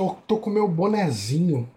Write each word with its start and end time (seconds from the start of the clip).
Tô, 0.00 0.14
tô 0.26 0.38
com 0.38 0.48
meu 0.48 0.66
bonezinho 0.66 1.68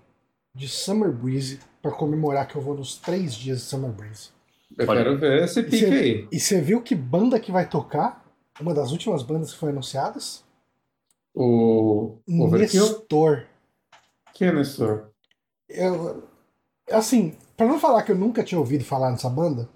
de 0.56 0.66
Summer 0.70 1.12
Breeze 1.12 1.60
pra 1.82 1.92
comemorar 1.92 2.48
que 2.48 2.56
eu 2.56 2.62
vou 2.62 2.74
nos 2.74 2.96
três 2.96 3.36
dias 3.36 3.58
de 3.60 3.66
Summer 3.66 3.92
Breeze. 3.92 4.30
Eu 4.80 4.88
Olha. 4.88 5.04
quero 5.04 5.18
ver 5.20 5.44
esse 5.44 5.60
E 5.60 5.64
pique 5.64 5.78
você- 5.80 5.86
aí. 5.94 6.28
E 6.32 6.40
você 6.40 6.62
viu 6.62 6.82
que 6.82 6.96
banda 6.96 7.38
que 7.38 7.52
vai 7.52 7.68
tocar? 7.68 8.24
Uma 8.62 8.74
das 8.74 8.94
últimas 8.94 9.24
bandas 9.24 9.52
que 9.52 9.60
foi 9.60 9.72
anunciadas? 9.72 10.42
O 11.36 12.16
Overkill? 12.30 12.82
Nestor. 12.86 13.44
Que 14.34 14.46
é 14.46 14.54
Nestor? 14.54 15.10
Eu, 15.68 16.24
assim, 16.92 17.36
pra 17.58 17.68
não 17.68 17.78
falar 17.78 18.04
que 18.04 18.12
eu 18.14 18.18
nunca 18.18 18.42
tinha 18.42 18.58
ouvido 18.60 18.86
falar 18.86 19.12
nessa 19.12 19.30
banda, 19.30 19.68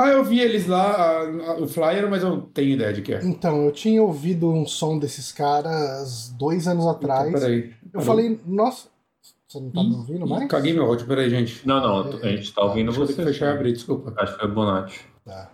Ah, 0.00 0.10
eu 0.10 0.22
vi 0.22 0.38
eles 0.38 0.64
lá, 0.68 1.24
o 1.60 1.66
flyer, 1.66 2.08
mas 2.08 2.22
eu 2.22 2.28
não 2.30 2.40
tenho 2.42 2.70
ideia 2.74 2.92
de 2.92 3.02
que 3.02 3.12
é. 3.14 3.24
então, 3.24 3.64
eu 3.64 3.72
tinha 3.72 4.00
ouvido 4.00 4.48
um 4.48 4.64
som 4.64 4.96
desses 4.96 5.32
caras 5.32 6.28
dois 6.38 6.68
anos 6.68 6.86
atrás. 6.86 7.26
Então, 7.28 7.40
peraí. 7.40 7.74
Eu 7.92 8.00
falei, 8.00 8.40
nossa, 8.44 8.88
você 9.46 9.60
não 9.60 9.70
tá 9.70 9.82
me 9.82 9.94
ouvindo 9.94 10.26
mais? 10.26 10.48
Caguei 10.48 10.72
meu 10.74 10.84
áudio, 10.84 11.06
peraí, 11.06 11.30
gente. 11.30 11.66
Não, 11.66 11.80
não, 11.80 12.18
a 12.22 12.28
gente 12.28 12.52
tá 12.52 12.62
ouvindo 12.62 12.86
Deixa 12.86 13.00
eu 13.00 13.06
ter 13.06 13.12
você. 13.14 13.22
que 13.22 13.28
fechar 13.28 13.46
e 13.46 13.56
abrir, 13.56 13.72
desculpa. 13.72 14.14
Acho 14.18 14.34
que 14.34 14.40
foi 14.40 14.50
o 14.50 14.54
Bonatti. 14.54 15.06
Tá. 15.24 15.50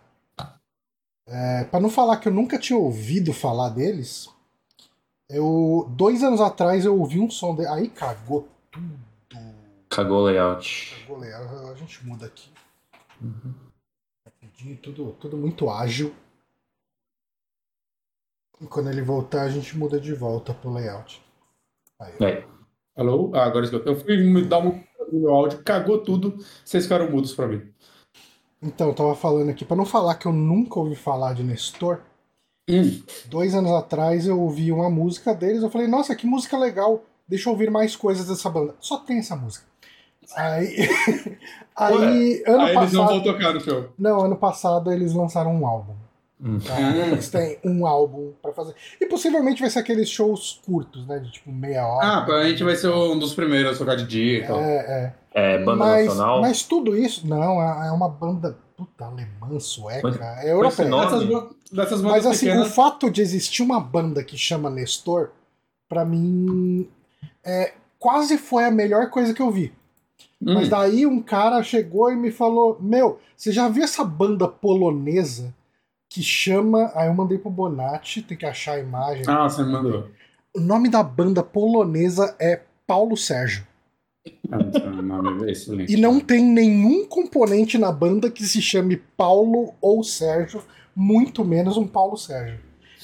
É, 1.26 1.64
pra 1.64 1.80
não 1.80 1.88
falar 1.88 2.18
que 2.18 2.28
eu 2.28 2.32
nunca 2.32 2.58
tinha 2.58 2.78
ouvido 2.78 3.32
falar 3.32 3.70
deles, 3.70 4.28
eu 5.28 5.90
dois 5.96 6.22
anos 6.22 6.40
atrás 6.40 6.84
eu 6.84 6.98
ouvi 6.98 7.18
um 7.18 7.30
som 7.30 7.54
de... 7.54 7.66
aí 7.66 7.88
cagou 7.88 8.48
tudo. 8.70 9.04
Cagou 9.88 10.18
o 10.18 10.24
layout. 10.24 10.96
Cagou 11.00 11.18
legal. 11.18 11.70
A 11.70 11.74
gente 11.76 12.04
muda 12.04 12.26
aqui. 12.26 12.50
Rapidinho, 14.24 14.76
tudo, 14.78 15.12
tudo 15.20 15.36
muito 15.36 15.70
ágil. 15.70 16.12
E 18.60 18.66
quando 18.66 18.90
ele 18.90 19.02
voltar, 19.02 19.42
a 19.42 19.48
gente 19.48 19.76
muda 19.78 20.00
de 20.00 20.12
volta 20.12 20.52
pro 20.52 20.72
layout. 20.72 21.23
Aí. 22.00 22.12
É. 22.20 22.44
Alô? 22.96 23.30
Ah, 23.34 23.44
agora 23.44 23.64
escuta. 23.64 23.88
Eu 23.88 23.96
fui 23.96 24.16
me 24.16 24.42
dar 24.42 24.58
um 24.58 24.82
meu 25.12 25.30
áudio, 25.32 25.62
cagou 25.62 25.98
tudo, 25.98 26.36
vocês 26.64 26.84
ficaram 26.84 27.10
mudos 27.10 27.34
pra 27.34 27.46
mim. 27.46 27.62
Então, 28.62 28.88
eu 28.88 28.94
tava 28.94 29.14
falando 29.14 29.50
aqui, 29.50 29.64
pra 29.64 29.76
não 29.76 29.84
falar 29.84 30.14
que 30.14 30.26
eu 30.26 30.32
nunca 30.32 30.78
ouvi 30.78 30.96
falar 30.96 31.34
de 31.34 31.42
Nestor, 31.42 32.00
Hum, 32.68 33.02
dois 33.26 33.54
anos 33.54 33.72
atrás 33.72 34.26
eu 34.26 34.40
ouvi 34.40 34.72
uma 34.72 34.88
música 34.88 35.34
deles, 35.34 35.62
eu 35.62 35.70
falei, 35.70 35.86
nossa, 35.86 36.16
que 36.16 36.26
música 36.26 36.56
legal, 36.56 37.04
deixa 37.28 37.48
eu 37.48 37.52
ouvir 37.52 37.70
mais 37.70 37.94
coisas 37.94 38.26
dessa 38.26 38.48
banda. 38.48 38.74
Só 38.80 38.96
tem 38.98 39.18
essa 39.18 39.36
música. 39.36 39.66
Aí, 40.34 40.74
aí 41.76 42.42
ano 42.46 42.62
aí 42.62 42.76
eles 42.76 42.92
não 42.94 43.06
vão 43.06 43.20
passado. 43.20 43.22
tocar 43.22 43.52
no 43.52 43.60
show. 43.60 43.88
Não, 43.98 44.24
ano 44.24 44.36
passado 44.36 44.90
eles 44.90 45.12
lançaram 45.12 45.54
um 45.54 45.66
álbum. 45.66 45.94
Hum. 46.44 46.58
tá? 46.58 46.78
Eles 46.78 47.30
têm 47.30 47.58
um 47.64 47.86
álbum 47.86 48.32
pra 48.42 48.52
fazer. 48.52 48.74
E 49.00 49.06
possivelmente 49.06 49.62
vai 49.62 49.70
ser 49.70 49.78
aqueles 49.78 50.08
shows 50.10 50.60
curtos, 50.66 51.06
né? 51.06 51.18
De 51.18 51.32
tipo 51.32 51.50
meia 51.50 51.86
hora. 51.86 52.06
Ah, 52.06 52.24
a 52.26 52.48
gente 52.48 52.62
vai 52.62 52.76
ser 52.76 52.88
um 52.90 53.18
dos 53.18 53.32
primeiros 53.34 53.74
a 53.74 53.78
tocar 53.78 53.96
de 53.96 54.06
dia 54.06 54.38
e 54.38 54.46
tal. 54.46 54.58
É, 54.60 54.76
é. 54.76 55.14
É, 55.36 55.58
banda 55.64 55.78
mas, 55.78 56.06
nacional. 56.06 56.40
mas 56.42 56.62
tudo 56.62 56.96
isso, 56.96 57.26
não, 57.26 57.60
é 57.60 57.88
é 57.88 57.90
uma 57.90 58.08
banda 58.08 58.56
puta 58.76 59.04
alemã, 59.06 59.58
sueca, 59.58 60.00
Mas- 60.08 60.20
é 60.44 60.52
europeia. 60.52 60.88
nome- 60.88 61.04
Dessas, 61.06 61.28
dessas 61.72 62.00
bandas 62.02 62.24
Mas 62.24 62.26
assim, 62.26 62.46
o 62.46 62.50
pequenas. 62.52 62.74
fato 62.74 63.10
de 63.10 63.20
existir 63.22 63.62
uma 63.62 63.80
banda 63.80 64.22
que 64.22 64.36
chama 64.38 64.68
Nestor, 64.70 65.30
pra 65.88 66.04
mim, 66.04 66.88
é, 67.44 67.72
quase 67.98 68.36
foi 68.38 68.64
a 68.64 68.70
melhor 68.70 69.10
coisa 69.10 69.32
que 69.34 69.42
eu 69.42 69.50
vi. 69.50 69.72
Hum, 70.42 70.54
Mas 70.54 70.68
daí 70.68 71.04
um 71.06 71.20
cara 71.22 71.62
chegou 71.62 72.12
e 72.12 72.16
me 72.16 72.30
falou: 72.30 72.76
Meu, 72.80 73.18
você 73.36 73.50
já 73.50 73.68
viu 73.68 73.82
essa 73.82 74.04
banda 74.04 74.46
polonesa 74.46 75.52
que 76.14 76.22
chama. 76.22 76.92
Aí 76.94 77.08
eu 77.08 77.14
mandei 77.14 77.36
pro 77.36 77.50
Bonatti, 77.50 78.22
tem 78.22 78.36
que 78.36 78.46
achar 78.46 78.74
a 78.74 78.78
imagem. 78.78 79.24
Ah, 79.26 79.48
você 79.48 79.64
me 79.64 79.72
mandou. 79.72 80.08
O 80.54 80.60
nome 80.60 80.88
da 80.88 81.02
banda 81.02 81.42
polonesa 81.42 82.36
é 82.38 82.60
Paulo 82.86 83.16
Sérgio. 83.16 83.66
Ah, 84.48 84.58
então, 84.60 85.44
é 85.44 85.50
excelente. 85.50 85.92
E 85.92 85.96
não 85.96 86.20
tem 86.20 86.44
nenhum 86.44 87.04
componente 87.06 87.76
na 87.76 87.90
banda 87.90 88.30
que 88.30 88.44
se 88.44 88.62
chame 88.62 88.96
Paulo 89.16 89.74
ou 89.80 90.04
Sérgio, 90.04 90.62
muito 90.94 91.44
menos 91.44 91.76
um 91.76 91.86
Paulo 91.86 92.16
Sérgio. 92.16 92.60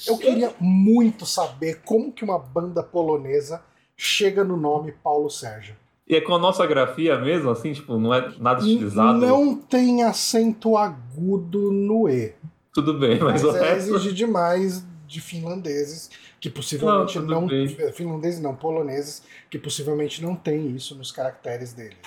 Eu 0.07 0.17
queria 0.17 0.53
muito 0.57 1.25
saber 1.25 1.81
como 1.83 2.13
que 2.13 2.23
uma 2.23 2.39
banda 2.39 2.81
polonesa 2.81 3.61
chega 3.97 4.41
no 4.43 4.55
nome 4.55 4.93
Paulo 4.93 5.29
Sérgio. 5.29 5.75
E 6.07 6.15
é 6.15 6.21
com 6.21 6.33
a 6.33 6.39
nossa 6.39 6.65
grafia 6.65 7.17
mesmo, 7.19 7.49
assim, 7.49 7.73
tipo, 7.73 7.97
não 7.97 8.13
é 8.13 8.33
nada 8.39 8.61
estilizado. 8.61 9.19
Não 9.19 9.55
tem 9.55 10.03
acento 10.03 10.75
agudo 10.75 11.71
no 11.71 12.09
E. 12.09 12.33
Tudo 12.73 12.97
bem, 12.97 13.19
mas, 13.19 13.43
Mas 13.43 13.43
o 13.43 13.57
é 13.57 13.73
resto. 13.73 13.89
exigir 13.95 14.13
demais 14.13 14.85
de 15.07 15.19
finlandeses, 15.19 16.09
que 16.39 16.49
possivelmente 16.49 17.19
Não, 17.19 17.41
não. 17.41 17.47
bem. 17.47 17.67
Finlandeses 17.93 18.39
não, 18.39 18.55
poloneses, 18.55 19.23
que 19.49 19.59
possivelmente 19.59 20.21
não 20.23 20.35
tem 20.35 20.73
isso 20.75 20.95
nos 20.95 21.11
caracteres 21.11 21.73
deles. 21.73 21.97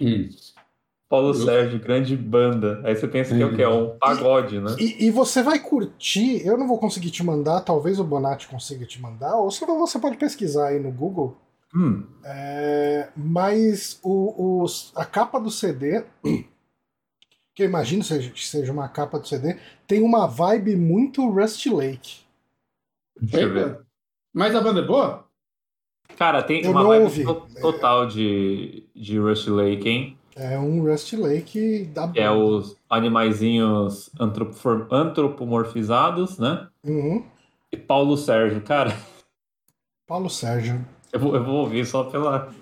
Hum. 0.00 0.28
Paulo 1.08 1.34
Sérgio, 1.34 1.78
grande 1.78 2.16
banda. 2.16 2.80
Aí 2.84 2.96
você 2.96 3.06
pensa 3.06 3.36
que 3.36 3.42
é 3.42 3.44
o 3.44 3.54
quê? 3.54 3.62
É 3.62 3.68
um 3.68 3.98
pagode, 3.98 4.58
né? 4.58 4.74
E, 4.80 5.04
e 5.06 5.10
você 5.10 5.42
vai 5.42 5.58
curtir, 5.58 6.40
eu 6.46 6.56
não 6.56 6.66
vou 6.66 6.78
conseguir 6.78 7.10
te 7.10 7.22
mandar, 7.22 7.60
talvez 7.60 8.00
o 8.00 8.04
Bonatti 8.04 8.48
consiga 8.48 8.86
te 8.86 8.98
mandar, 8.98 9.36
ou 9.36 9.50
se 9.50 9.62
você 9.66 9.98
pode 9.98 10.16
pesquisar 10.16 10.68
aí 10.68 10.80
no 10.80 10.90
Google. 10.90 11.36
Hum, 11.74 12.04
É, 12.24 13.08
mas 13.14 13.98
o, 14.02 14.62
os- 14.62 14.90
a 14.96 15.04
capa 15.04 15.38
do 15.38 15.50
CD, 15.50 16.04
que 17.54 17.62
eu 17.62 17.66
imagino 17.66 18.02
seja, 18.02 18.30
que 18.30 18.44
seja 18.46 18.72
uma 18.72 18.88
capa 18.88 19.18
do 19.18 19.26
CD, 19.28 19.56
tem 19.86 20.02
uma 20.02 20.26
vibe 20.26 20.76
muito 20.76 21.28
Rusty 21.28 21.70
Lake. 21.70 22.20
deixa 23.20 23.46
eu 23.46 23.52
ver. 23.52 23.80
Mas 24.32 24.54
a 24.54 24.60
banda 24.60 24.80
é 24.80 24.86
boa? 24.86 25.26
Cara, 26.16 26.42
tem 26.42 26.62
Eu 26.62 26.70
uma 26.70 26.84
vibe 26.84 27.02
ouvi. 27.04 27.24
total 27.60 28.06
de, 28.06 28.84
de 28.94 29.18
Rush 29.18 29.46
Lake, 29.46 29.88
hein? 29.88 30.18
É 30.34 30.58
um 30.58 30.82
Rusty 30.82 31.16
Lake 31.16 31.84
da 31.92 32.08
Que 32.08 32.20
é 32.20 32.30
os 32.30 32.76
animaizinhos 32.88 34.10
antropomorfizados, 34.18 36.38
né? 36.38 36.68
Uhum. 36.84 37.24
E 37.70 37.76
Paulo 37.76 38.16
Sérgio, 38.16 38.60
cara, 38.62 38.96
Paulo 40.06 40.28
Sérgio. 40.28 40.84
eu 41.12 41.20
vou, 41.20 41.34
eu 41.34 41.44
vou 41.44 41.54
ouvir 41.56 41.86
só 41.86 42.04
pela, 42.04 42.52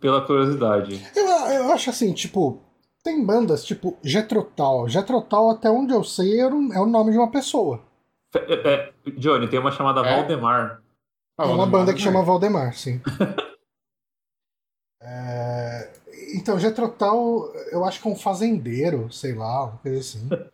pela 0.00 0.20
curiosidade. 0.20 1.00
Eu, 1.14 1.26
eu 1.26 1.72
acho 1.72 1.90
assim, 1.90 2.12
tipo, 2.12 2.60
tem 3.02 3.24
bandas 3.24 3.64
tipo 3.64 3.96
Jetrotal. 4.02 4.88
Jetrotal, 4.88 5.50
até 5.50 5.70
onde 5.70 5.92
eu 5.92 6.02
sei, 6.04 6.44
um- 6.46 6.72
é 6.72 6.80
o 6.80 6.86
nome 6.86 7.12
de 7.12 7.18
uma 7.18 7.30
pessoa. 7.30 7.82
É, 8.34 8.54
é, 8.74 8.92
Johnny, 9.18 9.48
tem 9.48 9.58
uma 9.58 9.72
chamada 9.72 10.00
É? 10.06 10.16
Valdemar. 10.16 10.82
Ah, 11.38 11.44
É 11.44 11.46
uma 11.46 11.56
Valdemar, 11.56 11.70
banda 11.80 11.92
que 11.94 11.98
né? 11.98 12.04
chama 12.04 12.22
Valdemar, 12.22 12.74
sim. 12.74 13.00
É, 15.02 15.90
Então, 16.34 16.58
Jetrotal, 16.58 17.52
eu 17.72 17.84
acho 17.84 18.00
que 18.00 18.06
é 18.06 18.10
um 18.10 18.16
fazendeiro, 18.16 19.10
sei 19.12 19.34
lá, 19.34 19.64
uma 19.64 19.78
coisa 19.78 19.98
assim. 20.00 20.28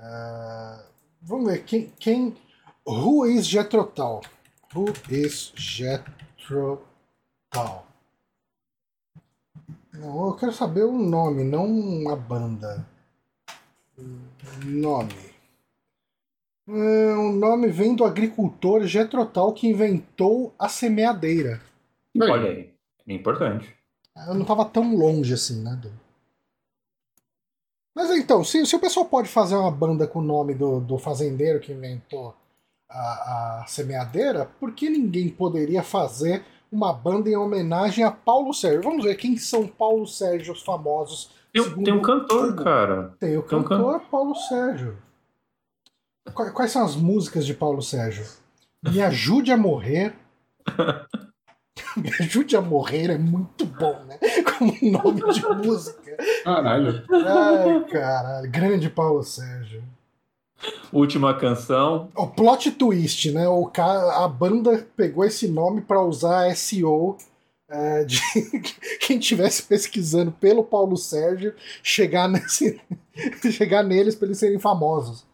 É, 0.00 0.84
Vamos 1.22 1.50
ver, 1.50 1.64
quem, 1.64 1.90
quem... 1.98 2.36
Who 2.86 3.26
is 3.26 3.44
Jetrotal? 3.48 4.20
Who 4.72 4.84
is 5.10 5.52
Jetrotal? 5.56 6.86
Não, 9.98 10.28
eu 10.28 10.34
quero 10.34 10.52
saber 10.52 10.84
o 10.84 10.92
nome, 10.96 11.42
não 11.44 12.08
a 12.10 12.16
banda. 12.16 12.86
Nome. 14.64 15.12
É, 16.68 17.14
O 17.16 17.32
nome 17.32 17.68
vem 17.68 17.94
do 17.96 18.04
agricultor 18.04 18.84
Jetrotal 18.86 19.52
que 19.52 19.66
inventou 19.68 20.54
a 20.58 20.68
semeadeira. 20.68 21.60
Olha 22.20 22.50
aí, 22.50 22.70
é 23.06 23.12
importante. 23.14 23.74
Eu 24.26 24.34
não 24.34 24.44
tava 24.44 24.64
tão 24.64 24.94
longe 24.94 25.32
assim, 25.34 25.62
né? 25.62 25.76
do- 25.80 25.92
Mas 27.94 28.10
então, 28.10 28.44
se, 28.44 28.64
se 28.66 28.76
o 28.76 28.80
pessoal 28.80 29.06
pode 29.06 29.28
fazer 29.28 29.54
uma 29.56 29.70
banda 29.70 30.06
com 30.06 30.18
o 30.18 30.22
nome 30.22 30.54
do, 30.54 30.80
do 30.80 30.98
fazendeiro 30.98 31.60
que 31.60 31.72
inventou 31.72 32.34
a, 32.88 33.60
a 33.62 33.66
semeadeira, 33.66 34.46
por 34.60 34.72
que 34.72 34.88
ninguém 34.90 35.28
poderia 35.28 35.82
fazer 35.82 36.44
uma 36.70 36.92
banda 36.92 37.28
em 37.30 37.36
homenagem 37.36 38.04
a 38.04 38.10
Paulo 38.10 38.52
Sérgio? 38.52 38.82
Vamos 38.82 39.04
ver 39.04 39.14
quem 39.16 39.36
são 39.36 39.66
Paulo 39.66 40.06
Sérgio 40.06 40.52
os 40.52 40.62
famosos. 40.62 41.30
Tem, 41.52 41.62
um- 41.62 41.82
tem 41.82 41.94
um 41.94 42.02
cantor, 42.02 42.48
Google. 42.50 42.64
cara. 42.64 43.14
Tem 43.18 43.36
o 43.36 43.42
Tem 43.42 43.58
um 43.58 43.62
cantor 43.62 44.00
Paulo 44.10 44.34
Sérgio. 44.34 44.96
Qua- 46.34 46.50
Quais 46.50 46.70
são 46.70 46.84
as 46.84 46.94
músicas 46.94 47.46
de 47.46 47.54
Paulo 47.54 47.80
Sérgio? 47.82 48.24
Me 48.82 49.00
ajude 49.02 49.50
a 49.50 49.56
morrer. 49.56 50.14
Me 51.96 52.10
ajude 52.20 52.56
a 52.56 52.60
morrer 52.60 53.10
é 53.10 53.18
muito 53.18 53.64
bom, 53.64 54.04
né? 54.04 54.18
Como 54.58 54.72
nome 54.92 55.32
de 55.32 55.42
música. 55.48 56.16
Caralho. 56.44 57.02
Ai, 57.10 57.84
caralho. 57.90 58.50
Grande 58.50 58.90
Paulo 58.90 59.22
Sérgio. 59.22 59.82
Última 60.92 61.34
canção. 61.34 62.08
O 62.16 62.26
plot 62.26 62.70
twist, 62.72 63.30
né? 63.32 63.48
O 63.48 63.66
cara, 63.66 64.24
a 64.24 64.28
banda 64.28 64.86
pegou 64.96 65.24
esse 65.24 65.46
nome 65.48 65.80
pra 65.82 66.02
usar 66.02 66.54
SEO 66.56 67.16
é, 67.68 68.04
de 68.04 68.20
quem 69.00 69.18
estivesse 69.18 69.62
pesquisando 69.62 70.32
pelo 70.32 70.64
Paulo 70.64 70.96
Sérgio 70.96 71.54
chegar 71.82 72.28
nesse 72.28 72.80
chegar 73.52 73.82
neles 73.84 74.14
pra 74.14 74.26
eles 74.26 74.38
serem 74.38 74.58
famosos. 74.58 75.26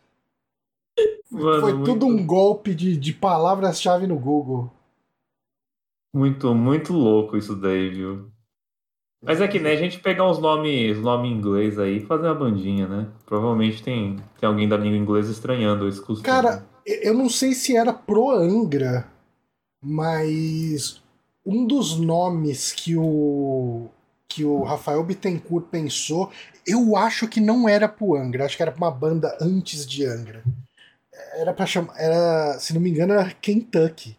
Mano, 1.30 1.60
Foi 1.60 1.72
muito- 1.72 1.84
tudo 1.92 2.06
um 2.06 2.24
golpe 2.26 2.74
de, 2.74 2.96
de 2.96 3.12
palavras-chave 3.12 4.06
no 4.06 4.18
Google. 4.18 4.70
Muito, 6.14 6.54
muito 6.54 6.92
louco 6.92 7.36
isso 7.36 7.56
daí, 7.56 7.88
viu? 7.90 8.30
Mas 9.24 9.40
é 9.40 9.48
que 9.48 9.58
né, 9.58 9.72
a 9.72 9.76
gente 9.76 9.98
pegar 10.00 10.28
uns 10.28 10.38
nomes 10.38 10.98
nome 10.98 11.28
inglês 11.28 11.78
aí 11.78 11.96
e 11.96 12.06
fazer 12.06 12.26
uma 12.26 12.34
bandinha, 12.34 12.86
né? 12.86 13.06
Provavelmente 13.24 13.82
tem, 13.82 14.16
tem 14.38 14.48
alguém 14.48 14.68
da 14.68 14.76
língua 14.76 14.98
inglesa 14.98 15.32
estranhando 15.32 15.88
esse 15.88 16.00
costume. 16.00 16.22
Cara, 16.24 16.64
eu 16.84 17.14
não 17.14 17.28
sei 17.28 17.52
se 17.52 17.76
era 17.76 17.92
pro 17.92 18.30
Angra, 18.30 19.06
mas 19.82 21.02
um 21.44 21.66
dos 21.66 21.98
nomes 21.98 22.72
que 22.72 22.96
o 22.96 23.88
que 24.26 24.44
o 24.44 24.62
Rafael 24.64 25.04
Bittencourt 25.04 25.66
pensou, 25.70 26.30
eu 26.66 26.96
acho 26.96 27.28
que 27.28 27.40
não 27.40 27.68
era 27.68 27.88
pro 27.88 28.16
Angra, 28.16 28.44
acho 28.44 28.56
que 28.56 28.62
era 28.62 28.72
pra 28.72 28.84
uma 28.84 28.90
banda 28.90 29.36
antes 29.40 29.86
de 29.86 30.04
Angra. 30.04 30.42
Era 31.34 31.52
para 31.52 31.66
chamar, 31.66 31.94
era, 31.96 32.58
se 32.58 32.74
não 32.74 32.80
me 32.80 32.90
engano, 32.90 33.12
era 33.12 33.30
Kentucky. 33.30 34.16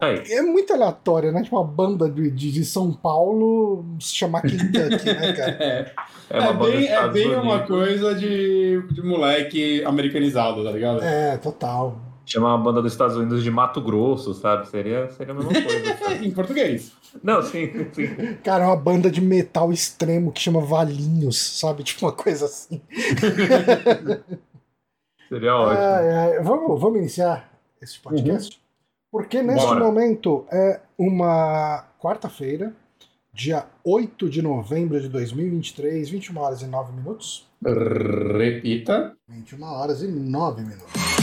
Aí. 0.00 0.22
É 0.28 0.42
muito 0.42 0.72
aleatório, 0.72 1.30
né? 1.30 1.42
Tipo, 1.42 1.56
uma 1.56 1.64
banda 1.64 2.10
de, 2.10 2.30
de, 2.30 2.50
de 2.50 2.64
São 2.64 2.92
Paulo 2.92 3.84
se 4.00 4.14
chamar 4.14 4.42
Kentucky, 4.42 5.06
né, 5.06 5.32
cara? 5.34 5.50
É, 5.50 5.94
É 6.30 6.40
uma 6.40 6.66
é 6.68 6.72
bem, 6.72 6.86
é 6.88 7.08
bem 7.08 7.34
uma 7.36 7.60
coisa 7.60 8.14
de, 8.14 8.82
de 8.90 9.02
moleque 9.02 9.84
americanizado, 9.84 10.64
tá 10.64 10.72
ligado? 10.72 11.02
É, 11.02 11.36
total. 11.38 11.96
Chamar 12.26 12.54
uma 12.54 12.64
banda 12.64 12.82
dos 12.82 12.92
Estados 12.92 13.16
Unidos 13.16 13.44
de 13.44 13.50
Mato 13.50 13.80
Grosso, 13.80 14.34
sabe? 14.34 14.68
Seria, 14.68 15.10
seria 15.10 15.32
a 15.32 15.36
mesma 15.36 15.52
coisa. 15.52 16.14
em 16.24 16.30
português. 16.30 16.92
Não, 17.22 17.42
sim, 17.42 17.70
sim. 17.92 18.36
Cara, 18.42 18.64
é 18.64 18.66
uma 18.66 18.76
banda 18.76 19.10
de 19.10 19.20
metal 19.20 19.72
extremo 19.72 20.32
que 20.32 20.40
chama 20.40 20.60
Valinhos, 20.60 21.58
sabe? 21.60 21.84
Tipo 21.84 22.06
uma 22.06 22.12
coisa 22.12 22.46
assim. 22.46 22.80
Seria 25.28 25.54
ótimo. 25.54 25.80
Ai, 25.80 26.10
ai, 26.10 26.42
Vamos, 26.42 26.80
vamos 26.80 26.98
iniciar 26.98 27.50
esse 27.80 27.98
podcast? 28.00 28.63
Porque 29.14 29.44
neste 29.44 29.64
Bora. 29.64 29.78
momento 29.78 30.44
é 30.50 30.80
uma 30.98 31.84
quarta-feira, 32.00 32.74
dia 33.32 33.64
8 33.84 34.28
de 34.28 34.42
novembro 34.42 35.00
de 35.00 35.08
2023, 35.08 36.10
21 36.10 36.40
horas 36.40 36.62
e 36.62 36.66
9 36.66 36.92
minutos. 36.94 37.46
Repita. 37.64 39.16
21 39.28 39.62
horas 39.62 40.02
e 40.02 40.08
9 40.08 40.62
minutos. 40.62 41.13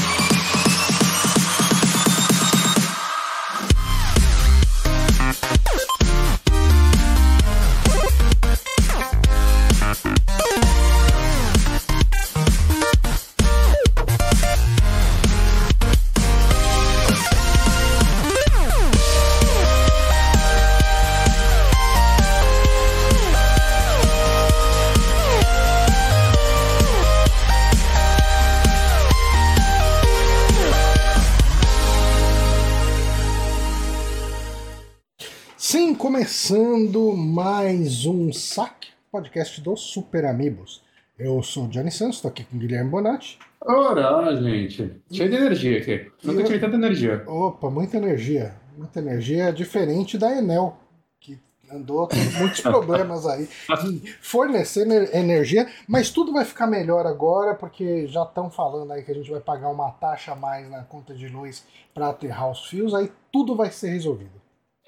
Começando 36.35 37.11
mais 37.13 38.05
um 38.05 38.31
saque, 38.31 38.87
podcast 39.11 39.59
do 39.59 39.75
Super 39.75 40.23
Amigos. 40.23 40.81
Eu 41.19 41.43
sou 41.43 41.65
o 41.65 41.67
Johnny 41.67 41.91
Santos, 41.91 42.15
estou 42.15 42.31
aqui 42.31 42.45
com 42.45 42.55
o 42.55 42.59
Guilherme 42.59 42.89
Bonatti. 42.89 43.37
Ora, 43.59 44.33
gente. 44.41 44.95
Cheio 45.11 45.29
de 45.29 45.35
energia 45.35 45.77
aqui. 45.79 46.09
Nunca 46.23 46.43
tive 46.45 46.59
tanta 46.59 46.77
energia. 46.77 47.21
Opa, 47.27 47.69
muita 47.69 47.97
energia. 47.97 48.55
Muita 48.77 48.99
energia 48.99 49.51
diferente 49.51 50.17
da 50.17 50.31
Enel, 50.33 50.77
que 51.19 51.37
andou 51.69 52.07
com 52.07 52.15
muitos 52.39 52.61
problemas 52.63 53.27
aí 53.27 53.49
em 53.85 53.99
fornecer 54.21 54.83
ener- 54.83 55.13
energia, 55.13 55.67
mas 55.85 56.11
tudo 56.11 56.31
vai 56.31 56.45
ficar 56.45 56.65
melhor 56.65 57.05
agora, 57.05 57.55
porque 57.55 58.07
já 58.07 58.23
estão 58.23 58.49
falando 58.49 58.93
aí 58.93 59.03
que 59.03 59.11
a 59.11 59.15
gente 59.15 59.29
vai 59.29 59.41
pagar 59.41 59.67
uma 59.67 59.91
taxa 59.91 60.31
a 60.31 60.35
mais 60.37 60.69
na 60.71 60.81
conta 60.83 61.13
de 61.13 61.27
luz 61.27 61.65
para 61.93 62.07
aterrar 62.07 62.49
os 62.49 62.67
fios, 62.67 62.95
aí 62.95 63.11
tudo 63.33 63.53
vai 63.53 63.69
ser 63.69 63.89
resolvido. 63.89 64.40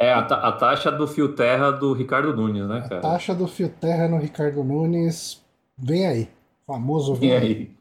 É 0.03 0.13
a, 0.13 0.21
ta- 0.23 0.35
a 0.47 0.51
taxa 0.51 0.91
do 0.91 1.07
fio 1.07 1.33
terra 1.33 1.71
do 1.71 1.93
Ricardo 1.93 2.35
Nunes, 2.35 2.67
né, 2.67 2.79
A 2.85 2.89
cara? 2.89 3.01
taxa 3.01 3.33
do 3.33 3.47
fio 3.47 3.69
terra 3.69 4.07
no 4.07 4.17
Ricardo 4.17 4.63
Nunes, 4.63 5.41
vem 5.77 6.05
aí. 6.07 6.29
Famoso 6.67 7.15
vem 7.15 7.29
E 7.29 7.33
aí. 7.33 7.43
aí? 7.43 7.71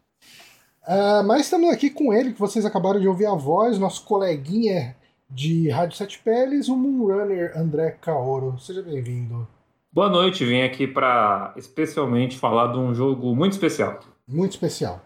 Ah, 0.86 1.22
mas 1.24 1.42
estamos 1.42 1.72
aqui 1.72 1.90
com 1.90 2.12
ele, 2.12 2.32
que 2.32 2.40
vocês 2.40 2.64
acabaram 2.64 2.98
de 3.00 3.06
ouvir 3.08 3.26
a 3.26 3.34
voz, 3.34 3.78
nosso 3.78 4.04
coleguinha 4.04 4.96
de 5.30 5.68
Rádio 5.70 5.96
Sete 5.96 6.18
Peles, 6.18 6.68
o 6.68 6.76
Moonrunner 6.76 7.52
André 7.56 7.92
Caoro. 8.00 8.58
Seja 8.58 8.82
bem-vindo. 8.82 9.46
Boa 9.92 10.08
noite, 10.08 10.44
vim 10.44 10.62
aqui 10.62 10.86
para 10.86 11.52
especialmente 11.56 12.38
falar 12.38 12.72
de 12.72 12.78
um 12.78 12.94
jogo 12.94 13.34
muito 13.34 13.52
especial. 13.52 14.00
Muito 14.26 14.52
especial. 14.52 15.00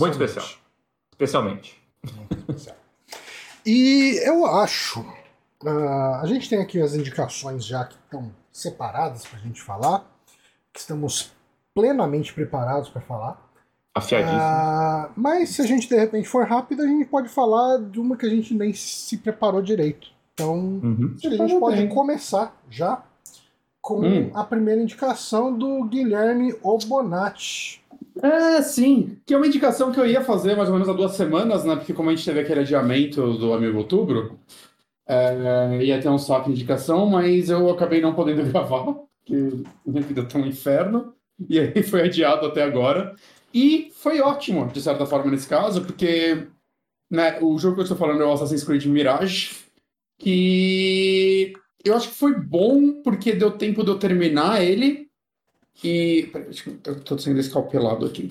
Muito 0.00 0.12
especial. 0.12 0.46
Especialmente. 1.12 1.76
Muito 2.16 2.34
especial. 2.38 2.76
E 3.66 4.18
eu 4.24 4.46
acho. 4.46 5.04
Ah, 5.64 6.20
a 6.22 6.26
gente 6.26 6.48
tem 6.48 6.60
aqui 6.60 6.80
as 6.80 6.94
indicações 6.94 7.64
já 7.64 7.84
que 7.84 7.94
estão 8.04 8.30
separadas 8.52 9.26
para 9.26 9.38
a 9.38 9.42
gente 9.42 9.60
falar, 9.62 10.04
que 10.72 10.80
estamos 10.80 11.32
plenamente 11.74 12.32
preparados 12.32 12.88
para 12.88 13.00
falar. 13.00 13.46
Afiadíssimo. 13.94 14.38
Ah, 14.40 15.10
mas 15.16 15.50
se 15.50 15.62
a 15.62 15.66
gente 15.66 15.88
de 15.88 15.96
repente 15.96 16.28
for 16.28 16.46
rápido, 16.46 16.82
a 16.82 16.86
gente 16.86 17.04
pode 17.06 17.28
falar 17.28 17.78
de 17.78 17.98
uma 17.98 18.16
que 18.16 18.26
a 18.26 18.30
gente 18.30 18.54
nem 18.54 18.72
se 18.72 19.16
preparou 19.18 19.60
direito. 19.62 20.08
Então, 20.34 20.54
Uhum. 20.56 21.16
a 21.24 21.28
gente 21.28 21.58
pode 21.58 21.76
bem. 21.78 21.88
começar 21.88 22.56
já 22.70 23.02
com 23.80 24.00
Hum. 24.00 24.30
a 24.34 24.44
primeira 24.44 24.80
indicação 24.80 25.52
do 25.56 25.82
Guilherme 25.84 26.54
Obonati. 26.62 27.82
É, 28.22 28.62
sim. 28.62 29.16
Que 29.26 29.34
é 29.34 29.36
uma 29.36 29.46
indicação 29.46 29.90
que 29.90 29.98
eu 29.98 30.06
ia 30.06 30.22
fazer 30.22 30.56
mais 30.56 30.68
ou 30.68 30.74
menos 30.74 30.88
há 30.88 30.92
duas 30.92 31.12
semanas, 31.16 31.64
né? 31.64 31.74
Porque 31.76 31.92
como 31.92 32.10
a 32.10 32.14
gente 32.14 32.24
teve 32.24 32.40
aquele 32.40 32.60
adiamento 32.60 33.34
do 33.38 33.52
Amigo 33.52 33.78
Outubro, 33.78 34.38
é, 35.08 35.82
ia 35.82 36.00
ter 36.00 36.08
um 36.10 36.18
saco 36.18 36.46
de 36.46 36.52
indicação, 36.52 37.06
mas 37.06 37.48
eu 37.48 37.70
acabei 37.70 38.00
não 38.00 38.14
podendo 38.14 38.44
gravar, 38.52 38.84
porque 38.84 39.64
minha 39.86 40.02
vida 40.02 40.24
tá 40.24 40.38
um 40.38 40.46
inferno. 40.46 41.14
E 41.48 41.58
aí 41.58 41.82
foi 41.82 42.02
adiado 42.02 42.46
até 42.46 42.62
agora. 42.62 43.14
E 43.54 43.90
foi 43.94 44.20
ótimo, 44.20 44.66
de 44.66 44.82
certa 44.82 45.06
forma, 45.06 45.30
nesse 45.30 45.48
caso, 45.48 45.82
porque 45.84 46.46
né, 47.10 47.38
o 47.40 47.58
jogo 47.58 47.76
que 47.76 47.80
eu 47.80 47.84
estou 47.84 47.96
falando 47.96 48.22
é 48.22 48.26
o 48.26 48.32
Assassin's 48.32 48.64
Creed 48.64 48.84
Mirage, 48.84 49.56
que 50.18 51.54
eu 51.82 51.96
acho 51.96 52.08
que 52.08 52.14
foi 52.14 52.34
bom 52.34 53.02
porque 53.02 53.32
deu 53.32 53.52
tempo 53.52 53.82
de 53.82 53.90
eu 53.90 53.98
terminar 53.98 54.62
ele. 54.62 55.08
E. 55.82 56.28
Peraí, 56.32 56.48
eu 57.10 57.18
sendo 57.18 57.40
escalpelado 57.40 58.04
aqui. 58.04 58.30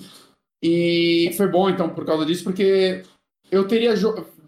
E 0.62 1.32
foi 1.36 1.48
bom, 1.48 1.68
então, 1.68 1.88
por 1.88 2.04
causa 2.04 2.26
disso, 2.26 2.44
porque 2.44 3.02
eu 3.50 3.66
teria 3.66 3.96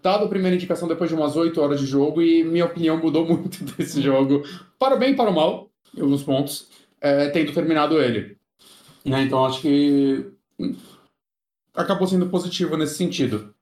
dado 0.01 0.25
a 0.25 0.27
primeira 0.27 0.55
indicação 0.55 0.87
depois 0.87 1.09
de 1.09 1.15
umas 1.15 1.35
8 1.35 1.59
horas 1.61 1.79
de 1.79 1.85
jogo 1.85 2.21
e 2.21 2.43
minha 2.43 2.65
opinião 2.65 2.97
mudou 2.97 3.25
muito 3.27 3.63
desse 3.63 4.01
jogo. 4.01 4.43
Para 4.79 4.95
o 4.95 4.99
bem 4.99 5.13
e 5.13 5.15
para 5.15 5.29
o 5.29 5.33
mal, 5.33 5.69
em 5.95 6.01
alguns 6.01 6.23
pontos, 6.23 6.67
é, 6.99 7.29
tendo 7.29 7.53
terminado 7.53 8.01
ele. 8.01 8.37
Né, 9.05 9.23
Então, 9.23 9.45
acho 9.45 9.61
que 9.61 10.25
acabou 11.73 12.07
sendo 12.07 12.27
positivo 12.27 12.77
nesse 12.77 12.95
sentido. 12.95 13.53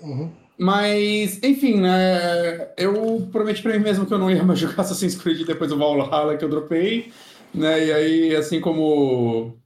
Uhum. 0.00 0.30
Mas, 0.58 1.42
enfim, 1.42 1.80
né? 1.80 2.72
Eu 2.76 3.26
prometi 3.32 3.62
pra 3.62 3.72
mim 3.72 3.82
mesmo 3.82 4.06
que 4.06 4.12
eu 4.12 4.18
não 4.18 4.30
ia 4.30 4.42
mais 4.44 4.58
jogar 4.60 4.82
Assassin's 4.82 5.16
Creed 5.16 5.46
depois 5.46 5.70
do 5.70 5.78
Valhalla 5.78 6.36
que 6.36 6.44
eu 6.44 6.48
dropei, 6.48 7.12
né? 7.54 7.86
E 7.86 7.92
aí, 7.92 8.36
assim 8.36 8.60
como 8.60 9.56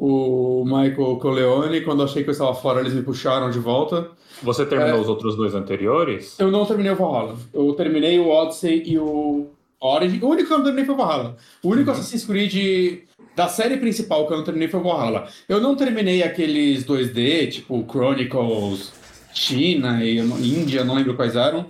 o 0.00 0.64
Michael 0.64 1.16
Corleone, 1.16 1.80
quando 1.80 2.04
achei 2.04 2.22
que 2.22 2.28
eu 2.28 2.32
estava 2.32 2.54
fora, 2.54 2.80
eles 2.80 2.94
me 2.94 3.02
puxaram 3.02 3.50
de 3.50 3.58
volta. 3.58 4.08
Você 4.42 4.64
terminou 4.64 4.98
É. 4.98 5.00
os 5.00 5.08
outros 5.08 5.34
dois 5.36 5.54
anteriores? 5.54 6.38
Eu 6.38 6.50
não 6.52 6.64
terminei 6.64 6.92
o 6.92 6.96
Valhalla. 6.96 7.34
Eu 7.52 7.72
terminei 7.72 8.18
o 8.20 8.28
Odyssey 8.28 8.84
e 8.86 8.96
o 8.96 9.48
Origin. 9.80 10.20
O 10.22 10.28
único 10.28 10.46
que 10.46 10.52
eu 10.54 10.58
não 10.58 10.64
terminei 10.64 10.86
foi 10.86 10.94
o 10.94 10.98
Valhalla. 10.98 11.36
O 11.64 11.68
único 11.70 11.90
Assassin's 11.90 12.24
Creed 12.24 13.00
da 13.34 13.48
série 13.48 13.76
principal 13.78 14.26
que 14.26 14.32
eu 14.32 14.36
não 14.36 14.44
terminei 14.44 14.68
foi 14.68 14.78
o 14.78 14.84
Valhalla. 14.84 15.26
Eu 15.48 15.60
não 15.60 15.74
terminei 15.74 16.22
aqueles 16.22 16.84
2D, 16.84 17.48
tipo 17.50 17.84
Chronicles 17.90 18.92
China 19.34 20.04
e 20.04 20.18
Índia, 20.18 20.84
não 20.84 20.94
lembro 20.94 21.14
quais 21.14 21.34
eram. 21.34 21.66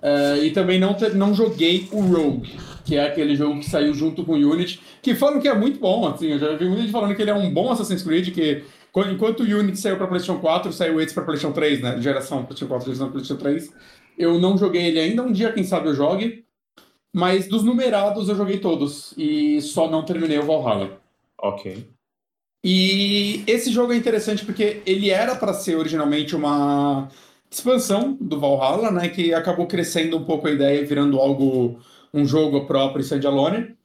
É, 0.00 0.38
e 0.42 0.50
também 0.50 0.78
não, 0.80 0.94
ter- 0.94 1.14
não 1.14 1.34
joguei 1.34 1.86
o 1.92 2.00
Rogue, 2.00 2.52
que 2.86 2.96
é 2.96 3.04
aquele 3.04 3.36
jogo 3.36 3.58
que 3.60 3.68
saiu 3.68 3.92
junto 3.92 4.24
com 4.24 4.32
o 4.32 4.50
Unity, 4.52 4.80
que 5.02 5.14
falam 5.14 5.40
que 5.40 5.48
é 5.48 5.54
muito 5.54 5.78
bom, 5.78 6.06
assim, 6.06 6.28
eu 6.28 6.38
já 6.38 6.56
vi 6.56 6.64
muita 6.66 6.82
gente 6.82 6.92
falando 6.92 7.14
que 7.14 7.20
ele 7.20 7.30
é 7.30 7.34
um 7.34 7.52
bom 7.52 7.70
Assassin's 7.70 8.02
Creed, 8.02 8.32
que 8.32 8.64
enquanto 9.10 9.40
o 9.40 9.42
Unity 9.42 9.78
saiu 9.78 9.96
para 9.98 10.06
PlayStation 10.06 10.40
4, 10.40 10.72
saiu 10.72 11.00
esse 11.00 11.12
para 11.12 11.24
PlayStation 11.24 11.52
3, 11.52 11.82
né, 11.82 12.00
geração 12.00 12.44
PlayStation 12.44 12.68
4, 12.68 12.86
geração 12.86 13.10
PlayStation 13.10 13.42
3. 13.42 13.72
Eu 14.16 14.38
não 14.38 14.56
joguei 14.56 14.86
ele 14.86 14.98
ainda, 14.98 15.22
um 15.22 15.32
dia 15.32 15.52
quem 15.52 15.64
sabe 15.64 15.88
eu 15.88 15.94
jogue, 15.94 16.44
mas 17.12 17.48
dos 17.48 17.62
numerados 17.62 18.28
eu 18.28 18.36
joguei 18.36 18.58
todos, 18.58 19.12
e 19.18 19.60
só 19.60 19.90
não 19.90 20.04
terminei 20.04 20.38
o 20.38 20.46
Valhalla. 20.46 20.98
Ok. 21.38 21.86
E 22.64 23.44
esse 23.46 23.70
jogo 23.70 23.92
é 23.92 23.96
interessante 23.96 24.44
porque 24.44 24.82
ele 24.86 25.10
era 25.10 25.36
para 25.36 25.52
ser 25.52 25.76
originalmente 25.76 26.34
uma 26.34 27.08
expansão 27.48 28.16
do 28.20 28.40
Valhalla, 28.40 28.90
né? 28.90 29.08
Que 29.08 29.32
acabou 29.32 29.66
crescendo 29.66 30.16
um 30.16 30.24
pouco 30.24 30.48
a 30.48 30.50
ideia 30.50 30.80
e 30.80 30.84
virando 30.84 31.20
algo, 31.20 31.78
um 32.16 32.26
jogo 32.26 32.66
próprio 32.66 33.02
standalone. 33.02 33.76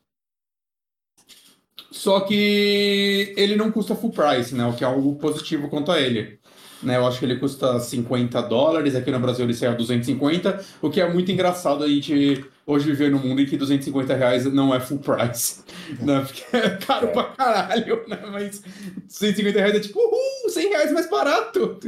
Só 1.91 2.21
que 2.21 3.33
ele 3.37 3.55
não 3.55 3.71
custa 3.71 3.95
full 3.95 4.11
price, 4.11 4.55
né? 4.55 4.65
O 4.65 4.73
que 4.73 4.83
é 4.83 4.87
algo 4.87 5.15
positivo 5.15 5.69
quanto 5.69 5.91
a 5.91 5.99
ele. 5.99 6.39
Né, 6.81 6.97
eu 6.97 7.05
acho 7.05 7.19
que 7.19 7.25
ele 7.25 7.37
custa 7.37 7.79
50 7.79 8.41
dólares, 8.41 8.95
aqui 8.95 9.11
no 9.11 9.19
Brasil 9.19 9.45
ele 9.45 9.53
saiu 9.53 9.73
a 9.73 9.75
250, 9.75 10.65
o 10.81 10.89
que 10.89 10.99
é 10.99 11.07
muito 11.07 11.31
engraçado 11.31 11.83
a 11.83 11.87
gente 11.87 12.43
hoje 12.65 12.87
viver 12.87 13.11
num 13.11 13.19
mundo 13.19 13.39
em 13.39 13.45
que 13.45 13.55
250 13.55 14.15
reais 14.15 14.51
não 14.51 14.73
é 14.73 14.79
full 14.79 14.97
price, 14.97 15.63
né, 16.01 16.21
porque 16.25 16.43
é 16.57 16.71
caro 16.77 17.09
pra 17.09 17.25
caralho, 17.25 18.03
né, 18.07 18.19
mas 18.31 18.63
250 19.05 19.59
reais 19.59 19.75
é 19.75 19.79
tipo, 19.79 19.99
uhul, 19.99 20.49
100 20.49 20.69
reais 20.69 20.91
mais 20.91 21.07
barato. 21.07 21.79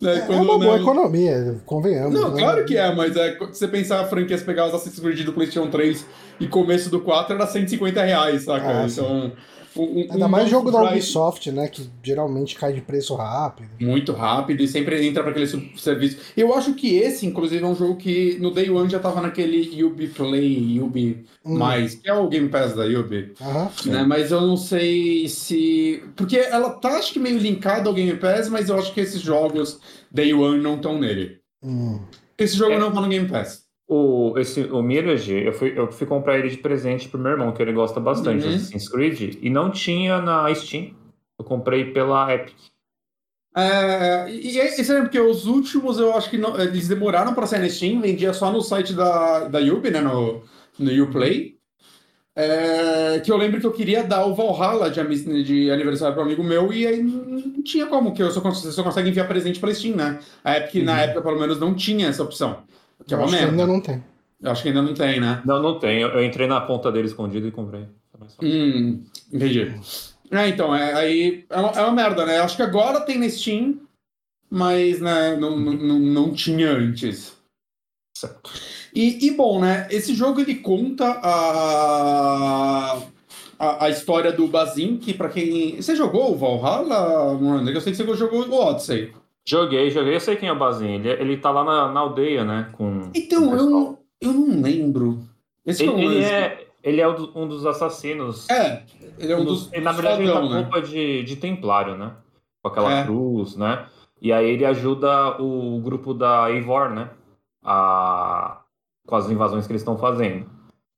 Né, 0.00 0.16
é, 0.16 0.20
quando, 0.20 0.38
é 0.38 0.40
uma 0.42 0.58
boa 0.58 0.76
né, 0.76 0.82
economia, 0.82 1.60
convenhamos. 1.66 2.14
Não, 2.14 2.32
né? 2.32 2.40
claro 2.40 2.64
que 2.64 2.76
é, 2.76 2.94
mas 2.94 3.16
é, 3.16 3.32
se 3.32 3.38
você 3.38 3.68
pensar 3.68 4.00
a 4.00 4.06
franquia, 4.06 4.38
pegar 4.38 4.66
os 4.66 4.74
Assassin's 4.74 5.00
Creed 5.00 5.24
do 5.24 5.32
PlayStation 5.32 5.68
3 5.68 6.06
e 6.38 6.46
começo 6.46 6.88
do 6.88 7.00
4 7.00 7.34
era 7.34 7.46
150 7.46 8.02
reais, 8.02 8.44
saca? 8.44 8.66
Ah, 8.66 8.86
então... 8.86 9.22
Sim. 9.22 9.32
Um, 9.76 10.06
Ainda 10.10 10.26
um 10.26 10.28
mais 10.28 10.48
jogo 10.48 10.70
da 10.70 10.82
Ubisoft, 10.82 11.50
né? 11.52 11.68
Que 11.68 11.88
geralmente 12.02 12.56
cai 12.56 12.72
de 12.72 12.80
preço 12.80 13.14
rápido. 13.14 13.68
Muito 13.80 14.12
rápido 14.12 14.62
e 14.62 14.68
sempre 14.68 15.06
entra 15.06 15.22
para 15.22 15.30
aquele 15.30 15.46
serviço. 15.76 16.18
Eu 16.36 16.54
acho 16.54 16.74
que 16.74 16.96
esse, 16.96 17.26
inclusive, 17.26 17.62
é 17.62 17.66
um 17.66 17.74
jogo 17.74 17.96
que 17.96 18.36
no 18.40 18.50
Day 18.50 18.68
One 18.68 18.90
já 18.90 18.98
tava 18.98 19.20
naquele 19.20 19.82
Ubi 19.84 20.08
Play, 20.08 20.80
Ubi 20.80 21.24
hum. 21.44 21.56
Mais, 21.56 21.94
que 21.94 22.08
é 22.08 22.14
o 22.14 22.28
Game 22.28 22.48
Pass 22.48 22.74
da 22.74 22.84
Ubi. 22.84 23.32
Uhum, 23.40 23.92
né? 23.92 24.02
Mas 24.02 24.30
eu 24.30 24.40
não 24.40 24.56
sei 24.56 25.28
se. 25.28 26.02
Porque 26.16 26.36
ela 26.36 26.70
tá, 26.70 26.98
acho 26.98 27.12
que 27.12 27.18
meio 27.20 27.38
linkada 27.38 27.88
ao 27.88 27.94
Game 27.94 28.16
Pass, 28.18 28.48
mas 28.48 28.68
eu 28.68 28.78
acho 28.78 28.92
que 28.92 29.00
esses 29.00 29.20
jogos 29.20 29.80
Day 30.10 30.34
One 30.34 30.60
não 30.60 30.76
estão 30.76 30.98
nele. 30.98 31.38
Hum. 31.62 32.00
Esse 32.36 32.56
jogo 32.56 32.72
é. 32.72 32.78
não 32.78 32.90
tá 32.90 33.00
no 33.00 33.08
Game 33.08 33.28
Pass. 33.28 33.69
O, 33.92 34.38
esse, 34.38 34.62
o 34.70 34.80
Mirage, 34.80 35.34
eu 35.34 35.52
fui, 35.52 35.76
eu 35.76 35.90
fui 35.90 36.06
comprar 36.06 36.38
ele 36.38 36.48
de 36.48 36.58
presente 36.58 37.08
pro 37.08 37.18
meu 37.18 37.32
irmão, 37.32 37.50
que 37.50 37.60
ele 37.60 37.72
gosta 37.72 37.98
bastante 37.98 38.44
uhum. 38.44 38.50
de 38.50 38.56
Assassin's 38.56 38.88
Creed, 38.88 39.38
e 39.42 39.50
não 39.50 39.68
tinha 39.68 40.22
na 40.22 40.54
Steam. 40.54 40.94
Eu 41.36 41.44
comprei 41.44 41.86
pela 41.86 42.32
Epic. 42.32 42.54
É, 43.56 44.30
e 44.30 44.60
é 44.60 44.80
estranho, 44.80 45.02
porque 45.02 45.18
os 45.18 45.44
últimos 45.46 45.98
eu 45.98 46.14
acho 46.14 46.30
que 46.30 46.38
não, 46.38 46.56
eles 46.60 46.86
demoraram 46.86 47.34
para 47.34 47.48
sair 47.48 47.58
na 47.58 47.68
Steam, 47.68 48.00
vendia 48.00 48.32
só 48.32 48.52
no 48.52 48.60
site 48.60 48.92
da, 48.92 49.48
da 49.48 49.58
Ubi, 49.58 49.90
né, 49.90 50.00
no, 50.00 50.40
no 50.78 51.02
Uplay. 51.02 51.58
É, 52.36 53.18
que 53.24 53.32
eu 53.32 53.36
lembro 53.36 53.58
que 53.60 53.66
eu 53.66 53.72
queria 53.72 54.04
dar 54.04 54.24
o 54.24 54.36
Valhalla 54.36 54.88
de, 54.88 55.42
de 55.42 55.68
aniversário 55.72 56.14
para 56.14 56.22
um 56.22 56.26
amigo 56.26 56.44
meu 56.44 56.72
e 56.72 56.86
aí 56.86 57.02
não 57.02 57.60
tinha 57.64 57.86
como, 57.86 58.14
que 58.14 58.22
eu 58.22 58.30
só, 58.30 58.40
você 58.40 58.70
só 58.70 58.84
consegue 58.84 59.08
enviar 59.08 59.26
presente 59.26 59.58
para 59.58 59.74
Steam, 59.74 59.96
né? 59.96 60.20
A 60.44 60.58
Epic, 60.58 60.76
uhum. 60.76 60.84
na 60.84 61.00
época, 61.00 61.22
pelo 61.22 61.40
menos, 61.40 61.58
não 61.58 61.74
tinha 61.74 62.06
essa 62.06 62.22
opção. 62.22 62.62
Que 63.06 63.14
é 63.14 63.16
uma 63.16 63.24
acho 63.24 63.32
merda. 63.32 63.46
que 63.46 63.60
ainda 63.60 63.66
não 63.72 63.80
tem. 63.80 64.04
Eu 64.42 64.50
acho 64.50 64.62
que 64.62 64.68
ainda 64.68 64.82
não 64.82 64.94
tem, 64.94 65.20
né? 65.20 65.42
Não, 65.44 65.62
não 65.62 65.78
tem. 65.78 66.00
Eu, 66.00 66.08
eu 66.10 66.24
entrei 66.24 66.46
na 66.46 66.60
ponta 66.60 66.90
dele 66.90 67.08
escondido 67.08 67.46
e 67.46 67.52
comprei. 67.52 67.86
Hum, 68.42 69.02
entendi. 69.32 69.74
É, 70.30 70.48
então, 70.48 70.74
é, 70.74 70.94
aí 70.94 71.44
é 71.48 71.56
uma, 71.58 71.70
é 71.70 71.80
uma 71.82 71.92
merda, 71.92 72.24
né? 72.24 72.38
Acho 72.38 72.56
que 72.56 72.62
agora 72.62 73.00
tem 73.00 73.18
na 73.18 73.28
Steam, 73.28 73.80
mas 74.48 75.00
né, 75.00 75.36
não, 75.36 75.56
não, 75.58 75.98
não 75.98 76.32
tinha 76.32 76.70
antes. 76.70 77.36
Certo. 78.16 78.50
E, 78.94 79.26
e, 79.26 79.30
bom, 79.32 79.60
né? 79.60 79.88
Esse 79.90 80.14
jogo 80.14 80.40
ele 80.40 80.56
conta 80.56 81.06
a, 81.22 83.02
a, 83.58 83.84
a 83.86 83.90
história 83.90 84.32
do 84.32 84.46
Bazin, 84.46 84.98
que 84.98 85.14
pra 85.14 85.28
quem. 85.28 85.76
Você 85.76 85.96
jogou 85.96 86.32
o 86.32 86.36
Valhalla, 86.36 87.38
Miranda? 87.38 87.70
Eu 87.70 87.80
sei 87.80 87.92
que 87.92 88.02
você 88.02 88.16
jogou 88.16 88.46
o 88.46 88.54
Odyssey. 88.54 89.12
Joguei, 89.46 89.90
joguei. 89.90 90.14
Eu 90.14 90.20
sei 90.20 90.36
quem 90.36 90.48
é 90.48 90.52
o 90.52 90.58
Bazin. 90.58 90.94
Ele, 90.94 91.08
ele 91.10 91.36
tá 91.36 91.50
lá 91.50 91.64
na, 91.64 91.92
na 91.92 92.00
aldeia, 92.00 92.44
né? 92.44 92.68
Com 92.72 93.10
então, 93.14 93.54
eu, 93.56 93.98
eu 94.20 94.32
não 94.32 94.62
lembro. 94.62 95.20
Esse 95.64 95.84
ele, 95.84 95.92
é, 96.00 96.06
ele 96.06 96.24
é, 96.24 96.66
ele 96.82 97.00
é 97.00 97.08
um 97.08 97.48
dos 97.48 97.66
assassinos. 97.66 98.48
É, 98.48 98.82
ele 99.18 99.32
é 99.32 99.36
um, 99.36 99.40
um 99.40 99.44
dos. 99.44 99.72
Ele, 99.72 99.84
na 99.84 99.92
verdade, 99.92 100.22
ele 100.22 100.32
tá 100.32 100.40
com 100.40 100.46
roupa 100.46 100.80
né? 100.80 100.86
de, 100.86 101.22
de 101.24 101.36
templário, 101.36 101.96
né? 101.96 102.12
Com 102.62 102.68
aquela 102.68 102.92
é. 102.92 103.04
cruz, 103.04 103.56
né? 103.56 103.86
E 104.20 104.32
aí 104.32 104.50
ele 104.50 104.66
ajuda 104.66 105.40
o 105.40 105.80
grupo 105.80 106.12
da 106.12 106.50
Eivor, 106.50 106.90
né? 106.90 107.10
A... 107.62 108.60
Com 109.06 109.16
as 109.16 109.30
invasões 109.30 109.66
que 109.66 109.72
eles 109.72 109.82
estão 109.82 109.96
fazendo. 109.96 110.46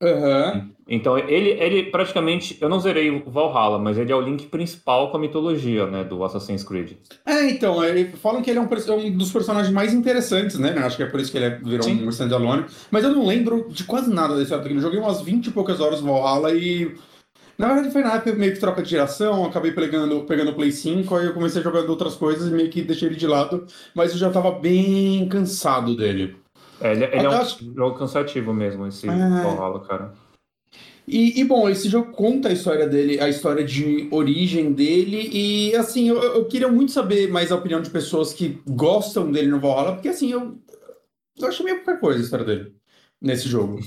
Uhum. 0.03 0.72
Então, 0.89 1.17
ele, 1.17 1.51
ele 1.51 1.85
praticamente. 1.85 2.59
Eu 2.61 2.69
não 2.69 2.81
zerei 2.81 3.11
o 3.11 3.31
Valhalla, 3.31 3.79
mas 3.79 3.97
ele 3.97 4.11
é 4.11 4.17
o 4.17 4.21
link 4.21 4.47
principal 4.47 5.11
com 5.11 5.17
a 5.17 5.21
mitologia, 5.21 5.87
né? 5.87 6.03
Do 6.03 6.23
Assassin's 6.25 6.65
Creed. 6.65 6.93
É, 7.25 7.49
então, 7.51 7.83
ele, 7.85 8.07
falam 8.17 8.43
que 8.43 8.51
ele 8.51 8.59
é 8.59 8.63
um, 8.63 8.69
é 8.69 8.93
um, 8.93 9.17
dos 9.17 9.33
personagens 9.33 9.73
mais 9.73 9.95
interessantes, 9.95 10.59
né? 10.59 10.77
Acho 10.79 10.97
que 10.97 11.03
é 11.03 11.07
por 11.07 11.21
isso 11.21 11.31
que 11.31 11.39
ele 11.39 11.47
é, 11.47 11.51
virou 11.51 11.85
Sim. 11.85 12.05
um 12.05 12.11
standalone. 12.11 12.65
Mas 12.91 13.05
eu 13.05 13.11
não 13.11 13.27
lembro 13.27 13.67
de 13.71 13.85
quase 13.85 14.13
nada 14.13 14.37
desse. 14.37 14.53
Eu 14.53 14.81
joguei 14.81 14.99
umas 14.99 15.23
20 15.23 15.47
e 15.47 15.51
poucas 15.51 15.81
horas 15.81 16.01
no 16.01 16.13
Valhalla 16.13 16.53
e. 16.53 16.95
Na 17.57 17.69
verdade, 17.69 17.93
foi 17.93 18.03
na 18.03 18.15
época 18.15 18.33
meio 18.33 18.55
que 18.55 18.59
troca 18.59 18.83
de 18.83 18.91
geração, 18.91 19.45
acabei 19.45 19.71
pegando, 19.71 20.23
pegando 20.23 20.51
o 20.51 20.55
Play 20.55 20.73
5, 20.73 21.15
aí 21.15 21.27
eu 21.27 21.35
comecei 21.35 21.63
jogando 21.63 21.89
outras 21.91 22.17
coisas 22.17 22.49
e 22.49 22.51
meio 22.51 22.71
que 22.71 22.83
deixei 22.83 23.09
ele 23.09 23.17
de 23.17 23.27
lado, 23.27 23.67
mas 23.95 24.11
eu 24.11 24.19
já 24.19 24.31
tava 24.31 24.51
bem 24.51 25.29
cansado 25.29 25.95
dele. 25.95 26.35
É, 26.81 26.93
ele, 26.93 27.05
ele 27.05 27.27
é 27.27 27.29
um 27.29 27.33
acho... 27.33 27.65
jogo 27.73 27.97
cansativo 27.97 28.53
mesmo, 28.53 28.87
esse 28.87 29.09
é... 29.09 29.13
Valhalla, 29.13 29.81
cara. 29.81 30.13
E, 31.13 31.39
e, 31.39 31.45
bom, 31.45 31.69
esse 31.69 31.91
jogo 31.91 32.11
conta 32.11 32.49
a 32.49 32.53
história 32.53 32.89
dele, 32.89 33.21
a 33.21 33.29
história 33.29 33.63
de 33.63 34.09
origem 34.11 34.73
dele, 34.73 35.29
e 35.31 35.77
assim, 35.77 36.09
eu, 36.09 36.17
eu 36.17 36.47
queria 36.47 36.69
muito 36.69 36.91
saber 36.91 37.29
mais 37.31 37.53
a 37.53 37.57
opinião 37.57 37.83
de 37.83 37.91
pessoas 37.91 38.33
que 38.33 38.63
gostam 38.67 39.31
dele 39.31 39.49
no 39.49 39.61
Valhalla, 39.61 39.93
porque 39.93 40.09
assim, 40.09 40.33
eu, 40.33 40.59
eu 41.39 41.49
achei 41.49 41.67
meio 41.67 41.85
qualquer 41.85 42.01
coisa 42.01 42.19
a 42.19 42.23
história 42.23 42.47
dele 42.47 42.73
nesse 43.21 43.47
jogo. 43.47 43.79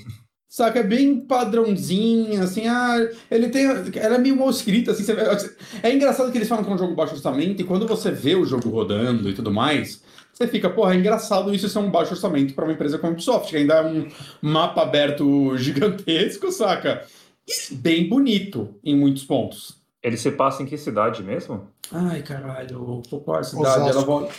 Saca? 0.48 0.80
É 0.80 0.84
bem 0.84 1.20
padrãozinho, 1.20 2.44
assim, 2.44 2.68
ah, 2.68 2.96
ele 3.32 3.50
tem. 3.50 3.66
Ela 3.66 4.16
é 4.16 4.20
meio 4.20 4.38
mal 4.38 4.52
escrita, 4.52 4.92
assim. 4.92 5.04
Você, 5.04 5.56
é 5.82 5.92
engraçado 5.92 6.32
que 6.32 6.38
eles 6.38 6.48
falam 6.48 6.64
que 6.64 6.70
é 6.70 6.74
um 6.76 6.78
jogo 6.78 6.94
baixo 6.94 7.16
orçamento, 7.16 7.60
e 7.60 7.66
quando 7.66 7.88
você 7.88 8.12
vê 8.12 8.36
o 8.36 8.46
jogo 8.46 8.70
rodando 8.70 9.28
e 9.28 9.34
tudo 9.34 9.52
mais, 9.52 10.02
você 10.36 10.50
fica, 10.50 10.70
porra, 10.70 10.94
é 10.94 10.98
engraçado 10.98 11.56
isso 11.56 11.70
ser 11.70 11.80
um 11.80 11.90
baixo 11.90 12.12
orçamento 12.12 12.54
para 12.54 12.66
uma 12.66 12.74
empresa 12.74 12.98
como 12.98 13.12
a 13.12 13.14
Ubisoft, 13.14 13.50
que 13.50 13.56
ainda 13.56 13.76
é 13.76 13.86
um 13.86 14.10
mapa 14.42 14.82
aberto 14.82 15.56
gigantesco, 15.56 16.52
saca? 16.52 17.06
E 17.48 17.76
bem 17.76 18.10
bonito 18.10 18.76
em 18.84 18.98
muitos 18.98 19.24
pontos. 19.24 19.78
Ele 20.04 20.18
se 20.18 20.30
passa 20.32 20.62
em 20.62 20.66
que 20.66 20.78
cidade 20.78 21.24
mesmo? 21.24 21.70
Ai, 21.90 22.22
caralho, 22.22 23.02
qual 23.24 23.38
é 23.38 23.40
a 23.40 23.44
cidade? 23.44 23.90
Ela 23.90 24.02
volta. 24.02 24.34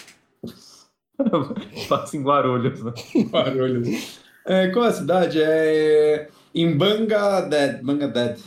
passa 1.89 2.17
em 2.17 2.23
Guarulhos, 2.23 2.83
né? 2.83 2.93
Guarulhos. 3.33 4.21
É, 4.45 4.69
qual 4.69 4.85
é 4.85 4.89
a 4.89 4.93
cidade? 4.93 5.41
É 5.41 6.29
em 6.55 6.77
Bangladesh. 6.77 7.81
Bangladesh. 7.83 8.45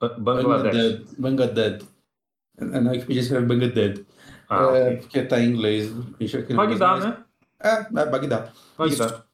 Bangladesh. 0.00 1.02
Bangladesh. 1.18 1.86
Não 2.58 2.90
é 2.90 2.98
que 2.98 3.04
podia 3.04 3.20
escrever 3.20 3.46
Bangladesh. 3.46 4.04
Ah, 4.48 4.70
é. 4.74 4.96
Porque 4.96 5.22
tá 5.22 5.40
em 5.40 5.50
inglês. 5.50 5.90
Bagdá, 6.54 6.96
né? 6.98 7.16
É, 7.62 8.00
é 8.00 8.06
Bagdá. 8.06 8.48
Bagdá. 8.78 9.24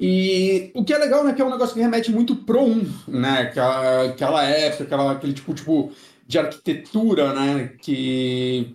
E 0.00 0.70
o 0.74 0.82
que 0.82 0.94
é 0.94 0.98
legal, 0.98 1.22
né, 1.22 1.34
que 1.34 1.42
é 1.42 1.44
um 1.44 1.50
negócio 1.50 1.74
que 1.74 1.80
remete 1.80 2.10
muito 2.10 2.34
pro 2.34 2.62
1, 2.62 2.92
né? 3.08 3.40
Aquela, 3.42 4.04
aquela 4.06 4.42
época, 4.44 4.84
aquela, 4.84 5.12
aquele 5.12 5.34
tipo, 5.34 5.52
tipo 5.52 5.92
de 6.26 6.38
arquitetura, 6.38 7.34
né? 7.34 7.72
Que. 7.82 8.74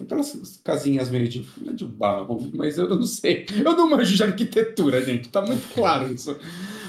Aquelas 0.00 0.60
casinhas 0.64 1.10
meio 1.10 1.28
de, 1.28 1.46
é 1.68 1.72
de 1.72 1.84
barro, 1.84 2.50
mas 2.54 2.78
eu 2.78 2.88
não 2.88 3.02
sei. 3.02 3.44
Eu 3.64 3.76
não 3.76 3.90
manjo 3.90 4.16
de 4.16 4.22
arquitetura, 4.22 5.04
gente. 5.04 5.28
Tá 5.28 5.42
muito 5.42 5.72
claro 5.74 6.10
isso. 6.10 6.34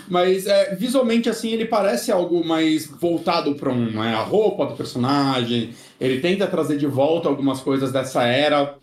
Mas 0.07 0.47
é, 0.47 0.75
visualmente, 0.75 1.29
assim, 1.29 1.49
ele 1.49 1.65
parece 1.65 2.11
algo 2.11 2.45
mais 2.45 2.87
voltado 2.87 3.55
para 3.55 3.71
um, 3.71 3.91
né, 3.91 4.15
a 4.15 4.23
roupa 4.23 4.65
do 4.65 4.75
personagem. 4.75 5.73
Ele 6.03 6.19
tenta 6.19 6.45
trazer 6.47 6.77
de 6.77 6.85
volta 6.85 7.29
algumas 7.29 7.61
coisas 7.61 7.91
dessa 7.91 8.23
era. 8.23 8.75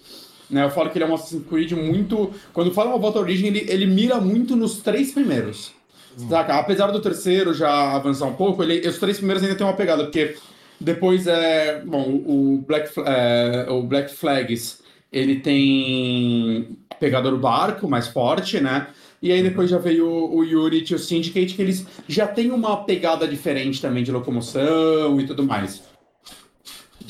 Né? 0.49 0.65
Eu 0.65 0.71
falo 0.71 0.91
que 0.91 0.97
ele 0.99 1.05
é 1.05 1.09
um 1.09 1.15
Assassin's 1.15 1.47
Creed 1.47 1.73
muito. 1.73 2.31
Quando 2.53 2.73
fala 2.73 2.91
uma 2.91 2.99
volta 2.99 3.19
à 3.19 3.23
origem, 3.23 3.49
ele, 3.49 3.67
ele 3.69 3.87
mira 3.87 4.21
muito 4.21 4.57
nos 4.57 4.79
três 4.79 5.13
primeiros. 5.13 5.73
Hum. 6.19 6.29
Saca? 6.29 6.59
Apesar 6.59 6.89
do 6.89 7.01
terceiro 7.01 7.53
já 7.53 7.95
avançar 7.95 8.27
um 8.27 8.35
pouco, 8.35 8.63
ele, 8.63 8.89
os 8.89 8.99
três 8.99 9.19
primeiros 9.19 9.43
ainda 9.43 9.55
tem 9.55 9.67
uma 9.67 9.75
pegada, 9.75 10.05
porque 10.05 10.37
depois 10.81 11.27
é. 11.27 11.83
Bom, 11.85 12.23
o 12.27 12.65
Black, 12.67 12.91
é, 13.05 13.67
o 13.69 13.83
Black 13.83 14.15
Flags 14.15 14.81
ele 15.13 15.41
tem 15.41 16.77
pegada 16.99 17.31
do 17.31 17.37
barco 17.37 17.89
mais 17.89 18.09
forte, 18.09 18.61
né? 18.61 18.87
E 19.23 19.31
aí 19.31 19.43
depois 19.43 19.69
já 19.69 19.77
veio 19.77 20.07
o, 20.07 20.37
o 20.37 20.41
Unity 20.41 20.93
e 20.93 20.97
o 20.97 20.99
Syndicate, 20.99 21.55
que 21.55 21.61
eles 21.61 21.87
já 22.09 22.27
têm 22.27 22.51
uma 22.51 22.85
pegada 22.85 23.29
diferente 23.29 23.81
também 23.81 24.03
de 24.03 24.11
locomoção 24.11 25.21
e 25.21 25.27
tudo 25.27 25.45
mais. 25.45 25.83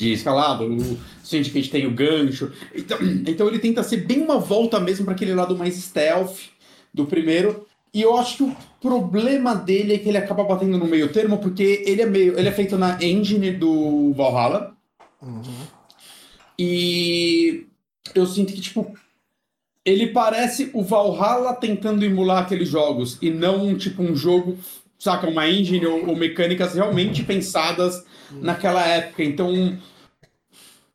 De 0.01 0.13
escalado, 0.13 0.65
o 0.65 0.99
Syndicate 1.23 1.69
tem 1.69 1.85
o 1.85 1.91
gancho. 1.91 2.51
Então, 2.73 2.97
então 3.27 3.47
ele 3.47 3.59
tenta 3.59 3.83
ser 3.83 3.97
bem 3.97 4.19
uma 4.19 4.39
volta 4.39 4.79
mesmo 4.79 5.05
para 5.05 5.13
aquele 5.13 5.35
lado 5.35 5.55
mais 5.55 5.75
stealth 5.75 6.39
do 6.91 7.05
primeiro. 7.05 7.67
E 7.93 8.01
eu 8.01 8.17
acho 8.17 8.37
que 8.37 8.43
o 8.43 8.55
problema 8.81 9.53
dele 9.53 9.93
é 9.93 9.97
que 9.99 10.09
ele 10.09 10.17
acaba 10.17 10.43
batendo 10.43 10.75
no 10.75 10.87
meio 10.87 11.09
termo, 11.13 11.37
porque 11.37 11.83
ele 11.85 12.01
é 12.01 12.07
meio. 12.07 12.35
Ele 12.35 12.47
é 12.47 12.51
feito 12.51 12.79
na 12.79 12.97
engine 12.99 13.51
do 13.51 14.11
Valhalla. 14.13 14.75
Uhum. 15.21 15.43
E 16.57 17.67
eu 18.15 18.25
sinto 18.25 18.53
que, 18.53 18.61
tipo, 18.61 18.91
ele 19.85 20.07
parece 20.07 20.71
o 20.73 20.81
Valhalla 20.81 21.53
tentando 21.53 22.03
emular 22.03 22.41
aqueles 22.41 22.69
jogos 22.69 23.19
e 23.21 23.29
não 23.29 23.77
tipo 23.77 24.01
um 24.01 24.15
jogo, 24.15 24.57
saca, 24.97 25.29
uma 25.29 25.47
engine 25.47 25.85
ou, 25.85 26.07
ou 26.07 26.15
mecânicas 26.15 26.73
realmente 26.73 27.21
pensadas 27.21 28.03
naquela 28.31 28.83
época. 28.83 29.23
Então, 29.23 29.77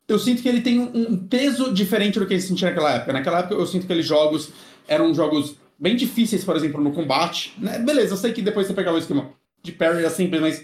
eu 0.07 0.17
sinto 0.17 0.41
que 0.41 0.47
ele 0.47 0.61
tem 0.61 0.79
um 0.79 1.17
peso 1.17 1.73
diferente 1.73 2.17
do 2.17 2.25
que 2.25 2.33
ele 2.33 2.41
sentia 2.41 2.69
naquela 2.69 2.93
época. 2.93 3.13
Naquela 3.13 3.39
época, 3.39 3.55
eu 3.55 3.65
sinto 3.65 3.81
que 3.81 3.91
aqueles 3.91 4.05
jogos 4.05 4.51
eram 4.87 5.13
jogos 5.13 5.55
bem 5.77 5.95
difíceis, 5.95 6.43
por 6.43 6.55
exemplo, 6.55 6.81
no 6.81 6.91
combate. 6.91 7.53
Né? 7.57 7.77
Beleza, 7.79 8.13
eu 8.13 8.17
sei 8.17 8.31
que 8.31 8.41
depois 8.41 8.67
você 8.67 8.73
pegava 8.73 8.95
o 8.95 8.99
esquema 8.99 9.29
de 9.61 9.71
parry 9.73 9.99
era 9.99 10.09
simples, 10.09 10.41
mas 10.41 10.63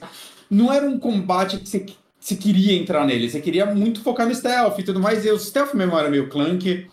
não 0.49 0.71
era 0.71 0.87
um 0.87 0.97
combate 0.97 1.57
que 1.57 1.67
você, 1.67 1.85
você 2.17 2.35
queria 2.35 2.73
entrar 2.73 3.05
nele. 3.05 3.29
Você 3.29 3.41
queria 3.41 3.65
muito 3.65 4.01
focar 4.01 4.27
no 4.27 4.33
stealth 4.33 4.79
e 4.79 4.83
tudo 4.83 4.99
mais. 4.99 5.25
E 5.25 5.29
o 5.29 5.37
stealth 5.37 5.73
mesmo 5.73 5.97
era 5.97 6.09
meio 6.09 6.29
clunky. 6.29 6.87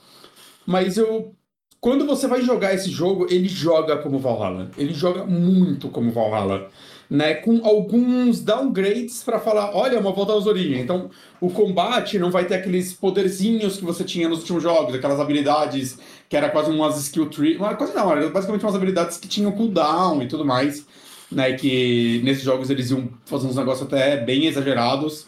Mas 0.66 0.97
eu. 0.97 1.35
Quando 1.80 2.04
você 2.04 2.26
vai 2.26 2.42
jogar 2.42 2.75
esse 2.75 2.90
jogo, 2.90 3.26
ele 3.30 3.49
joga 3.49 3.97
como 3.99 4.19
Valhalla. 4.19 4.71
Ele 4.76 4.92
joga 4.92 5.25
muito 5.25 5.88
como 5.88 6.11
Valhalla 6.11 6.69
né, 7.11 7.35
com 7.35 7.61
alguns 7.67 8.40
downgrades 8.40 9.25
para 9.25 9.40
falar, 9.40 9.75
olha, 9.75 9.99
uma 9.99 10.12
volta 10.12 10.33
às 10.33 10.47
origens. 10.47 10.81
Então, 10.81 11.11
o 11.40 11.50
combate 11.50 12.21
não 12.21 12.31
vai 12.31 12.45
ter 12.45 12.55
aqueles 12.55 12.93
poderzinhos 12.93 13.79
que 13.79 13.85
você 13.85 14.05
tinha 14.05 14.29
nos 14.29 14.38
últimos 14.40 14.62
jogos, 14.62 14.95
aquelas 14.95 15.19
habilidades 15.19 15.99
que 16.29 16.37
era 16.37 16.49
quase 16.49 16.71
umas 16.71 16.97
skill 16.99 17.29
tree, 17.29 17.59
não, 17.59 17.75
quase 17.75 17.93
não, 17.93 18.12
era 18.12 18.31
basicamente 18.31 18.64
umas 18.64 18.76
habilidades 18.76 19.19
que 19.19 19.26
tinham 19.26 19.50
cooldown 19.50 20.23
e 20.23 20.29
tudo 20.29 20.45
mais, 20.45 20.87
né, 21.33 21.52
que 21.55 22.21
nesses 22.23 22.45
jogos 22.45 22.71
eles 22.71 22.90
iam 22.93 23.09
fazer 23.25 23.49
uns 23.49 23.57
negócios 23.57 23.88
até 23.88 24.17
bem 24.19 24.47
exagerados. 24.47 25.26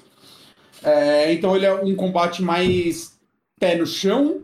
É, 0.84 1.32
então 1.32 1.56
ele 1.56 1.66
é 1.66 1.74
um 1.74 1.96
combate 1.96 2.42
mais 2.42 3.12
pé 3.58 3.74
no 3.74 3.86
chão, 3.86 4.40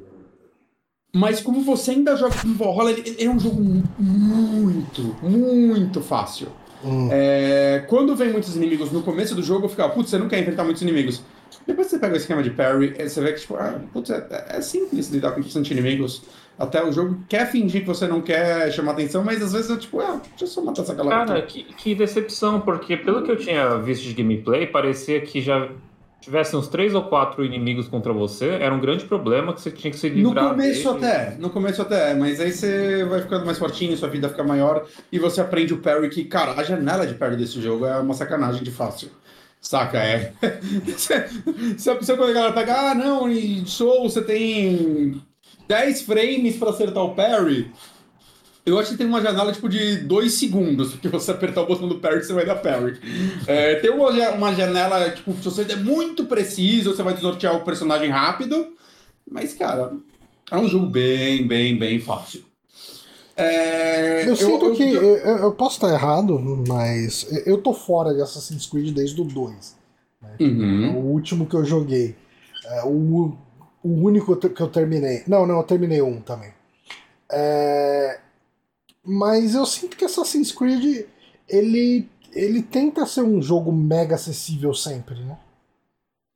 mas 1.14 1.40
como 1.40 1.62
você 1.62 1.92
ainda 1.92 2.16
joga 2.16 2.34
com 2.42 2.54
Valhalla, 2.54 2.90
ele, 2.90 3.10
ele 3.10 3.24
é 3.24 3.30
um 3.30 3.38
jogo 3.38 3.62
muito, 3.96 5.02
muito 5.22 6.00
fácil. 6.00 6.48
Hum. 6.84 7.08
É, 7.10 7.84
quando 7.88 8.14
vem 8.14 8.30
muitos 8.30 8.54
inimigos 8.54 8.92
no 8.92 9.02
começo 9.02 9.34
do 9.34 9.42
jogo, 9.42 9.66
eu 9.66 9.68
ficava, 9.68 9.92
putz, 9.92 10.10
você 10.10 10.18
não 10.18 10.28
quer 10.28 10.40
enfrentar 10.40 10.64
muitos 10.64 10.82
inimigos. 10.82 11.22
Depois 11.66 11.88
você 11.88 11.98
pega 11.98 12.14
o 12.14 12.16
esquema 12.16 12.42
de 12.42 12.50
parry, 12.50 12.94
você 12.98 13.20
vê 13.20 13.32
que, 13.32 13.40
tipo, 13.40 13.56
ah, 13.56 13.80
putz, 13.92 14.10
é, 14.10 14.46
é 14.48 14.60
simples 14.60 15.08
lidar 15.08 15.32
com 15.32 15.42
bastante 15.42 15.72
inimigos. 15.72 16.22
Até 16.58 16.84
o 16.84 16.90
jogo 16.90 17.20
quer 17.28 17.50
fingir 17.50 17.82
que 17.82 17.86
você 17.86 18.08
não 18.08 18.20
quer 18.20 18.72
chamar 18.72 18.92
atenção, 18.92 19.22
mas 19.22 19.40
às 19.40 19.52
vezes 19.52 19.70
eu, 19.70 19.78
tipo, 19.78 20.00
ah, 20.00 20.20
deixa 20.30 20.44
eu 20.44 20.48
só 20.48 20.60
matar 20.60 20.82
essa 20.82 20.94
galera. 20.94 21.26
Cara, 21.26 21.42
que, 21.42 21.62
que 21.62 21.94
decepção, 21.94 22.60
porque 22.60 22.96
pelo 22.96 23.22
que 23.22 23.30
eu 23.30 23.36
tinha 23.36 23.76
visto 23.78 24.02
de 24.02 24.14
gameplay, 24.14 24.66
parecia 24.66 25.20
que 25.20 25.40
já 25.40 25.68
tivesse 26.20 26.56
uns 26.56 26.68
três 26.68 26.94
ou 26.94 27.04
quatro 27.04 27.44
inimigos 27.44 27.88
contra 27.88 28.12
você, 28.12 28.48
era 28.60 28.74
um 28.74 28.80
grande 28.80 29.04
problema 29.04 29.52
que 29.52 29.60
você 29.60 29.70
tinha 29.70 29.90
que 29.90 29.98
se 29.98 30.08
livrar 30.08 30.44
No 30.44 30.50
começo 30.50 30.92
dele. 30.94 31.06
até, 31.06 31.36
no 31.38 31.50
começo 31.50 31.82
até, 31.82 32.14
mas 32.14 32.40
aí 32.40 32.52
você 32.52 33.04
vai 33.04 33.22
ficando 33.22 33.46
mais 33.46 33.58
fortinho, 33.58 33.96
sua 33.96 34.08
vida 34.08 34.28
fica 34.28 34.42
maior 34.44 34.86
e 35.10 35.18
você 35.18 35.40
aprende 35.40 35.72
o 35.72 35.78
parry 35.78 36.08
que, 36.08 36.24
cara, 36.24 36.52
a 36.52 36.62
janela 36.62 37.06
de 37.06 37.14
parry 37.14 37.36
desse 37.36 37.60
jogo 37.60 37.86
é 37.86 37.98
uma 37.98 38.14
sacanagem 38.14 38.62
de 38.62 38.70
fácil. 38.70 39.10
Saca? 39.60 39.98
É. 39.98 40.32
se, 41.76 41.94
quando 42.16 42.24
a 42.24 42.32
galera 42.32 42.52
pega, 42.52 42.90
ah, 42.90 42.94
não, 42.94 43.28
em 43.28 43.64
Soul 43.66 44.08
você 44.08 44.22
tem 44.22 45.20
10 45.66 46.02
frames 46.02 46.56
para 46.56 46.70
acertar 46.70 47.02
o 47.02 47.14
parry, 47.14 47.70
eu 48.68 48.78
acho 48.78 48.90
que 48.92 48.96
tem 48.96 49.06
uma 49.06 49.22
janela 49.22 49.52
tipo 49.52 49.68
de 49.68 49.96
dois 49.98 50.34
segundos, 50.34 50.92
porque 50.92 51.08
você 51.08 51.30
apertar 51.30 51.62
o 51.62 51.66
botão 51.66 51.88
do 51.88 51.98
parry, 51.98 52.22
você 52.22 52.32
vai 52.32 52.44
dar 52.44 52.56
parry. 52.56 52.98
É, 53.46 53.76
tem 53.76 53.90
uma, 53.90 54.10
uma 54.30 54.54
janela, 54.54 55.10
tipo, 55.10 55.32
se 55.34 55.44
você 55.44 55.62
é 55.62 55.76
muito 55.76 56.24
preciso, 56.26 56.94
você 56.94 57.02
vai 57.02 57.14
desnortear 57.14 57.56
o 57.56 57.64
personagem 57.64 58.10
rápido. 58.10 58.74
Mas, 59.30 59.54
cara, 59.54 59.92
é 60.50 60.56
um 60.56 60.68
jogo 60.68 60.86
bem, 60.86 61.46
bem, 61.46 61.78
bem 61.78 62.00
fácil. 62.00 62.44
É, 63.36 64.24
eu, 64.24 64.28
eu 64.30 64.36
sinto 64.36 64.64
eu, 64.66 64.72
que. 64.74 64.82
Eu, 64.82 65.16
eu, 65.16 65.52
posso 65.52 65.76
estar 65.76 65.92
errado, 65.92 66.40
mas 66.66 67.26
eu 67.46 67.58
tô 67.58 67.72
fora 67.72 68.12
de 68.12 68.20
Assassin's 68.20 68.66
Creed 68.66 68.92
desde 68.92 69.20
o 69.20 69.24
2. 69.24 69.76
Né? 70.20 70.36
Uhum. 70.40 70.96
O 70.96 71.00
último 71.12 71.46
que 71.46 71.54
eu 71.54 71.64
joguei. 71.64 72.16
É, 72.66 72.82
o, 72.84 73.36
o 73.82 73.88
único 73.88 74.34
que 74.36 74.60
eu 74.60 74.68
terminei. 74.68 75.22
Não, 75.26 75.46
não, 75.46 75.58
eu 75.58 75.62
terminei 75.62 76.02
um 76.02 76.20
também. 76.20 76.50
É, 77.30 78.18
mas 79.08 79.54
eu 79.54 79.64
sinto 79.64 79.96
que 79.96 80.04
Assassin's 80.04 80.52
Creed 80.52 81.06
ele, 81.48 82.06
ele 82.30 82.60
tenta 82.60 83.06
ser 83.06 83.22
um 83.22 83.40
jogo 83.40 83.72
mega 83.72 84.16
acessível 84.16 84.74
sempre, 84.74 85.18
né? 85.24 85.38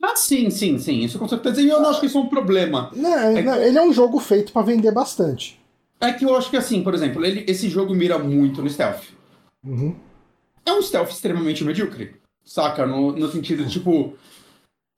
Ah, 0.02 0.16
sim, 0.16 0.48
sim, 0.48 0.78
sim. 0.78 1.00
Isso 1.00 1.18
com 1.18 1.28
certeza. 1.28 1.60
E 1.60 1.68
eu 1.68 1.80
não 1.80 1.90
acho 1.90 2.00
que 2.00 2.06
isso 2.06 2.16
é 2.16 2.20
um 2.22 2.28
problema. 2.28 2.90
Não, 2.96 3.12
é 3.12 3.42
não, 3.42 3.52
que... 3.52 3.60
Ele 3.60 3.78
é 3.78 3.82
um 3.82 3.92
jogo 3.92 4.18
feito 4.18 4.52
para 4.52 4.62
vender 4.62 4.90
bastante. 4.90 5.60
É 6.00 6.12
que 6.12 6.24
eu 6.24 6.34
acho 6.34 6.48
que 6.48 6.56
assim, 6.56 6.82
por 6.82 6.94
exemplo, 6.94 7.24
ele, 7.24 7.44
esse 7.46 7.68
jogo 7.68 7.94
mira 7.94 8.18
muito 8.18 8.62
no 8.62 8.70
stealth. 8.70 9.04
Uhum. 9.62 9.94
É 10.64 10.72
um 10.72 10.82
stealth 10.82 11.10
extremamente 11.10 11.62
medíocre. 11.62 12.16
Saca? 12.42 12.86
No, 12.86 13.12
no 13.12 13.30
sentido 13.30 13.64
de, 13.64 13.70
tipo. 13.70 14.14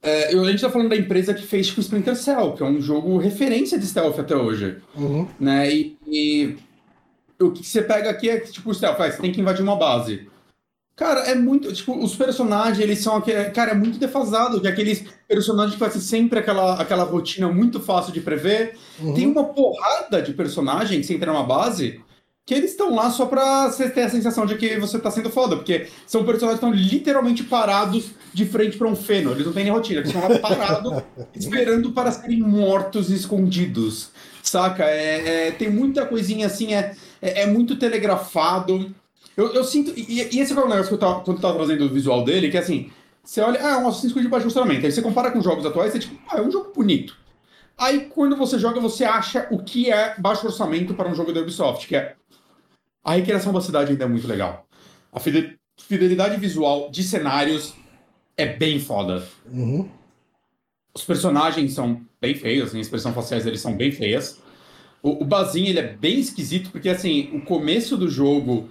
É, 0.01 0.29
a 0.29 0.45
gente 0.45 0.61
tá 0.61 0.71
falando 0.71 0.91
da 0.91 0.97
empresa 0.97 1.35
que 1.35 1.43
fez 1.43 1.67
tipo 1.67 1.81
Splinter 1.81 2.15
Cell, 2.15 2.53
que 2.53 2.63
é 2.63 2.67
um 2.67 2.81
jogo 2.81 3.19
referência 3.19 3.79
de 3.79 3.87
stealth 3.87 4.19
até 4.19 4.37
hoje. 4.37 4.77
Uhum. 4.95 5.27
Né? 5.41 5.75
E, 5.75 5.99
e 6.07 6.57
o 7.45 7.53
que 7.53 7.65
você 7.65 7.83
pega 7.83 8.11
aqui 8.11 8.29
é 8.29 8.41
tipo, 8.41 8.73
stealth, 8.75 8.99
você 8.99 9.21
tem 9.23 9.33
que 9.33 9.41
invadir 9.41 9.63
uma 9.63 9.77
base. 9.77 10.29
Cara, 10.97 11.21
é 11.23 11.35
muito. 11.35 11.73
Tipo, 11.73 11.99
os 11.99 12.15
personagens, 12.15 12.79
eles 12.79 13.01
são. 13.01 13.21
Cara, 13.53 13.73
é 13.73 13.75
muito 13.75 13.99
defasado. 13.99 14.61
Que 14.61 14.69
aqueles 14.69 15.05
personagens 15.27 15.75
que 15.75 15.79
fazem 15.79 16.01
sempre 16.01 16.39
aquela, 16.39 16.81
aquela 16.81 17.03
rotina 17.03 17.51
muito 17.51 17.81
fácil 17.81 18.13
de 18.13 18.21
prever. 18.21 18.77
Uhum. 19.01 19.15
Tem 19.15 19.27
uma 19.27 19.45
porrada 19.45 20.23
de 20.23 20.33
personagens 20.33 21.01
que 21.01 21.07
você 21.07 21.15
entra 21.15 21.33
numa 21.33 21.45
base 21.45 22.01
que 22.47 22.53
eles 22.53 22.73
estão 22.73 22.95
lá 22.95 23.11
só 23.11 23.25
pra 23.25 23.71
você 23.71 23.89
ter 23.89 24.03
a 24.03 24.11
sensação 24.11 24.45
de 24.45 24.55
que 24.57 24.79
você 24.79 24.99
tá 24.99 25.11
sendo 25.11 25.31
foda. 25.31 25.57
Porque 25.57 25.89
são 26.07 26.25
personagens 26.25 26.61
que 26.61 26.67
estão 26.67 26.79
literalmente 26.79 27.43
parados 27.43 28.11
de 28.33 28.45
frente 28.47 28.77
pra 28.77 28.87
um 28.87 28.95
feno. 28.95 29.33
Eles 29.33 29.47
não 29.47 29.53
têm 29.53 29.65
nem 29.65 29.73
rotina. 29.73 30.01
Eles 30.01 30.15
estão 30.15 30.29
lá 30.29 30.39
parados, 30.39 31.03
esperando 31.35 31.91
para 31.91 32.13
serem 32.13 32.41
mortos 32.41 33.11
e 33.11 33.15
escondidos. 33.15 34.11
Saca? 34.43 34.85
É, 34.85 35.49
é, 35.49 35.51
tem 35.51 35.71
muita 35.71 36.07
coisinha 36.07 36.47
assim. 36.47 36.75
É 36.75 36.95
é, 37.25 37.43
é 37.43 37.47
muito 37.47 37.77
telegrafado. 37.77 38.95
Eu, 39.35 39.53
eu 39.55 39.65
sinto. 39.65 39.93
E, 39.97 40.29
e, 40.37 40.41
esse 40.41 40.53
é 40.53 40.57
o 40.57 40.69
negócio 40.69 40.89
que 40.89 40.95
eu 40.95 40.99
tava, 40.99 41.21
quando 41.21 41.39
eu 41.39 41.43
tava 41.43 41.57
trazendo 41.57 41.87
o 41.87 41.89
visual 41.89 42.23
dele, 42.23 42.51
que 42.51 42.57
é 42.57 42.61
assim. 42.61 42.91
Você 43.25 43.41
olha, 43.41 43.59
ah, 43.65 43.71
é 43.71 43.77
um 43.79 43.89
Assassin's 43.89 44.13
Creed 44.13 44.27
de 44.27 44.31
baixo 44.31 44.47
orçamento. 44.47 44.85
Aí 44.85 44.93
você 44.93 45.01
compara 45.01 45.31
com 45.31 45.41
jogos 45.41 45.65
atuais, 45.65 45.93
você 45.93 45.99
tipo, 45.99 46.21
ah, 46.31 46.37
é 46.37 46.43
um 46.43 46.51
jogo 46.51 46.73
bonito. 46.75 47.17
Aí 47.77 48.01
quando 48.11 48.37
você 48.37 48.59
joga, 48.59 48.79
você 48.79 49.03
acha 49.03 49.49
o 49.51 49.65
que 49.65 49.91
é 49.91 50.15
baixo 50.19 50.47
orçamento 50.47 50.93
para 50.93 51.09
um 51.09 51.15
jogo 51.15 51.33
da 51.33 51.41
Ubisoft, 51.41 51.89
que 51.89 51.97
é. 51.97 52.17
A 53.03 53.15
recriação 53.15 53.53
da 53.53 53.61
cidade 53.61 53.93
ainda 53.93 54.05
é 54.05 54.09
muito 54.09 54.27
legal. 54.27 54.67
A 55.13 55.21
fidelidade 55.21 56.39
visual 56.39 56.91
de 56.91 57.03
cenários 57.03 57.75
é 58.37 58.47
bem 58.47 58.79
foda. 58.79 59.27
Uhum. 59.51 59.89
Os 60.95 61.05
personagens 61.05 61.73
são 61.73 62.03
bem 62.21 62.35
feios, 62.35 62.69
as 62.69 62.75
expressões 62.75 63.15
faciais 63.15 63.45
deles 63.45 63.61
são 63.61 63.75
bem 63.75 63.91
feias. 63.91 64.41
O, 65.05 65.23
o 65.23 65.25
Bazin, 65.27 65.67
ele 65.67 65.79
é 65.79 65.83
bem 65.83 66.19
esquisito, 66.19 66.71
porque, 66.71 66.89
assim, 66.89 67.29
o 67.35 67.43
começo 67.43 67.95
do 67.95 68.09
jogo, 68.09 68.71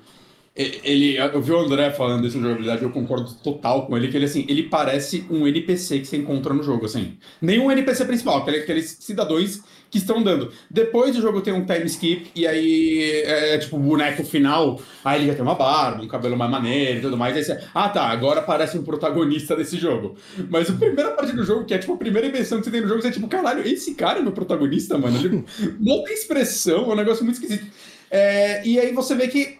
ele, 0.56 1.16
eu 1.16 1.40
vi 1.40 1.52
o 1.52 1.60
André 1.60 1.92
falando 1.92 2.24
dessa 2.24 2.40
jogabilidade, 2.40 2.82
eu 2.82 2.90
concordo 2.90 3.32
total 3.36 3.86
com 3.86 3.96
ele, 3.96 4.08
que 4.08 4.18
ele, 4.18 4.26
assim, 4.26 4.44
ele 4.50 4.64
parece 4.64 5.24
um 5.30 5.48
NPC 5.48 6.00
que 6.00 6.06
você 6.08 6.18
encontra 6.18 6.52
no 6.52 6.64
jogo, 6.64 6.88
assim. 6.88 7.20
Nenhum 7.40 7.72
NPC 7.72 8.04
principal, 8.06 8.40
aqueles, 8.40 8.64
aqueles 8.64 8.98
cidadãos 9.00 9.62
que 9.94 10.00
estão 10.00 10.24
dando. 10.24 10.52
Depois 10.72 11.16
do 11.16 11.22
jogo 11.22 11.40
tem 11.40 11.54
um 11.54 11.64
time 11.64 11.86
skip, 11.86 12.32
e 12.36 12.48
aí 12.48 13.22
é, 13.24 13.54
é 13.54 13.58
tipo 13.60 13.78
o 13.78 13.80
boneco 13.80 14.24
final, 14.24 14.82
aí 15.06 15.20
ele 15.22 15.28
já 15.28 15.36
tem 15.36 15.44
uma 15.44 15.54
barba, 15.54 16.02
um 16.02 16.08
cabelo 16.08 16.36
mais 16.36 16.50
maneiro 16.50 16.98
e 16.98 17.02
tudo 17.04 17.16
mais. 17.16 17.38
Aí 17.38 17.44
você, 17.44 17.64
ah 17.76 17.88
tá, 17.90 18.06
agora 18.06 18.42
parece 18.42 18.76
um 18.76 18.84
protagonista 18.84 19.56
desse 19.56 19.78
jogo. 19.78 20.16
Mas 20.50 20.68
a 20.68 20.74
primeira 20.74 21.12
parte 21.12 21.34
do 21.34 21.44
jogo, 21.44 21.64
que 21.64 21.76
é 21.76 21.78
tipo 21.78 21.94
a 21.94 21.98
primeira 21.98 22.28
invenção 22.28 22.58
que 22.58 22.66
você 22.66 22.72
tem 22.72 22.82
no 22.82 22.88
jogo, 22.88 23.04
você 23.04 23.10
é 23.10 23.12
tipo, 23.12 23.28
caralho, 23.28 23.68
esse 23.68 23.94
cara 23.94 24.18
é 24.18 24.24
meu 24.24 24.32
protagonista, 24.32 24.98
mano. 24.98 25.16
Ele 25.16 25.46
não 25.80 26.04
tem 26.04 26.16
expressão, 26.16 26.90
é 26.90 26.94
um 26.94 26.96
negócio 26.96 27.24
muito 27.24 27.36
esquisito. 27.36 27.68
É, 28.10 28.66
e 28.66 28.80
aí 28.80 28.92
você 28.94 29.14
vê 29.14 29.28
que 29.28 29.60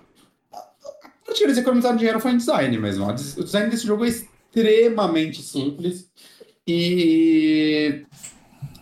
a 0.52 0.58
parte 1.24 1.38
que 1.38 1.44
eles 1.44 1.60
economizaram 1.60 1.96
dinheiro 1.96 2.20
foi 2.20 2.32
em 2.32 2.38
design 2.38 2.76
mesmo. 2.80 3.06
O 3.06 3.14
design 3.44 3.70
desse 3.70 3.86
jogo 3.86 4.04
é 4.04 4.08
extremamente 4.08 5.44
simples. 5.44 6.12
E 6.66 8.04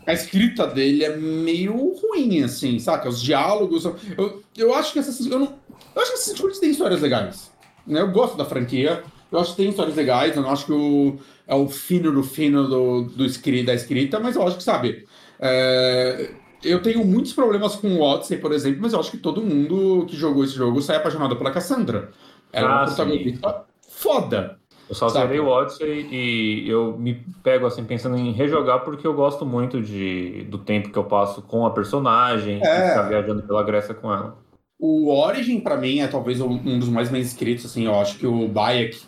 a 0.05 0.13
escrita 0.13 0.67
dele 0.67 1.03
é 1.03 1.15
meio 1.15 1.73
ruim, 1.95 2.43
assim, 2.43 2.79
saca? 2.79 3.09
Os 3.09 3.21
diálogos. 3.21 3.85
Eu, 3.85 4.43
eu 4.57 4.73
acho 4.73 4.93
que 4.93 4.99
essas. 4.99 5.25
Eu, 5.25 5.39
não, 5.39 5.53
eu 5.95 6.01
acho 6.01 6.11
que 6.11 6.17
Assassin's 6.17 6.39
Creed 6.39 6.57
tem 6.57 6.71
histórias 6.71 7.01
legais. 7.01 7.51
Né? 7.85 8.01
Eu 8.01 8.11
gosto 8.11 8.37
da 8.37 8.45
franquia. 8.45 9.03
Eu 9.31 9.39
acho 9.39 9.51
que 9.51 9.57
tem 9.57 9.69
histórias 9.69 9.95
legais. 9.95 10.35
Eu 10.35 10.41
não 10.41 10.49
acho 10.49 10.65
que 10.65 10.73
o, 10.73 11.17
é 11.47 11.55
o 11.55 11.67
fino 11.67 12.11
do 12.11 12.23
fino 12.23 12.67
do, 12.67 13.03
do 13.03 13.25
escrita, 13.25 13.67
da 13.67 13.73
escrita, 13.73 14.19
mas 14.19 14.35
eu 14.35 14.45
acho 14.45 14.57
que, 14.57 14.63
sabe. 14.63 15.05
É, 15.39 16.31
eu 16.63 16.81
tenho 16.81 17.05
muitos 17.05 17.33
problemas 17.33 17.75
com 17.75 17.87
o 17.95 18.01
Odyssey, 18.01 18.37
por 18.37 18.51
exemplo, 18.51 18.79
mas 18.81 18.93
eu 18.93 18.99
acho 18.99 19.11
que 19.11 19.17
todo 19.17 19.41
mundo 19.41 20.05
que 20.07 20.15
jogou 20.15 20.43
esse 20.43 20.53
jogo 20.53 20.81
sai 20.81 20.97
apaixonado 20.97 21.35
pela 21.35 21.51
Cassandra. 21.51 22.11
Ela 22.53 22.67
ah, 22.67 22.71
é 22.71 22.73
uma 22.73 22.83
ah, 22.83 22.85
protagonista 22.85 23.49
sim. 23.49 23.89
foda. 23.89 24.60
Eu 24.91 24.95
só 24.95 25.07
Saca? 25.07 25.25
zerei 25.25 25.39
o 25.39 25.47
Odyssey 25.47 26.05
e 26.11 26.69
eu 26.69 26.97
me 26.97 27.13
pego 27.41 27.65
assim 27.65 27.85
pensando 27.85 28.17
em 28.17 28.33
rejogar 28.33 28.81
porque 28.83 29.07
eu 29.07 29.13
gosto 29.13 29.45
muito 29.45 29.81
de, 29.81 30.43
do 30.49 30.57
tempo 30.57 30.89
que 30.91 30.97
eu 30.99 31.05
passo 31.05 31.41
com 31.41 31.65
a 31.65 31.71
personagem 31.71 32.59
É. 32.61 32.89
ficar 32.89 33.03
viajando 33.03 33.41
pela 33.43 33.63
Grécia 33.63 33.93
com 33.95 34.11
ela. 34.11 34.37
O 34.77 35.09
Origin, 35.15 35.61
pra 35.61 35.77
mim, 35.77 35.99
é 35.99 36.07
talvez 36.07 36.41
um 36.41 36.49
um 36.51 36.77
dos 36.77 36.89
mais 36.89 37.07
bem 37.07 37.21
escritos, 37.21 37.63
assim, 37.67 37.85
eu 37.85 37.97
acho 38.01 38.17
que 38.19 38.27
o 38.27 38.49
Bayek 38.49 38.99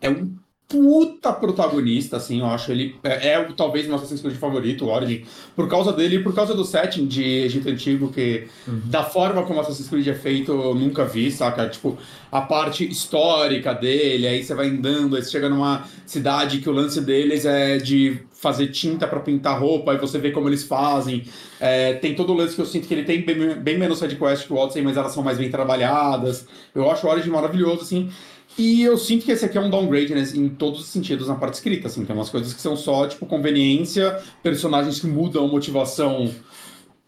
é 0.00 0.08
um 0.08 0.34
puta 0.68 1.32
protagonista, 1.32 2.18
assim, 2.18 2.40
eu 2.40 2.46
acho 2.46 2.70
ele 2.70 2.94
é, 3.02 3.30
é 3.32 3.38
o- 3.40 3.54
talvez 3.54 3.86
meu 3.86 3.96
Assassin's 3.96 4.20
Creed 4.20 4.36
favorito, 4.36 4.84
o 4.84 4.88
Origin, 4.90 5.24
por 5.56 5.66
causa 5.66 5.94
dele 5.94 6.16
e 6.16 6.22
por 6.22 6.34
causa 6.34 6.54
do 6.54 6.62
setting 6.62 7.06
de 7.06 7.22
Egito 7.24 7.70
Antigo, 7.70 8.12
que 8.12 8.46
da 8.84 9.02
forma 9.02 9.42
como 9.44 9.60
Assassin's 9.60 9.88
Creed 9.88 10.06
é 10.08 10.14
feito, 10.14 10.52
eu 10.52 10.74
nunca 10.74 11.06
vi, 11.06 11.30
saca? 11.30 11.66
Tipo, 11.68 11.96
a 12.30 12.42
parte 12.42 12.86
histórica 12.86 13.72
dele, 13.74 14.26
aí 14.26 14.42
você 14.44 14.54
vai 14.54 14.68
andando, 14.68 15.16
aí 15.16 15.22
você 15.22 15.30
chega 15.30 15.48
numa 15.48 15.84
cidade 16.04 16.58
que 16.58 16.68
o 16.68 16.72
lance 16.72 17.00
deles 17.00 17.46
é 17.46 17.78
de 17.78 18.18
fazer 18.30 18.68
tinta 18.68 19.06
pra 19.06 19.20
pintar 19.20 19.58
roupa, 19.58 19.92
aí 19.92 19.98
você 19.98 20.18
vê 20.18 20.30
como 20.32 20.48
eles 20.50 20.64
fazem. 20.64 21.24
É, 21.58 21.94
tem 21.94 22.14
todo 22.14 22.32
o 22.32 22.36
lance 22.36 22.54
que 22.54 22.60
eu 22.60 22.66
sinto 22.66 22.86
que 22.86 22.92
ele 22.94 23.04
tem 23.04 23.22
bem, 23.22 23.54
bem 23.54 23.78
menos 23.78 23.98
sidequest 23.98 24.46
que 24.46 24.52
o 24.52 24.56
Odyssey, 24.56 24.82
mas 24.82 24.96
elas 24.98 25.12
são 25.12 25.22
mais 25.24 25.38
bem 25.38 25.50
trabalhadas. 25.50 26.46
Eu 26.74 26.88
acho 26.90 27.06
o 27.06 27.10
Origin 27.10 27.30
maravilhoso, 27.30 27.80
assim. 27.82 28.10
E 28.58 28.82
eu 28.82 28.98
sinto 28.98 29.24
que 29.24 29.30
esse 29.30 29.44
aqui 29.44 29.56
é 29.56 29.60
um 29.60 29.70
downgrade 29.70 30.14
né, 30.14 30.22
em 30.34 30.48
todos 30.48 30.80
os 30.80 30.86
sentidos 30.86 31.28
na 31.28 31.36
parte 31.36 31.54
escrita, 31.54 31.86
assim. 31.86 32.04
Tem 32.04 32.14
umas 32.14 32.28
coisas 32.28 32.52
que 32.52 32.60
são 32.60 32.76
só, 32.76 33.06
tipo, 33.06 33.24
conveniência, 33.24 34.20
personagens 34.42 35.00
que 35.00 35.06
mudam 35.06 35.46
motivação 35.46 36.28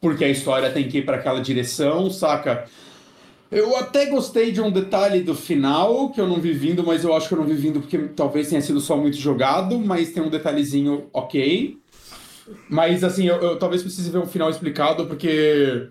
porque 0.00 0.24
a 0.24 0.30
história 0.30 0.70
tem 0.70 0.88
que 0.88 0.98
ir 0.98 1.04
para 1.04 1.16
aquela 1.16 1.40
direção, 1.40 2.10
saca? 2.10 2.64
Eu 3.50 3.76
até 3.76 4.06
gostei 4.06 4.52
de 4.52 4.60
um 4.60 4.70
detalhe 4.70 5.20
do 5.20 5.34
final, 5.34 6.10
que 6.10 6.20
eu 6.20 6.26
não 6.26 6.40
vi 6.40 6.52
vindo, 6.52 6.84
mas 6.84 7.04
eu 7.04 7.14
acho 7.14 7.28
que 7.28 7.34
eu 7.34 7.38
não 7.38 7.46
vi 7.46 7.54
vindo 7.54 7.80
porque 7.80 7.98
talvez 7.98 8.48
tenha 8.48 8.62
sido 8.62 8.80
só 8.80 8.96
muito 8.96 9.16
jogado, 9.16 9.78
mas 9.78 10.12
tem 10.12 10.22
um 10.22 10.30
detalhezinho 10.30 11.08
ok. 11.12 11.76
Mas 12.68 13.04
assim, 13.04 13.26
eu, 13.26 13.36
eu 13.36 13.58
talvez 13.58 13.82
precise 13.82 14.10
ver 14.10 14.18
um 14.18 14.26
final 14.26 14.48
explicado, 14.48 15.06
porque. 15.06 15.88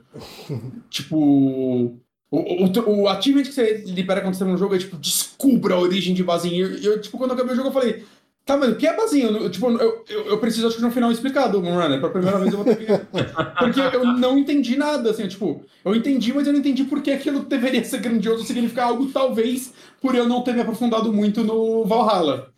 tipo. 0.90 2.00
O, 2.32 2.38
o, 2.66 3.02
o 3.02 3.08
achievement 3.08 3.44
que 3.44 3.54
você 3.54 3.84
libera 3.88 4.22
quando 4.22 4.36
você 4.36 4.44
tá 4.46 4.50
no 4.52 4.58
jogo 4.58 4.76
é 4.76 4.78
tipo, 4.78 4.96
descubra 4.98 5.74
a 5.76 5.80
origem 5.80 6.14
de 6.14 6.24
Bazinho. 6.24 6.78
E 6.78 6.86
eu, 6.86 7.02
tipo, 7.02 7.18
quando 7.18 7.32
eu 7.32 7.36
acabei 7.36 7.54
o 7.54 7.56
jogo, 7.56 7.70
eu 7.70 7.74
falei. 7.74 8.04
Tá, 8.46 8.58
mas 8.58 8.72
o 8.72 8.76
que 8.76 8.88
é 8.88 8.96
Bazinho? 8.96 9.30
Eu, 9.38 9.50
tipo, 9.52 9.70
eu, 9.70 10.04
eu, 10.10 10.26
eu 10.26 10.38
preciso, 10.40 10.66
acho 10.68 10.76
que 10.76 10.82
de 10.82 10.88
um 10.88 10.92
final 10.92 11.12
explicado, 11.12 11.60
Runner. 11.60 12.00
Pra 12.00 12.10
primeira 12.10 12.40
vez 12.40 12.52
eu 12.52 12.64
vou 12.64 12.66
ter 12.66 12.78
que. 12.78 12.86
Porque 13.60 13.80
eu 13.96 14.06
não 14.18 14.38
entendi 14.40 14.76
nada, 14.76 15.12
assim, 15.12 15.28
tipo, 15.28 15.62
eu 15.86 15.96
entendi, 15.96 16.34
mas 16.34 16.48
eu 16.48 16.54
não 16.54 16.60
entendi 16.60 16.84
por 16.84 17.02
que 17.02 17.12
aquilo 17.12 17.42
deveria 17.42 17.84
ser 17.84 18.00
grandioso, 18.00 18.44
significar 18.46 18.88
algo, 18.88 19.08
talvez, 19.08 19.72
por 20.02 20.16
eu 20.16 20.28
não 20.28 20.42
ter 20.44 20.54
me 20.54 20.62
aprofundado 20.62 21.14
muito 21.14 21.44
no 21.44 21.84
Valhalla. 21.86 22.50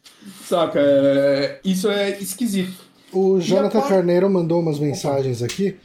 Saca? 0.45 0.79
É, 0.81 1.59
Isso 1.65 1.89
é 1.89 2.11
esquisito. 2.19 2.73
O 3.11 3.39
Jonathan 3.41 3.79
par- 3.81 3.89
Carneiro 3.89 4.29
mandou 4.29 4.61
umas 4.61 4.79
mensagens 4.79 5.41
aqui. 5.43 5.75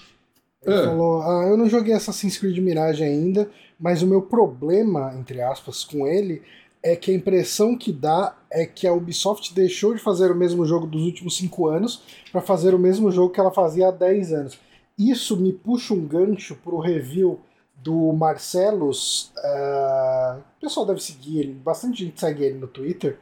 Ele 0.64 0.75
Ah. 0.77 0.85
falou: 0.85 1.22
Ah, 1.22 1.46
eu 1.49 1.57
não 1.57 1.68
joguei 1.68 1.94
Assassin's 1.94 2.37
Creed 2.38 2.59
Mirage 2.59 3.03
ainda, 3.03 3.49
mas 3.79 4.03
o 4.03 4.07
meu 4.07 4.23
problema, 4.23 5.15
entre 5.15 5.41
aspas, 5.41 5.85
com 5.85 6.07
ele 6.07 6.43
é 6.83 6.95
que 6.95 7.11
a 7.11 7.15
impressão 7.15 7.77
que 7.77 7.93
dá 7.93 8.37
é 8.51 8.65
que 8.65 8.87
a 8.87 8.93
Ubisoft 8.93 9.53
deixou 9.53 9.93
de 9.93 10.01
fazer 10.01 10.31
o 10.31 10.37
mesmo 10.37 10.65
jogo 10.65 10.87
dos 10.87 11.03
últimos 11.03 11.37
cinco 11.37 11.67
anos 11.67 12.03
para 12.31 12.41
fazer 12.41 12.75
o 12.75 12.79
mesmo 12.79 13.11
jogo 13.11 13.33
que 13.33 13.41
ela 13.41 13.51
fazia 13.51 13.89
há 13.89 13.91
10 13.91 14.33
anos. 14.33 14.59
Isso 14.97 15.37
me 15.37 15.53
puxa 15.53 15.93
um 15.93 16.07
gancho 16.07 16.55
pro 16.57 16.79
review 16.79 17.41
do 17.75 18.12
Marcelos. 18.12 19.33
ah, 19.37 20.39
o 20.57 20.61
pessoal 20.61 20.87
deve 20.87 21.03
seguir 21.03 21.41
ele, 21.41 21.55
bastante 21.55 22.05
gente 22.05 22.21
segue 22.21 22.45
ele 22.45 22.59
no 22.59 22.69
Twitter. 22.69 23.19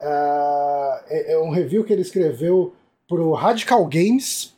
Ah, 0.00 1.04
é, 1.08 1.34
é 1.34 1.38
um 1.38 1.50
review 1.50 1.84
que 1.84 1.92
ele 1.92 2.02
escreveu 2.02 2.74
pro 3.08 3.32
Radical 3.32 3.86
Games. 3.86 4.55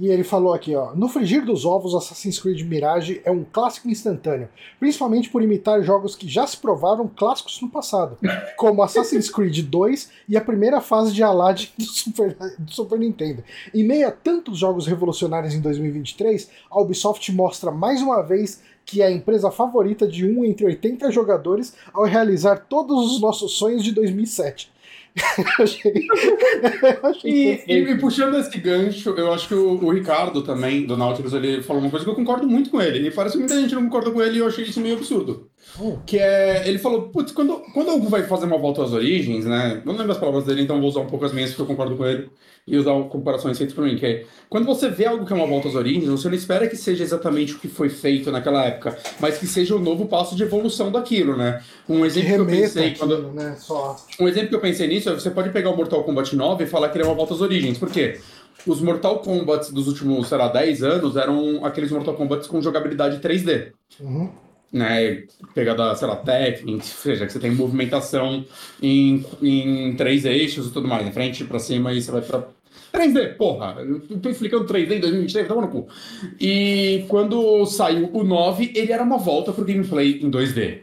E 0.00 0.08
ele 0.08 0.24
falou 0.24 0.54
aqui, 0.54 0.74
ó, 0.74 0.94
no 0.94 1.10
frigir 1.10 1.44
dos 1.44 1.66
ovos, 1.66 1.94
Assassin's 1.94 2.38
Creed 2.38 2.62
Mirage 2.62 3.20
é 3.22 3.30
um 3.30 3.44
clássico 3.44 3.86
instantâneo, 3.86 4.48
principalmente 4.78 5.28
por 5.28 5.42
imitar 5.42 5.82
jogos 5.82 6.16
que 6.16 6.26
já 6.26 6.46
se 6.46 6.56
provaram 6.56 7.06
clássicos 7.06 7.60
no 7.60 7.68
passado, 7.68 8.16
como 8.56 8.82
Assassin's 8.82 9.28
Creed 9.28 9.60
2 9.60 10.10
e 10.26 10.38
a 10.38 10.40
primeira 10.40 10.80
fase 10.80 11.12
de 11.12 11.22
Aladdin 11.22 11.68
do 11.76 11.84
Super, 11.84 12.34
do 12.58 12.72
Super 12.72 12.98
Nintendo. 12.98 13.44
Em 13.74 13.84
meio 13.84 14.08
a 14.08 14.10
tantos 14.10 14.56
jogos 14.56 14.86
revolucionários 14.86 15.52
em 15.52 15.60
2023, 15.60 16.48
a 16.70 16.80
Ubisoft 16.80 17.30
mostra 17.30 17.70
mais 17.70 18.00
uma 18.00 18.22
vez 18.22 18.62
que 18.86 19.02
é 19.02 19.06
a 19.06 19.12
empresa 19.12 19.50
favorita 19.50 20.08
de 20.08 20.26
um 20.26 20.46
entre 20.46 20.64
80 20.64 21.12
jogadores 21.12 21.74
ao 21.92 22.04
realizar 22.04 22.64
todos 22.70 23.12
os 23.12 23.20
nossos 23.20 23.52
sonhos 23.52 23.84
de 23.84 23.92
2007. 23.92 24.72
Eu 25.58 25.64
achei, 25.64 25.92
eu 25.92 27.10
achei 27.10 27.30
E, 27.30 27.64
e, 27.66 27.90
e 27.90 27.98
puxando 27.98 28.36
esse 28.36 28.56
gancho, 28.58 29.10
eu 29.10 29.32
acho 29.32 29.48
que 29.48 29.54
o, 29.54 29.84
o 29.84 29.90
Ricardo 29.92 30.42
também, 30.42 30.86
do 30.86 30.96
Nautilus, 30.96 31.32
ele 31.32 31.62
falou 31.62 31.82
uma 31.82 31.90
coisa 31.90 32.04
que 32.04 32.10
eu 32.10 32.14
concordo 32.14 32.46
muito 32.48 32.70
com 32.70 32.80
ele. 32.80 33.06
E 33.06 33.10
parece 33.10 33.34
que 33.34 33.40
muita 33.40 33.60
gente 33.60 33.74
não 33.74 33.84
concorda 33.84 34.10
com 34.10 34.22
ele 34.22 34.36
e 34.36 34.38
eu 34.38 34.46
achei 34.46 34.64
isso 34.64 34.80
meio 34.80 34.96
absurdo. 34.96 35.49
Hum. 35.80 35.98
Que 36.04 36.18
é, 36.18 36.66
ele 36.66 36.78
falou, 36.78 37.08
putz, 37.08 37.32
quando, 37.32 37.60
quando 37.72 37.90
algo 37.90 38.08
vai 38.08 38.22
fazer 38.24 38.46
uma 38.46 38.58
volta 38.58 38.82
às 38.82 38.92
origens, 38.92 39.44
né? 39.44 39.82
Eu 39.84 39.92
não 39.92 39.98
lembro 39.98 40.12
as 40.12 40.18
palavras 40.18 40.44
dele, 40.44 40.62
então 40.62 40.80
vou 40.80 40.88
usar 40.88 41.00
um 41.00 41.06
pouco 41.06 41.24
as 41.24 41.32
minhas 41.32 41.50
porque 41.50 41.62
eu 41.62 41.66
concordo 41.66 41.96
com 41.96 42.06
ele. 42.06 42.30
E 42.66 42.76
usar 42.76 42.92
comparações 43.04 43.56
feitas 43.56 43.74
por 43.74 43.84
mim, 43.84 43.96
que 43.96 44.06
é, 44.06 44.24
quando 44.48 44.66
você 44.66 44.88
vê 44.88 45.06
algo 45.06 45.24
que 45.24 45.32
é 45.32 45.36
uma 45.36 45.46
volta 45.46 45.68
às 45.68 45.74
origens, 45.74 46.08
você 46.08 46.28
não 46.28 46.34
espera 46.36 46.68
que 46.68 46.76
seja 46.76 47.02
exatamente 47.02 47.54
o 47.54 47.58
que 47.58 47.68
foi 47.68 47.88
feito 47.88 48.30
naquela 48.30 48.64
época, 48.64 48.96
mas 49.18 49.38
que 49.38 49.46
seja 49.46 49.74
o 49.74 49.78
novo 49.78 50.06
passo 50.06 50.36
de 50.36 50.42
evolução 50.42 50.92
daquilo, 50.92 51.36
né? 51.36 51.62
Um 51.88 52.00
Que 52.00 52.06
exemplo 52.06 52.28
que 52.28 52.34
eu 52.34 52.44
remeta 52.44 52.62
pensei 52.62 52.94
quando... 52.94 53.14
aquilo, 53.14 53.32
né? 53.32 53.56
Só. 53.58 53.96
Um 54.20 54.28
exemplo 54.28 54.50
que 54.50 54.54
eu 54.54 54.60
pensei 54.60 54.86
nisso 54.86 55.08
é 55.08 55.14
você 55.14 55.30
pode 55.30 55.50
pegar 55.50 55.70
o 55.70 55.76
Mortal 55.76 56.04
Kombat 56.04 56.36
9 56.36 56.64
e 56.64 56.66
falar 56.66 56.90
que 56.90 56.98
ele 56.98 57.04
é 57.04 57.08
uma 57.08 57.16
volta 57.16 57.34
às 57.34 57.40
origens. 57.40 57.78
Por 57.78 57.90
quê? 57.90 58.20
Os 58.66 58.80
Mortal 58.80 59.20
Kombat 59.20 59.72
dos 59.72 59.88
últimos, 59.88 60.28
sei 60.28 60.36
lá, 60.38 60.48
10 60.48 60.82
anos 60.82 61.16
eram 61.16 61.64
aqueles 61.64 61.90
Mortal 61.90 62.14
Kombat 62.14 62.46
com 62.46 62.60
jogabilidade 62.60 63.18
3D. 63.20 63.72
Uhum. 64.00 64.30
Né? 64.72 65.24
Pegada, 65.54 65.94
sei 65.96 66.06
lá, 66.06 66.16
técnica, 66.16 66.76
ou 66.78 66.82
seja, 66.82 67.26
que 67.26 67.32
você 67.32 67.40
tem 67.40 67.50
movimentação 67.50 68.44
em, 68.80 69.24
em 69.42 69.94
três 69.96 70.24
eixos 70.24 70.68
e 70.68 70.70
tudo 70.72 70.86
mais, 70.86 71.06
em 71.06 71.10
frente, 71.12 71.44
pra 71.44 71.58
cima 71.58 71.92
e 71.92 72.00
você 72.00 72.10
vai 72.12 72.20
pra. 72.22 72.44
3D, 72.92 73.36
porra! 73.36 73.76
Eu 73.80 74.00
tô 74.20 74.28
explicando 74.28 74.64
3D 74.64 74.92
em 74.96 75.00
2023, 75.00 75.46
tava 75.48 75.60
no 75.60 75.68
cu. 75.68 75.88
E 76.40 77.04
quando 77.08 77.64
saiu 77.66 78.10
o 78.12 78.24
9, 78.24 78.72
ele 78.74 78.92
era 78.92 79.02
uma 79.02 79.18
volta 79.18 79.52
pro 79.52 79.64
gameplay 79.64 80.20
em 80.22 80.30
2D. 80.30 80.80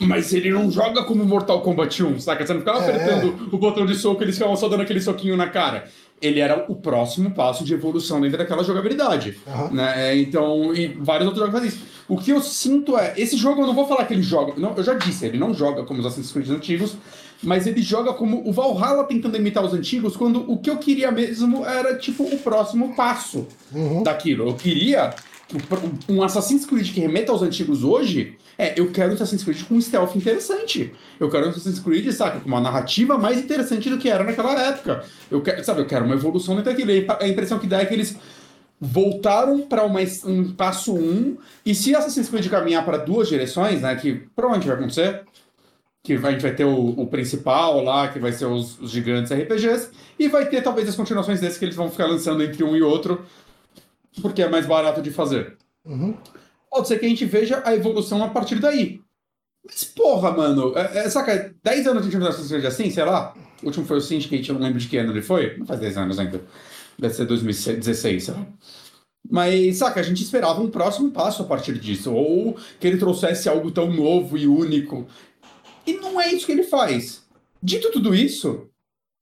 Mas 0.00 0.32
ele 0.32 0.50
não 0.50 0.70
joga 0.70 1.04
como 1.04 1.24
Mortal 1.24 1.60
Kombat 1.60 2.02
1, 2.02 2.18
saca? 2.20 2.44
Você 2.44 2.52
não 2.52 2.60
ficava 2.60 2.80
É. 2.84 2.90
apertando 2.90 3.48
o 3.52 3.58
botão 3.58 3.86
de 3.86 3.94
soco, 3.94 4.22
eles 4.22 4.34
ficavam 4.36 4.56
só 4.56 4.68
dando 4.68 4.82
aquele 4.82 5.00
soquinho 5.00 5.36
na 5.36 5.48
cara. 5.48 5.84
Ele 6.20 6.40
era 6.40 6.66
o 6.68 6.76
próximo 6.76 7.30
passo 7.32 7.64
de 7.64 7.74
evolução 7.74 8.20
dentro 8.20 8.38
daquela 8.38 8.62
jogabilidade. 8.64 9.38
Aham. 9.46 9.70
Né? 9.70 10.16
Então, 10.18 10.72
e 10.74 10.88
vários 10.88 11.26
outros 11.28 11.44
jogos 11.46 11.52
fazem 11.60 11.68
isso. 11.68 11.84
O 12.12 12.18
que 12.18 12.30
eu 12.30 12.42
sinto 12.42 12.98
é, 12.98 13.14
esse 13.16 13.36
jogo 13.38 13.62
eu 13.62 13.66
não 13.66 13.74
vou 13.74 13.88
falar 13.88 14.04
que 14.04 14.12
ele 14.12 14.22
joga, 14.22 14.52
não, 14.58 14.74
eu 14.76 14.82
já 14.84 14.92
disse, 14.92 15.24
ele 15.24 15.38
não 15.38 15.54
joga 15.54 15.82
como 15.84 15.98
os 16.00 16.04
Assassin's 16.04 16.30
Creed 16.30 16.50
antigos, 16.50 16.94
mas 17.42 17.66
ele 17.66 17.80
joga 17.80 18.12
como 18.12 18.46
o 18.46 18.52
Valhalla 18.52 19.04
tentando 19.04 19.34
imitar 19.36 19.64
os 19.64 19.72
antigos, 19.72 20.14
quando 20.14 20.44
o 20.50 20.58
que 20.58 20.68
eu 20.68 20.76
queria 20.76 21.10
mesmo 21.10 21.64
era, 21.64 21.96
tipo, 21.96 22.22
o 22.24 22.36
próximo 22.38 22.94
passo 22.94 23.46
Uhum. 23.74 24.02
daquilo. 24.02 24.46
Eu 24.48 24.54
queria 24.54 25.14
um 26.08 26.22
Assassin's 26.22 26.66
Creed 26.66 26.92
que 26.92 27.00
remeta 27.00 27.32
aos 27.32 27.40
antigos 27.42 27.82
hoje, 27.82 28.36
é, 28.58 28.78
eu 28.78 28.90
quero 28.90 29.12
um 29.12 29.14
Assassin's 29.14 29.42
Creed 29.42 29.62
com 29.62 29.74
um 29.76 29.80
stealth 29.80 30.14
interessante. 30.14 30.92
Eu 31.18 31.30
quero 31.30 31.46
um 31.46 31.48
Assassin's 31.48 31.78
Creed, 31.78 32.10
sabe, 32.12 32.40
com 32.40 32.48
uma 32.48 32.60
narrativa 32.60 33.16
mais 33.16 33.38
interessante 33.38 33.88
do 33.88 33.96
que 33.96 34.10
era 34.10 34.22
naquela 34.22 34.52
época. 34.68 35.02
Eu 35.30 35.40
quero, 35.40 35.64
sabe, 35.64 35.80
eu 35.80 35.86
quero 35.86 36.04
uma 36.04 36.14
evolução 36.14 36.54
dentro 36.56 36.70
daquilo. 36.70 36.90
A 37.18 37.26
impressão 37.26 37.58
que 37.58 37.66
dá 37.66 37.80
é 37.80 37.86
que 37.86 37.94
eles 37.94 38.16
voltaram 38.84 39.60
para 39.60 39.84
um 39.84 40.52
passo 40.54 40.92
um, 40.92 41.36
e 41.64 41.72
se 41.72 41.94
Assassin's 41.94 42.28
Creed 42.28 42.48
caminhar 42.48 42.84
para 42.84 42.98
duas 42.98 43.28
direções, 43.28 43.80
né, 43.80 43.94
que 43.94 44.26
provavelmente 44.34 44.66
vai 44.66 44.76
acontecer, 44.76 45.24
que 46.02 46.14
a 46.14 46.30
gente 46.32 46.42
vai 46.42 46.52
ter 46.52 46.64
o, 46.64 46.88
o 46.88 47.06
principal 47.06 47.80
lá, 47.80 48.08
que 48.08 48.18
vai 48.18 48.32
ser 48.32 48.46
os, 48.46 48.80
os 48.80 48.90
gigantes 48.90 49.30
RPGs, 49.30 49.90
e 50.18 50.26
vai 50.26 50.48
ter 50.48 50.62
talvez 50.62 50.88
as 50.88 50.96
continuações 50.96 51.40
desses 51.40 51.58
que 51.58 51.64
eles 51.64 51.76
vão 51.76 51.88
ficar 51.92 52.06
lançando 52.06 52.42
entre 52.42 52.64
um 52.64 52.74
e 52.74 52.82
outro, 52.82 53.24
porque 54.20 54.42
é 54.42 54.48
mais 54.48 54.66
barato 54.66 55.00
de 55.00 55.12
fazer. 55.12 55.56
Uhum. 55.84 56.16
Pode 56.68 56.88
ser 56.88 56.98
que 56.98 57.06
a 57.06 57.08
gente 57.08 57.24
veja 57.24 57.62
a 57.64 57.72
evolução 57.76 58.24
a 58.24 58.30
partir 58.30 58.56
daí. 58.56 59.00
Mas 59.64 59.84
porra, 59.84 60.32
mano, 60.32 60.76
é, 60.76 61.04
é, 61.04 61.08
saca, 61.08 61.54
10 61.62 61.86
anos 61.86 62.02
a 62.02 62.04
gente 62.06 62.18
não 62.18 62.26
Assassin's 62.26 62.50
Creed 62.50 62.64
assim, 62.64 62.90
sei 62.90 63.04
lá. 63.04 63.32
O 63.62 63.66
último 63.66 63.86
foi 63.86 63.98
o 63.98 64.00
Syndicate, 64.00 64.48
eu 64.48 64.56
não 64.56 64.62
lembro 64.62 64.80
de 64.80 64.88
que 64.88 64.96
ano 64.96 65.12
ele 65.12 65.22
foi. 65.22 65.56
Não 65.56 65.66
faz 65.66 65.78
10 65.78 65.98
anos 65.98 66.18
ainda. 66.18 66.42
Deve 66.98 67.14
ser 67.14 67.26
2016, 67.26 68.24
sei 68.24 68.34
lá. 68.34 68.46
Mas, 69.28 69.76
saca, 69.76 70.00
a 70.00 70.02
gente 70.02 70.22
esperava 70.22 70.60
um 70.60 70.70
próximo 70.70 71.10
passo 71.10 71.42
a 71.42 71.46
partir 71.46 71.78
disso. 71.78 72.12
Ou 72.12 72.56
que 72.78 72.86
ele 72.86 72.98
trouxesse 72.98 73.48
algo 73.48 73.70
tão 73.70 73.92
novo 73.92 74.36
e 74.36 74.46
único. 74.46 75.06
E 75.86 75.94
não 75.94 76.20
é 76.20 76.32
isso 76.32 76.46
que 76.46 76.52
ele 76.52 76.64
faz. 76.64 77.22
Dito 77.62 77.90
tudo 77.90 78.14
isso, 78.14 78.68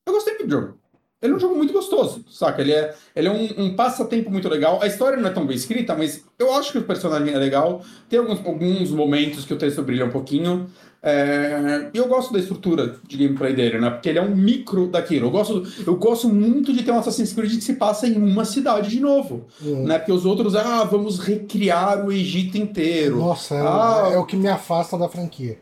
eu 0.07 0.13
gostei 0.13 0.39
do 0.39 0.51
jogo. 0.51 0.79
ele 1.21 1.35
é 1.35 1.37
um 1.37 1.39
jogo 1.39 1.55
muito 1.55 1.73
gostoso, 1.73 2.25
saca? 2.31 2.63
Ele 2.63 2.73
é, 2.73 2.95
ele 3.15 3.29
é 3.29 3.31
um, 3.31 3.65
um 3.65 3.77
passatempo 3.77 4.31
muito 4.31 4.49
legal. 4.49 4.83
A 4.83 4.87
história 4.87 5.19
não 5.19 5.29
é 5.29 5.33
tão 5.33 5.47
bem 5.47 5.57
escrita, 5.57 5.95
mas 5.95 6.25
eu 6.39 6.53
acho 6.55 6.73
que 6.73 6.79
o 6.79 6.85
personagem 6.85 7.35
é 7.35 7.39
legal. 7.39 7.85
Tem 8.09 8.19
alguns, 8.19 8.45
alguns 8.45 8.91
momentos 8.91 9.45
que 9.45 9.53
o 9.53 9.59
texto 9.59 9.83
brilha 9.83 10.07
um 10.07 10.11
pouquinho. 10.11 10.71
É, 11.03 11.89
e 11.95 11.97
eu 11.97 12.07
gosto 12.09 12.33
da 12.33 12.39
estrutura 12.39 12.97
de 13.09 13.17
gameplay 13.17 13.55
dele, 13.55 13.81
né? 13.81 13.89
Porque 13.89 14.09
ele 14.09 14.19
é 14.19 14.23
um 14.23 14.37
micro 14.37 14.87
daquilo. 14.87 15.27
Eu 15.27 15.31
gosto, 15.31 15.67
eu 15.87 15.97
gosto 15.97 16.29
muito 16.29 16.73
de 16.75 16.83
ter 16.83 16.91
um 16.91 16.99
Assassin's 16.99 17.33
Creed 17.33 17.55
que 17.55 17.61
se 17.63 17.75
passa 17.75 18.07
em 18.07 18.17
uma 18.17 18.45
cidade 18.45 18.91
de 18.91 19.01
novo. 19.01 19.47
Hum. 19.63 19.85
Né? 19.87 19.99
Porque 19.99 20.13
os 20.13 20.27
outros, 20.27 20.55
ah, 20.55 20.85
vamos 20.85 21.19
recriar 21.19 22.05
o 22.07 22.13
Egito 22.13 22.59
inteiro. 22.59 23.17
Nossa, 23.19 23.55
é, 23.55 23.61
Ah. 23.61 24.11
é 24.13 24.19
o 24.19 24.27
que 24.27 24.37
me 24.37 24.49
afasta 24.49 24.99
da 24.99 25.09
franquia. 25.09 25.59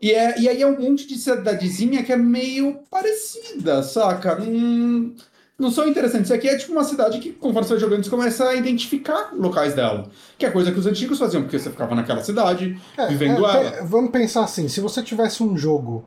E, 0.00 0.12
é, 0.12 0.40
e 0.40 0.48
aí 0.48 0.62
é 0.62 0.66
um 0.66 0.80
monte 0.80 1.06
de 1.08 1.18
cidadezinha 1.18 2.02
que 2.04 2.12
é 2.12 2.16
meio 2.16 2.78
parecida, 2.90 3.82
saca? 3.82 4.36
Não, 4.36 5.12
não 5.58 5.70
são 5.70 5.88
interessantes. 5.88 6.26
Isso 6.26 6.34
aqui 6.34 6.48
é 6.48 6.56
tipo 6.56 6.72
uma 6.72 6.84
cidade 6.84 7.18
que, 7.18 7.32
conforme 7.32 7.66
você 7.66 7.74
vai 7.74 7.80
jogando, 7.80 8.04
você 8.04 8.10
começa 8.10 8.48
a 8.48 8.54
identificar 8.54 9.30
locais 9.34 9.74
dela. 9.74 10.08
Que 10.38 10.46
é 10.46 10.50
coisa 10.50 10.70
que 10.70 10.78
os 10.78 10.86
antigos 10.86 11.18
faziam, 11.18 11.42
porque 11.42 11.58
você 11.58 11.70
ficava 11.70 11.94
naquela 11.94 12.22
cidade, 12.22 12.80
É, 12.96 13.06
vivendo 13.08 13.44
é, 13.44 13.66
ela. 13.78 13.84
vamos 13.84 14.10
pensar 14.12 14.44
assim: 14.44 14.68
se 14.68 14.80
você 14.80 15.02
tivesse 15.02 15.42
um 15.42 15.56
jogo 15.56 16.04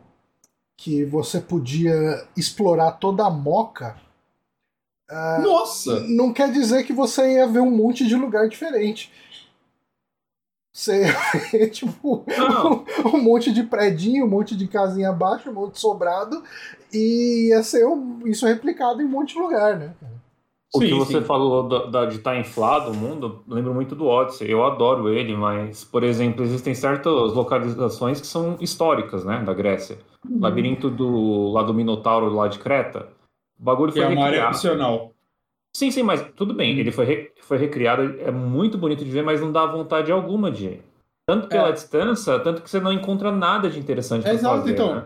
que 0.77 1.03
você 1.03 1.39
podia 1.41 2.25
explorar 2.35 2.93
toda 2.93 3.25
a 3.25 3.29
moca, 3.29 3.97
Nossa! 5.43 5.99
não 6.07 6.31
quer 6.31 6.51
dizer 6.51 6.83
que 6.85 6.93
você 6.93 7.33
ia 7.33 7.45
ver 7.45 7.59
um 7.59 7.69
monte 7.69 8.07
de 8.07 8.15
lugar 8.15 8.47
diferente. 8.47 9.11
Você 10.73 11.03
ia 11.53 11.67
tipo, 11.69 12.23
Não. 12.37 12.85
um 13.13 13.21
monte 13.21 13.51
de 13.51 13.63
predinho, 13.63 14.25
um 14.25 14.29
monte 14.29 14.55
de 14.55 14.67
casinha 14.69 15.09
abaixo, 15.09 15.49
um 15.49 15.53
monte 15.53 15.73
de 15.73 15.79
sobrado, 15.81 16.41
e 16.93 17.49
ia 17.49 17.63
ser 17.63 17.85
um- 17.85 18.21
isso 18.25 18.45
replicado 18.45 19.01
em 19.01 19.05
um 19.05 19.09
monte 19.09 19.33
de 19.33 19.39
lugar, 19.39 19.77
né? 19.77 19.93
O 20.73 20.79
que 20.79 20.87
Sim, 20.87 20.97
você 20.99 21.19
sim. 21.19 21.25
falou 21.25 21.67
da, 21.67 21.85
da- 21.85 22.05
de 22.05 22.15
estar 22.17 22.37
inflado 22.39 22.91
o 22.91 22.95
mundo, 22.95 23.43
lembro 23.47 23.73
muito 23.73 23.93
do 23.93 24.05
Odyssey. 24.07 24.49
Eu 24.49 24.63
adoro 24.63 25.09
ele, 25.09 25.35
mas, 25.35 25.83
por 25.83 26.01
exemplo, 26.01 26.43
existem 26.43 26.73
certas 26.73 27.33
localizações 27.33 28.21
que 28.21 28.27
são 28.27 28.55
históricas, 28.61 29.25
né, 29.25 29.43
da 29.43 29.53
Grécia. 29.53 29.97
Uhum. 30.29 30.39
Labirinto 30.39 30.89
do, 30.89 31.51
lá 31.51 31.61
do 31.63 31.73
Minotauro, 31.73 32.33
lá 32.33 32.47
de 32.47 32.57
Creta. 32.59 33.09
O 33.59 33.63
bagulho 33.63 33.91
Que 33.91 33.99
foi 34.01 34.13
é 34.13 34.15
uma 34.17 34.25
área 34.25 34.47
opcional. 34.47 35.11
Sim, 35.75 35.91
sim, 35.91 36.03
mas 36.03 36.21
tudo 36.35 36.53
bem. 36.53 36.75
Hum. 36.75 36.79
Ele 36.79 36.91
foi, 36.91 37.05
re- 37.05 37.31
foi 37.41 37.57
recriado, 37.57 38.19
é 38.21 38.31
muito 38.31 38.77
bonito 38.77 39.03
de 39.03 39.11
ver, 39.11 39.23
mas 39.23 39.41
não 39.41 39.51
dá 39.51 39.65
vontade 39.65 40.09
alguma 40.11 40.49
de 40.51 40.65
ir. 40.67 40.83
Tanto 41.27 41.47
pela 41.49 41.69
É. 41.69 41.71
distância, 41.73 42.39
tanto 42.39 42.61
que 42.61 42.69
você 42.69 42.79
não 42.79 42.91
encontra 42.93 43.31
nada 43.31 43.69
de 43.69 43.77
interessante 43.79 44.23
pra 44.23 44.33
Exato, 44.33 44.57
fazer, 44.59 44.71
então. 44.73 44.95
né? 44.95 45.05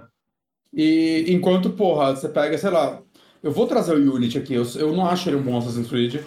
E 0.76 1.26
enquanto, 1.30 1.70
porra, 1.70 2.16
você 2.16 2.28
pega, 2.28 2.58
sei 2.58 2.70
lá, 2.70 3.02
eu 3.42 3.52
vou 3.52 3.66
trazer 3.66 3.96
o 3.96 4.16
Unity 4.16 4.38
aqui, 4.38 4.54
eu, 4.54 4.66
eu 4.76 4.92
não 4.94 5.08
acho 5.08 5.30
ele 5.30 5.38
um 5.38 5.42
bom 5.42 5.58
Assassin's 5.58 5.88
Creed, 5.88 6.22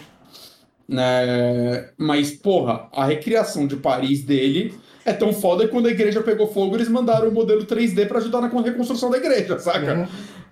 né? 0.88 1.90
Mas, 1.98 2.30
porra, 2.30 2.88
a 2.92 3.04
recriação 3.04 3.66
de 3.66 3.76
Paris 3.76 4.22
dele 4.22 4.74
é 5.04 5.12
tão 5.12 5.32
foda 5.34 5.66
que 5.66 5.70
quando 5.70 5.86
a 5.86 5.90
igreja 5.90 6.22
pegou 6.22 6.50
fogo, 6.50 6.76
eles 6.76 6.88
mandaram 6.88 7.28
o 7.28 7.32
modelo 7.32 7.66
3D 7.66 8.06
pra 8.08 8.18
ajudar 8.18 8.40
na 8.40 8.48
reconstrução 8.48 9.10
da 9.10 9.18
igreja, 9.18 9.58
saca? 9.60 9.94
Uhum. 9.94 10.06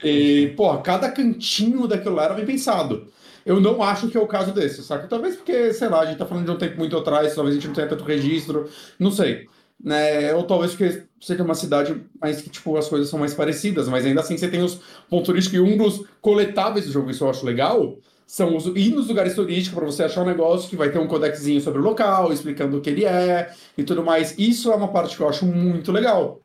E, 0.04 0.52
porra, 0.56 0.82
cada 0.82 1.10
cantinho 1.10 1.86
daquilo 1.86 2.16
lá 2.16 2.24
era 2.24 2.34
bem 2.34 2.44
pensado. 2.44 3.06
Eu 3.46 3.60
não 3.60 3.82
acho 3.82 4.08
que 4.08 4.16
é 4.16 4.20
o 4.20 4.26
caso 4.26 4.52
desse, 4.52 4.82
saca? 4.82 5.06
Talvez 5.06 5.36
porque, 5.36 5.72
sei 5.72 5.88
lá, 5.88 6.00
a 6.00 6.06
gente 6.06 6.18
tá 6.18 6.26
falando 6.26 6.44
de 6.44 6.50
um 6.50 6.58
tempo 6.58 6.76
muito 6.76 6.96
atrás, 6.96 7.34
talvez 7.34 7.56
a 7.56 7.60
gente 7.60 7.68
não 7.68 7.74
tenha 7.74 7.86
tanto 7.86 8.04
registro, 8.04 8.68
não 8.98 9.10
sei. 9.10 9.46
Né? 9.82 10.34
Ou 10.34 10.42
talvez 10.44 10.72
porque 10.72 11.04
seja 11.20 11.42
uma 11.42 11.54
cidade 11.54 12.00
mais 12.20 12.40
que, 12.40 12.50
tipo, 12.50 12.76
as 12.76 12.88
coisas 12.88 13.08
são 13.08 13.18
mais 13.18 13.34
parecidas, 13.34 13.88
mas 13.88 14.06
ainda 14.06 14.20
assim 14.20 14.36
você 14.36 14.48
tem 14.48 14.62
os 14.62 14.80
pontos 15.08 15.26
turísticos 15.26 15.58
e 15.58 15.62
um 15.62 15.76
dos 15.76 16.04
coletáveis 16.20 16.86
do 16.86 16.92
jogo, 16.92 17.10
isso 17.10 17.24
eu 17.24 17.30
acho 17.30 17.44
legal, 17.44 17.96
são 18.26 18.56
os, 18.56 18.66
ir 18.66 18.90
nos 18.90 19.06
lugares 19.06 19.34
turísticos 19.34 19.78
para 19.78 19.86
você 19.86 20.02
achar 20.02 20.22
um 20.22 20.26
negócio 20.26 20.68
que 20.68 20.76
vai 20.76 20.90
ter 20.90 20.98
um 20.98 21.06
codexzinho 21.06 21.60
sobre 21.60 21.80
o 21.80 21.84
local, 21.84 22.32
explicando 22.32 22.78
o 22.78 22.80
que 22.80 22.90
ele 22.90 23.04
é 23.04 23.52
e 23.78 23.84
tudo 23.84 24.02
mais. 24.02 24.34
Isso 24.36 24.72
é 24.72 24.74
uma 24.74 24.88
parte 24.88 25.16
que 25.16 25.22
eu 25.22 25.28
acho 25.28 25.46
muito 25.46 25.92
legal. 25.92 26.40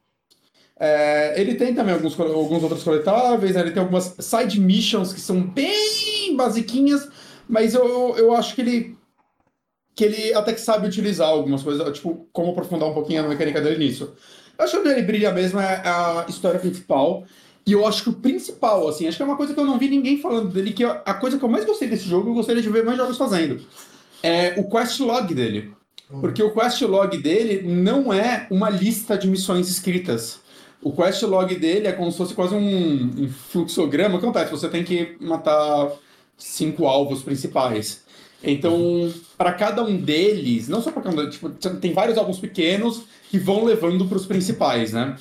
É, 0.80 1.40
ele 1.40 1.56
tem 1.56 1.74
também 1.74 1.94
alguns, 1.94 2.20
alguns 2.20 2.64
outros 2.64 2.84
coletáveis, 2.84 3.56
né? 3.56 3.62
ele 3.62 3.72
tem 3.72 3.82
algumas 3.82 4.16
side 4.20 4.60
missions 4.60 5.14
que 5.14 5.20
são 5.20 5.42
bem 5.42 6.36
basiquinhas, 6.36 7.08
mas 7.48 7.74
eu, 7.74 8.16
eu 8.18 8.34
acho 8.34 8.56
que 8.56 8.62
ele 8.62 8.98
que 9.96 10.06
ele 10.06 10.34
até 10.34 10.54
que 10.54 10.62
sabe 10.62 10.88
utilizar 10.88 11.30
algumas 11.30 11.64
coisas, 11.64 11.94
tipo, 11.94 12.28
como 12.32 12.52
aprofundar 12.52 12.90
um 12.90 12.94
pouquinho 12.94 13.24
a 13.24 13.28
mecânica 13.28 13.62
dele 13.62 13.86
nisso. 13.86 14.14
Eu 14.58 14.66
acho 14.66 14.82
que 14.82 14.88
ele 14.88 15.02
brilha 15.02 15.32
mesmo 15.32 15.60
é 15.60 15.82
a 15.84 16.26
história 16.30 16.60
principal, 16.60 17.26
e 17.66 17.74
eu 17.74 17.86
acho 17.86 18.04
que 18.04 18.10
o 18.10 18.14
principal, 18.14 18.88
assim, 18.88 19.08
acho 19.08 19.18
que 19.18 19.24
é 19.24 19.26
uma 19.26 19.38
coisa 19.38 19.54
que 19.54 19.60
eu 19.60 19.66
não 19.66 19.78
vi 19.78 19.90
ninguém 19.90 20.20
falando 20.20 20.50
dele, 20.50 20.74
que 20.74 20.84
é 20.84 21.02
a 21.06 21.14
coisa 21.14 21.38
que 21.38 21.44
eu 21.44 21.50
mais 21.50 21.66
gostei 21.66 21.88
desse 21.88 22.08
jogo, 22.08 22.30
eu 22.30 22.34
gostaria 22.34 22.62
de 22.62 22.70
ver 22.70 22.84
mais 22.84 22.98
jogos 22.98 23.18
fazendo, 23.18 23.62
é 24.24 24.56
o 24.58 24.70
quest 24.70 25.00
log 25.00 25.34
dele. 25.34 25.74
Porque 26.20 26.44
o 26.44 26.52
quest 26.54 26.82
log 26.82 27.18
dele 27.18 27.62
não 27.66 28.12
é 28.12 28.46
uma 28.52 28.70
lista 28.70 29.18
de 29.18 29.28
missões 29.28 29.70
escritas. 29.70 30.42
O 30.82 30.92
quest 30.92 31.22
log 31.24 31.56
dele 31.56 31.88
é 31.88 31.94
como 31.94 32.12
se 32.12 32.18
fosse 32.18 32.34
quase 32.34 32.54
um, 32.54 33.12
um 33.18 33.30
fluxograma. 33.30 34.16
O 34.16 34.20
que 34.20 34.26
acontece? 34.26 34.52
Você 34.52 34.68
tem 34.68 34.84
que 34.84 35.16
matar 35.22 35.90
cinco 36.38 36.86
alvos 36.86 37.24
principais. 37.24 38.04
Então, 38.44 39.12
para 39.38 39.54
cada 39.54 39.84
um 39.84 39.98
deles, 39.98 40.68
não 40.68 40.82
só 40.82 40.92
para 40.92 41.04
cada 41.04 41.22
um, 41.24 41.30
tipo, 41.30 41.50
tem 41.50 41.94
vários 41.94 42.18
alvos 42.18 42.40
pequenos 42.40 43.04
que 43.30 43.38
vão 43.38 43.64
levando 43.64 44.06
para 44.06 44.18
os 44.18 44.26
principais, 44.26 44.94
né? 44.94 45.16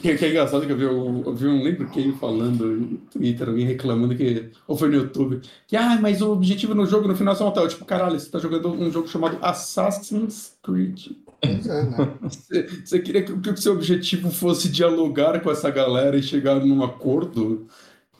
Que, 0.00 0.14
que 0.16 0.24
é 0.24 0.30
engraçado 0.30 0.66
que 0.66 0.72
eu 0.72 0.76
vi, 0.76 0.86
um- 0.86 1.22
eu 1.24 1.34
vi 1.34 1.46
um 1.46 1.62
lembro 1.62 1.88
quem 1.90 2.12
falando 2.12 2.64
no 2.66 2.96
Twitter, 3.10 3.48
alguém 3.48 3.66
reclamando 3.66 4.14
que. 4.14 4.50
Ou 4.68 4.76
foi 4.76 4.88
no 4.88 4.94
YouTube, 4.96 5.40
que 5.66 5.76
ah, 5.76 5.98
mas 6.00 6.22
o 6.22 6.30
objetivo 6.32 6.74
no 6.74 6.86
jogo 6.86 7.08
no 7.08 7.16
final 7.16 7.34
é 7.36 7.42
matar. 7.42 7.62
Eu, 7.62 7.68
Tipo, 7.68 7.84
caralho, 7.84 8.18
você 8.18 8.30
tá 8.30 8.38
jogando 8.38 8.68
um 8.72 8.90
jogo 8.90 9.08
chamado 9.08 9.38
Assassin's 9.42 10.52
Creed. 10.62 11.08
É, 11.42 11.48
né? 11.48 12.08
Você, 12.22 12.68
você 12.84 12.98
queria 13.00 13.22
que, 13.22 13.36
que 13.38 13.50
o 13.50 13.56
seu 13.56 13.72
objetivo 13.74 14.30
fosse 14.30 14.68
dialogar 14.68 15.40
com 15.40 15.50
essa 15.50 15.70
galera 15.70 16.16
e 16.16 16.22
chegar 16.22 16.64
num 16.64 16.82
acordo? 16.82 17.66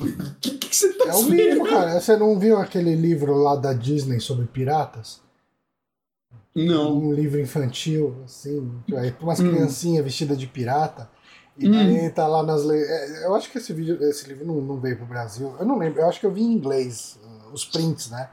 O 0.00 0.34
que, 0.40 0.58
que 0.58 0.74
você 0.74 0.92
tá 0.94 1.08
É 1.08 1.14
o 1.14 1.22
mínimo, 1.24 1.64
esperando? 1.64 1.68
cara. 1.70 2.00
Você 2.00 2.16
não 2.16 2.38
viu 2.38 2.58
aquele 2.58 2.94
livro 2.94 3.34
lá 3.34 3.54
da 3.56 3.72
Disney 3.72 4.20
sobre 4.20 4.46
piratas? 4.46 5.22
Não. 6.54 6.96
Um 6.98 7.12
livro 7.12 7.40
infantil, 7.40 8.14
assim, 8.24 8.72
aí 8.96 9.10
pra 9.10 9.24
umas 9.24 9.40
Hum. 9.40 9.50
criancinhas 9.50 10.04
vestidas 10.04 10.38
de 10.38 10.46
pirata. 10.46 11.08
E 11.56 11.68
Hum. 11.68 12.10
tá 12.10 12.26
lá 12.26 12.42
nas 12.42 12.64
leis. 12.64 12.84
Eu 13.22 13.34
acho 13.34 13.50
que 13.50 13.58
esse 13.58 13.72
vídeo, 13.72 14.02
esse 14.04 14.26
livro 14.28 14.44
não, 14.44 14.56
não 14.60 14.80
veio 14.80 14.96
pro 14.96 15.06
Brasil. 15.06 15.54
Eu 15.58 15.64
não 15.64 15.78
lembro, 15.78 16.00
eu 16.00 16.08
acho 16.08 16.18
que 16.18 16.26
eu 16.26 16.32
vi 16.32 16.42
em 16.42 16.52
inglês, 16.52 17.16
uh, 17.24 17.52
os 17.52 17.64
prints, 17.64 18.10
né? 18.10 18.28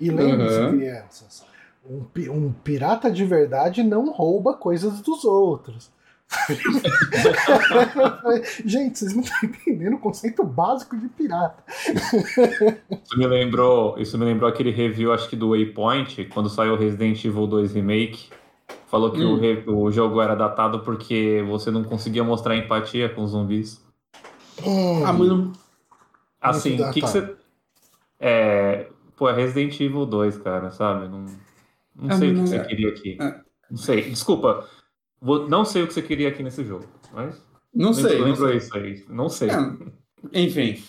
E 0.00 0.10
lembre-se, 0.10 0.68
crianças, 0.70 1.44
um, 1.88 2.04
um 2.32 2.52
pirata 2.52 3.10
de 3.12 3.24
verdade 3.24 3.82
não 3.84 4.10
rouba 4.10 4.54
coisas 4.54 5.00
dos 5.00 5.24
outros. 5.24 5.92
Gente, 8.64 8.98
vocês 8.98 9.14
não 9.14 9.22
estão 9.22 9.38
entendendo 9.48 9.94
o 9.94 9.98
conceito 9.98 10.44
básico 10.44 10.96
de 10.96 11.08
pirata. 11.08 11.62
Isso 13.04 13.18
me 13.18 13.26
lembrou, 13.26 13.98
isso 13.98 14.18
me 14.18 14.24
lembrou 14.24 14.48
aquele 14.48 14.70
review, 14.70 15.12
acho 15.12 15.28
que 15.28 15.36
do 15.36 15.50
Waypoint, 15.50 16.24
quando 16.26 16.48
saiu 16.48 16.74
o 16.74 16.76
Resident 16.76 17.22
Evil 17.24 17.46
2 17.46 17.72
Remake. 17.74 18.28
Falou 18.88 19.10
que 19.10 19.22
Hum. 19.22 19.34
o, 19.34 19.38
re- 19.38 19.64
o 19.66 19.90
jogo 19.90 20.20
era 20.20 20.34
datado 20.34 20.80
porque 20.80 21.44
você 21.48 21.70
não 21.70 21.82
conseguia 21.84 22.22
mostrar 22.24 22.56
empatia 22.56 23.08
com 23.08 23.22
os 23.24 23.30
zumbis. 23.32 23.82
Hum, 24.64 25.04
Ah, 25.04 25.12
mano. 25.12 25.52
Assim, 26.40 26.80
o 26.80 26.90
que, 26.92 27.00
você. 27.00 27.34
É. 28.20 28.86
Pô, 29.16 29.28
é 29.28 29.32
Resident 29.34 29.78
Evil 29.80 30.06
2, 30.06 30.38
cara, 30.38 30.70
sabe? 30.70 31.08
Não, 31.08 31.26
não 31.96 32.10
Ah, 32.10 32.16
sei 32.18 32.30
o 32.30 32.34
que 32.34 32.38
não, 32.40 32.46
você 32.46 32.56
é- 32.56 32.64
queria 32.64 32.88
aqui. 32.90 33.18
é. 33.20 33.40
Não 33.70 33.78
sei, 33.78 34.02
desculpa. 34.10 34.68
Vou- 35.24 35.48
Não 35.48 35.64
sei 35.64 35.82
o 35.82 35.86
que 35.86 35.94
você 35.94 36.02
queria 36.02 36.28
aqui 36.28 36.42
nesse 36.42 36.62
jogo, 36.62 36.84
mas. 37.12 37.42
Não 37.74 37.92
sei. 37.92 38.04
Lembro, 38.04 38.18
não 38.18 38.26
lembro 38.26 38.48
sei. 38.48 38.56
isso 38.58 38.76
aí. 38.76 39.04
Não 39.08 39.28
sei. 39.28 39.48
É, 39.50 40.40
enfim. 40.40 40.82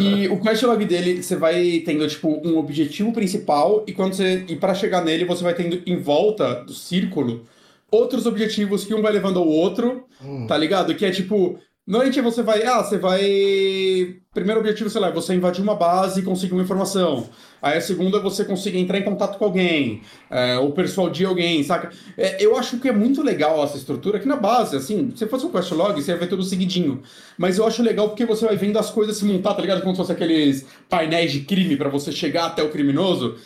E 0.00 0.28
o 0.28 0.40
quest 0.40 0.62
log 0.62 0.84
dele, 0.84 1.22
você 1.22 1.36
vai 1.36 1.82
tendo 1.84 2.06
tipo 2.08 2.40
um 2.44 2.56
objetivo 2.56 3.12
principal 3.12 3.84
e 3.86 3.92
quando 3.92 4.14
você 4.14 4.44
e 4.48 4.56
para 4.56 4.74
chegar 4.74 5.04
nele 5.04 5.24
você 5.24 5.42
vai 5.42 5.54
tendo 5.54 5.82
em 5.86 6.00
volta 6.00 6.64
do 6.64 6.72
círculo 6.72 7.44
outros 7.90 8.26
objetivos 8.26 8.84
que 8.84 8.94
um 8.94 9.02
vai 9.02 9.12
levando 9.12 9.38
ao 9.38 9.46
outro, 9.46 10.04
hum. 10.22 10.46
tá 10.46 10.56
ligado? 10.56 10.94
Que 10.94 11.06
é 11.06 11.10
tipo, 11.10 11.58
normalmente 11.86 12.20
você 12.20 12.42
vai, 12.42 12.62
ah, 12.64 12.82
você 12.82 12.98
vai 12.98 14.16
primeiro 14.32 14.60
objetivo, 14.60 14.90
sei 14.90 15.00
lá, 15.00 15.08
é 15.08 15.12
você 15.12 15.34
invadir 15.34 15.62
uma 15.62 15.76
base 15.76 16.20
e 16.20 16.22
conseguir 16.22 16.52
uma 16.52 16.62
informação. 16.62 17.28
Aí 17.62 17.78
a 17.78 17.80
segunda 17.80 18.18
é 18.18 18.20
você 18.20 18.44
conseguir 18.44 18.78
entrar 18.78 18.98
em 18.98 19.02
contato 19.02 19.38
com 19.38 19.44
alguém, 19.44 20.02
é, 20.30 20.58
ou 20.58 20.72
persuadir 20.72 21.26
alguém, 21.26 21.62
saca? 21.62 21.90
É, 22.18 22.44
eu 22.44 22.56
acho 22.56 22.78
que 22.78 22.88
é 22.88 22.92
muito 22.92 23.22
legal 23.22 23.62
essa 23.62 23.76
estrutura, 23.76 24.18
que 24.18 24.26
na 24.26 24.36
base, 24.36 24.76
assim, 24.76 25.12
se 25.14 25.26
fosse 25.26 25.46
um 25.46 25.50
quest 25.50 25.70
log, 25.72 26.02
você 26.02 26.10
ia 26.10 26.16
ver 26.16 26.28
tudo 26.28 26.42
seguidinho. 26.42 27.00
Mas 27.38 27.58
eu 27.58 27.66
acho 27.66 27.82
legal 27.82 28.08
porque 28.08 28.26
você 28.26 28.44
vai 28.44 28.56
vendo 28.56 28.78
as 28.78 28.90
coisas 28.90 29.16
se 29.16 29.24
montar, 29.24 29.54
tá 29.54 29.62
ligado? 29.62 29.80
Como 29.80 29.94
se 29.94 29.98
fosse 29.98 30.12
aqueles 30.12 30.66
painéis 30.88 31.32
de 31.32 31.40
crime 31.40 31.76
pra 31.76 31.88
você 31.88 32.10
chegar 32.10 32.46
até 32.46 32.62
o 32.62 32.70
criminoso. 32.70 33.36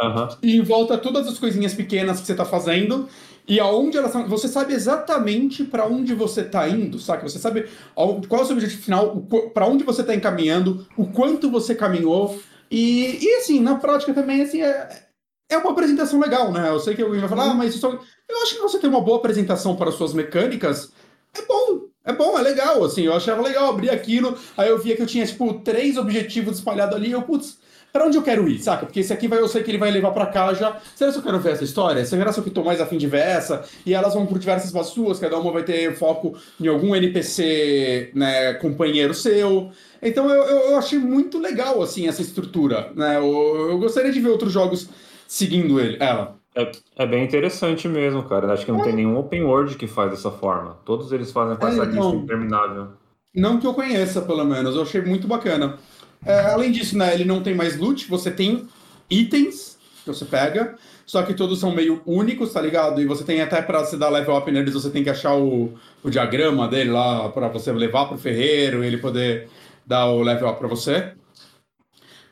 Aham. 0.00 0.28
e 0.40 0.56
em 0.56 0.62
volta 0.62 0.96
todas 0.96 1.26
as 1.26 1.40
coisinhas 1.40 1.74
pequenas 1.74 2.20
que 2.20 2.26
você 2.28 2.32
tá 2.32 2.44
fazendo 2.44 3.08
e 3.48 3.58
aonde 3.58 3.96
elas 3.96 4.12
são. 4.12 4.28
Você 4.28 4.46
sabe 4.46 4.74
exatamente 4.74 5.64
para 5.64 5.86
onde 5.86 6.14
você 6.14 6.44
tá 6.44 6.68
indo, 6.68 6.98
saca? 6.98 7.26
Você 7.26 7.38
sabe 7.38 7.66
qual 7.94 8.40
é 8.40 8.42
o 8.42 8.44
seu 8.44 8.54
objetivo 8.54 8.82
final, 8.82 9.16
para 9.54 9.66
onde 9.66 9.82
você 9.84 10.04
tá 10.04 10.14
encaminhando, 10.14 10.86
o 10.96 11.06
quanto 11.06 11.50
você 11.50 11.74
caminhou. 11.74 12.38
E, 12.70 13.24
e 13.24 13.34
assim, 13.36 13.60
na 13.60 13.76
prática 13.76 14.12
também, 14.12 14.42
assim, 14.42 14.60
é, 14.60 15.06
é 15.48 15.56
uma 15.56 15.70
apresentação 15.70 16.20
legal, 16.20 16.52
né? 16.52 16.68
Eu 16.68 16.78
sei 16.78 16.94
que 16.94 17.02
alguém 17.02 17.20
vai 17.20 17.28
falar, 17.28 17.50
ah, 17.50 17.54
mas 17.54 17.74
isso. 17.74 17.86
Eu 17.86 18.42
acho 18.42 18.54
que 18.56 18.60
você 18.60 18.78
ter 18.78 18.88
uma 18.88 19.00
boa 19.00 19.16
apresentação 19.16 19.74
para 19.74 19.90
suas 19.90 20.12
mecânicas 20.12 20.92
é 21.34 21.42
bom. 21.46 21.88
É 22.04 22.12
bom, 22.12 22.38
é 22.38 22.42
legal, 22.42 22.82
assim, 22.84 23.02
eu 23.02 23.12
achava 23.12 23.42
legal 23.42 23.68
abrir 23.68 23.90
aquilo, 23.90 24.38
aí 24.56 24.70
eu 24.70 24.78
via 24.78 24.96
que 24.96 25.02
eu 25.02 25.06
tinha, 25.06 25.26
tipo, 25.26 25.60
três 25.60 25.98
objetivos 25.98 26.56
espalhados 26.56 26.96
ali, 26.96 27.08
e 27.08 27.12
eu, 27.12 27.20
putz, 27.20 27.57
Pra 27.92 28.04
onde 28.06 28.18
eu 28.18 28.22
quero 28.22 28.48
ir, 28.48 28.58
saca? 28.60 28.84
Porque 28.86 29.00
esse 29.00 29.12
aqui 29.12 29.26
vai, 29.26 29.38
eu 29.38 29.48
sei 29.48 29.62
que 29.62 29.70
ele 29.70 29.78
vai 29.78 29.90
levar 29.90 30.10
pra 30.10 30.26
cá 30.26 30.52
já. 30.52 30.78
Será 30.94 31.10
que 31.10 31.18
eu 31.18 31.22
quero 31.22 31.38
ver 31.40 31.52
essa 31.52 31.64
história? 31.64 32.04
Será 32.04 32.32
que 32.32 32.38
eu 32.40 32.50
tô 32.50 32.62
mais 32.62 32.80
afim 32.80 32.98
de 32.98 33.06
ver 33.06 33.20
essa? 33.22 33.64
E 33.86 33.94
elas 33.94 34.14
vão 34.14 34.26
por 34.26 34.38
diversas 34.38 34.70
bases 34.70 34.92
suas, 34.92 35.18
cada 35.18 35.38
uma 35.38 35.50
vai 35.50 35.62
ter 35.62 35.96
foco 35.96 36.36
em 36.60 36.66
algum 36.68 36.94
NPC, 36.94 38.10
né, 38.14 38.54
companheiro 38.54 39.14
seu. 39.14 39.70
Então 40.02 40.28
eu, 40.28 40.42
eu, 40.44 40.58
eu 40.70 40.76
achei 40.76 40.98
muito 40.98 41.38
legal, 41.38 41.82
assim, 41.82 42.06
essa 42.06 42.22
estrutura, 42.22 42.92
né? 42.94 43.16
Eu, 43.16 43.70
eu 43.70 43.78
gostaria 43.78 44.12
de 44.12 44.20
ver 44.20 44.28
outros 44.28 44.52
jogos 44.52 44.88
seguindo 45.26 45.80
ele, 45.80 45.96
ela. 46.00 46.36
É, 46.54 46.70
é 46.96 47.06
bem 47.06 47.24
interessante 47.24 47.86
mesmo, 47.88 48.22
cara. 48.24 48.52
Acho 48.52 48.64
que 48.64 48.72
não 48.72 48.82
tem 48.82 48.92
nenhum 48.92 49.16
open 49.16 49.44
world 49.44 49.76
que 49.76 49.86
faz 49.86 50.10
dessa 50.10 50.30
forma. 50.30 50.76
Todos 50.84 51.12
eles 51.12 51.30
fazem 51.30 51.56
com 51.56 51.66
É, 51.66 51.70
essa 51.70 51.84
então. 51.84 52.10
lista 52.10 52.16
interminável. 52.16 52.88
Não 53.34 53.60
que 53.60 53.66
eu 53.66 53.74
conheça, 53.74 54.22
pelo 54.22 54.44
menos. 54.44 54.74
Eu 54.74 54.82
achei 54.82 55.00
muito 55.00 55.28
bacana. 55.28 55.78
É, 56.24 56.40
além 56.40 56.72
disso, 56.72 56.96
né, 56.96 57.14
ele 57.14 57.24
não 57.24 57.42
tem 57.42 57.54
mais 57.54 57.76
loot, 57.76 58.08
você 58.08 58.30
tem 58.30 58.68
itens 59.08 59.78
que 60.04 60.08
você 60.12 60.24
pega, 60.24 60.76
só 61.06 61.22
que 61.22 61.34
todos 61.34 61.58
são 61.58 61.70
meio 61.70 62.02
únicos, 62.04 62.52
tá 62.52 62.60
ligado? 62.60 63.00
E 63.00 63.06
você 63.06 63.24
tem 63.24 63.40
até 63.40 63.62
pra 63.62 63.84
se 63.84 63.96
dar 63.96 64.08
level 64.08 64.36
up 64.36 64.50
neles, 64.50 64.74
você 64.74 64.90
tem 64.90 65.02
que 65.02 65.10
achar 65.10 65.34
o, 65.34 65.74
o 66.02 66.10
diagrama 66.10 66.68
dele 66.68 66.90
lá 66.90 67.28
pra 67.30 67.48
você 67.48 67.72
levar 67.72 68.06
pro 68.06 68.18
ferreiro 68.18 68.82
e 68.82 68.86
ele 68.86 68.98
poder 68.98 69.48
dar 69.86 70.06
o 70.06 70.22
level 70.22 70.48
up 70.48 70.58
pra 70.58 70.68
você. 70.68 71.12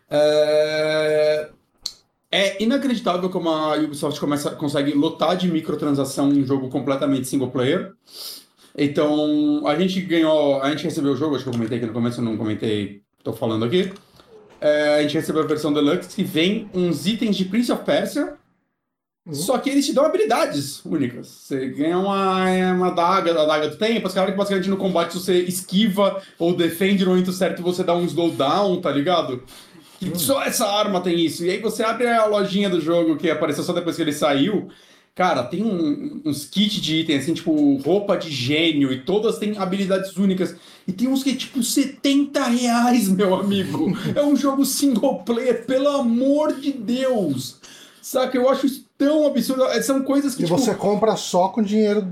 É... 0.09 1.49
é 2.31 2.63
inacreditável 2.63 3.29
como 3.31 3.49
a 3.49 3.77
Ubisoft 3.77 4.21
começa, 4.21 4.51
consegue 4.53 4.93
lotar 4.93 5.37
de 5.37 5.51
microtransação 5.51 6.29
um 6.29 6.45
jogo 6.45 6.69
completamente 6.69 7.27
single 7.27 7.51
player. 7.51 7.93
Então, 8.79 9.67
a 9.67 9.75
gente 9.75 10.01
ganhou, 10.03 10.61
a 10.63 10.71
gente 10.71 10.85
recebeu 10.85 11.13
o 11.13 11.17
jogo, 11.17 11.35
acho 11.35 11.45
que 11.45 11.49
eu 11.49 11.55
comentei 11.55 11.79
aqui 11.79 11.87
no 11.87 11.95
começo, 11.95 12.21
eu 12.21 12.25
não 12.25 12.37
comentei, 12.37 13.03
tô 13.27 13.33
falando 13.33 13.65
aqui. 13.65 13.93
É, 14.61 14.95
a 14.97 15.03
gente 15.03 15.15
recebeu 15.15 15.43
a 15.43 15.47
versão 15.47 15.73
Deluxe 15.73 16.15
que 16.15 16.23
vem 16.23 16.71
uns 16.73 17.07
itens 17.07 17.37
de 17.37 17.45
Prince 17.45 17.71
of 17.73 17.85
Persia, 17.85 18.35
Uhum. 19.27 19.35
só 19.35 19.59
que 19.59 19.69
eles 19.69 19.85
te 19.85 19.93
dão 19.93 20.05
habilidades 20.05 20.85
únicas. 20.85 21.27
Você 21.27 21.67
ganha 21.71 21.99
uma, 21.99 22.45
uma 22.73 22.91
daga, 22.93 23.33
a 23.33 23.45
daga 23.45 23.69
do 23.71 23.77
tempo, 23.77 24.07
as 24.07 24.15
caras 24.15 24.31
que 24.31 24.37
basicamente 24.37 24.71
no 24.71 24.77
combate 24.77 25.15
você 25.15 25.41
esquiva 25.41 26.23
ou 26.39 26.55
defende 26.55 27.05
no 27.05 27.11
momento 27.11 27.33
certo 27.33 27.61
você 27.61 27.83
dá 27.83 27.93
um 27.93 28.05
slowdown, 28.05 28.81
tá 28.81 28.89
ligado? 28.93 29.43
Que 29.99 30.17
Só 30.17 30.45
essa 30.45 30.65
arma 30.65 31.01
tem 31.01 31.19
isso. 31.19 31.45
E 31.45 31.51
aí 31.51 31.59
você 31.61 31.83
abre 31.83 32.07
a 32.07 32.25
lojinha 32.27 32.71
do 32.71 32.81
jogo 32.81 33.17
que 33.17 33.29
apareceu 33.29 33.65
só 33.65 33.73
depois 33.73 33.97
que 33.97 34.03
ele 34.03 34.13
saiu. 34.13 34.69
Cara, 35.17 35.43
tem 35.45 35.65
um- 35.65 36.21
uns 36.27 36.45
kits 36.45 36.75
de 36.75 36.97
itens, 36.97 37.23
assim, 37.23 37.33
tipo, 37.33 37.77
roupa 37.79 38.19
de 38.19 38.31
gênio, 38.31 38.93
e 38.93 39.01
todas 39.01 39.39
têm 39.39 39.57
habilidades 39.57 40.15
únicas. 40.17 40.55
E 40.87 40.93
tem 40.93 41.09
uns 41.09 41.25
que 41.25 41.31
é 41.31 41.35
tipo 41.35 41.63
70 41.63 42.45
reais, 42.45 43.09
meu 43.09 43.35
amigo. 43.35 43.97
É 44.15 44.23
um 44.23 44.37
jogo 44.37 44.65
single 44.67 45.21
player, 45.25 45.65
pelo 45.65 45.89
amor 45.89 46.55
de 46.61 46.71
Deus. 46.71 47.57
Saca? 48.03 48.37
Eu 48.37 48.49
acho 48.51 48.67
isso 48.67 48.85
tão 48.99 49.27
absurdo. 49.27 49.65
São 49.83 50.03
coisas 50.03 50.35
que, 50.35 50.43
E 50.43 50.45
tipo, 50.47 50.59
você 50.59 50.75
compra 50.75 51.17
só 51.17 51.49
com 51.49 51.63
dinheiro 51.63 52.07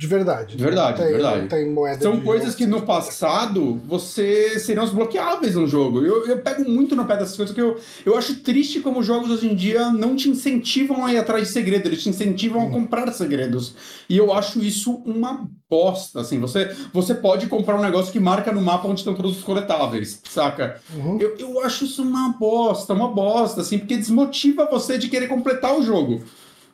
de 0.00 0.06
verdade. 0.06 0.56
De 0.56 0.64
verdade, 0.64 1.02
tem, 1.02 1.12
verdade. 1.12 1.40
Não 1.42 1.48
tem 1.48 1.70
moeda 1.70 2.02
São 2.02 2.16
de 2.16 2.22
coisas 2.22 2.54
que 2.54 2.66
no 2.66 2.80
passado 2.86 3.78
você 3.86 4.58
seriam 4.58 4.82
desbloqueáveis 4.86 5.56
no 5.56 5.66
jogo. 5.66 6.02
Eu, 6.02 6.26
eu 6.26 6.38
pego 6.38 6.66
muito 6.66 6.96
no 6.96 7.04
pé 7.04 7.18
dessas 7.18 7.36
coisas 7.36 7.54
que 7.54 7.60
eu, 7.60 7.78
eu 8.06 8.16
acho 8.16 8.36
triste 8.36 8.80
como 8.80 9.00
os 9.00 9.06
jogos 9.06 9.30
hoje 9.30 9.46
em 9.46 9.54
dia 9.54 9.90
não 9.90 10.16
te 10.16 10.30
incentivam 10.30 11.04
a 11.04 11.12
ir 11.12 11.18
atrás 11.18 11.48
de 11.48 11.52
segredo, 11.52 11.86
eles 11.86 12.02
te 12.02 12.08
incentivam 12.08 12.66
a 12.66 12.70
comprar 12.70 13.12
segredos. 13.12 13.74
E 14.08 14.16
eu 14.16 14.32
acho 14.32 14.60
isso 14.60 15.02
uma 15.04 15.46
bosta, 15.68 16.22
assim. 16.22 16.40
Você, 16.40 16.74
você 16.94 17.14
pode 17.14 17.46
comprar 17.46 17.76
um 17.76 17.82
negócio 17.82 18.10
que 18.10 18.18
marca 18.18 18.50
no 18.50 18.62
mapa 18.62 18.88
onde 18.88 19.00
estão 19.00 19.14
todos 19.14 19.36
os 19.36 19.44
coletáveis, 19.44 20.18
saca? 20.30 20.80
Uhum. 20.94 21.18
Eu, 21.20 21.36
eu 21.36 21.60
acho 21.60 21.84
isso 21.84 22.02
uma 22.02 22.30
bosta, 22.30 22.94
uma 22.94 23.08
bosta, 23.08 23.60
assim, 23.60 23.78
porque 23.78 23.98
desmotiva 23.98 24.64
você 24.64 24.96
de 24.96 25.10
querer 25.10 25.28
completar 25.28 25.78
o 25.78 25.82
jogo. 25.82 26.24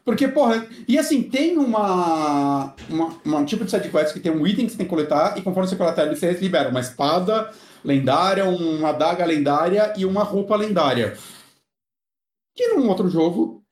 Porque, 0.06 0.28
porra, 0.28 0.64
e 0.86 0.96
assim, 0.96 1.20
tem 1.20 1.58
uma, 1.58 2.72
uma, 2.88 3.20
uma 3.24 3.44
tipo 3.44 3.64
de 3.64 3.72
sidequest 3.72 4.12
que 4.12 4.20
tem 4.20 4.30
um 4.30 4.46
item 4.46 4.64
que 4.64 4.70
você 4.70 4.78
tem 4.78 4.86
que 4.86 4.90
coletar, 4.90 5.36
e 5.36 5.42
conforme 5.42 5.68
você 5.68 5.74
coletar 5.74 6.06
ele, 6.06 6.14
você 6.14 6.30
libera 6.30 6.68
uma 6.68 6.78
espada 6.78 7.50
lendária, 7.84 8.44
uma 8.44 8.90
adaga 8.90 9.26
lendária 9.26 9.92
e 9.96 10.06
uma 10.06 10.22
roupa 10.22 10.54
lendária. 10.54 11.18
Que 12.54 12.68
num 12.68 12.88
outro 12.88 13.08
jogo, 13.08 13.64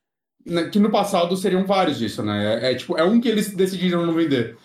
né, 0.45 0.65
que 0.65 0.77
no 0.77 0.91
passado 0.91 1.37
seriam 1.37 1.65
vários 1.65 1.97
disso, 1.97 2.21
né? 2.21 2.59
É, 2.61 2.73
é 2.73 2.75
tipo, 2.75 2.97
é 2.97 3.03
um 3.05 3.21
que 3.21 3.29
eles 3.29 3.55
decidiram 3.55 4.05
não 4.05 4.13
vender. 4.13 4.57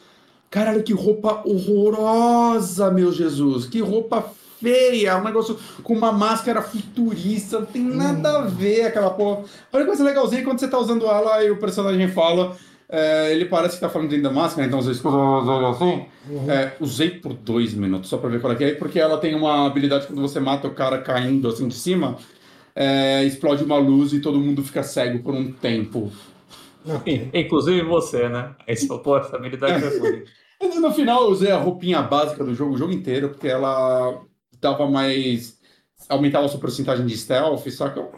Caralho, 0.50 0.82
que 0.82 0.92
roupa 0.92 1.40
horrorosa, 1.46 2.90
meu 2.90 3.12
Jesus! 3.12 3.66
Que 3.66 3.80
roupa 3.80 4.32
feia! 4.60 5.16
Um 5.18 5.24
negócio 5.24 5.58
com 5.82 5.94
uma 5.94 6.12
máscara 6.12 6.62
futurista, 6.62 7.58
não 7.60 7.66
tem 7.66 7.82
nada 7.84 8.38
a 8.40 8.42
ver 8.46 8.86
aquela 8.86 9.10
porra. 9.10 9.44
A 9.72 9.76
única 9.76 9.86
coisa 9.88 10.04
legalzinha 10.04 10.42
é 10.42 10.44
quando 10.44 10.58
você 10.60 10.68
tá 10.68 10.78
usando 10.78 11.06
ela 11.06 11.44
e 11.44 11.50
o 11.50 11.58
personagem 11.58 12.08
fala. 12.08 12.56
é, 12.88 13.32
ele 13.32 13.44
parece 13.46 13.76
que 13.76 13.80
tá 13.80 13.88
falando 13.88 14.08
dentro 14.10 14.24
da 14.24 14.30
máscara, 14.32 14.66
então 14.66 14.80
você 14.82 14.90
escuta 14.92 15.16
assim. 15.70 16.06
É, 16.48 16.72
usei 16.80 17.10
por 17.10 17.34
dois 17.34 17.72
minutos 17.74 18.10
só 18.10 18.18
pra 18.18 18.28
ver 18.28 18.40
qual 18.40 18.52
é 18.52 18.56
que 18.56 18.64
é, 18.64 18.74
porque 18.74 18.98
ela 18.98 19.18
tem 19.18 19.34
uma 19.34 19.66
habilidade 19.66 20.06
quando 20.06 20.20
você 20.22 20.40
mata 20.40 20.66
o 20.68 20.74
cara 20.74 21.00
caindo 21.00 21.48
assim 21.48 21.68
de 21.68 21.74
cima, 21.74 22.16
é, 22.74 23.24
explode 23.24 23.64
uma 23.64 23.76
luz 23.78 24.12
e 24.12 24.20
todo 24.20 24.40
mundo 24.40 24.62
fica 24.64 24.82
cego 24.82 25.22
por 25.22 25.34
um 25.34 25.52
tempo. 25.52 26.12
Ok. 26.84 27.30
Inclusive 27.34 27.82
você, 27.82 28.28
né? 28.28 28.54
Aí 28.66 28.76
falou, 28.76 29.02
pô, 29.02 29.16
essa 29.18 29.36
habilidade 29.36 29.84
é 29.84 29.98
ruim. 29.98 30.24
No 30.78 30.92
final 30.92 31.22
eu 31.24 31.30
usei 31.30 31.50
a 31.50 31.56
roupinha 31.56 32.02
básica 32.02 32.44
do 32.44 32.54
jogo 32.54 32.74
o 32.74 32.76
jogo 32.76 32.92
inteiro, 32.92 33.30
porque 33.30 33.48
ela 33.48 34.22
dava 34.60 34.88
mais. 34.88 35.58
aumentava 36.08 36.46
a 36.46 36.48
sua 36.48 36.60
porcentagem 36.60 37.06
de 37.06 37.16
stealth, 37.16 37.68
só 37.70 37.88
que 37.88 37.98
eu. 37.98 38.10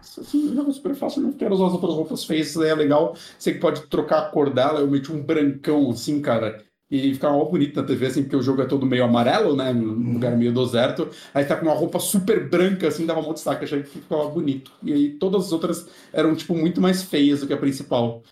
Assim, 0.00 0.50
um 0.50 0.54
jogo 0.54 0.72
super 0.72 0.94
fácil, 0.94 1.20
eu 1.22 1.26
não 1.28 1.32
quero 1.32 1.54
usar 1.54 1.66
as 1.66 1.72
outras 1.72 1.94
roupas 1.94 2.24
feias, 2.24 2.48
isso 2.48 2.60
daí 2.60 2.68
é 2.70 2.74
legal. 2.74 3.16
Você 3.38 3.52
que 3.54 3.58
pode 3.58 3.86
trocar 3.86 4.18
a 4.20 4.28
cor 4.30 4.50
dela, 4.50 4.80
eu 4.80 4.86
meti 4.88 5.10
um 5.10 5.22
brancão 5.22 5.90
assim, 5.90 6.20
cara. 6.20 6.62
E 6.90 7.14
ficava 7.14 7.34
mal 7.36 7.50
bonito 7.50 7.74
na 7.80 7.82
TV, 7.86 8.06
assim, 8.06 8.22
porque 8.22 8.36
o 8.36 8.42
jogo 8.42 8.60
é 8.62 8.66
todo 8.66 8.84
meio 8.86 9.02
amarelo, 9.04 9.56
né? 9.56 9.72
Num 9.72 10.12
lugar 10.12 10.36
meio 10.36 10.52
deserto. 10.52 11.08
Aí 11.32 11.44
tá 11.44 11.56
com 11.56 11.64
uma 11.66 11.74
roupa 11.74 11.98
super 11.98 12.48
branca, 12.48 12.86
assim, 12.86 13.06
dava 13.06 13.22
muito 13.22 13.36
destaque, 13.36 13.64
achei 13.64 13.82
que 13.82 13.88
ficava 13.98 14.28
bonito. 14.28 14.70
E 14.82 14.92
aí 14.92 15.10
todas 15.14 15.46
as 15.46 15.52
outras 15.52 15.88
eram, 16.12 16.36
tipo, 16.36 16.54
muito 16.54 16.80
mais 16.80 17.02
feias 17.02 17.40
do 17.40 17.46
que 17.46 17.52
a 17.54 17.56
principal. 17.56 18.22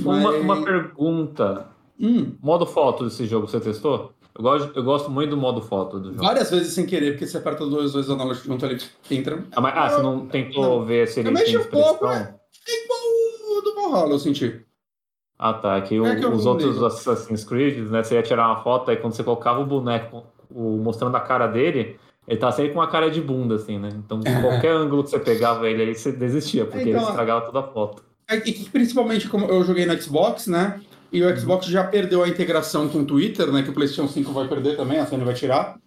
Uma, 0.00 0.16
Mas- 0.20 0.40
uma 0.40 0.64
pergunta. 0.64 1.68
Hum, 2.00 2.32
Modo 2.42 2.66
foto 2.66 3.04
desse 3.04 3.26
jogo, 3.26 3.46
você 3.46 3.60
testou? 3.60 4.12
Eu 4.36 4.42
gosto, 4.42 4.72
eu 4.76 4.82
gosto 4.82 5.10
muito 5.10 5.30
do 5.30 5.36
modo 5.36 5.62
foto 5.62 6.00
do 6.00 6.10
jogo. 6.10 6.24
várias 6.24 6.50
vezes 6.50 6.72
sem 6.72 6.84
querer, 6.84 7.12
porque 7.12 7.26
você 7.26 7.36
aperta 7.38 7.64
dois, 7.66 7.92
dois 7.92 8.10
analógicos 8.10 8.48
junto 8.48 8.66
ali, 8.66 8.78
entra. 9.10 9.44
Ah, 9.54 9.60
mas- 9.60 9.74
ah, 9.76 9.88
você 9.90 10.02
não 10.02 10.26
tentou 10.26 10.84
ver 10.84 11.06
se 11.06 11.20
ele 11.20 11.28
Eu 11.28 11.34
tem 11.34 11.56
um 11.56 11.64
pouco, 11.64 12.04
expressão? 12.06 12.40
É 12.66 12.84
igual 12.84 12.98
o 13.58 13.60
do 13.62 13.74
Valhalla, 13.74 14.10
eu 14.12 14.18
senti. 14.18 14.60
Ah, 15.38 15.52
tá. 15.54 15.76
É 15.76 15.80
que, 15.82 16.00
o- 16.00 16.06
É 16.06 16.14
os 16.28 16.44
não 16.44 16.52
outros 16.52 16.74
ligo. 16.74 16.86
Assassin's 16.86 17.44
Creed, 17.44 17.88
né? 17.90 18.02
Você 18.02 18.14
ia 18.14 18.22
tirar 18.22 18.48
uma 18.48 18.62
foto, 18.62 18.90
aí 18.90 18.96
quando 18.96 19.12
você 19.14 19.22
colocava 19.22 19.60
o 19.60 19.66
boneco 19.66 20.24
o, 20.50 20.78
mostrando 20.78 21.16
a 21.16 21.20
cara 21.20 21.46
dele, 21.46 21.98
ele 22.26 22.38
tava 22.38 22.52
sempre 22.52 22.72
com 22.72 22.78
uma 22.80 22.88
cara 22.88 23.10
de 23.10 23.20
bunda, 23.20 23.54
assim, 23.56 23.78
né? 23.78 23.88
Então, 23.94 24.20
qualquer 24.40 24.72
ângulo 24.72 25.04
que 25.04 25.10
você 25.10 25.18
pegava 25.18 25.68
ele 25.68 25.82
aí, 25.82 25.94
você 25.94 26.10
desistia, 26.12 26.64
porque 26.64 26.88
Então, 26.88 27.00
ele 27.00 27.08
estragava 27.08 27.46
toda 27.46 27.60
a 27.60 27.62
foto. 27.62 28.02
É 28.28 28.38
principalmente 28.72 29.28
como 29.28 29.46
eu 29.46 29.62
joguei 29.64 29.84
no 29.86 30.00
Xbox, 30.00 30.46
né? 30.46 30.80
E 31.14 31.22
o 31.22 31.38
Xbox 31.40 31.66
já 31.66 31.84
perdeu 31.84 32.24
a 32.24 32.28
integração 32.28 32.88
com 32.88 32.98
o 33.02 33.04
Twitter, 33.04 33.52
né? 33.52 33.62
Que 33.62 33.70
o 33.70 33.72
PlayStation 33.72 34.08
5 34.12 34.32
vai 34.32 34.48
perder 34.48 34.76
também, 34.76 34.98
a 34.98 35.06
Sony 35.06 35.24
vai 35.24 35.32
tirar. 35.34 35.78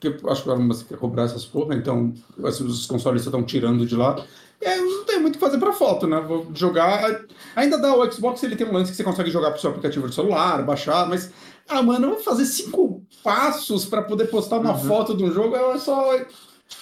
Porque 0.00 0.24
acho 0.28 0.42
que 0.44 0.48
você 0.48 0.84
quer 0.84 0.98
cobrar 0.98 1.24
essas 1.24 1.44
porra, 1.44 1.74
então 1.74 2.14
assim, 2.44 2.64
os 2.64 2.86
consoles 2.86 3.24
estão 3.24 3.42
tirando 3.42 3.84
de 3.84 3.96
lá. 3.96 4.24
E 4.62 4.66
aí 4.66 4.80
não 4.80 5.04
tem 5.04 5.18
muito 5.18 5.34
o 5.34 5.38
que 5.38 5.44
fazer 5.44 5.58
pra 5.58 5.72
foto, 5.72 6.06
né? 6.06 6.20
Vou 6.20 6.46
jogar. 6.54 7.24
Ainda 7.56 7.76
dá 7.76 7.92
o 7.96 8.12
Xbox, 8.12 8.40
ele 8.44 8.54
tem 8.54 8.68
um 8.68 8.72
lance 8.72 8.92
que 8.92 8.96
você 8.96 9.02
consegue 9.02 9.32
jogar 9.32 9.50
pro 9.50 9.60
seu 9.60 9.70
aplicativo 9.70 10.08
de 10.08 10.14
celular, 10.14 10.64
baixar, 10.64 11.08
mas. 11.08 11.32
Ah, 11.68 11.82
mano, 11.82 12.06
eu 12.06 12.10
vou 12.10 12.20
fazer 12.20 12.44
cinco 12.44 13.02
passos 13.24 13.84
pra 13.84 14.02
poder 14.02 14.26
postar 14.26 14.58
uma 14.60 14.74
Uhum. 14.74 14.78
foto 14.78 15.16
de 15.16 15.24
um 15.24 15.32
jogo, 15.32 15.56
eu 15.56 15.76
só. 15.80 16.16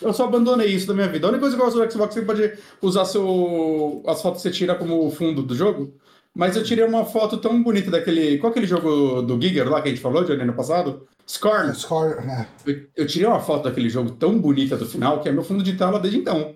Eu 0.03 0.13
só 0.13 0.25
abandonei 0.25 0.67
isso 0.69 0.87
da 0.87 0.93
minha 0.93 1.09
vida. 1.09 1.27
A 1.27 1.31
única 1.31 1.41
coisa 1.41 1.57
que 1.57 1.63
eu 1.63 1.65
gosto 1.65 1.79
do 1.79 1.91
Xbox 1.91 2.15
é 2.15 2.21
que 2.21 2.27
você 2.27 2.43
pode 2.43 2.59
usar 2.83 3.07
seu... 3.07 4.03
as 4.07 4.21
fotos 4.21 4.43
que 4.43 4.49
você 4.51 4.55
tira 4.55 4.75
como 4.75 5.11
fundo 5.11 5.43
do 5.43 5.55
jogo. 5.55 5.95
Mas 6.37 6.55
eu 6.55 6.63
tirei 6.63 6.85
uma 6.85 7.07
foto 7.07 7.39
tão 7.39 7.63
bonita 7.63 7.91
daquele. 7.91 8.37
Qual 8.37 8.51
aquele 8.51 8.67
jogo 8.67 9.23
do 9.23 9.41
Giger 9.41 9.71
lá 9.71 9.81
que 9.81 9.89
a 9.89 9.91
gente 9.91 10.03
falou 10.03 10.23
de 10.23 10.33
ano 10.33 10.53
passado? 10.53 11.09
Scorn. 11.27 11.75
Score, 11.75 12.19
é. 12.19 12.47
Eu, 12.67 12.87
eu 12.95 13.07
tirei 13.07 13.27
uma 13.27 13.41
foto 13.41 13.65
daquele 13.65 13.89
jogo 13.89 14.11
tão 14.11 14.39
bonita 14.39 14.77
do 14.77 14.85
final 14.85 15.23
que 15.23 15.31
é 15.31 15.33
meu 15.33 15.43
fundo 15.43 15.65
de 15.65 15.79
tela 15.79 15.99
desde 15.99 16.21
então. 16.21 16.55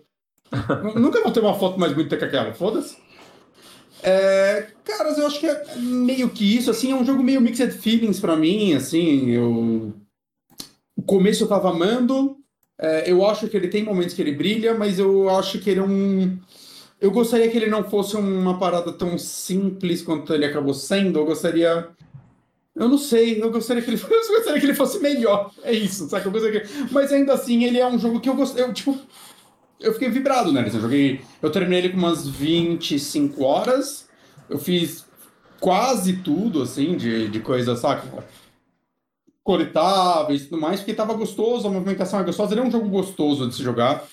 Nunca 0.94 1.22
vou 1.22 1.32
ter 1.32 1.40
uma 1.40 1.58
foto 1.58 1.80
mais 1.80 1.94
bonita 1.94 2.18
que 2.18 2.24
aquela, 2.26 2.52
foda-se. 2.52 2.98
É, 4.02 4.66
caras, 4.84 5.16
eu 5.16 5.26
acho 5.26 5.40
que 5.40 5.46
é 5.46 5.64
meio 5.78 6.28
que 6.28 6.56
isso, 6.56 6.70
assim, 6.70 6.92
é 6.92 6.94
um 6.94 7.04
jogo 7.04 7.22
meio 7.22 7.40
mixed 7.40 7.72
feelings 7.72 8.20
pra 8.20 8.36
mim, 8.36 8.74
assim, 8.74 9.30
eu... 9.30 9.94
O 10.94 11.02
começo 11.02 11.44
eu 11.44 11.48
tava 11.48 11.70
amando, 11.70 12.36
é, 12.78 13.10
eu 13.10 13.26
acho 13.26 13.48
que 13.48 13.56
ele 13.56 13.68
tem 13.68 13.82
momentos 13.82 14.14
que 14.14 14.20
ele 14.20 14.32
brilha, 14.32 14.74
mas 14.74 14.98
eu 14.98 15.30
acho 15.30 15.58
que 15.58 15.70
ele 15.70 15.80
é 15.80 15.84
um... 15.84 16.38
Eu 17.00 17.10
gostaria 17.10 17.48
que 17.50 17.56
ele 17.56 17.66
não 17.66 17.82
fosse 17.88 18.16
uma 18.16 18.58
parada 18.58 18.92
tão 18.92 19.16
simples 19.16 20.02
quanto 20.02 20.34
ele 20.34 20.44
acabou 20.44 20.74
sendo, 20.74 21.18
eu 21.18 21.26
gostaria... 21.26 21.88
Eu 22.74 22.88
não 22.88 22.98
sei, 22.98 23.42
eu 23.42 23.50
gostaria 23.50 23.82
que 23.82 23.90
ele, 23.90 24.00
eu 24.02 24.28
gostaria 24.36 24.60
que 24.60 24.66
ele 24.66 24.74
fosse 24.74 25.00
melhor, 25.00 25.50
é 25.62 25.72
isso, 25.72 26.08
sabe? 26.08 26.26
Eu 26.26 26.32
gostaria 26.32 26.60
que... 26.60 26.92
Mas 26.92 27.12
ainda 27.12 27.32
assim, 27.32 27.64
ele 27.64 27.78
é 27.78 27.86
um 27.86 27.98
jogo 27.98 28.20
que 28.20 28.28
eu 28.28 28.34
gostei, 28.34 28.62
eu, 28.62 28.72
tipo 28.72 28.98
eu 29.80 29.94
fiquei 29.94 30.10
vibrado 30.10 30.52
nele. 30.52 30.68
Assim, 30.68 30.76
eu 30.76 30.82
joguei. 30.82 31.20
Eu 31.40 31.50
terminei 31.50 31.78
ele 31.80 31.88
com 31.90 31.96
umas 31.96 32.28
25 32.28 33.42
horas. 33.42 34.08
Eu 34.48 34.58
fiz 34.58 35.06
quase 35.58 36.18
tudo, 36.18 36.62
assim, 36.62 36.96
de, 36.96 37.28
de 37.28 37.40
coisa, 37.40 37.74
saca? 37.76 38.24
Coletáveis 39.42 40.42
e 40.42 40.44
tudo 40.46 40.60
mais, 40.60 40.80
porque 40.80 40.94
tava 40.94 41.14
gostoso, 41.14 41.66
a 41.66 41.70
movimentação 41.70 42.20
é 42.20 42.24
gostosa. 42.24 42.52
Ele 42.52 42.60
é 42.60 42.64
um 42.64 42.70
jogo 42.70 42.88
gostoso 42.88 43.48
de 43.48 43.54
se 43.54 43.62
jogar. 43.62 44.04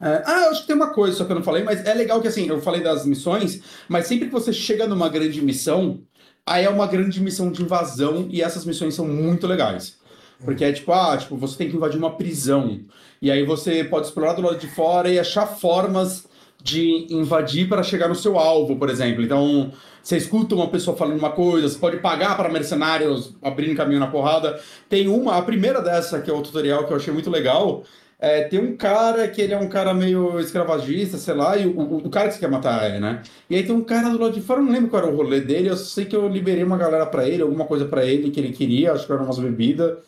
É, 0.00 0.22
ah, 0.26 0.42
eu 0.44 0.50
acho 0.50 0.60
que 0.62 0.66
tem 0.66 0.76
uma 0.76 0.92
coisa 0.92 1.16
só 1.16 1.24
que 1.24 1.32
eu 1.32 1.36
não 1.36 1.42
falei, 1.42 1.62
mas 1.62 1.84
é 1.84 1.94
legal 1.94 2.20
que 2.20 2.28
assim, 2.28 2.46
eu 2.48 2.60
falei 2.60 2.82
das 2.82 3.06
missões, 3.06 3.62
mas 3.88 4.06
sempre 4.06 4.26
que 4.26 4.32
você 4.32 4.52
chega 4.52 4.86
numa 4.86 5.08
grande 5.08 5.40
missão, 5.40 6.02
aí 6.44 6.64
é 6.64 6.68
uma 6.68 6.86
grande 6.86 7.20
missão 7.20 7.50
de 7.50 7.62
invasão 7.62 8.28
e 8.30 8.42
essas 8.42 8.64
missões 8.64 8.94
são 8.94 9.06
muito 9.06 9.46
legais. 9.46 9.96
Porque 10.44 10.64
é 10.64 10.72
tipo, 10.72 10.92
ah, 10.92 11.16
tipo, 11.16 11.36
você 11.36 11.56
tem 11.56 11.70
que 11.70 11.76
invadir 11.76 11.98
uma 11.98 12.14
prisão. 12.14 12.80
E 13.22 13.30
aí 13.30 13.44
você 13.44 13.82
pode 13.84 14.06
explorar 14.06 14.34
do 14.34 14.42
lado 14.42 14.58
de 14.58 14.68
fora 14.68 15.08
e 15.08 15.18
achar 15.18 15.46
formas 15.46 16.26
de 16.62 17.06
invadir 17.10 17.68
para 17.68 17.82
chegar 17.82 18.08
no 18.08 18.14
seu 18.14 18.38
alvo, 18.38 18.76
por 18.76 18.90
exemplo. 18.90 19.22
Então, 19.22 19.72
você 20.02 20.16
escuta 20.16 20.54
uma 20.54 20.68
pessoa 20.68 20.96
falando 20.96 21.18
uma 21.18 21.30
coisa, 21.30 21.68
você 21.68 21.78
pode 21.78 21.98
pagar 21.98 22.36
para 22.36 22.48
mercenários 22.48 23.34
abrindo 23.42 23.76
caminho 23.76 24.00
na 24.00 24.08
porrada. 24.08 24.60
Tem 24.88 25.08
uma, 25.08 25.36
a 25.36 25.42
primeira 25.42 25.80
dessa, 25.80 26.20
que 26.20 26.30
é 26.30 26.34
o 26.34 26.42
tutorial 26.42 26.84
que 26.86 26.92
eu 26.92 26.96
achei 26.96 27.12
muito 27.12 27.30
legal, 27.30 27.82
é, 28.18 28.44
tem 28.44 28.58
um 28.58 28.76
cara 28.76 29.28
que 29.28 29.42
ele 29.42 29.52
é 29.52 29.58
um 29.58 29.68
cara 29.68 29.92
meio 29.92 30.40
escravagista, 30.40 31.18
sei 31.18 31.34
lá, 31.34 31.56
e 31.56 31.66
o, 31.66 31.78
o, 31.78 31.96
o, 31.98 32.10
cara 32.10 32.28
que 32.28 32.34
você 32.34 32.40
quer 32.40 32.50
matar 32.50 32.90
é, 32.90 32.98
né? 32.98 33.22
E 33.48 33.56
aí 33.56 33.62
tem 33.62 33.74
um 33.74 33.84
cara 33.84 34.08
do 34.08 34.18
lado 34.18 34.32
de 34.32 34.40
fora, 34.40 34.60
eu 34.60 34.64
não 34.64 34.72
lembro 34.72 34.88
qual 34.88 35.02
era 35.02 35.12
o 35.12 35.16
rolê 35.16 35.40
dele, 35.40 35.68
eu 35.68 35.76
sei 35.76 36.06
que 36.06 36.16
eu 36.16 36.26
liberei 36.26 36.64
uma 36.64 36.78
galera 36.78 37.04
para 37.06 37.28
ele, 37.28 37.42
alguma 37.42 37.66
coisa 37.66 37.84
para 37.84 38.06
ele 38.06 38.30
que 38.30 38.40
ele 38.40 38.52
queria, 38.52 38.92
acho 38.92 39.06
que 39.06 39.12
era 39.12 39.22
umas 39.22 39.38
bebidas. 39.38 39.98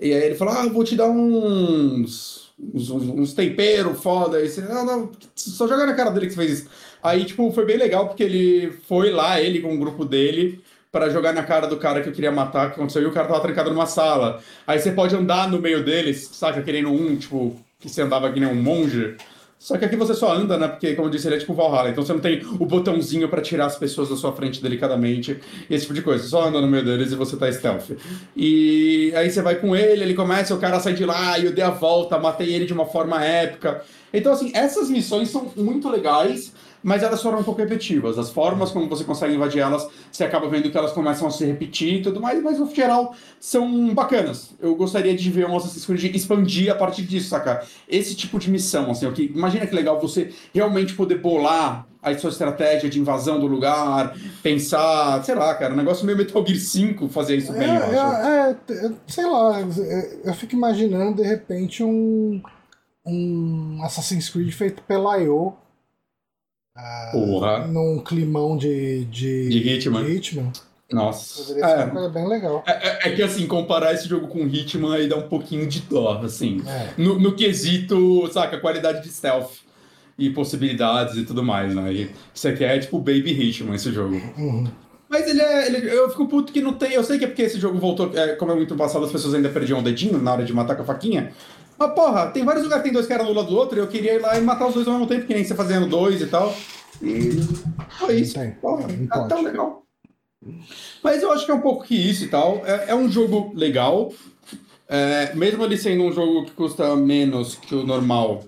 E 0.00 0.12
aí 0.12 0.24
ele 0.24 0.34
falou: 0.34 0.54
Ah, 0.54 0.66
vou 0.68 0.84
te 0.84 0.96
dar 0.96 1.08
uns. 1.08 2.52
uns, 2.58 2.90
uns 2.90 3.34
temperos 3.34 4.00
foda. 4.02 4.38
Aí 4.38 4.48
você, 4.48 4.60
não, 4.62 4.84
não, 4.84 5.12
só 5.34 5.66
joga 5.66 5.86
na 5.86 5.94
cara 5.94 6.10
dele 6.10 6.26
que 6.26 6.32
você 6.32 6.46
fez 6.46 6.60
isso. 6.60 6.70
Aí, 7.02 7.24
tipo, 7.24 7.50
foi 7.52 7.64
bem 7.64 7.76
legal 7.76 8.08
porque 8.08 8.22
ele 8.22 8.72
foi 8.88 9.10
lá, 9.10 9.40
ele 9.40 9.60
com 9.60 9.74
o 9.74 9.78
grupo 9.78 10.04
dele, 10.04 10.60
para 10.90 11.10
jogar 11.10 11.32
na 11.32 11.42
cara 11.42 11.66
do 11.66 11.76
cara 11.76 12.00
que 12.00 12.08
eu 12.08 12.12
queria 12.12 12.32
matar, 12.32 12.68
que 12.68 12.74
aconteceu, 12.74 13.02
e 13.02 13.06
o 13.06 13.12
cara 13.12 13.28
tava 13.28 13.40
trancado 13.40 13.70
numa 13.70 13.86
sala. 13.86 14.40
Aí 14.66 14.78
você 14.78 14.92
pode 14.92 15.14
andar 15.14 15.48
no 15.48 15.60
meio 15.60 15.84
deles, 15.84 16.28
saca? 16.32 16.62
Querendo 16.62 16.90
um, 16.90 17.16
tipo, 17.16 17.56
que 17.78 17.88
você 17.88 18.02
andava 18.02 18.32
que 18.32 18.40
nem 18.40 18.48
um 18.48 18.54
monge. 18.54 19.16
Só 19.58 19.76
que 19.76 19.84
aqui 19.84 19.96
você 19.96 20.14
só 20.14 20.32
anda, 20.32 20.56
né? 20.58 20.68
Porque, 20.68 20.94
como 20.94 21.08
eu 21.08 21.10
disse, 21.10 21.26
ele 21.26 21.36
é 21.36 21.38
tipo 21.38 21.54
Valhalla. 21.54 21.88
Então 21.88 22.04
você 22.04 22.12
não 22.12 22.20
tem 22.20 22.40
o 22.60 22.66
botãozinho 22.66 23.28
para 23.28 23.40
tirar 23.40 23.66
as 23.66 23.76
pessoas 23.76 24.08
da 24.10 24.16
sua 24.16 24.32
frente 24.32 24.62
delicadamente. 24.62 25.40
Esse 25.68 25.82
tipo 25.84 25.94
de 25.94 26.02
coisa. 26.02 26.22
Você 26.22 26.30
só 26.30 26.46
anda 26.46 26.60
no 26.60 26.68
meio 26.68 26.84
deles 26.84 27.10
e 27.10 27.16
você 27.16 27.36
tá 27.36 27.50
stealth. 27.50 27.90
E 28.36 29.12
aí 29.16 29.30
você 29.30 29.40
vai 29.42 29.56
com 29.56 29.74
ele, 29.74 30.02
ele 30.02 30.14
começa, 30.14 30.54
o 30.54 30.58
cara 30.58 30.78
sai 30.78 30.92
de 30.92 31.04
lá 31.04 31.38
e 31.38 31.46
eu 31.46 31.52
dei 31.52 31.64
a 31.64 31.70
volta, 31.70 32.18
matei 32.18 32.54
ele 32.54 32.66
de 32.66 32.72
uma 32.72 32.86
forma 32.86 33.24
épica. 33.24 33.82
Então, 34.12 34.32
assim, 34.32 34.52
essas 34.54 34.88
missões 34.88 35.30
são 35.30 35.50
muito 35.56 35.88
legais 35.88 36.52
mas 36.86 37.02
elas 37.02 37.20
foram 37.20 37.40
um 37.40 37.42
pouco 37.42 37.60
repetitivas. 37.60 38.16
As 38.16 38.30
formas 38.30 38.70
como 38.70 38.88
você 38.88 39.02
consegue 39.02 39.34
invadir 39.34 39.58
elas, 39.58 39.88
você 40.10 40.22
acaba 40.22 40.48
vendo 40.48 40.70
que 40.70 40.78
elas 40.78 40.92
começam 40.92 41.26
a 41.26 41.32
se 41.32 41.44
repetir 41.44 41.94
e 41.94 42.02
tudo 42.02 42.20
mais, 42.20 42.40
mas 42.40 42.60
no 42.60 42.72
geral 42.72 43.12
são 43.40 43.92
bacanas. 43.92 44.54
Eu 44.60 44.76
gostaria 44.76 45.12
de 45.16 45.28
ver 45.28 45.48
um 45.48 45.56
Assassin's 45.56 45.84
Creed 45.84 46.14
expandir 46.14 46.70
a 46.70 46.76
partir 46.76 47.02
disso, 47.02 47.30
saca? 47.30 47.66
Esse 47.88 48.14
tipo 48.14 48.38
de 48.38 48.48
missão, 48.48 48.88
assim, 48.88 49.10
que 49.10 49.24
imagina 49.24 49.66
que 49.66 49.74
legal 49.74 50.00
você 50.00 50.32
realmente 50.54 50.94
poder 50.94 51.18
bolar 51.18 51.88
a 52.00 52.16
sua 52.16 52.30
estratégia 52.30 52.88
de 52.88 53.00
invasão 53.00 53.40
do 53.40 53.48
lugar, 53.48 54.16
pensar, 54.40 55.24
sei 55.24 55.34
lá, 55.34 55.52
cara, 55.56 55.74
um 55.74 55.76
negócio 55.76 56.06
meio 56.06 56.16
Metal 56.16 56.46
Gear 56.46 56.60
5 56.60 57.08
fazer 57.08 57.34
isso 57.34 57.52
bem, 57.52 57.68
é, 57.68 57.78
eu 57.78 58.00
acho. 58.00 58.26
É, 58.28 58.50
é, 58.70 58.92
sei 59.08 59.26
lá, 59.26 59.60
eu 60.22 60.34
fico 60.34 60.54
imaginando 60.54 61.20
de 61.20 61.28
repente 61.28 61.82
um, 61.82 62.40
um 63.04 63.80
Assassin's 63.82 64.28
Creed 64.28 64.52
feito 64.52 64.84
pela 64.84 65.18
IO 65.18 65.65
Porra. 67.12 67.66
Num 67.66 67.98
climão 68.00 68.56
de, 68.56 69.04
de, 69.06 69.48
de 69.48 69.68
Hitman. 69.68 70.04
De 70.04 70.12
Hitman. 70.12 70.52
Nossa. 70.92 71.42
Poderia 71.42 71.68
ser 71.68 71.74
é. 71.74 71.84
uma 71.84 71.90
coisa 71.90 72.08
bem 72.10 72.28
legal. 72.28 72.64
É, 72.66 72.72
é, 72.72 72.98
é, 73.08 73.14
que 73.14 73.22
assim, 73.22 73.46
comparar 73.46 73.92
esse 73.92 74.08
jogo 74.08 74.28
com 74.28 74.46
Hitman 74.46 74.94
aí 74.94 75.08
dá 75.08 75.16
um 75.16 75.28
pouquinho 75.28 75.66
de 75.66 75.80
dó, 75.80 76.20
assim. 76.22 76.62
É. 76.66 76.90
No, 76.96 77.18
no 77.18 77.34
quesito, 77.34 78.30
saca, 78.32 78.58
qualidade 78.58 79.02
de 79.02 79.08
stealth 79.08 79.50
e 80.18 80.30
possibilidades 80.30 81.16
e 81.16 81.24
tudo 81.24 81.42
mais, 81.42 81.74
né? 81.74 81.92
E 81.92 82.10
isso 82.32 82.48
aqui 82.48 82.64
é 82.64 82.78
tipo 82.78 82.98
Baby 82.98 83.32
Hitman, 83.32 83.74
esse 83.74 83.92
jogo. 83.92 84.14
Uhum. 84.38 84.66
Mas 85.08 85.28
ele 85.28 85.40
é. 85.40 85.66
Ele, 85.66 85.90
eu 85.92 86.08
fico 86.10 86.26
puto 86.26 86.52
que 86.52 86.60
não 86.60 86.72
tem. 86.72 86.92
Eu 86.92 87.04
sei 87.04 87.18
que 87.18 87.24
é 87.24 87.28
porque 87.28 87.42
esse 87.42 87.58
jogo 87.58 87.78
voltou. 87.78 88.10
É, 88.14 88.34
como 88.34 88.52
é 88.52 88.54
muito 88.54 88.74
passado, 88.76 89.04
as 89.04 89.12
pessoas 89.12 89.34
ainda 89.34 89.48
perdiam 89.48 89.78
o 89.78 89.82
dedinho 89.82 90.18
na 90.18 90.32
hora 90.32 90.44
de 90.44 90.52
matar 90.52 90.76
com 90.76 90.82
a 90.82 90.86
faquinha. 90.86 91.32
Mas, 91.78 91.92
porra, 91.92 92.28
tem 92.28 92.44
vários 92.44 92.64
lugares 92.64 92.82
que 92.82 92.88
tem 92.88 92.94
dois 92.94 93.06
caras 93.06 93.26
um 93.26 93.32
lado 93.32 93.48
do 93.48 93.56
outro 93.56 93.78
e 93.78 93.80
eu 93.80 93.88
queria 93.88 94.14
ir 94.14 94.20
lá 94.20 94.38
e 94.38 94.40
matar 94.40 94.66
os 94.66 94.74
dois 94.74 94.86
ao 94.86 94.94
mesmo 94.94 95.08
tempo, 95.08 95.26
que 95.26 95.34
nem 95.34 95.44
você 95.44 95.54
fazendo 95.54 95.86
dois 95.86 96.20
e 96.20 96.26
tal. 96.26 96.54
E 97.02 97.30
foi 97.98 98.20
isso. 98.20 98.34
Tem, 98.34 98.52
porra, 98.52 98.86
tá 99.08 99.26
tão 99.26 99.42
legal. 99.42 99.82
Mas 101.02 101.22
eu 101.22 101.32
acho 101.32 101.44
que 101.44 101.50
é 101.50 101.54
um 101.54 101.60
pouco 101.60 101.84
que 101.84 101.94
isso 101.94 102.24
e 102.24 102.28
tal. 102.28 102.62
É, 102.64 102.90
é 102.90 102.94
um 102.94 103.10
jogo 103.10 103.52
legal. 103.54 104.12
É, 104.88 105.34
mesmo 105.34 105.64
ele 105.64 105.76
sendo 105.76 106.04
um 106.04 106.12
jogo 106.12 106.44
que 106.46 106.52
custa 106.52 106.94
menos 106.94 107.56
que 107.56 107.74
o 107.74 107.84
normal, 107.84 108.44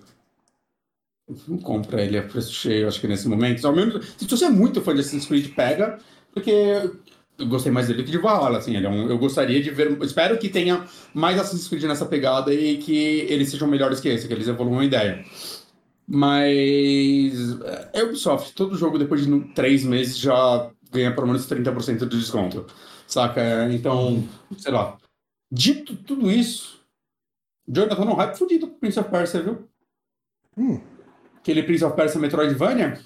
não 1.47 1.59
compra 1.59 2.03
ele 2.03 2.16
a 2.16 2.22
preço 2.22 2.53
cheio, 2.53 2.89
acho 2.89 3.01
que 3.01 3.09
nesse 3.09 3.29
momento. 3.29 3.66
Ao 3.66 3.74
menos, 3.74 4.14
se 4.16 4.26
você 4.26 4.47
é 4.47 4.51
muito 4.51 4.81
fã 4.81 4.95
de 4.95 5.01
Assassin's 5.01 5.26
Creed, 5.26 5.55
pega, 5.55 5.99
porque 6.33 6.91
eu 7.39 7.47
gostei 7.47 7.70
mais 7.70 7.86
dele 7.86 8.03
que 8.03 8.11
de 8.11 8.18
Valhalla, 8.18 8.59
assim, 8.59 8.76
ele 8.76 8.86
é 8.86 8.91
um, 8.91 9.09
eu 9.09 9.16
gostaria 9.16 9.62
de 9.62 9.70
ver, 9.70 9.97
espero 10.03 10.36
que 10.39 10.49
tenha 10.49 10.84
mais 11.14 11.39
Assassin's 11.39 11.68
Creed 11.68 11.84
nessa 11.84 12.05
pegada 12.05 12.53
e 12.53 12.78
que 12.78 12.97
eles 13.28 13.51
sejam 13.51 13.68
melhores 13.68 14.01
que 14.01 14.09
esse, 14.09 14.26
que 14.26 14.34
eles 14.34 14.49
evoluam 14.49 14.80
a 14.80 14.84
ideia. 14.84 15.24
Mas 16.07 17.32
é 17.93 18.03
Ubisoft, 18.03 18.55
todo 18.55 18.76
jogo 18.76 18.99
depois 18.99 19.24
de 19.24 19.41
três 19.55 19.84
meses 19.84 20.18
já 20.18 20.70
ganha 20.91 21.14
pelo 21.14 21.26
menos 21.26 21.47
30% 21.47 22.09
de 22.09 22.18
desconto. 22.18 22.66
Saca? 23.07 23.72
Então, 23.72 24.26
sei 24.59 24.72
lá. 24.72 24.99
Dito 25.51 25.97
tudo 25.97 26.30
isso, 26.30 26.78
Jonathan 27.66 28.05
num 28.05 28.14
hype 28.14 28.36
fudido 28.36 28.66
com 28.66 28.78
Prince 28.78 28.99
of 28.99 29.11
Persia, 29.11 29.43
viu? 29.43 29.68
Hum. 30.57 30.80
Aquele 31.36 31.62
Prince 31.62 31.84
of 31.84 31.95
Persia 31.95 32.20
Metroidvania. 32.20 33.01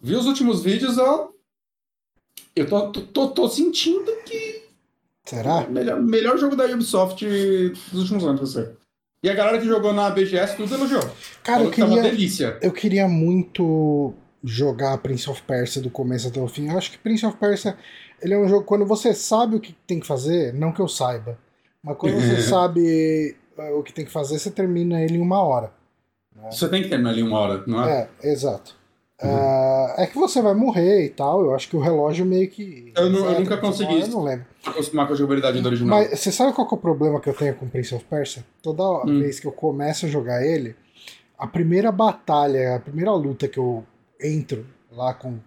Vi 0.00 0.14
os 0.14 0.26
últimos 0.26 0.62
vídeos, 0.62 0.98
ó. 0.98 1.32
Eu 2.54 2.66
tô, 2.66 2.90
tô, 2.90 3.28
tô 3.28 3.48
sentindo 3.48 4.10
que. 4.24 4.62
Será? 5.24 5.66
Melhor, 5.68 6.00
melhor 6.00 6.38
jogo 6.38 6.56
da 6.56 6.64
Ubisoft 6.64 7.26
dos 7.92 8.02
últimos 8.02 8.24
anos, 8.24 8.40
você. 8.40 8.72
E 9.22 9.28
a 9.28 9.34
galera 9.34 9.58
que 9.58 9.66
jogou 9.66 9.92
na 9.92 10.10
BGS 10.10 10.56
tudo 10.56 10.74
elogiou. 10.74 11.02
Cara, 11.42 11.64
eu 11.64 11.70
queria, 11.70 11.86
uma 11.86 12.02
delícia. 12.02 12.56
eu 12.62 12.72
queria 12.72 13.08
muito 13.08 14.14
jogar 14.42 14.96
Prince 14.98 15.28
of 15.28 15.42
Persia 15.42 15.82
do 15.82 15.90
começo 15.90 16.28
até 16.28 16.40
o 16.40 16.46
fim. 16.46 16.68
Eu 16.68 16.78
acho 16.78 16.92
que 16.92 16.98
Prince 16.98 17.26
of 17.26 17.36
Persia 17.36 17.76
ele 18.22 18.34
é 18.34 18.38
um 18.38 18.48
jogo 18.48 18.64
quando 18.64 18.86
você 18.86 19.12
sabe 19.12 19.56
o 19.56 19.60
que 19.60 19.72
tem 19.86 20.00
que 20.00 20.06
fazer, 20.06 20.54
não 20.54 20.72
que 20.72 20.80
eu 20.80 20.88
saiba, 20.88 21.38
mas 21.82 21.96
quando 21.96 22.14
você 22.14 22.42
sabe 22.42 23.36
eh, 23.56 23.72
o 23.72 23.82
que 23.82 23.92
tem 23.92 24.04
que 24.04 24.10
fazer, 24.10 24.38
você 24.38 24.50
termina 24.50 25.02
ele 25.02 25.16
em 25.16 25.20
uma 25.20 25.42
hora. 25.42 25.72
Né? 26.34 26.50
Você 26.50 26.68
tem 26.68 26.82
que 26.82 26.88
terminar 26.88 27.12
ele 27.12 27.22
em 27.22 27.24
uma 27.24 27.38
hora, 27.38 27.64
não 27.66 27.84
é? 27.84 28.08
É, 28.22 28.30
exato. 28.30 28.77
Uhum. 29.22 29.30
Uh, 29.30 29.94
é 29.96 30.06
que 30.06 30.16
você 30.16 30.40
vai 30.40 30.54
morrer 30.54 31.06
e 31.06 31.08
tal. 31.08 31.44
Eu 31.44 31.54
acho 31.54 31.68
que 31.68 31.76
o 31.76 31.80
relógio 31.80 32.24
meio 32.24 32.48
que. 32.48 32.92
Eu, 32.96 33.10
não, 33.10 33.30
eu 33.30 33.40
nunca 33.40 33.56
consegui. 33.56 34.00
Eu 34.00 34.08
não 34.08 34.22
lembro. 34.22 34.46
Acostumar 34.64 35.06
com 35.06 35.14
a 35.14 35.16
jogabilidade 35.16 35.60
do 35.60 35.66
original. 35.66 35.98
Mas 35.98 36.20
você 36.20 36.30
sabe 36.30 36.52
qual 36.52 36.68
é 36.70 36.74
o 36.74 36.76
problema 36.76 37.20
que 37.20 37.28
eu 37.28 37.34
tenho 37.34 37.54
com 37.54 37.68
Prince 37.68 37.94
of 37.94 38.04
Persia? 38.04 38.44
Toda 38.62 38.84
hum. 39.04 39.20
vez 39.20 39.40
que 39.40 39.46
eu 39.46 39.52
começo 39.52 40.06
a 40.06 40.08
jogar 40.08 40.44
ele, 40.44 40.76
a 41.36 41.46
primeira 41.46 41.90
batalha, 41.90 42.76
a 42.76 42.80
primeira 42.80 43.12
luta 43.12 43.48
que 43.48 43.58
eu 43.58 43.84
entro 44.20 44.64
lá 44.92 45.12
com 45.14 45.38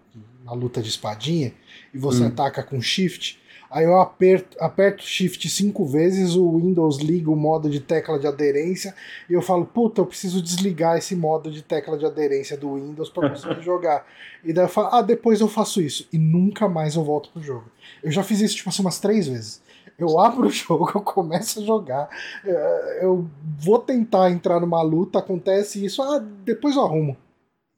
na 0.43 0.53
luta 0.53 0.81
de 0.81 0.89
espadinha 0.89 1.53
e 1.93 1.97
você 1.97 2.23
hum. 2.23 2.27
ataca 2.27 2.63
com 2.63 2.81
shift, 2.81 3.39
Aí 3.71 3.85
eu 3.85 3.97
aperto, 3.97 4.57
aperto 4.59 5.01
Shift 5.01 5.47
cinco 5.49 5.85
vezes, 5.85 6.35
o 6.35 6.57
Windows 6.57 6.97
liga 6.97 7.31
o 7.31 7.37
modo 7.37 7.69
de 7.69 7.79
tecla 7.79 8.19
de 8.19 8.27
aderência 8.27 8.93
e 9.29 9.33
eu 9.33 9.41
falo, 9.41 9.65
puta, 9.65 10.01
eu 10.01 10.05
preciso 10.05 10.41
desligar 10.41 10.97
esse 10.97 11.15
modo 11.15 11.49
de 11.49 11.61
tecla 11.61 11.97
de 11.97 12.05
aderência 12.05 12.57
do 12.57 12.75
Windows 12.75 13.09
para 13.09 13.29
conseguir 13.29 13.61
jogar. 13.63 14.05
E 14.43 14.51
daí 14.51 14.65
eu 14.65 14.69
falo, 14.69 14.89
ah, 14.91 15.01
depois 15.01 15.39
eu 15.39 15.47
faço 15.47 15.81
isso. 15.81 16.05
E 16.11 16.17
nunca 16.17 16.67
mais 16.67 16.95
eu 16.95 17.03
volto 17.05 17.29
pro 17.29 17.41
jogo. 17.41 17.63
Eu 18.03 18.11
já 18.11 18.23
fiz 18.23 18.41
isso, 18.41 18.57
tipo 18.57 18.67
assim, 18.67 18.81
umas 18.81 18.99
três 18.99 19.29
vezes. 19.29 19.61
Eu 19.97 20.19
abro 20.19 20.47
o 20.47 20.51
jogo, 20.51 20.91
eu 20.93 21.01
começo 21.01 21.61
a 21.61 21.63
jogar, 21.63 22.09
é, 22.45 22.99
eu 23.05 23.25
vou 23.57 23.79
tentar 23.79 24.31
entrar 24.31 24.59
numa 24.59 24.81
luta, 24.81 25.19
acontece 25.19 25.85
isso, 25.85 26.01
ah, 26.01 26.19
depois 26.43 26.75
eu 26.75 26.83
arrumo. 26.83 27.15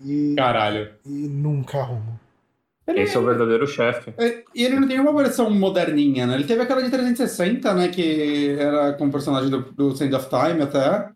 E, 0.04 0.34
Caralho. 0.36 0.92
e 1.06 1.28
nunca 1.28 1.80
arrumo. 1.80 2.20
Ele, 2.86 3.02
Esse 3.02 3.16
é 3.16 3.20
o 3.20 3.26
verdadeiro 3.26 3.66
chefe. 3.66 4.14
é, 4.18 4.44
E 4.54 4.64
ele 4.64 4.80
não 4.80 4.88
tem 4.88 5.00
uma 5.00 5.14
versão 5.14 5.50
moderninha, 5.50 6.28
né? 6.28 6.36
Ele 6.36 6.44
teve 6.44 6.62
aquela 6.62 6.84
de 6.84 6.90
360, 6.90 7.74
né? 7.74 7.88
Que 7.88 8.56
era 8.60 8.94
com 8.94 9.08
o 9.08 9.12
personagem 9.12 9.50
do, 9.50 9.62
do 9.72 9.96
Sand 9.96 10.14
of 10.14 10.28
Time 10.28 10.62
até. 10.62 11.10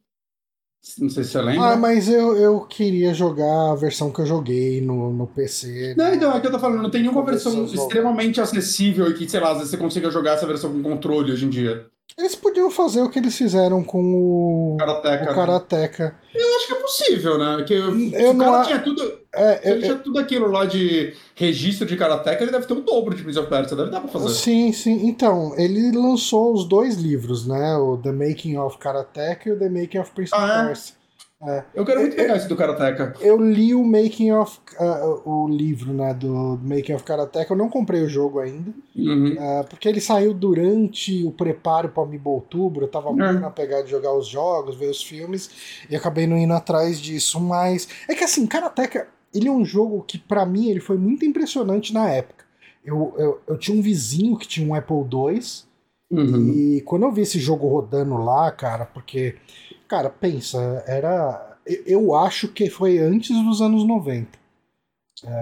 Não 0.99 1.09
sei 1.09 1.23
se 1.25 1.31
você 1.31 1.41
lembra. 1.41 1.71
Ah, 1.71 1.75
mas 1.75 2.07
eu, 2.07 2.37
eu 2.37 2.61
queria 2.61 3.13
jogar 3.13 3.71
a 3.71 3.75
versão 3.75 4.11
que 4.11 4.21
eu 4.21 4.25
joguei 4.25 4.79
no, 4.79 5.11
no 5.11 5.27
PC. 5.27 5.95
Não, 5.97 6.13
então, 6.13 6.33
é 6.33 6.39
que 6.39 6.47
eu 6.47 6.51
tô 6.51 6.59
falando, 6.59 6.81
não 6.81 6.89
tem 6.89 7.01
nenhuma 7.01 7.25
versão 7.25 7.67
acessível 7.67 8.39
acessível 8.39 9.09
e 9.09 9.13
que, 9.13 9.27
sei 9.27 9.41
lá, 9.41 9.51
às 9.51 9.57
vezes 9.57 9.71
você 9.71 9.77
consiga 9.77 10.09
jogar 10.09 10.33
essa 10.33 10.47
versão 10.47 10.71
com 10.71 10.81
controle 10.81 11.33
hoje 11.33 11.45
em 11.45 11.49
dia. 11.49 11.87
Eles 12.17 12.35
podiam 12.35 12.71
fazer 12.71 13.01
o 13.01 13.09
que 13.09 13.19
eles 13.19 13.37
fizeram 13.37 13.83
com 13.83 14.01
o, 14.01 14.77
Karateka. 14.79 15.23
o 15.23 15.27
né? 15.27 15.33
Karateka. 15.33 16.15
Eu 16.33 16.55
acho 16.55 16.67
que 16.67 16.73
é 16.73 16.75
possível, 16.77 17.37
né? 17.37 17.63
Que 17.63 17.73
Eu 17.73 17.91
o 18.31 18.37
cara 18.37 18.51
não 18.57 18.63
tinha 18.65 18.79
tudo. 18.79 19.01
Se 19.03 19.17
É, 19.35 19.61
ele 19.71 19.81
tinha 19.83 19.95
tudo 19.97 20.17
aquilo 20.17 20.47
lá 20.49 20.65
de 20.65 21.13
registro 21.35 21.85
de 21.85 21.95
Karateka, 21.95 22.41
ele 22.43 22.51
deve 22.51 22.65
ter 22.65 22.73
um 22.73 22.81
dobro 22.81 23.13
de 23.15 23.21
Prince 23.21 23.37
of 23.37 23.47
Persia, 23.47 23.77
deve 23.77 23.91
dar 23.91 24.01
pra 24.01 24.09
fazer. 24.09 24.29
Sim, 24.29 24.71
sim. 24.73 25.07
Então, 25.07 25.53
ele 25.57 25.91
lançou 25.95 26.53
os 26.53 26.67
dois 26.67 26.95
livros, 26.95 27.45
né? 27.45 27.75
O 27.77 27.97
The 27.97 28.11
Making 28.11 28.57
of 28.57 28.79
Karateka 28.79 29.49
e 29.49 29.51
o 29.51 29.59
The 29.59 29.69
Making 29.69 29.99
of 29.99 30.11
Prince 30.11 30.33
of 30.33 30.43
Ah, 30.43 30.71
é? 30.71 30.96
Persia. 31.39 31.65
Eu 31.73 31.85
quero 31.85 32.01
muito 32.01 32.15
pegar 32.15 32.35
esse 32.35 32.47
do 32.47 32.55
Karateka. 32.55 33.13
Eu 33.19 33.37
li 33.39 33.73
o 33.75 33.83
Making 33.83 34.31
of 34.31 34.59
ah, 34.79 35.19
o 35.25 35.47
livro, 35.47 35.93
né, 35.93 36.13
do 36.13 36.59
Making 36.63 36.93
of 36.95 37.03
Karateka. 37.03 37.53
Eu 37.53 37.57
não 37.57 37.69
comprei 37.69 38.01
o 38.01 38.09
jogo 38.09 38.39
ainda, 38.39 38.71
Uhum. 38.95 39.35
ah, 39.39 39.63
porque 39.69 39.87
ele 39.87 40.01
saiu 40.01 40.33
durante 40.33 41.23
o 41.25 41.31
preparo 41.31 41.89
para 41.89 42.01
o 42.01 42.05
Amiibo 42.05 42.31
Outubro. 42.31 42.85
Eu 42.85 42.89
tava 42.89 43.11
muito 43.11 43.23
É. 43.37 43.39
na 43.39 43.49
pegada 43.51 43.83
de 43.83 43.91
jogar 43.91 44.13
os 44.15 44.27
jogos, 44.27 44.75
ver 44.75 44.89
os 44.89 45.03
filmes, 45.03 45.49
e 45.89 45.95
acabei 45.95 46.25
não 46.25 46.37
indo 46.37 46.53
atrás 46.53 46.99
disso. 46.99 47.39
Mas 47.39 47.87
é 48.09 48.15
que 48.15 48.23
assim, 48.23 48.45
Karateka, 48.47 49.07
ele 49.33 49.47
é 49.47 49.51
um 49.51 49.63
jogo 49.65 50.03
que 50.07 50.17
pra 50.17 50.45
mim 50.45 50.69
ele 50.69 50.79
foi 50.79 50.97
muito 50.97 51.23
impressionante 51.25 51.93
na 51.93 52.09
época. 52.09 52.45
Eu, 52.83 53.13
eu, 53.17 53.41
eu 53.47 53.57
tinha 53.57 53.77
um 53.77 53.81
vizinho 53.81 54.37
que 54.37 54.47
tinha 54.47 54.67
um 54.67 54.73
Apple 54.73 54.95
II. 55.11 55.41
Uhum. 56.09 56.51
E 56.53 56.81
quando 56.81 57.03
eu 57.03 57.11
vi 57.11 57.21
esse 57.21 57.39
jogo 57.39 57.67
rodando 57.67 58.15
lá, 58.17 58.49
cara, 58.51 58.85
porque, 58.85 59.35
cara, 59.87 60.09
pensa, 60.09 60.83
era. 60.87 61.57
eu- 61.85 62.15
acho 62.15 62.47
que 62.47 62.69
foi 62.69 62.97
antes 62.97 63.35
dos 63.43 63.61
anos 63.61 63.85
90. 63.85 64.37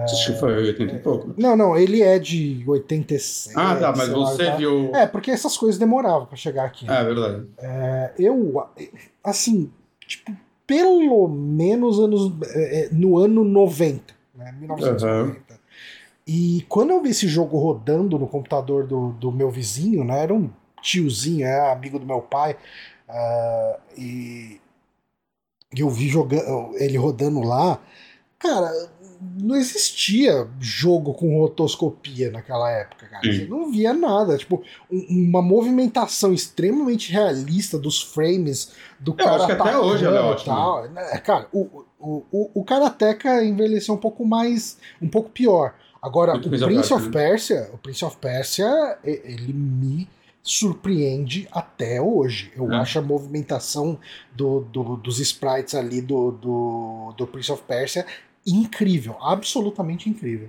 Acho 0.04 0.32
que 0.32 0.40
foi 0.40 0.56
80 0.56 0.94
e 0.94 0.98
pouco. 1.00 1.34
Não, 1.36 1.54
não, 1.54 1.76
ele 1.76 2.00
é 2.02 2.18
de 2.18 2.64
87. 2.66 3.54
Ah, 3.56 3.76
tá, 3.76 3.92
mas 3.94 4.06
sei 4.06 4.16
lá, 4.16 4.26
você 4.30 4.46
tá? 4.46 4.56
viu. 4.56 4.90
É, 4.94 5.06
porque 5.06 5.30
essas 5.30 5.56
coisas 5.56 5.78
demoravam 5.78 6.26
pra 6.26 6.36
chegar 6.36 6.64
aqui. 6.64 6.90
É 6.90 7.04
verdade. 7.04 7.46
É, 7.58 8.12
eu, 8.18 8.66
assim, 9.22 9.70
tipo, 10.08 10.32
pelo 10.66 11.28
menos 11.28 12.00
anos, 12.00 12.32
é, 12.54 12.86
é, 12.86 12.88
no 12.90 13.18
ano 13.18 13.44
90, 13.44 14.14
né, 14.34 14.52
1990. 14.58 15.45
E 16.26 16.64
quando 16.68 16.90
eu 16.90 17.00
vi 17.02 17.10
esse 17.10 17.28
jogo 17.28 17.56
rodando 17.58 18.18
no 18.18 18.26
computador 18.26 18.86
do, 18.86 19.12
do 19.12 19.30
meu 19.30 19.50
vizinho, 19.50 20.02
né, 20.04 20.22
era 20.22 20.34
um 20.34 20.50
tiozinho, 20.82 21.46
é 21.46 21.70
amigo 21.72 21.98
do 21.98 22.06
meu 22.06 22.20
pai, 22.20 22.56
ah, 23.08 23.78
e 23.96 24.60
eu 25.76 25.88
vi 25.88 26.08
jogando, 26.08 26.74
ele 26.76 26.96
rodando 26.96 27.40
lá, 27.40 27.80
cara, 28.38 28.70
não 29.40 29.54
existia 29.56 30.48
jogo 30.60 31.14
com 31.14 31.38
rotoscopia 31.38 32.30
naquela 32.30 32.70
época, 32.70 33.06
cara. 33.06 33.22
Você 33.24 33.46
não 33.46 33.70
via 33.70 33.92
nada. 33.94 34.36
Tipo, 34.36 34.62
um- 34.90 35.06
uma 35.28 35.40
movimentação 35.40 36.32
extremamente 36.34 37.10
realista 37.12 37.78
dos 37.78 38.02
frames 38.02 38.72
do 39.00 39.12
Eu 39.12 39.16
cara. 39.16 39.36
acho 39.36 39.46
que 39.46 39.52
até 39.52 39.78
hoje 39.78 40.04
ela 40.04 40.18
é 40.18 40.22
ótima. 40.22 40.54
tal. 40.54 40.88
né? 40.90 41.18
Cara, 41.18 41.48
o, 41.52 41.84
o, 41.98 42.22
o, 42.30 42.50
o 42.60 42.64
Karateka 42.64 43.42
envelheceu 43.44 43.94
um 43.94 43.98
pouco 43.98 44.24
mais. 44.24 44.76
um 45.00 45.08
pouco 45.08 45.30
pior. 45.30 45.74
Agora, 46.06 46.36
o 46.36 46.40
Prince 46.40 46.62
of 46.64 46.72
Prince 46.72 46.88
Persia, 46.88 46.96
of 46.96 47.10
Persia, 47.10 47.70
o 47.72 47.78
Prince 47.78 48.04
of 48.04 48.16
Persia, 48.18 48.98
ele 49.04 49.52
me 49.52 50.08
surpreende 50.42 51.48
até 51.50 52.00
hoje. 52.00 52.52
Eu 52.56 52.70
É. 52.72 52.76
acho 52.76 52.98
a 52.98 53.02
movimentação 53.02 53.98
do, 54.32 54.60
do- 54.60 54.96
dos 54.96 55.18
sprites 55.18 55.74
ali 55.74 56.00
do, 56.00 56.30
do, 56.30 57.14
do 57.16 57.26
Prince 57.26 57.50
of 57.50 57.62
Persia 57.64 58.06
incrível, 58.46 59.16
absolutamente 59.20 60.08
incrível. 60.08 60.48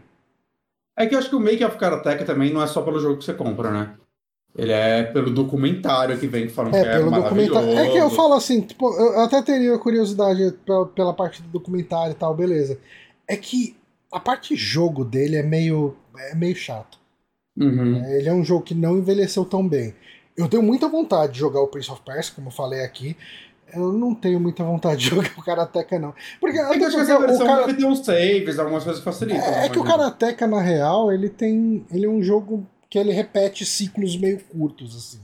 É 0.96 1.06
que 1.08 1.16
eu 1.16 1.20
acho 1.20 1.30
que 1.30 1.36
o 1.36 1.40
Make 1.40 1.64
of 1.66 1.78
Karateka 1.78 2.24
também 2.26 2.54
não 2.54 2.62
é 2.62 2.68
só 2.68 2.82
pelo 2.84 3.00
jogo 3.00 3.18
que 3.18 3.26
você 3.26 3.34
compra, 3.34 3.72
né? 3.72 3.96
Ele 4.56 4.72
é 4.72 5.04
pelo 5.04 5.32
documentário 5.32 6.18
que 6.20 6.28
vem 6.28 6.48
falando 6.50 6.76
É, 6.76 6.82
que 6.82 6.88
é 6.88 6.98
pelo 6.98 7.12
documentário. 7.12 7.70
É 7.78 7.90
que 7.92 7.98
eu 7.98 8.10
falo 8.12 8.34
assim, 8.36 8.62
tipo, 8.62 8.92
eu 8.96 9.20
até 9.22 9.42
teria 9.42 9.78
curiosidade 9.80 10.52
pela, 10.66 10.86
pela 10.88 11.14
parte 11.14 11.42
do 11.42 11.50
documentário 11.50 12.12
e 12.12 12.16
tal, 12.16 12.36
beleza. 12.36 12.80
É 13.28 13.36
que 13.36 13.76
a 14.12 14.20
parte 14.20 14.56
jogo 14.56 15.04
dele 15.04 15.36
é 15.36 15.44
meio, 15.44 15.96
é 16.18 16.36
meio 16.36 16.56
chato. 16.56 16.98
Uhum. 17.58 18.04
Ele 18.14 18.30
é 18.30 18.34
um 18.34 18.44
jogo 18.44 18.64
que 18.64 18.76
não 18.76 18.98
envelheceu 18.98 19.44
tão 19.44 19.68
bem. 19.68 19.94
Eu 20.36 20.48
tenho 20.48 20.62
muita 20.62 20.88
vontade 20.88 21.34
de 21.34 21.40
jogar 21.40 21.60
o 21.62 21.68
Prince 21.68 21.92
of 21.92 22.02
Persia, 22.06 22.34
como 22.36 22.48
eu 22.48 22.52
falei 22.52 22.82
aqui. 22.84 23.18
Eu 23.74 23.92
não 23.92 24.14
tenho 24.16 24.40
muita 24.40 24.64
vontade 24.64 25.02
de 25.02 25.10
jogar 25.16 25.32
o 25.38 25.44
Karateka, 25.44 25.98
não. 26.00 26.14
Porque, 26.40 26.58
É 26.60 26.78
que 26.78 26.84
essa 26.84 27.18
o 27.18 27.20
versão 27.20 27.46
cara- 27.48 27.66
deve 27.66 27.80
ter 27.80 27.86
uns 27.86 28.06
saves, 28.06 28.60
algumas 28.60 28.84
coisas 28.84 29.04
facilitam. 29.04 29.44
é, 29.44 29.66
é 29.66 29.70
que 29.70 29.80
o. 29.80 29.84
Karateka, 29.84 30.46
na 30.48 30.62
real, 30.62 31.12
ele 31.12 31.28
tem. 31.30 31.86
Ele 31.92 32.06
é 32.06 32.10
um 32.10 32.22
jogo 32.22 32.66
que 32.90 32.98
ele 33.00 33.12
repete 33.12 33.66
ciclos 33.66 34.16
meio 34.16 34.40
curtos, 34.46 34.96
assim. 34.96 35.20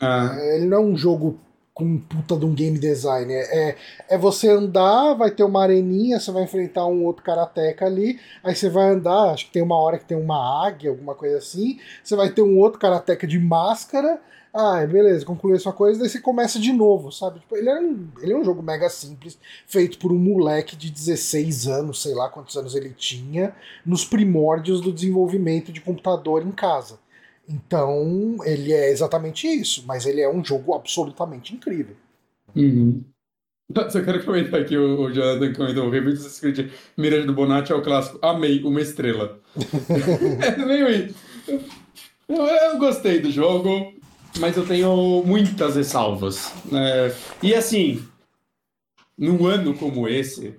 É. 0.00 0.56
Ele 0.56 0.66
não 0.66 0.78
é 0.78 0.80
um 0.80 0.96
jogo 0.96 1.38
com 1.74 1.84
um 1.84 1.98
puta 1.98 2.36
de 2.36 2.44
um 2.44 2.54
game 2.54 2.78
design. 2.78 3.32
É, 3.32 3.70
é, 3.70 3.76
é 4.10 4.18
você 4.18 4.48
andar, 4.48 5.14
vai 5.14 5.30
ter 5.30 5.44
uma 5.44 5.62
areninha, 5.62 6.20
você 6.20 6.30
vai 6.30 6.44
enfrentar 6.44 6.86
um 6.86 7.04
outro 7.04 7.24
karateca 7.24 7.86
ali, 7.86 8.20
aí 8.42 8.54
você 8.54 8.68
vai 8.68 8.90
andar, 8.90 9.32
acho 9.32 9.46
que 9.46 9.52
tem 9.52 9.62
uma 9.62 9.78
hora 9.78 9.98
que 9.98 10.04
tem 10.04 10.16
uma 10.16 10.66
águia, 10.66 10.90
alguma 10.90 11.14
coisa 11.14 11.38
assim, 11.38 11.78
você 12.02 12.14
vai 12.14 12.30
ter 12.30 12.42
um 12.42 12.58
outro 12.58 12.78
karateca 12.78 13.26
de 13.26 13.38
máscara, 13.38 14.20
ah, 14.54 14.84
beleza, 14.86 15.24
concluiu 15.24 15.58
sua 15.58 15.72
coisa, 15.72 15.98
daí 15.98 16.10
você 16.10 16.20
começa 16.20 16.58
de 16.58 16.74
novo, 16.74 17.10
sabe? 17.10 17.40
Tipo, 17.40 17.56
ele, 17.56 17.70
é 17.70 17.80
um, 17.80 18.08
ele 18.20 18.32
é 18.34 18.36
um 18.36 18.44
jogo 18.44 18.62
mega 18.62 18.90
simples, 18.90 19.38
feito 19.66 19.96
por 19.96 20.12
um 20.12 20.18
moleque 20.18 20.76
de 20.76 20.90
16 20.90 21.68
anos, 21.68 22.02
sei 22.02 22.14
lá 22.14 22.28
quantos 22.28 22.54
anos 22.54 22.74
ele 22.74 22.90
tinha, 22.90 23.56
nos 23.84 24.04
primórdios 24.04 24.82
do 24.82 24.92
desenvolvimento 24.92 25.72
de 25.72 25.80
computador 25.80 26.46
em 26.46 26.52
casa. 26.52 26.98
Então, 27.52 28.38
ele 28.44 28.72
é 28.72 28.90
exatamente 28.90 29.46
isso, 29.46 29.84
mas 29.86 30.06
ele 30.06 30.20
é 30.20 30.30
um 30.30 30.42
jogo 30.42 30.74
absolutamente 30.74 31.54
incrível. 31.54 31.94
Uhum. 32.56 33.04
Só 33.90 34.02
quero 34.02 34.24
comentar 34.24 34.60
aqui, 34.60 34.76
o, 34.76 35.02
o 35.02 35.12
Jonathan 35.12 35.52
comentou, 35.52 35.88
o 35.88 36.08
Assassin's 36.08 36.40
Creed 36.40 36.70
Mirage 36.96 37.26
do 37.26 37.32
Bonatti 37.32 37.72
é 37.72 37.74
o 37.74 37.82
clássico, 37.82 38.18
amei, 38.22 38.62
uma 38.62 38.80
estrela. 38.80 39.40
é 40.40 40.64
meio 40.64 40.88
isso. 40.90 41.14
Eu, 42.28 42.36
eu 42.36 42.78
gostei 42.78 43.20
do 43.20 43.30
jogo, 43.30 43.94
mas 44.38 44.56
eu 44.56 44.66
tenho 44.66 45.22
muitas 45.24 45.76
ressalvas. 45.76 46.52
né? 46.70 47.14
e 47.42 47.54
assim, 47.54 48.02
num 49.16 49.46
ano 49.46 49.74
como 49.74 50.08
esse, 50.08 50.54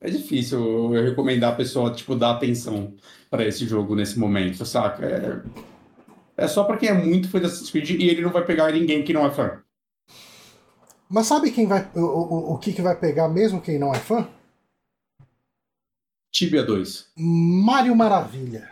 é 0.00 0.10
difícil 0.10 0.94
eu 0.94 1.02
recomendar 1.02 1.52
a 1.52 1.56
pessoa, 1.56 1.92
tipo, 1.92 2.14
dar 2.14 2.32
atenção 2.32 2.94
para 3.30 3.46
esse 3.46 3.66
jogo 3.66 3.94
nesse 3.94 4.18
momento, 4.18 4.64
saca? 4.64 5.04
É, 5.04 5.42
é 6.36 6.46
só 6.46 6.64
para 6.64 6.76
quem 6.76 6.88
é 6.88 6.92
muito 6.92 7.28
fã 7.28 7.40
de 7.40 7.46
Assassin's 7.46 7.70
Creed 7.70 7.90
e 7.90 8.08
ele 8.08 8.20
não 8.20 8.30
vai 8.30 8.44
pegar 8.44 8.70
ninguém 8.72 9.02
que 9.02 9.12
não 9.12 9.24
é 9.24 9.30
fã. 9.30 9.62
Mas 11.08 11.26
sabe 11.26 11.50
quem 11.50 11.66
vai. 11.66 11.88
O, 11.94 12.00
o, 12.00 12.54
o 12.54 12.58
que, 12.58 12.72
que 12.72 12.82
vai 12.82 12.96
pegar 12.96 13.28
mesmo 13.28 13.60
quem 13.60 13.78
não 13.78 13.94
é 13.94 13.98
fã? 13.98 14.28
Tibia 16.32 16.62
2. 16.62 17.12
Mario 17.16 17.94
Maravilha. 17.96 18.68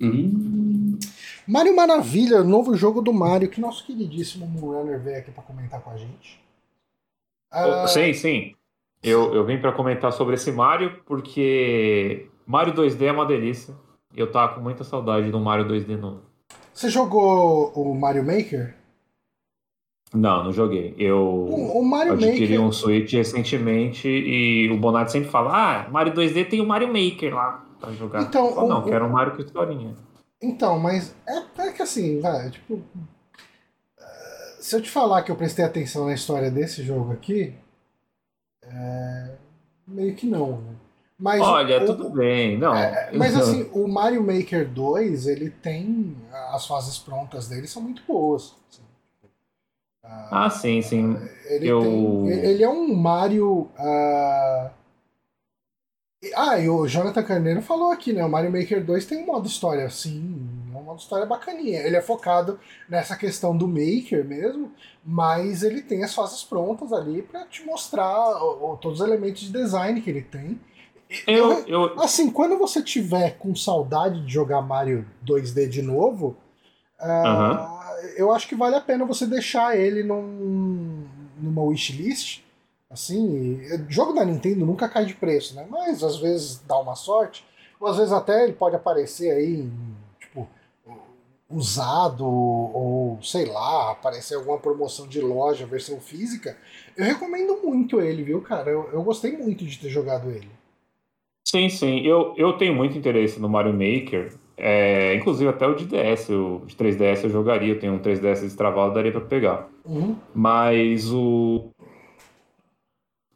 Hum. 0.00 0.98
Mario 1.46 1.74
Maravilha, 1.74 2.44
novo 2.44 2.76
jogo 2.76 3.00
do 3.00 3.12
Mario, 3.12 3.48
que 3.48 3.60
nosso 3.60 3.84
queridíssimo 3.84 4.46
Moonrunner 4.46 5.00
veio 5.00 5.18
aqui 5.18 5.30
para 5.30 5.42
comentar 5.42 5.80
com 5.80 5.90
a 5.90 5.96
gente. 5.96 6.40
Ah, 7.50 7.86
Sim, 7.88 8.12
sim. 8.14 8.54
Eu, 9.02 9.34
eu 9.34 9.44
vim 9.44 9.58
para 9.58 9.72
comentar 9.72 10.12
sobre 10.12 10.34
esse 10.34 10.52
Mario 10.52 11.02
porque 11.04 12.28
Mario 12.46 12.72
2D 12.72 13.02
é 13.02 13.12
uma 13.12 13.26
delícia. 13.26 13.74
E 14.14 14.20
eu 14.20 14.30
tava 14.30 14.54
com 14.54 14.60
muita 14.60 14.84
saudade 14.84 15.30
do 15.30 15.40
Mario 15.40 15.66
2D 15.66 15.98
novo. 15.98 16.31
Você 16.74 16.88
jogou 16.88 17.70
o 17.74 17.94
Mario 17.94 18.24
Maker? 18.24 18.74
Não, 20.14 20.44
não 20.44 20.52
joguei. 20.52 20.94
Eu 20.98 21.18
O, 21.18 21.78
o 21.80 21.84
Mario 21.84 22.12
adquiri 22.12 22.52
Maker. 22.54 22.60
um 22.66 22.72
Switch 22.72 23.12
recentemente 23.12 24.06
e 24.08 24.70
o 24.70 24.76
Bonatti 24.78 25.12
sempre 25.12 25.30
fala: 25.30 25.50
Ah, 25.86 25.88
Mario 25.90 26.12
2D 26.12 26.48
tem 26.48 26.60
o 26.60 26.66
Mario 26.66 26.88
Maker 26.88 27.34
lá 27.34 27.64
pra 27.80 27.92
jogar. 27.92 28.22
Então, 28.22 28.52
falo, 28.54 28.66
o- 28.66 28.68
não, 28.68 28.82
quero 28.84 29.04
um 29.06 29.10
Mario 29.10 29.34
com 29.36 29.42
historinha. 29.42 29.96
Então, 30.42 30.78
mas 30.78 31.14
é, 31.26 31.62
é 31.68 31.72
que 31.72 31.82
assim, 31.82 32.20
vai, 32.20 32.50
tipo. 32.50 32.82
eh, 33.98 34.56
Se 34.60 34.76
eu 34.76 34.82
te 34.82 34.90
falar 34.90 35.22
que 35.22 35.30
eu 35.30 35.36
prestei 35.36 35.64
atenção 35.64 36.06
na 36.06 36.14
história 36.14 36.50
desse 36.50 36.82
jogo 36.82 37.12
aqui, 37.12 37.54
é, 38.62 39.34
meio 39.86 40.14
que 40.14 40.26
não, 40.26 40.60
né? 40.60 40.74
Mas 41.22 41.40
Olha, 41.40 41.80
o- 41.80 41.86
tudo 41.86 42.10
bem. 42.10 42.58
Não. 42.58 42.74
É, 42.74 43.12
mas 43.14 43.36
assim, 43.36 43.68
o 43.72 43.86
Mario 43.86 44.24
Maker 44.26 44.68
2, 44.68 45.28
ele 45.28 45.50
tem. 45.50 46.16
As 46.50 46.66
fases 46.66 46.98
prontas 46.98 47.46
dele 47.46 47.68
são 47.68 47.80
muito 47.80 48.02
boas. 48.08 48.56
assim. 48.68 48.82
Ah, 50.04 50.50
sim, 50.50 50.82
sim. 50.82 51.16
Ele, 51.46 51.68
Eu- 51.68 51.80
tem, 51.80 52.28
ele 52.28 52.64
é 52.64 52.68
um 52.68 52.92
Mario. 52.92 53.68
ah, 53.78 54.70
e- 56.20 56.32
Ah, 56.34 56.58
e 56.58 56.68
o 56.68 56.88
Jonathan 56.88 57.22
Carneiro 57.22 57.62
falou 57.62 57.92
aqui, 57.92 58.12
né? 58.12 58.24
O 58.24 58.28
Mario 58.28 58.50
Maker 58.50 58.84
2 58.84 59.06
tem 59.06 59.22
um 59.22 59.26
modo 59.26 59.46
história, 59.46 59.88
sim. 59.90 60.40
É 60.74 60.76
um 60.76 60.82
modo 60.82 60.98
história 60.98 61.24
bacaninha. 61.24 61.80
Ele 61.82 61.96
é 61.96 62.02
focado 62.02 62.58
nessa 62.88 63.14
questão 63.16 63.56
do 63.56 63.68
Maker 63.68 64.24
mesmo, 64.24 64.72
mas 65.04 65.62
ele 65.62 65.82
tem 65.82 66.02
as 66.02 66.14
fases 66.14 66.42
prontas 66.42 66.92
ali 66.92 67.22
pra 67.22 67.44
te 67.46 67.64
mostrar 67.64 68.42
o- 68.42 68.72
o- 68.72 68.76
todos 68.76 69.00
os 69.00 69.06
elementos 69.06 69.42
de 69.42 69.52
design 69.52 70.00
que 70.00 70.10
ele 70.10 70.22
tem. 70.22 70.58
Eu, 71.26 71.52
eu, 71.66 72.00
Assim, 72.00 72.30
quando 72.30 72.56
você 72.58 72.82
tiver 72.82 73.36
com 73.38 73.54
saudade 73.54 74.24
de 74.24 74.32
jogar 74.32 74.62
Mario 74.62 75.06
2D 75.24 75.68
de 75.68 75.82
novo, 75.82 76.36
ah, 76.98 77.96
eu 78.16 78.32
acho 78.32 78.48
que 78.48 78.54
vale 78.54 78.76
a 78.76 78.80
pena 78.80 79.04
você 79.04 79.26
deixar 79.26 79.76
ele 79.76 80.02
num, 80.02 81.04
numa 81.38 81.62
wishlist. 81.62 82.42
Assim, 82.90 83.60
e- 83.62 83.84
jogo 83.88 84.12
da 84.12 84.24
Nintendo 84.24 84.66
nunca 84.66 84.88
cai 84.88 85.04
de 85.06 85.14
preço, 85.14 85.54
né? 85.54 85.66
Mas 85.68 86.02
às 86.02 86.16
vezes 86.18 86.60
dá 86.66 86.78
uma 86.78 86.94
sorte, 86.94 87.44
ou 87.80 87.88
às 87.88 87.96
vezes 87.96 88.12
até 88.12 88.44
ele 88.44 88.52
pode 88.52 88.76
aparecer 88.76 89.30
aí, 89.30 89.70
tipo, 90.20 90.46
usado, 91.48 92.24
ou 92.26 93.18
sei 93.22 93.46
lá, 93.46 93.92
aparecer 93.92 94.34
alguma 94.36 94.58
promoção 94.58 95.06
de 95.06 95.20
loja, 95.20 95.66
versão 95.66 96.00
física. 96.00 96.56
Eu 96.96 97.04
recomendo 97.04 97.58
muito 97.62 98.00
ele, 98.00 98.22
viu, 98.22 98.40
cara? 98.42 98.70
Eu, 98.70 98.88
eu 98.92 99.02
gostei 99.02 99.36
muito 99.36 99.64
de 99.64 99.78
ter 99.78 99.88
jogado 99.88 100.30
ele. 100.30 100.50
Sim, 101.52 101.68
sim. 101.68 102.00
Eu, 102.00 102.34
eu 102.36 102.54
tenho 102.54 102.74
muito 102.74 102.96
interesse 102.96 103.38
no 103.38 103.48
Mario 103.48 103.72
Maker. 103.72 104.32
É, 104.56 105.14
inclusive 105.14 105.50
até 105.50 105.66
o 105.66 105.74
de 105.74 105.86
DS, 105.86 106.30
o 106.30 106.62
de 106.66 106.74
3DS 106.74 107.24
eu 107.24 107.30
jogaria. 107.30 107.74
Eu 107.74 107.78
tenho 107.78 107.92
um 107.92 107.98
3DS 107.98 108.40
destravado, 108.40 108.94
daria 108.94 109.12
pra 109.12 109.20
pegar. 109.20 109.68
Uhum. 109.84 110.16
Mas 110.34 111.12
o. 111.12 111.70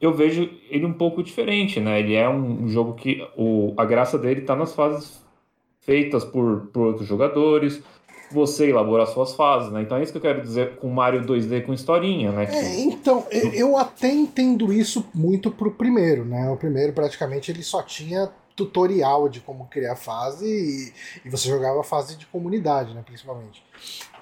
Eu 0.00 0.12
vejo 0.12 0.48
ele 0.70 0.86
um 0.86 0.92
pouco 0.92 1.22
diferente, 1.22 1.80
né? 1.80 2.00
Ele 2.00 2.14
é 2.14 2.28
um 2.28 2.68
jogo 2.68 2.94
que 2.94 3.26
o... 3.36 3.74
a 3.76 3.84
graça 3.84 4.18
dele 4.18 4.42
tá 4.42 4.54
nas 4.54 4.74
fases 4.74 5.24
feitas 5.80 6.24
por, 6.24 6.66
por 6.72 6.88
outros 6.88 7.06
jogadores, 7.06 7.82
você 8.30 8.68
elaborar 8.70 9.06
suas 9.06 9.34
fases, 9.34 9.70
né? 9.72 9.82
Então 9.82 9.96
é 9.96 10.02
isso 10.02 10.12
que 10.12 10.18
eu 10.18 10.22
quero 10.22 10.42
dizer 10.42 10.76
com 10.76 10.88
Mario 10.88 11.22
2D 11.22 11.64
com 11.64 11.72
historinha, 11.72 12.32
né? 12.32 12.46
É, 12.50 12.80
então, 12.80 13.26
eu 13.30 13.52
eu 13.52 13.76
até 13.76 14.10
entendo 14.12 14.72
isso 14.72 15.06
muito 15.14 15.50
pro 15.50 15.70
primeiro, 15.70 16.24
né? 16.24 16.50
O 16.50 16.56
primeiro, 16.56 16.92
praticamente, 16.92 17.50
ele 17.50 17.62
só 17.62 17.82
tinha 17.82 18.30
tutorial 18.54 19.28
de 19.28 19.40
como 19.40 19.66
criar 19.66 19.96
fase 19.96 20.46
e, 20.46 21.26
e 21.26 21.30
você 21.30 21.48
jogava 21.48 21.80
a 21.80 21.84
fase 21.84 22.16
de 22.16 22.26
comunidade, 22.26 22.94
né? 22.94 23.02
Principalmente. 23.04 23.62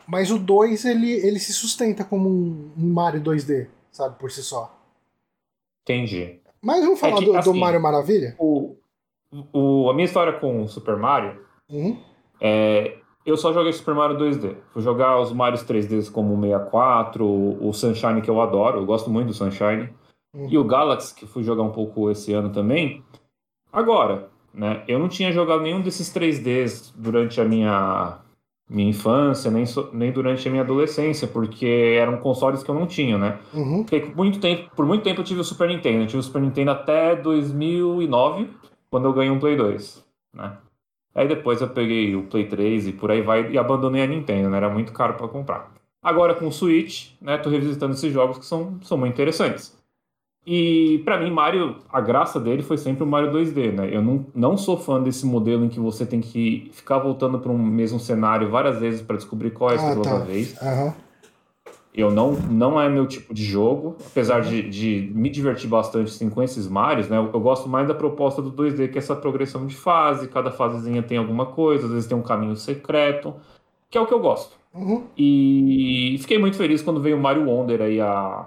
Mas 0.07 0.31
o 0.31 0.39
2, 0.39 0.85
ele, 0.85 1.13
ele 1.13 1.39
se 1.39 1.53
sustenta 1.53 2.05
como 2.05 2.29
um, 2.29 2.73
um 2.77 2.93
Mario 2.93 3.23
2D, 3.23 3.69
sabe? 3.91 4.19
Por 4.19 4.31
si 4.31 4.43
só. 4.43 4.77
Entendi. 5.83 6.41
Mas 6.61 6.83
vamos 6.83 6.99
falar 6.99 7.19
que, 7.19 7.27
do, 7.27 7.33
do 7.33 7.39
assim, 7.39 7.59
Mario 7.59 7.81
Maravilha? 7.81 8.35
O, 8.39 8.77
o, 9.53 9.89
a 9.91 9.95
minha 9.95 10.05
história 10.07 10.33
com 10.39 10.63
o 10.63 10.69
Super 10.69 10.97
Mario 10.97 11.43
Uhum. 11.69 11.99
é. 12.41 12.99
Eu 13.25 13.37
só 13.37 13.53
joguei 13.53 13.73
Super 13.73 13.95
Mario 13.95 14.19
2D. 14.19 14.55
Fui 14.73 14.83
jogar 14.83 15.19
os 15.21 15.33
Marios 15.33 15.63
3Ds 15.65 16.11
como 16.13 16.35
o 16.35 16.41
64, 16.41 17.25
o 17.25 17.73
Sunshine, 17.73 18.21
que 18.21 18.29
eu 18.31 18.41
adoro, 18.41 18.81
eu 18.81 18.85
gosto 18.87 19.09
muito 19.11 19.29
do 19.29 19.35
Sunshine. 19.35 19.89
Uhum. 20.35 20.49
E 20.51 20.59
o 20.59 20.65
Galaxy, 20.65 21.15
que 21.15 21.27
fui 21.27 21.43
jogar 21.43 21.63
um 21.63 21.71
pouco 21.71 22.11
esse 22.11 22.33
ano 22.35 22.51
também. 22.51 23.03
Agora, 23.73 24.29
né? 24.53 24.83
Eu 24.87 24.99
não 24.99 25.09
tinha 25.09 25.33
jogado 25.33 25.63
nenhum 25.63 25.81
desses 25.81 26.13
3Ds 26.13 26.93
durante 26.97 27.41
a 27.41 27.45
minha, 27.45 28.19
minha 28.69 28.91
infância, 28.91 29.51
nem, 29.51 29.65
so- 29.65 29.89
nem 29.93 30.13
durante 30.13 30.47
a 30.47 30.51
minha 30.51 30.63
adolescência, 30.63 31.27
porque 31.27 31.97
eram 31.99 32.19
consoles 32.19 32.63
que 32.63 32.71
eu 32.71 32.75
não 32.75 32.87
tinha, 32.87 33.17
né? 33.17 33.39
Uhum. 33.55 33.83
Porque 33.85 34.01
muito 34.15 34.39
tempo, 34.41 34.71
por 34.77 34.85
muito 34.85 35.03
tempo 35.03 35.21
eu 35.21 35.25
tive 35.25 35.41
o 35.41 35.45
Super 35.45 35.69
Nintendo. 35.69 36.03
Eu 36.03 36.07
tive 36.07 36.19
o 36.19 36.23
Super 36.23 36.43
Nintendo 36.43 36.73
até 36.73 37.17
2009, 37.17 38.51
quando 38.91 39.07
eu 39.07 39.13
ganhei 39.13 39.31
um 39.31 39.41
Play 39.41 39.57
2, 39.57 40.05
né? 40.35 40.59
Aí 41.15 41.29
depois 41.29 41.61
eu 41.61 41.69
peguei 41.69 42.17
o 42.17 42.25
Play 42.25 42.47
3 42.47 42.89
e 42.89 42.93
por 42.93 43.11
aí 43.11 43.23
vai 43.23 43.51
e 43.53 43.59
abandonei 43.59 44.03
a 44.03 44.07
Nintendo, 44.07 44.51
né? 44.51 44.57
Era 44.57 44.69
muito 44.69 44.93
caro 44.93 45.15
para 45.15 45.29
comprar. 45.29 45.73
Agora 46.03 46.35
com 46.35 46.49
o 46.49 46.53
Switch, 46.53 47.13
né, 47.21 47.39
tô 47.39 47.49
revisitando 47.49 47.95
esses 47.95 48.13
jogos 48.13 48.37
que 48.37 48.45
são, 48.45 48.79
são 48.83 48.99
muito 48.99 49.15
interessantes. 49.15 49.75
E 50.47 51.01
pra 51.05 51.19
mim, 51.19 51.31
Mario, 51.31 51.77
a 51.89 52.01
graça 52.03 52.39
dele 52.39 52.63
foi 52.63 52.77
sempre 52.77 53.03
o 53.03 53.07
Mario 53.07 53.33
2D, 53.33 53.73
né? 53.73 53.89
Eu 53.91 54.03
não, 54.03 54.27
não 54.35 54.59
sou 54.59 54.77
fã 54.77 55.03
desse 55.03 55.25
modelo 55.25 55.65
em 55.65 55.71
que 55.71 55.81
você 55.81 56.05
tem 56.05 56.21
que 56.21 56.69
ficar 56.75 56.99
voltando 56.99 57.39
para 57.39 57.51
um 57.51 57.57
mesmo 57.57 57.99
cenário 57.99 58.51
várias 58.51 58.79
vezes 58.79 59.01
para 59.01 59.17
descobrir 59.17 59.53
qual 59.53 59.71
é 59.71 59.77
a 59.77 59.77
Ah, 59.77 59.97
tá. 59.97 60.19
vez. 60.19 60.61
Aham. 60.61 60.95
Eu 61.95 62.11
não, 62.11 62.33
não 62.33 62.81
é 62.81 62.89
meu 62.89 63.07
tipo 63.07 63.33
de 63.33 63.45
jogo, 63.45 63.97
apesar 64.05 64.41
de, 64.41 64.69
de 64.69 65.13
me 65.15 65.31
divertir 65.31 65.69
bastante 65.69 66.11
assim, 66.11 66.29
com 66.29 66.43
esses 66.43 66.67
Marios, 66.67 67.09
né? 67.09 67.17
Eu, 67.17 67.31
eu 67.33 67.41
gosto 67.41 67.69
mais 67.69 67.87
da 67.87 67.95
proposta 67.95 68.43
do 68.43 68.51
2D, 68.51 68.91
que 68.91 68.99
é 68.99 68.99
essa 68.99 69.15
progressão 69.15 69.65
de 69.65 69.77
fase, 69.77 70.27
cada 70.27 70.51
fasezinha 70.51 71.05
tem 71.05 71.19
alguma 71.19 71.47
coisa, 71.47 71.87
às 71.87 71.93
vezes 71.93 72.09
tem 72.09 72.19
um 72.19 72.23
caminho 72.23 72.57
secreto, 72.57 73.35
que 73.89 73.97
é 73.97 74.01
o 74.01 74.07
que 74.07 74.13
eu 74.13 74.19
gosto. 74.19 74.57
Uhum. 74.75 75.05
E 75.17 76.17
fiquei 76.21 76.37
muito 76.37 76.57
feliz 76.57 76.83
quando 76.83 77.01
veio 77.01 77.17
o 77.17 77.21
Mario 77.21 77.47
Wonder 77.47 77.81
aí, 77.81 78.01
a, 78.01 78.45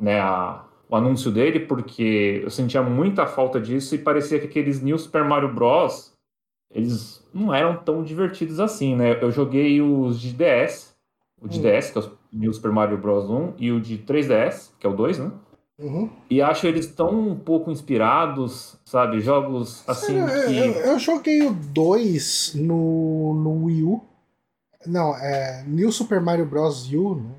né, 0.00 0.18
a, 0.18 0.64
o 0.88 0.96
anúncio 0.96 1.30
dele, 1.30 1.60
porque 1.60 2.40
eu 2.42 2.50
sentia 2.50 2.82
muita 2.82 3.26
falta 3.26 3.60
disso 3.60 3.94
e 3.94 3.98
parecia 3.98 4.38
que 4.38 4.46
aqueles 4.46 4.80
New 4.80 4.98
Super 4.98 5.24
Mario 5.24 5.52
Bros. 5.52 6.14
Eles 6.74 7.22
não 7.32 7.52
eram 7.54 7.76
tão 7.76 8.02
divertidos 8.02 8.60
assim, 8.60 8.96
né? 8.96 9.22
Eu 9.22 9.30
joguei 9.30 9.80
os 9.80 10.20
de 10.20 10.32
DS, 10.32 10.87
o 11.40 11.48
de 11.48 11.58
Hum. 11.58 11.62
DS, 11.62 11.90
que 11.92 11.98
é 11.98 12.02
o 12.02 12.10
New 12.32 12.52
Super 12.52 12.72
Mario 12.72 12.98
Bros. 12.98 13.28
1, 13.28 13.54
e 13.58 13.70
o 13.72 13.80
de 13.80 13.98
3DS, 13.98 14.70
que 14.78 14.86
é 14.86 14.90
o 14.90 14.94
2, 14.96 15.18
né? 15.18 15.30
Uhum. 15.78 16.10
E 16.28 16.42
acho 16.42 16.66
eles 16.66 16.86
tão 16.88 17.28
um 17.28 17.36
pouco 17.36 17.70
inspirados, 17.70 18.76
sabe? 18.84 19.20
Jogos 19.20 19.84
assim 19.88 20.06
Sério, 20.26 20.28
eu, 20.28 20.44
que. 20.44 20.58
eu- 20.58 20.84
eu 20.92 20.98
joguei 20.98 21.42
o 21.46 21.52
2 21.52 22.52
no, 22.56 23.34
no 23.34 23.64
Wii 23.66 23.82
U. 23.84 24.00
Não, 24.86 25.14
é 25.16 25.64
New 25.66 25.92
Super 25.92 26.20
Mario 26.20 26.46
Bros. 26.46 26.90
U, 26.92 27.14
né? 27.16 27.30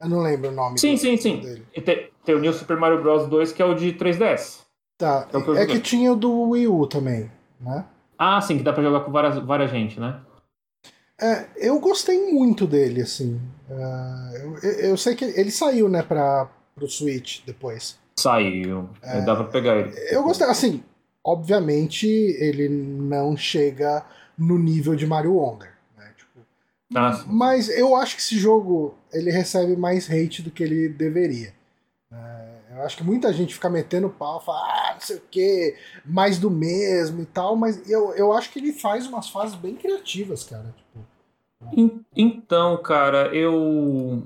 Eu 0.00 0.08
não 0.08 0.20
lembro 0.22 0.48
o 0.50 0.52
nome 0.52 0.78
Sim, 0.78 0.96
sim, 0.96 1.16
sim. 1.16 1.40
dele. 1.40 1.66
E 1.74 1.80
tem, 1.80 2.08
tem 2.24 2.34
o 2.34 2.38
New 2.40 2.52
Super 2.52 2.76
Mario 2.78 3.02
Bros. 3.02 3.26
2, 3.28 3.52
que 3.52 3.60
é 3.60 3.64
o 3.64 3.74
de 3.74 3.92
3DS. 3.92 4.62
Tá, 4.96 5.28
É 5.32 5.40
que 5.42 5.50
é 5.50 5.66
que 5.66 5.80
tinha 5.80 6.12
o 6.12 6.16
do 6.16 6.50
Wii 6.50 6.68
U 6.68 6.86
também, 6.86 7.30
né? 7.60 7.84
Ah, 8.16 8.40
sim, 8.40 8.56
que 8.56 8.62
dá 8.62 8.72
pra 8.72 8.82
jogar 8.82 9.00
com 9.00 9.10
várias, 9.10 9.36
várias 9.38 9.70
gente, 9.70 9.98
né? 9.98 10.20
É, 11.20 11.46
eu 11.56 11.78
gostei 11.80 12.32
muito 12.32 12.66
dele, 12.66 13.02
assim. 13.02 13.40
Ah, 13.70 14.30
eu, 14.34 14.58
eu- 14.90 14.96
sei 14.96 15.14
que 15.14 15.24
ele 15.24 15.50
saiu, 15.50 15.88
né, 15.88 16.02
pra, 16.02 16.50
pro 16.74 16.88
Switch 16.88 17.40
depois. 17.46 17.96
Saiu. 18.18 18.88
É, 19.02 19.20
Dá 19.22 19.34
pra 19.36 19.44
pegar 19.44 19.76
ele. 19.76 19.94
Eu 20.10 20.22
gostei, 20.24 20.46
assim, 20.46 20.82
obviamente 21.24 22.06
ele 22.06 22.68
não 22.68 23.36
chega 23.36 24.04
no 24.36 24.58
nível 24.58 24.94
de 24.96 25.06
Mario 25.06 25.34
Wonder, 25.34 25.72
né? 25.96 26.10
Tipo, 26.16 26.40
Ah, 26.94 27.24
mas 27.26 27.68
eu 27.68 27.94
acho 27.96 28.16
que 28.16 28.22
esse 28.22 28.36
jogo 28.38 28.94
ele 29.12 29.30
recebe 29.30 29.76
mais 29.76 30.10
hate 30.10 30.42
do 30.42 30.50
que 30.50 30.62
ele 30.62 30.88
deveria. 30.88 31.52
É, 32.12 32.43
eu 32.76 32.82
acho 32.82 32.96
que 32.96 33.04
muita 33.04 33.32
gente 33.32 33.54
fica 33.54 33.70
metendo 33.70 34.08
pau, 34.08 34.40
fala, 34.40 34.58
ah, 34.60 34.90
não 34.94 35.00
sei 35.00 35.16
o 35.16 35.22
que, 35.30 35.74
mais 36.04 36.38
do 36.38 36.50
mesmo 36.50 37.22
e 37.22 37.26
tal, 37.26 37.56
mas 37.56 37.88
eu, 37.90 38.12
eu 38.14 38.32
acho 38.32 38.50
que 38.50 38.58
ele 38.58 38.72
faz 38.72 39.06
umas 39.06 39.28
fases 39.28 39.54
bem 39.54 39.74
criativas, 39.74 40.44
cara. 40.44 40.74
Tipo, 40.76 41.04
En- 41.76 42.00
Então, 42.16 42.76
cara, 42.78 43.28
eu. 43.34 44.22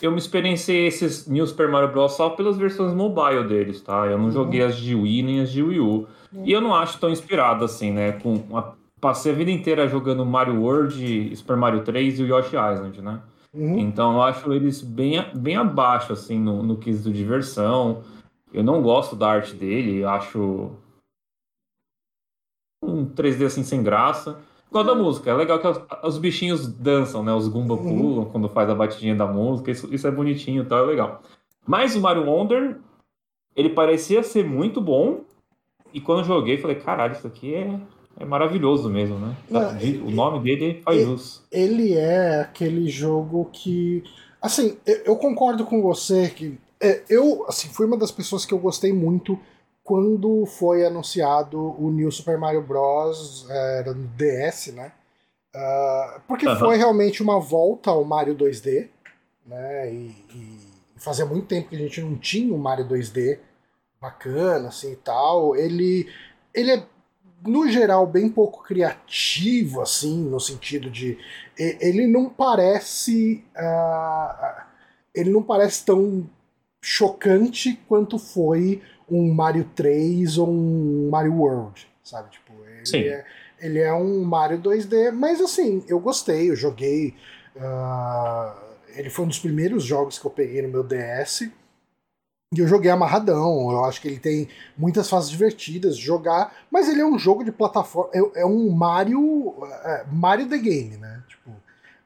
Eu 0.00 0.10
me 0.10 0.18
experienciei 0.18 0.86
esses 0.86 1.26
New 1.26 1.46
Super 1.46 1.68
Mario 1.68 1.90
Bros. 1.90 2.12
só 2.12 2.30
pelas 2.30 2.56
versões 2.56 2.94
mobile 2.94 3.44
deles, 3.48 3.80
tá? 3.80 4.06
Eu 4.06 4.16
não 4.18 4.26
Uhum. 4.26 4.30
joguei 4.30 4.62
as 4.62 4.76
de 4.76 4.94
Wii 4.94 5.22
nem 5.22 5.40
as 5.40 5.50
de 5.50 5.62
Wii 5.62 5.80
U. 5.80 6.06
E 6.44 6.52
eu 6.52 6.60
não 6.60 6.74
acho 6.74 6.98
tão 6.98 7.10
inspirado 7.10 7.64
assim, 7.64 7.92
né? 7.92 8.12
Com 8.12 8.34
uma- 8.48 8.74
Passei 9.00 9.30
a 9.32 9.34
vida 9.34 9.50
inteira 9.50 9.86
jogando 9.86 10.24
Mario 10.24 10.62
World, 10.62 11.34
Super 11.36 11.56
Mario 11.56 11.82
3 11.84 12.18
e 12.18 12.22
o 12.22 12.26
Yoshi 12.26 12.56
Island, 12.56 13.00
né? 13.02 13.20
Uhum. 13.56 13.78
Então 13.78 14.14
eu 14.14 14.22
acho 14.22 14.52
eles 14.52 14.82
bem, 14.82 15.24
bem 15.34 15.56
abaixo, 15.56 16.12
assim, 16.12 16.38
no, 16.38 16.62
no 16.62 16.76
quesito 16.76 17.10
de 17.10 17.18
diversão. 17.18 18.02
Eu 18.52 18.62
não 18.62 18.82
gosto 18.82 19.16
da 19.16 19.28
arte 19.28 19.54
dele, 19.54 20.04
acho 20.04 20.70
um 22.82 23.04
3D 23.06 23.46
assim 23.46 23.62
sem 23.62 23.82
graça. 23.82 24.38
Gosto 24.70 24.86
da 24.86 24.94
música, 24.94 25.30
é 25.30 25.34
legal 25.34 25.58
que 25.58 25.66
os, 25.66 25.80
os 26.02 26.18
bichinhos 26.18 26.66
dançam, 26.66 27.22
né? 27.22 27.32
Os 27.32 27.48
Goomba 27.48 27.74
Uhum. 27.74 27.98
pulam 27.98 28.24
quando 28.26 28.48
faz 28.48 28.68
a 28.68 28.74
batidinha 28.74 29.14
da 29.14 29.26
música, 29.26 29.70
isso, 29.70 29.92
isso 29.94 30.06
é 30.06 30.10
bonitinho 30.10 30.62
e 30.62 30.66
tal, 30.66 30.80
é 30.84 30.86
legal. 30.86 31.22
Mas 31.66 31.94
o 31.96 32.00
Mario 32.00 32.26
Wonder, 32.26 32.78
ele 33.54 33.70
parecia 33.70 34.22
ser 34.22 34.44
muito 34.44 34.80
bom, 34.80 35.24
e 35.94 36.00
quando 36.00 36.18
eu 36.20 36.24
joguei, 36.24 36.58
falei, 36.58 36.76
caralho, 36.76 37.12
isso 37.12 37.26
aqui 37.26 37.54
é, 37.54 37.80
é 38.18 38.24
maravilhoso 38.24 38.88
mesmo, 38.88 39.18
né? 39.18 39.36
Não, 39.50 40.06
o 40.06 40.10
nome 40.10 40.42
dele 40.42 40.80
faz 40.82 41.00
e- 41.00 41.04
jus. 41.04 41.42
ele 41.50 41.94
é 41.94 42.40
aquele 42.40 42.88
jogo 42.88 43.48
que. 43.52 44.02
Assim, 44.40 44.78
eu, 45.04 45.16
concordo 45.16 45.64
com 45.64 45.82
você 45.82 46.30
que. 46.30 46.58
é, 46.80 47.02
eu, 47.08 47.44
assim, 47.48 47.68
fui 47.68 47.86
uma 47.86 47.96
das 47.96 48.10
pessoas 48.10 48.44
que 48.44 48.54
eu 48.54 48.58
gostei 48.58 48.92
muito 48.92 49.38
quando 49.84 50.44
foi 50.46 50.84
anunciado 50.84 51.58
o 51.78 51.90
New 51.90 52.10
Super 52.10 52.38
Mario 52.38 52.62
Bros. 52.62 53.46
Era 53.50 53.92
no 53.92 54.08
DS, 54.08 54.72
né? 54.74 54.92
Uh, 55.54 56.20
porque 56.28 56.46
uhum. 56.46 56.56
foi 56.56 56.76
realmente 56.76 57.22
uma 57.22 57.40
volta 57.40 57.90
ao 57.90 58.04
Mario 58.04 58.34
2D, 58.34 58.88
né? 59.46 59.92
E, 59.92 60.14
e, 60.34 60.58
fazia 60.96 61.24
muito 61.24 61.46
tempo 61.46 61.68
que 61.68 61.76
a 61.76 61.78
gente 61.78 62.00
não 62.00 62.16
tinha 62.16 62.52
um 62.52 62.58
Mario 62.58 62.86
2D 62.86 63.38
bacana, 64.00 64.68
assim 64.68 64.92
e 64.92 64.96
tal. 64.96 65.56
Ele, 65.56 66.10
ele 66.52 66.72
é, 66.72 66.86
no 67.46 67.68
geral, 67.68 68.06
bem 68.06 68.28
pouco 68.28 68.62
criativo, 68.62 69.80
assim, 69.80 70.24
no 70.24 70.40
sentido 70.40 70.90
de. 70.90 71.18
Ele 71.58 72.06
não 72.06 72.28
parece. 72.28 73.44
Uh, 73.56 74.62
ele 75.14 75.30
não 75.30 75.42
parece 75.42 75.84
tão 75.84 76.28
chocante 76.80 77.80
quanto 77.88 78.18
foi 78.18 78.82
um 79.10 79.32
Mario 79.32 79.68
3 79.74 80.38
ou 80.38 80.48
um 80.48 81.08
Mario 81.10 81.34
World, 81.34 81.86
sabe? 82.02 82.30
Tipo, 82.30 82.52
ele, 82.64 82.86
Sim. 82.86 82.98
É, 82.98 83.24
ele 83.60 83.78
é 83.80 83.92
um 83.92 84.22
Mario 84.24 84.58
2D, 84.58 85.12
mas 85.12 85.40
assim, 85.40 85.84
eu 85.88 85.98
gostei, 85.98 86.50
eu 86.50 86.56
joguei. 86.56 87.14
Uh, 87.56 88.66
ele 88.94 89.10
foi 89.10 89.24
um 89.24 89.28
dos 89.28 89.38
primeiros 89.38 89.84
jogos 89.84 90.18
que 90.18 90.26
eu 90.26 90.30
peguei 90.30 90.62
no 90.62 90.68
meu 90.68 90.82
DS. 90.82 91.50
E 92.54 92.60
eu 92.60 92.66
joguei 92.68 92.90
amarradão. 92.90 93.70
Eu 93.70 93.84
acho 93.84 94.00
que 94.00 94.08
ele 94.08 94.18
tem 94.18 94.48
muitas 94.76 95.08
fases 95.10 95.30
divertidas 95.30 95.96
de 95.96 96.04
jogar, 96.04 96.54
mas 96.70 96.88
ele 96.88 97.00
é 97.00 97.06
um 97.06 97.18
jogo 97.18 97.44
de 97.44 97.50
plataforma. 97.50 98.10
É, 98.14 98.42
é 98.42 98.46
um 98.46 98.70
Mario. 98.70 99.54
É, 99.84 100.06
Mario 100.10 100.48
the 100.48 100.58
Game, 100.58 100.96
né? 100.96 101.22
Tipo, 101.28 101.50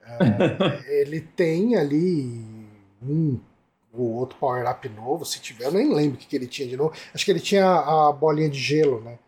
é, 0.03 1.01
ele 1.01 1.21
tem 1.21 1.77
ali 1.77 2.69
um 3.03 3.39
o 3.93 4.17
outro 4.17 4.39
power-up 4.39 4.89
novo, 4.89 5.25
se 5.25 5.41
tiver, 5.41 5.65
eu 5.65 5.73
nem 5.73 5.93
lembro 5.93 6.15
o 6.15 6.19
que, 6.19 6.27
que 6.27 6.37
ele 6.37 6.47
tinha 6.47 6.69
de 6.69 6.77
novo. 6.77 6.93
Acho 7.13 7.25
que 7.25 7.31
ele 7.31 7.41
tinha 7.41 7.67
a 7.67 8.13
bolinha 8.13 8.49
de 8.49 8.59
gelo, 8.59 9.01
né? 9.01 9.19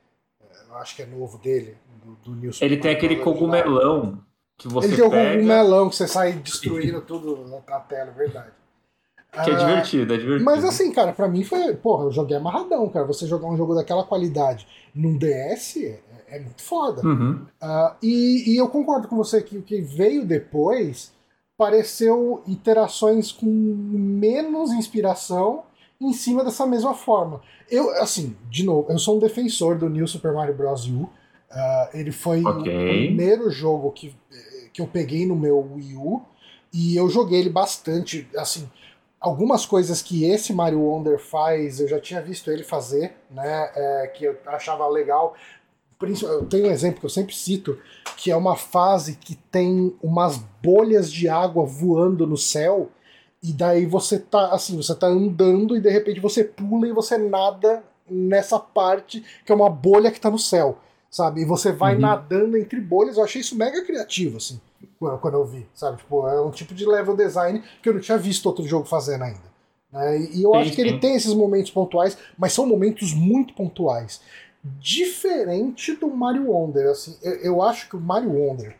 Eu 0.68 0.76
acho 0.76 0.94
que 0.94 1.02
é 1.02 1.06
novo 1.06 1.38
dele, 1.38 1.76
do, 2.02 2.14
do 2.16 2.40
Nilson. 2.40 2.64
Ele 2.64 2.76
tem 2.76 2.92
aquele 2.92 3.16
cogumelão 3.16 4.20
que 4.56 4.68
você 4.68 4.86
Ele 4.86 4.96
tem 4.96 5.04
o 5.04 5.10
cogumelão 5.10 5.90
que 5.90 5.96
você 5.96 6.06
sai 6.06 6.32
destruindo 6.38 7.00
tudo 7.02 7.44
na 7.66 7.80
tela, 7.80 8.10
é 8.10 8.14
verdade. 8.14 8.52
Que 9.32 9.50
é 9.50 9.54
divertido, 9.54 10.12
é 10.12 10.18
divertido. 10.18 10.44
Mas 10.44 10.62
assim, 10.62 10.92
cara, 10.92 11.12
pra 11.12 11.26
mim 11.26 11.42
foi. 11.42 11.74
Porra, 11.74 12.04
eu 12.04 12.12
joguei 12.12 12.36
amarradão, 12.36 12.86
cara. 12.90 13.06
Você 13.06 13.26
jogar 13.26 13.48
um 13.48 13.56
jogo 13.56 13.74
daquela 13.74 14.04
qualidade 14.04 14.66
num 14.94 15.16
DS 15.16 15.78
é, 15.78 16.00
é 16.28 16.38
muito 16.38 16.62
foda. 16.62 17.06
Uhum. 17.06 17.46
Uh, 17.62 17.94
e, 18.02 18.52
e, 18.52 18.56
eu 18.58 18.68
concordo 18.68 19.08
com 19.08 19.16
você 19.16 19.40
que 19.40 19.56
o 19.56 19.62
que 19.62 19.80
veio 19.80 20.26
depois 20.26 21.14
pareceu 21.56 22.42
iterações 22.46 23.32
com 23.32 23.46
menos 23.46 24.70
inspiração 24.70 25.62
em 25.98 26.12
cima 26.12 26.44
dessa 26.44 26.66
mesma 26.66 26.92
forma. 26.92 27.40
Eu, 27.70 27.90
assim, 28.02 28.36
de 28.50 28.64
novo, 28.64 28.92
eu 28.92 28.98
sou 28.98 29.16
um 29.16 29.20
defensor 29.20 29.78
do 29.78 29.88
New 29.88 30.06
Super 30.06 30.34
Mario 30.34 30.54
Bros. 30.54 30.86
U. 30.88 31.04
Uh, 31.04 31.08
ele 31.94 32.12
foi 32.12 32.44
okay. 32.44 32.58
o 32.58 32.88
primeiro 32.88 33.50
jogo 33.50 33.90
que, 33.92 34.14
que 34.74 34.82
eu 34.82 34.86
peguei 34.86 35.26
no 35.26 35.36
meu 35.36 35.72
Wii 35.74 35.96
U 35.96 36.22
e 36.72 36.96
eu 36.96 37.08
joguei 37.08 37.40
ele 37.40 37.50
bastante. 37.50 38.28
Assim, 38.36 38.68
algumas 39.22 39.64
coisas 39.64 40.02
que 40.02 40.24
esse 40.24 40.52
Mario 40.52 40.80
Wonder 40.80 41.18
faz, 41.18 41.80
eu 41.80 41.88
já 41.88 41.98
tinha 41.98 42.20
visto 42.20 42.50
ele 42.50 42.64
fazer, 42.64 43.14
né? 43.30 43.70
É, 43.74 44.06
que 44.08 44.24
eu 44.24 44.36
achava 44.46 44.86
legal 44.88 45.34
eu 46.22 46.44
tenho 46.46 46.66
um 46.66 46.70
exemplo 46.70 47.00
que 47.00 47.06
eu 47.06 47.10
sempre 47.10 47.34
cito, 47.34 47.78
que 48.16 48.30
é 48.30 48.36
uma 48.36 48.56
fase 48.56 49.14
que 49.14 49.36
tem 49.36 49.94
umas 50.02 50.38
bolhas 50.62 51.12
de 51.12 51.28
água 51.28 51.64
voando 51.64 52.26
no 52.26 52.36
céu, 52.36 52.90
e 53.42 53.52
daí 53.52 53.86
você 53.86 54.18
tá 54.18 54.52
assim, 54.52 54.76
você 54.76 54.94
tá 54.94 55.06
andando 55.06 55.76
e 55.76 55.80
de 55.80 55.90
repente 55.90 56.20
você 56.20 56.44
pula 56.44 56.86
e 56.86 56.92
você 56.92 57.18
nada 57.18 57.82
nessa 58.08 58.58
parte 58.58 59.24
que 59.44 59.50
é 59.50 59.54
uma 59.54 59.70
bolha 59.70 60.10
que 60.10 60.20
tá 60.20 60.30
no 60.30 60.38
céu, 60.38 60.78
sabe? 61.10 61.42
E 61.42 61.44
você 61.44 61.72
vai 61.72 61.94
uhum. 61.94 62.00
nadando 62.00 62.56
entre 62.56 62.80
bolhas, 62.80 63.16
eu 63.16 63.24
achei 63.24 63.40
isso 63.40 63.56
mega 63.56 63.84
criativo, 63.84 64.36
assim, 64.36 64.60
quando 65.20 65.34
eu 65.34 65.44
vi, 65.44 65.66
sabe? 65.74 65.98
Tipo, 65.98 66.26
é 66.28 66.40
um 66.40 66.50
tipo 66.50 66.74
de 66.74 66.86
level 66.86 67.16
design 67.16 67.62
que 67.82 67.88
eu 67.88 67.94
não 67.94 68.00
tinha 68.00 68.18
visto 68.18 68.46
outro 68.46 68.64
jogo 68.66 68.86
fazendo 68.86 69.24
ainda. 69.24 69.52
Né? 69.92 70.20
E 70.32 70.42
eu 70.42 70.52
sim, 70.52 70.58
acho 70.58 70.70
que 70.70 70.76
sim. 70.76 70.82
ele 70.82 70.98
tem 70.98 71.14
esses 71.14 71.34
momentos 71.34 71.70
pontuais, 71.70 72.16
mas 72.38 72.52
são 72.52 72.66
momentos 72.66 73.12
muito 73.12 73.54
pontuais 73.54 74.20
diferente 74.64 75.94
do 75.96 76.08
Mario 76.08 76.50
Wonder. 76.50 76.90
Assim, 76.90 77.18
eu, 77.22 77.32
eu 77.36 77.62
acho 77.62 77.88
que 77.88 77.96
o 77.96 78.00
Mario 78.00 78.32
Wonder, 78.32 78.76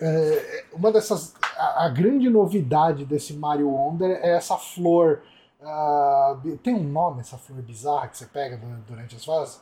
é, 0.00 0.64
uma 0.72 0.90
dessas. 0.90 1.34
A, 1.56 1.86
a, 1.86 1.88
grande 1.88 2.28
novidade 2.28 3.04
desse 3.04 3.34
Mario 3.34 3.70
Wonder 3.70 4.18
é 4.22 4.36
essa 4.36 4.56
flor. 4.56 5.22
Uh, 5.60 6.56
tem 6.58 6.74
um 6.74 6.82
nome 6.82 7.20
essa 7.20 7.36
flor 7.36 7.60
bizarra 7.60 8.08
que 8.08 8.16
você 8.16 8.24
pega 8.24 8.58
durante 8.88 9.14
as 9.14 9.24
fases? 9.24 9.60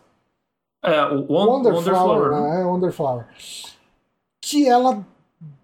É, 0.83 1.03
o 1.07 1.27
Wonder, 1.33 1.75
Wonder 1.75 1.93
Flower. 1.93 2.29
Flower 2.29 2.31
né? 2.31 2.61
É, 2.61 2.65
Wonder 2.65 2.93
Flower. 2.93 3.27
Que 4.41 4.69
ela 4.69 5.05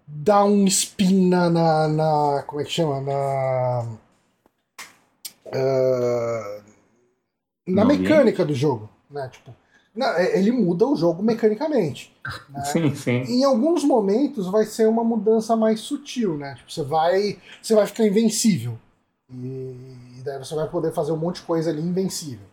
dá 0.07 0.43
um 0.43 0.65
spin 0.65 1.29
na, 1.29 1.49
na, 1.49 1.87
na 1.87 2.43
como 2.47 2.61
é 2.61 2.63
que 2.63 2.71
chama? 2.71 3.01
Na. 3.01 3.85
Uh, 5.47 6.63
na 7.67 7.85
mecânica 7.85 8.43
do 8.45 8.53
jogo, 8.53 8.89
né? 9.09 9.29
Tipo, 9.31 9.53
é, 10.17 10.37
ele 10.37 10.51
muda 10.51 10.85
o 10.85 10.95
jogo 10.95 11.23
mecanicamente. 11.23 12.13
Né? 12.49 12.63
Sim, 12.65 12.95
sim. 12.95 13.21
Em 13.21 13.43
alguns 13.43 13.83
momentos 13.83 14.47
vai 14.47 14.65
ser 14.65 14.87
uma 14.87 15.03
mudança 15.03 15.55
mais 15.55 15.79
sutil, 15.79 16.37
né? 16.37 16.55
Tipo, 16.55 16.71
você 16.71 16.83
vai, 16.83 17.39
você 17.61 17.73
vai 17.73 17.87
ficar 17.87 18.05
invencível. 18.05 18.77
E, 19.31 20.21
daí 20.23 20.37
você 20.37 20.53
vai 20.53 20.67
poder 20.67 20.91
fazer 20.91 21.11
um 21.11 21.17
monte 21.17 21.37
de 21.37 21.43
coisa 21.43 21.69
ali 21.69 21.81
invencível. 21.81 22.45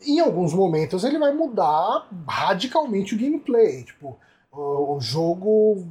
Em 0.00 0.20
alguns 0.20 0.54
momentos 0.54 1.04
ele 1.04 1.18
vai 1.18 1.32
mudar 1.32 2.08
radicalmente 2.26 3.14
o 3.14 3.18
gameplay. 3.18 3.84
Tipo, 3.84 4.16
o, 4.50 4.96
o 4.96 5.00
jogo 5.00 5.86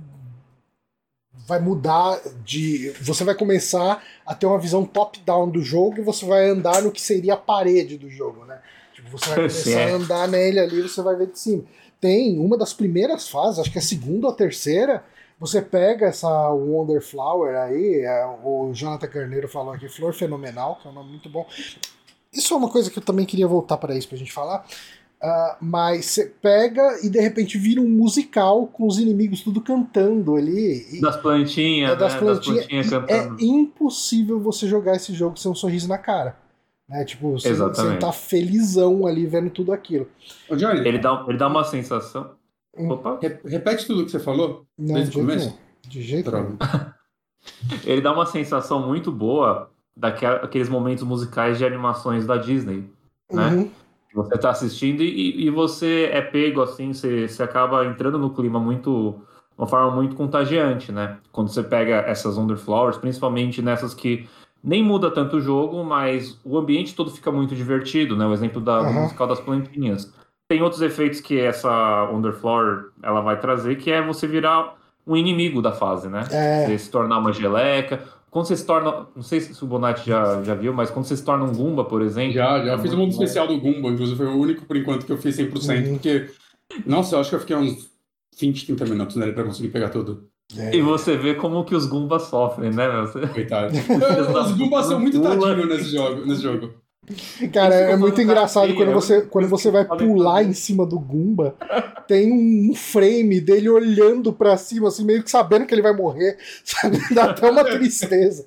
vai 1.47 1.59
mudar 1.59 2.19
de. 2.43 2.89
Você 3.01 3.23
vai 3.23 3.33
começar 3.33 4.03
a 4.25 4.35
ter 4.35 4.45
uma 4.45 4.59
visão 4.59 4.83
top-down 4.83 5.49
do 5.49 5.61
jogo 5.61 5.99
e 5.99 6.03
você 6.03 6.25
vai 6.25 6.49
andar 6.49 6.81
no 6.81 6.91
que 6.91 7.01
seria 7.01 7.35
a 7.35 7.37
parede 7.37 7.97
do 7.97 8.09
jogo, 8.09 8.43
né? 8.43 8.59
Tipo, 8.93 9.09
você 9.09 9.29
vai 9.29 9.35
começar 9.47 9.79
a 9.79 9.93
andar 9.93 10.27
nele 10.27 10.59
ali, 10.59 10.81
você 10.81 11.01
vai 11.01 11.15
ver 11.15 11.27
de 11.27 11.39
cima. 11.39 11.63
Tem 12.01 12.37
uma 12.37 12.57
das 12.57 12.73
primeiras 12.73 13.29
fases, 13.29 13.59
acho 13.59 13.71
que 13.71 13.77
é 13.77 13.81
a 13.81 13.83
segunda 13.83 14.27
ou 14.27 14.33
a 14.33 14.35
terceira, 14.35 15.03
você 15.39 15.61
pega 15.61 16.07
essa 16.07 16.49
Wonder 16.49 17.01
Flower 17.01 17.55
aí, 17.55 18.01
é, 18.01 18.25
o 18.43 18.71
Jonathan 18.73 19.07
Carneiro 19.07 19.47
falou 19.47 19.73
aqui, 19.73 19.87
Flor 19.87 20.13
Fenomenal, 20.13 20.77
que 20.81 20.87
é 20.87 20.91
um 20.91 20.93
nome 20.93 21.11
muito 21.11 21.29
bom. 21.29 21.47
Isso 22.33 22.53
é 22.53 22.57
uma 22.57 22.69
coisa 22.69 22.91
que 22.91 22.99
eu 22.99 23.03
também 23.03 23.25
queria 23.25 23.47
voltar 23.47 23.77
para 23.77 23.95
isso 23.95 24.07
pra 24.09 24.17
gente 24.17 24.33
falar. 24.33 24.65
Uh, 25.21 25.57
mas 25.59 26.05
você 26.05 26.25
pega 26.27 26.99
e 27.03 27.09
de 27.09 27.19
repente 27.19 27.57
vira 27.57 27.81
um 27.81 27.89
musical 27.89 28.67
com 28.67 28.85
os 28.85 28.99
inimigos 28.99 29.41
tudo 29.41 29.59
cantando 29.61 30.35
ali. 30.35 31.01
das 31.01 31.17
plantinhas, 31.17 31.91
é, 31.91 31.95
das, 31.95 32.13
né? 32.13 32.19
plantinhas, 32.19 32.37
das 32.37 32.67
plantinhas 32.67 32.89
cantando. 32.89 33.41
É 33.41 33.43
impossível 33.43 34.39
você 34.39 34.67
jogar 34.67 34.95
esse 34.95 35.13
jogo 35.13 35.37
sem 35.37 35.49
um 35.51 35.55
sorriso 35.55 35.87
na 35.87 35.97
cara. 35.97 36.37
Né? 36.87 37.03
Tipo, 37.03 37.31
você, 37.31 37.53
você 37.53 37.97
tá 37.97 38.11
felizão 38.11 39.07
ali 39.07 39.25
vendo 39.25 39.49
tudo 39.49 39.73
aquilo. 39.73 40.07
Ô, 40.47 40.55
Johnny, 40.55 40.87
ele, 40.87 40.99
dá, 40.99 41.25
ele 41.27 41.37
dá 41.37 41.47
uma 41.47 41.63
sensação. 41.63 42.31
Hum. 42.77 42.91
Opa. 42.91 43.19
Repete 43.43 43.87
tudo 43.87 44.05
que 44.05 44.11
você 44.11 44.19
falou 44.19 44.67
não, 44.77 44.95
desde 44.95 45.17
o 45.17 45.21
começo. 45.21 45.47
Não. 45.49 45.89
De 45.89 46.01
jeito 46.01 46.31
nenhum. 46.31 46.57
ele 47.83 48.01
dá 48.01 48.11
uma 48.11 48.25
sensação 48.27 48.85
muito 48.85 49.11
boa 49.11 49.71
daqueles 49.95 50.69
momentos 50.69 51.03
musicais 51.03 51.57
de 51.57 51.65
animações 51.65 52.25
da 52.25 52.37
Disney, 52.37 52.87
né? 53.31 53.47
Uhum. 53.47 53.71
Você 54.17 54.35
tá 54.37 54.49
assistindo 54.49 55.03
e, 55.03 55.45
e 55.45 55.49
você 55.51 56.09
é 56.11 56.21
pego 56.21 56.61
assim, 56.61 56.91
você, 56.91 57.27
você 57.27 57.43
acaba 57.43 57.85
entrando 57.85 58.17
no 58.17 58.31
clima 58.31 58.59
muito, 58.59 59.15
uma 59.55 59.67
forma 59.67 59.91
muito 59.91 60.15
contagiante, 60.15 60.91
né? 60.91 61.17
Quando 61.31 61.49
você 61.49 61.61
pega 61.61 61.97
essas 61.97 62.35
Wonder 62.35 62.57
Flowers, 62.57 62.97
principalmente 62.97 63.61
nessas 63.61 63.93
que 63.93 64.27
nem 64.63 64.83
muda 64.83 65.11
tanto 65.11 65.37
o 65.37 65.41
jogo, 65.41 65.83
mas 65.83 66.39
o 66.43 66.57
ambiente 66.57 66.95
todo 66.95 67.11
fica 67.11 67.31
muito 67.31 67.55
divertido, 67.55 68.17
né? 68.17 68.25
O 68.25 68.33
exemplo 68.33 68.59
da, 68.59 68.81
uhum. 68.81 69.03
musical 69.03 69.27
das 69.27 69.39
plantinhas. 69.39 70.11
Tem 70.49 70.63
outros 70.63 70.81
efeitos 70.81 71.21
que 71.21 71.39
essa 71.39 72.09
Wonderflower 72.11 72.85
ela 73.03 73.21
vai 73.21 73.39
trazer, 73.39 73.75
que 73.75 73.91
é 73.91 74.01
você 74.01 74.25
virar 74.25 74.77
um 75.05 75.15
inimigo 75.15 75.61
da 75.61 75.73
fase, 75.73 76.09
né? 76.09 76.23
É. 76.31 76.65
Você 76.65 76.79
se 76.79 76.89
tornar 76.89 77.19
uma 77.19 77.31
geleca. 77.31 78.03
Quando 78.29 78.45
você 78.45 78.57
se 78.57 78.65
torna. 78.65 79.07
Não 79.15 79.23
sei 79.23 79.39
se 79.39 79.63
o 79.63 79.67
Bonatti 79.67 80.07
já, 80.07 80.43
já 80.43 80.53
viu, 80.53 80.73
mas 80.73 80.89
quando 80.89 81.05
você 81.05 81.15
se 81.15 81.23
torna 81.23 81.45
um 81.45 81.53
Goomba, 81.53 81.85
por 81.85 82.01
exemplo. 82.01 82.33
Já, 82.33 82.63
já. 82.63 82.73
É 82.73 82.77
fiz 82.77 82.93
um 82.93 82.97
mundo 82.97 83.11
especial 83.11 83.47
do 83.47 83.59
Goomba, 83.59 83.89
inclusive 83.89 84.17
foi 84.17 84.27
o 84.27 84.37
único 84.37 84.65
por 84.65 84.75
enquanto 84.75 85.05
que 85.05 85.11
eu 85.11 85.17
fiz 85.17 85.37
100%, 85.37 85.85
uhum. 85.85 85.93
porque. 85.93 86.29
Nossa, 86.85 87.15
eu 87.15 87.19
acho 87.21 87.29
que 87.29 87.35
eu 87.35 87.39
fiquei 87.39 87.55
uns 87.55 87.89
20, 88.39 88.65
30 88.65 88.85
minutos 88.85 89.15
nele 89.15 89.31
pra 89.31 89.43
conseguir 89.43 89.69
pegar 89.69 89.89
tudo. 89.89 90.27
É. 90.55 90.75
E 90.75 90.81
você 90.81 91.17
vê 91.17 91.35
como 91.35 91.65
que 91.65 91.75
os 91.75 91.85
Goombas 91.85 92.23
sofrem, 92.23 92.71
né, 92.71 92.87
meu? 92.87 93.29
Coitado. 93.29 93.73
os 93.75 94.51
Goombas 94.53 94.85
são 94.85 94.99
muito 94.99 95.21
tadinhos 95.21 95.67
nesse 95.67 95.91
jogo. 95.91 96.25
Nesse 96.25 96.41
jogo. 96.41 96.73
Cara, 97.53 97.75
é 97.75 97.95
muito 97.95 98.21
engraçado 98.21 98.73
quando 98.75 98.91
você, 98.91 99.21
quando 99.21 99.47
você 99.47 99.71
vai 99.71 99.85
pular 99.85 100.43
em 100.43 100.53
cima 100.53 100.85
do 100.85 100.99
Goomba, 100.99 101.55
tem 102.07 102.31
um 102.31 102.73
frame 102.75 103.39
dele 103.39 103.69
olhando 103.69 104.33
para 104.33 104.57
cima, 104.57 104.89
assim, 104.89 105.05
meio 105.05 105.23
que 105.23 105.31
sabendo 105.31 105.65
que 105.65 105.73
ele 105.73 105.81
vai 105.81 105.95
morrer, 105.95 106.37
sabe? 106.63 106.99
Dá 107.13 107.31
até 107.31 107.49
uma 107.49 107.63
tristeza. 107.63 108.43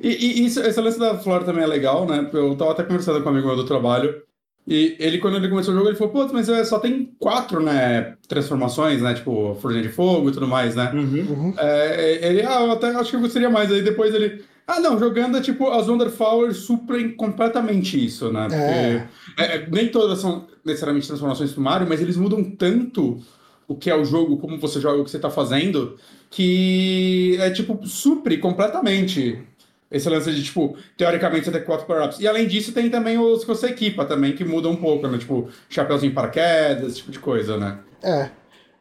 e, 0.00 0.08
e 0.08 0.46
isso, 0.46 0.60
esse 0.60 0.80
lance 0.80 0.98
da 0.98 1.18
Flora 1.18 1.44
também 1.44 1.64
é 1.64 1.66
legal, 1.66 2.06
né? 2.06 2.28
Eu 2.32 2.56
tava 2.56 2.72
até 2.72 2.84
conversando 2.84 3.20
com 3.22 3.28
um 3.28 3.32
amigo 3.32 3.48
meu 3.48 3.56
do 3.56 3.66
trabalho, 3.66 4.22
E 4.66 4.96
ele, 5.00 5.18
quando 5.18 5.38
ele 5.38 5.48
começou 5.48 5.72
o 5.74 5.76
jogo, 5.76 5.88
ele 5.88 5.96
falou, 5.96 6.12
putz, 6.12 6.32
mas 6.32 6.48
é, 6.48 6.64
só 6.64 6.78
tem 6.78 7.12
quatro, 7.18 7.60
né, 7.60 8.16
transformações, 8.28 9.00
né, 9.02 9.14
tipo, 9.14 9.56
Forja 9.62 9.80
de 9.80 9.88
Fogo 9.88 10.28
e 10.28 10.32
tudo 10.32 10.46
mais, 10.46 10.74
né? 10.76 10.90
Uhum. 10.94 11.26
Uhum. 11.30 11.54
É, 11.58 12.28
ele, 12.28 12.42
ah, 12.42 12.60
eu 12.62 12.72
até 12.72 12.88
acho 12.90 13.10
que 13.10 13.16
eu 13.16 13.20
gostaria 13.20 13.50
mais. 13.50 13.72
Aí 13.72 13.82
depois 13.82 14.14
ele, 14.14 14.44
ah, 14.68 14.80
não, 14.80 14.98
jogando 14.98 15.38
é 15.38 15.40
tipo, 15.40 15.70
as 15.70 15.88
Wonderflower 15.88 16.54
suprem 16.54 17.16
completamente 17.16 18.04
isso, 18.04 18.30
né? 18.30 18.42
Porque 18.42 19.42
é, 19.42 19.56
é, 19.56 19.66
nem 19.70 19.88
todas 19.88 20.18
são 20.18 20.46
necessariamente 20.62 21.06
transformações 21.06 21.54
do 21.54 21.60
Mario, 21.62 21.88
mas 21.88 22.02
eles 22.02 22.18
mudam 22.18 22.44
tanto 22.44 23.18
o 23.66 23.74
que 23.74 23.88
é 23.88 23.96
o 23.96 24.04
jogo, 24.04 24.36
como 24.36 24.58
você 24.58 24.78
joga, 24.78 25.00
o 25.00 25.04
que 25.04 25.10
você 25.10 25.18
tá 25.18 25.30
fazendo, 25.30 25.96
que 26.28 27.38
é 27.40 27.50
tipo, 27.50 27.80
supre 27.86 28.36
completamente 28.36 29.42
esse 29.90 30.06
lance 30.06 30.30
de, 30.34 30.42
tipo, 30.42 30.76
teoricamente 30.98 31.46
você 31.46 31.50
tem 31.50 31.64
quatro 31.64 31.86
power-ups. 31.86 32.20
E 32.20 32.28
além 32.28 32.46
disso, 32.46 32.70
tem 32.72 32.90
também 32.90 33.16
os 33.18 33.40
que 33.40 33.46
você 33.46 33.68
equipa 33.68 34.04
também, 34.04 34.34
que 34.34 34.44
mudam 34.44 34.72
um 34.72 34.76
pouco, 34.76 35.08
né? 35.08 35.16
Tipo, 35.16 35.48
chapéuzinho 35.70 36.12
paraquedas, 36.12 36.88
esse 36.88 36.96
tipo 36.96 37.10
de 37.10 37.18
coisa, 37.18 37.56
né? 37.56 37.78
É. 38.02 38.30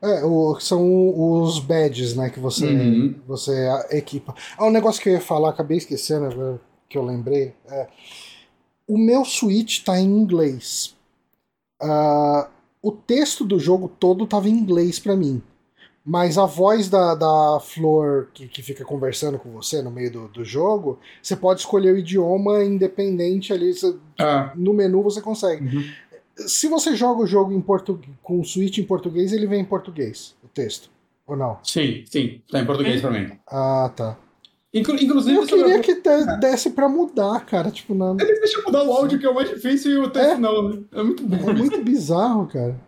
É, 0.01 0.23
o, 0.23 0.59
são 0.59 1.41
os 1.41 1.59
badges, 1.59 2.15
né, 2.15 2.29
que 2.29 2.39
você, 2.39 2.67
Uhum. 2.67 3.15
você 3.27 3.67
equipa. 3.91 4.35
Ah, 4.57 4.65
um 4.65 4.71
negócio 4.71 5.01
que 5.01 5.09
eu 5.09 5.13
ia 5.13 5.21
falar, 5.21 5.49
acabei 5.49 5.77
esquecendo 5.77 6.25
agora 6.25 6.59
que 6.87 6.97
eu 6.97 7.03
lembrei. 7.03 7.53
É, 7.69 7.87
o 8.87 8.97
meu 8.97 9.25
Switch 9.25 9.83
tá 9.83 9.99
em 9.99 10.05
inglês. 10.05 10.95
Ah, 11.81 12.47
o 12.81 12.91
texto 12.91 13.43
do 13.43 13.59
jogo 13.59 13.87
todo 13.99 14.25
tava 14.27 14.47
em 14.47 14.53
inglês 14.53 14.99
pra 14.99 15.15
mim. 15.15 15.41
Mas 16.09 16.37
a 16.37 16.45
voz 16.45 16.87
da, 16.89 17.15
da 17.15 17.59
Flor 17.59 18.29
que, 18.33 18.47
que 18.47 18.61
fica 18.63 18.85
conversando 18.85 19.37
com 19.37 19.51
você 19.51 19.81
no 19.81 19.91
meio 19.91 20.09
do, 20.09 20.27
do 20.29 20.45
jogo, 20.45 20.99
você 21.21 21.35
pode 21.35 21.59
escolher 21.59 21.93
o 21.93 21.97
idioma 21.97 22.63
independente 22.63 23.51
ali. 23.51 23.73
você- 23.73 23.93
Ah, 24.17 24.53
no 24.55 24.73
menu 24.73 25.03
você 25.03 25.21
consegue. 25.21 25.65
Uhum. 25.75 25.83
Se 26.45 26.67
você 26.67 26.95
joga 26.95 27.23
o 27.23 27.27
jogo 27.27 27.51
em 27.51 27.61
portu... 27.61 27.99
com 28.21 28.39
o 28.39 28.43
Switch 28.45 28.77
em 28.77 28.83
português, 28.83 29.33
ele 29.33 29.47
vem 29.47 29.61
em 29.61 29.65
português, 29.65 30.35
o 30.43 30.47
texto. 30.47 30.89
Ou 31.25 31.35
não? 31.35 31.57
sim, 31.63 32.03
sim, 32.05 32.41
tá 32.49 32.59
em 32.59 32.65
português 32.65 33.01
pra 33.01 33.11
mim. 33.11 33.31
Ah, 33.47 33.91
tá. 33.95 34.17
Inclu- 34.73 34.95
inclusive, 35.01 35.35
Eu 35.37 35.45
queria 35.45 35.79
que 35.79 35.95
de- 35.95 36.39
desse 36.39 36.69
pra 36.71 36.87
mudar, 36.87 37.45
cara. 37.45 37.71
Tipo, 37.71 37.93
na... 37.95 38.15
Eles 38.19 38.39
deixam 38.39 38.63
mudar 38.63 38.83
o 38.83 38.91
áudio, 38.91 39.17
que 39.19 39.25
é 39.25 39.29
o 39.29 39.33
mais 39.35 39.49
difícil, 39.49 39.91
e 39.91 39.97
o 39.97 40.09
texto 40.09 40.31
É. 40.33 40.37
não. 40.37 40.69
né? 40.69 40.79
É 40.93 41.03
muito 41.03 41.23
bom. 41.23 41.49
é 41.49 41.53
muito 41.53 41.81
bizarro, 41.83 42.47
cara. 42.47 42.79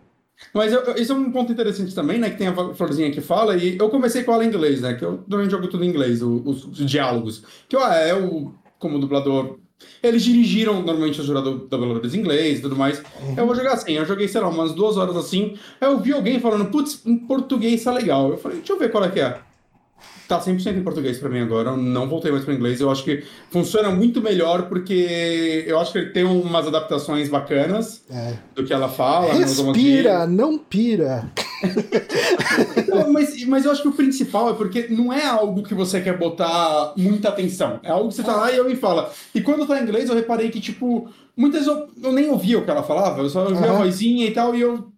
Mas 0.53 0.71
eu- 0.71 0.81
eu- 0.81 0.95
isso 0.95 1.11
é 1.11 1.15
um 1.15 1.31
ponto 1.31 1.51
interessante 1.51 1.93
também, 1.93 2.17
né? 2.19 2.29
Que 2.29 2.37
tem 2.37 2.47
a 2.47 2.73
florzinha 2.73 3.11
que 3.11 3.19
fala, 3.19 3.57
e 3.57 3.77
eu 3.77 3.89
comecei 3.89 4.23
com 4.23 4.31
ela 4.33 4.45
em 4.45 4.47
inglês, 4.47 4.81
né? 4.81 4.93
Que 4.93 5.03
eu 5.03 5.21
durante 5.27 5.51
jogo 5.51 5.67
tudo 5.67 5.83
em 5.83 5.89
inglês, 5.89 6.21
os, 6.21 6.63
os 6.65 6.77
diálogos. 6.85 7.43
Que 7.67 7.75
ó, 7.75 7.87
é 7.91 8.13
o. 8.13 8.53
Como 8.77 8.99
dublador. 8.99 9.57
Eles 10.01 10.23
dirigiram 10.23 10.75
normalmente 10.81 11.19
os 11.19 11.25
jurado- 11.27 11.67
dubladores 11.69 12.13
inglês 12.13 12.59
e 12.59 12.61
tudo 12.61 12.75
mais. 12.75 13.01
Eu 13.37 13.45
vou 13.45 13.55
jogar 13.55 13.73
assim, 13.73 13.93
eu 13.93 14.05
joguei, 14.05 14.27
sei 14.27 14.39
lá, 14.41 14.47
umas 14.49 14.73
duas 14.73 14.97
horas 14.97 15.15
assim. 15.17 15.55
Aí 15.79 15.87
eu 15.89 15.99
vi 15.99 16.13
alguém 16.13 16.39
falando, 16.39 16.65
putz, 16.65 17.01
em 17.05 17.17
português 17.17 17.83
tá 17.83 17.91
legal. 17.91 18.29
Eu 18.31 18.37
falei, 18.37 18.57
deixa 18.57 18.73
eu 18.73 18.79
ver 18.79 18.91
qual 18.91 19.03
é 19.03 19.09
que 19.09 19.19
é. 19.19 19.37
Tá 20.27 20.39
100% 20.39 20.77
em 20.77 20.83
português 20.83 21.17
pra 21.17 21.27
mim 21.27 21.39
agora, 21.41 21.71
eu 21.71 21.77
não 21.77 22.07
voltei 22.07 22.31
mais 22.31 22.43
pro 22.45 22.53
inglês. 22.53 22.79
Eu 22.79 22.91
acho 22.91 23.03
que 23.03 23.23
funciona 23.49 23.89
muito 23.89 24.21
melhor 24.21 24.69
porque 24.69 25.63
eu 25.67 25.79
acho 25.79 25.91
que 25.91 25.97
ele 25.97 26.09
tem 26.11 26.23
umas 26.23 26.67
adaptações 26.67 27.27
bacanas 27.29 28.03
É. 28.09 28.33
do 28.53 28.63
que 28.63 28.71
ela 28.71 28.87
fala. 28.87 29.33
nos 29.33 29.57
Respira, 29.59 30.27
não 30.27 30.57
pira. 30.59 31.31
Não, 32.87 33.11
mas, 33.11 33.43
mas 33.45 33.65
eu 33.65 33.71
acho 33.71 33.81
que 33.81 33.87
o 33.87 33.93
principal 33.93 34.49
é 34.49 34.53
porque 34.53 34.87
não 34.89 35.11
é 35.11 35.25
algo 35.25 35.63
que 35.63 35.73
você 35.73 36.01
quer 36.01 36.17
botar 36.17 36.93
muita 36.95 37.29
atenção. 37.29 37.79
É 37.83 37.91
algo 37.91 38.09
que 38.09 38.15
você 38.15 38.23
tá 38.23 38.35
lá 38.35 38.51
e 38.51 38.59
alguém 38.59 38.75
fala. 38.75 39.11
E 39.33 39.41
quando 39.41 39.65
tá 39.65 39.79
em 39.79 39.83
inglês, 39.83 40.09
eu 40.09 40.15
reparei 40.15 40.49
que, 40.49 40.59
tipo, 40.59 41.09
muitas 41.35 41.65
vezes 41.65 41.79
eu, 41.79 41.89
eu 42.03 42.11
nem 42.11 42.29
ouvia 42.29 42.59
o 42.59 42.63
que 42.63 42.71
ela 42.71 42.83
falava, 42.83 43.21
eu 43.21 43.29
só 43.29 43.43
ouvia 43.43 43.57
a 43.59 43.73
Aham. 43.73 43.83
vozinha 43.85 44.27
e 44.27 44.31
tal, 44.31 44.55
e 44.55 44.61
eu. 44.61 44.91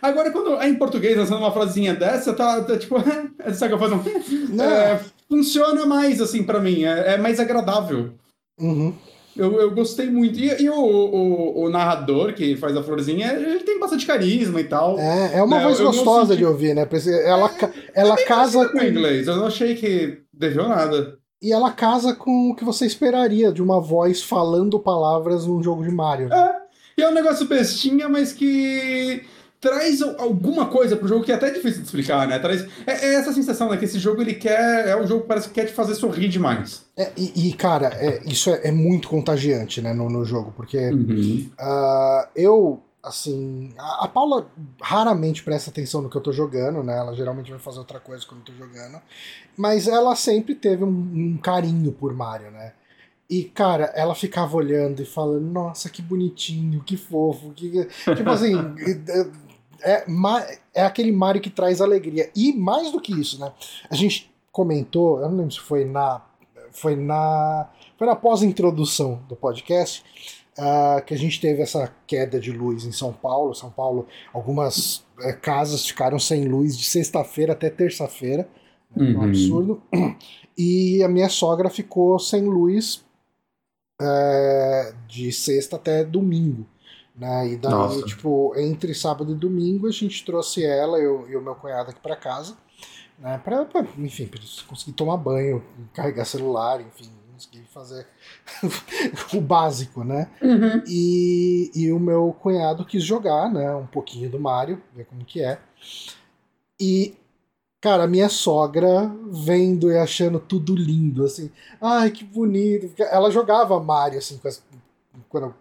Agora, 0.00 0.30
quando 0.30 0.60
é 0.60 0.68
em 0.68 0.76
português, 0.76 1.16
lançando 1.16 1.38
uma 1.38 1.52
frasezinha 1.52 1.94
dessa, 1.94 2.32
tá, 2.32 2.60
tá 2.62 2.76
tipo. 2.78 2.96
Sabe 3.54 3.68
que 3.68 3.74
eu 3.74 3.78
faço 3.78 3.94
um. 3.94 4.62
É, 4.62 5.00
funciona 5.28 5.86
mais, 5.86 6.20
assim, 6.20 6.42
pra 6.42 6.60
mim. 6.60 6.84
É, 6.84 7.14
é 7.14 7.18
mais 7.18 7.38
agradável. 7.40 8.10
Uhum. 8.58 8.94
Eu, 9.36 9.60
eu 9.60 9.70
gostei 9.70 10.08
muito. 10.10 10.38
E, 10.38 10.62
e 10.62 10.70
o, 10.70 10.74
o, 10.80 11.64
o 11.64 11.68
narrador 11.70 12.32
que 12.32 12.56
faz 12.56 12.76
a 12.76 12.82
florzinha, 12.82 13.32
ele 13.34 13.60
tem 13.60 13.78
bastante 13.78 14.06
carisma 14.06 14.60
e 14.60 14.64
tal. 14.64 14.98
É, 14.98 15.38
é 15.38 15.42
uma 15.42 15.56
Não, 15.58 15.64
voz 15.64 15.78
eu 15.78 15.86
gostosa 15.86 16.26
senti- 16.28 16.38
de 16.38 16.44
ouvir, 16.44 16.74
né? 16.74 16.86
Ela, 17.24 17.48
ca- 17.48 17.70
ela 17.94 18.16
casa 18.24 18.68
com 18.68 18.80
inglês. 18.82 19.26
Eu 19.26 19.36
não 19.36 19.46
achei 19.46 19.74
que 19.74 20.18
deveu 20.32 20.68
nada. 20.68 21.18
e 21.42 21.52
ela 21.52 21.70
casa 21.70 22.14
com 22.14 22.50
o 22.50 22.54
que 22.56 22.64
você 22.64 22.86
esperaria 22.86 23.52
de 23.52 23.62
uma 23.62 23.80
voz 23.80 24.22
falando 24.22 24.80
palavras 24.80 25.46
num 25.46 25.62
jogo 25.62 25.82
de 25.84 25.90
Mario. 25.90 26.28
né? 26.28 26.52
E 26.98 27.02
é 27.02 27.08
um 27.08 27.12
negócio 27.14 27.46
bestinha, 27.46 28.08
mas 28.08 28.32
que 28.32 29.22
traz 29.60 30.02
al- 30.02 30.20
alguma 30.20 30.66
coisa 30.66 30.96
pro 30.96 31.08
jogo 31.08 31.24
que 31.24 31.32
é 31.32 31.34
até 31.34 31.50
difícil 31.50 31.80
de 31.80 31.86
explicar, 31.86 32.26
né? 32.28 32.38
Traz... 32.38 32.62
É, 32.86 33.06
é 33.06 33.14
essa 33.14 33.32
sensação, 33.32 33.70
né? 33.70 33.76
Que 33.76 33.84
esse 33.84 33.98
jogo 33.98 34.20
ele 34.20 34.34
quer. 34.34 34.88
É 34.88 34.96
um 34.96 35.06
jogo 35.06 35.22
que 35.22 35.28
parece 35.28 35.48
que 35.48 35.54
quer 35.54 35.66
te 35.66 35.72
fazer 35.72 35.94
sorrir 35.94 36.28
demais. 36.28 36.84
É, 36.96 37.12
e, 37.16 37.48
e, 37.48 37.52
cara, 37.52 37.88
é, 37.94 38.22
isso 38.26 38.48
é, 38.50 38.68
é 38.68 38.72
muito 38.72 39.08
contagiante, 39.08 39.82
né, 39.82 39.92
no, 39.92 40.08
no 40.08 40.24
jogo, 40.24 40.52
porque 40.56 40.78
ah, 41.58 42.28
eu, 42.34 42.80
assim, 43.02 43.70
a, 43.76 44.04
a 44.04 44.08
Paula 44.08 44.46
raramente 44.80 45.42
presta 45.42 45.68
atenção 45.70 46.00
no 46.00 46.08
que 46.08 46.16
eu 46.16 46.22
tô 46.22 46.32
jogando, 46.32 46.82
né, 46.82 46.96
ela 46.96 47.14
geralmente 47.14 47.50
vai 47.50 47.60
fazer 47.60 47.80
outra 47.80 48.00
coisa 48.00 48.24
quando 48.26 48.40
eu 48.40 48.46
tô 48.46 48.52
jogando, 48.54 48.98
mas 49.56 49.86
ela 49.86 50.16
sempre 50.16 50.54
teve 50.54 50.84
um, 50.84 50.88
um 50.88 51.36
carinho 51.36 51.92
por 51.92 52.14
Mario, 52.14 52.50
né, 52.50 52.72
e, 53.28 53.44
cara, 53.44 53.92
ela 53.94 54.14
ficava 54.14 54.56
olhando 54.56 55.02
e 55.02 55.04
falando, 55.04 55.44
nossa, 55.44 55.90
que 55.90 56.00
bonitinho, 56.00 56.82
que 56.82 56.96
fofo, 56.96 57.50
que... 57.50 57.86
tipo 58.16 58.30
assim, 58.30 58.54
é, 59.82 60.04
é 60.74 60.82
aquele 60.84 61.12
Mario 61.12 61.42
que 61.42 61.50
traz 61.50 61.80
alegria, 61.80 62.30
e 62.34 62.52
mais 62.52 62.90
do 62.92 63.00
que 63.00 63.12
isso, 63.18 63.38
né, 63.40 63.52
a 63.90 63.94
gente 63.94 64.30
comentou, 64.52 65.20
eu 65.20 65.28
não 65.28 65.36
lembro 65.38 65.52
se 65.52 65.60
foi 65.60 65.84
na 65.84 66.22
foi 66.72 66.94
na 66.96 67.68
foi 67.98 68.06
na 68.06 68.14
pós-introdução 68.16 69.22
do 69.28 69.34
podcast 69.36 70.04
ah, 70.58 71.02
que 71.06 71.12
a 71.14 71.18
gente 71.18 71.40
teve 71.40 71.62
essa 71.62 71.92
queda 72.06 72.40
de 72.40 72.50
luz 72.50 72.84
em 72.84 72.92
São 72.92 73.12
Paulo. 73.12 73.54
São 73.54 73.70
Paulo, 73.70 74.06
algumas 74.32 75.04
eh, 75.20 75.32
casas 75.34 75.86
ficaram 75.86 76.18
sem 76.18 76.46
luz 76.46 76.76
de 76.78 76.84
sexta-feira 76.84 77.52
até 77.52 77.68
terça-feira, 77.70 78.48
né, 78.94 79.04
um 79.04 79.18
Uhum. 79.18 79.22
absurdo. 79.24 79.82
E 80.58 81.02
a 81.02 81.08
minha 81.08 81.28
sogra 81.28 81.68
ficou 81.68 82.18
sem 82.18 82.42
luz 82.46 83.04
eh, 84.00 84.94
de 85.06 85.30
sexta 85.30 85.76
até 85.76 86.02
domingo. 86.02 86.66
Né? 87.16 87.52
E 87.52 87.56
daí, 87.56 87.72
Nossa. 87.72 88.04
tipo, 88.04 88.52
entre 88.56 88.94
sábado 88.94 89.32
e 89.32 89.34
domingo, 89.34 89.86
a 89.86 89.90
gente 89.92 90.24
trouxe 90.24 90.64
ela 90.64 90.98
eu, 90.98 91.28
e 91.28 91.36
o 91.36 91.40
meu 91.42 91.54
cunhado 91.54 91.90
aqui 91.90 92.00
para 92.00 92.14
casa 92.16 92.56
né, 93.18 93.38
pra, 93.42 93.64
pra, 93.64 93.86
enfim, 93.98 94.26
pra 94.26 94.38
eles 94.38 94.60
conseguir 94.62 94.92
tomar 94.92 95.16
banho, 95.16 95.62
carregar 95.92 96.24
celular, 96.24 96.80
enfim, 96.80 97.10
conseguir 97.32 97.64
fazer 97.72 98.06
o 99.34 99.40
básico, 99.40 100.04
né? 100.04 100.30
E, 100.86 101.70
e 101.74 101.92
o 101.92 101.98
meu 101.98 102.36
cunhado 102.40 102.84
quis 102.84 103.02
jogar, 103.02 103.50
né, 103.50 103.74
um 103.74 103.86
pouquinho 103.86 104.30
do 104.30 104.38
Mario, 104.38 104.82
ver 104.94 105.04
como 105.06 105.24
que 105.24 105.42
é. 105.42 105.58
E, 106.78 107.14
cara, 107.80 108.04
a 108.04 108.08
minha 108.08 108.28
sogra 108.28 109.10
vendo 109.30 109.90
e 109.90 109.96
achando 109.96 110.38
tudo 110.38 110.74
lindo, 110.74 111.24
assim, 111.24 111.50
ai, 111.80 112.10
que 112.10 112.24
bonito. 112.24 112.92
Ela 113.02 113.30
jogava 113.30 113.80
Mario, 113.80 114.18
assim, 114.18 114.36
com 114.38 114.48
as- 114.48 114.62
quando, 115.28 115.54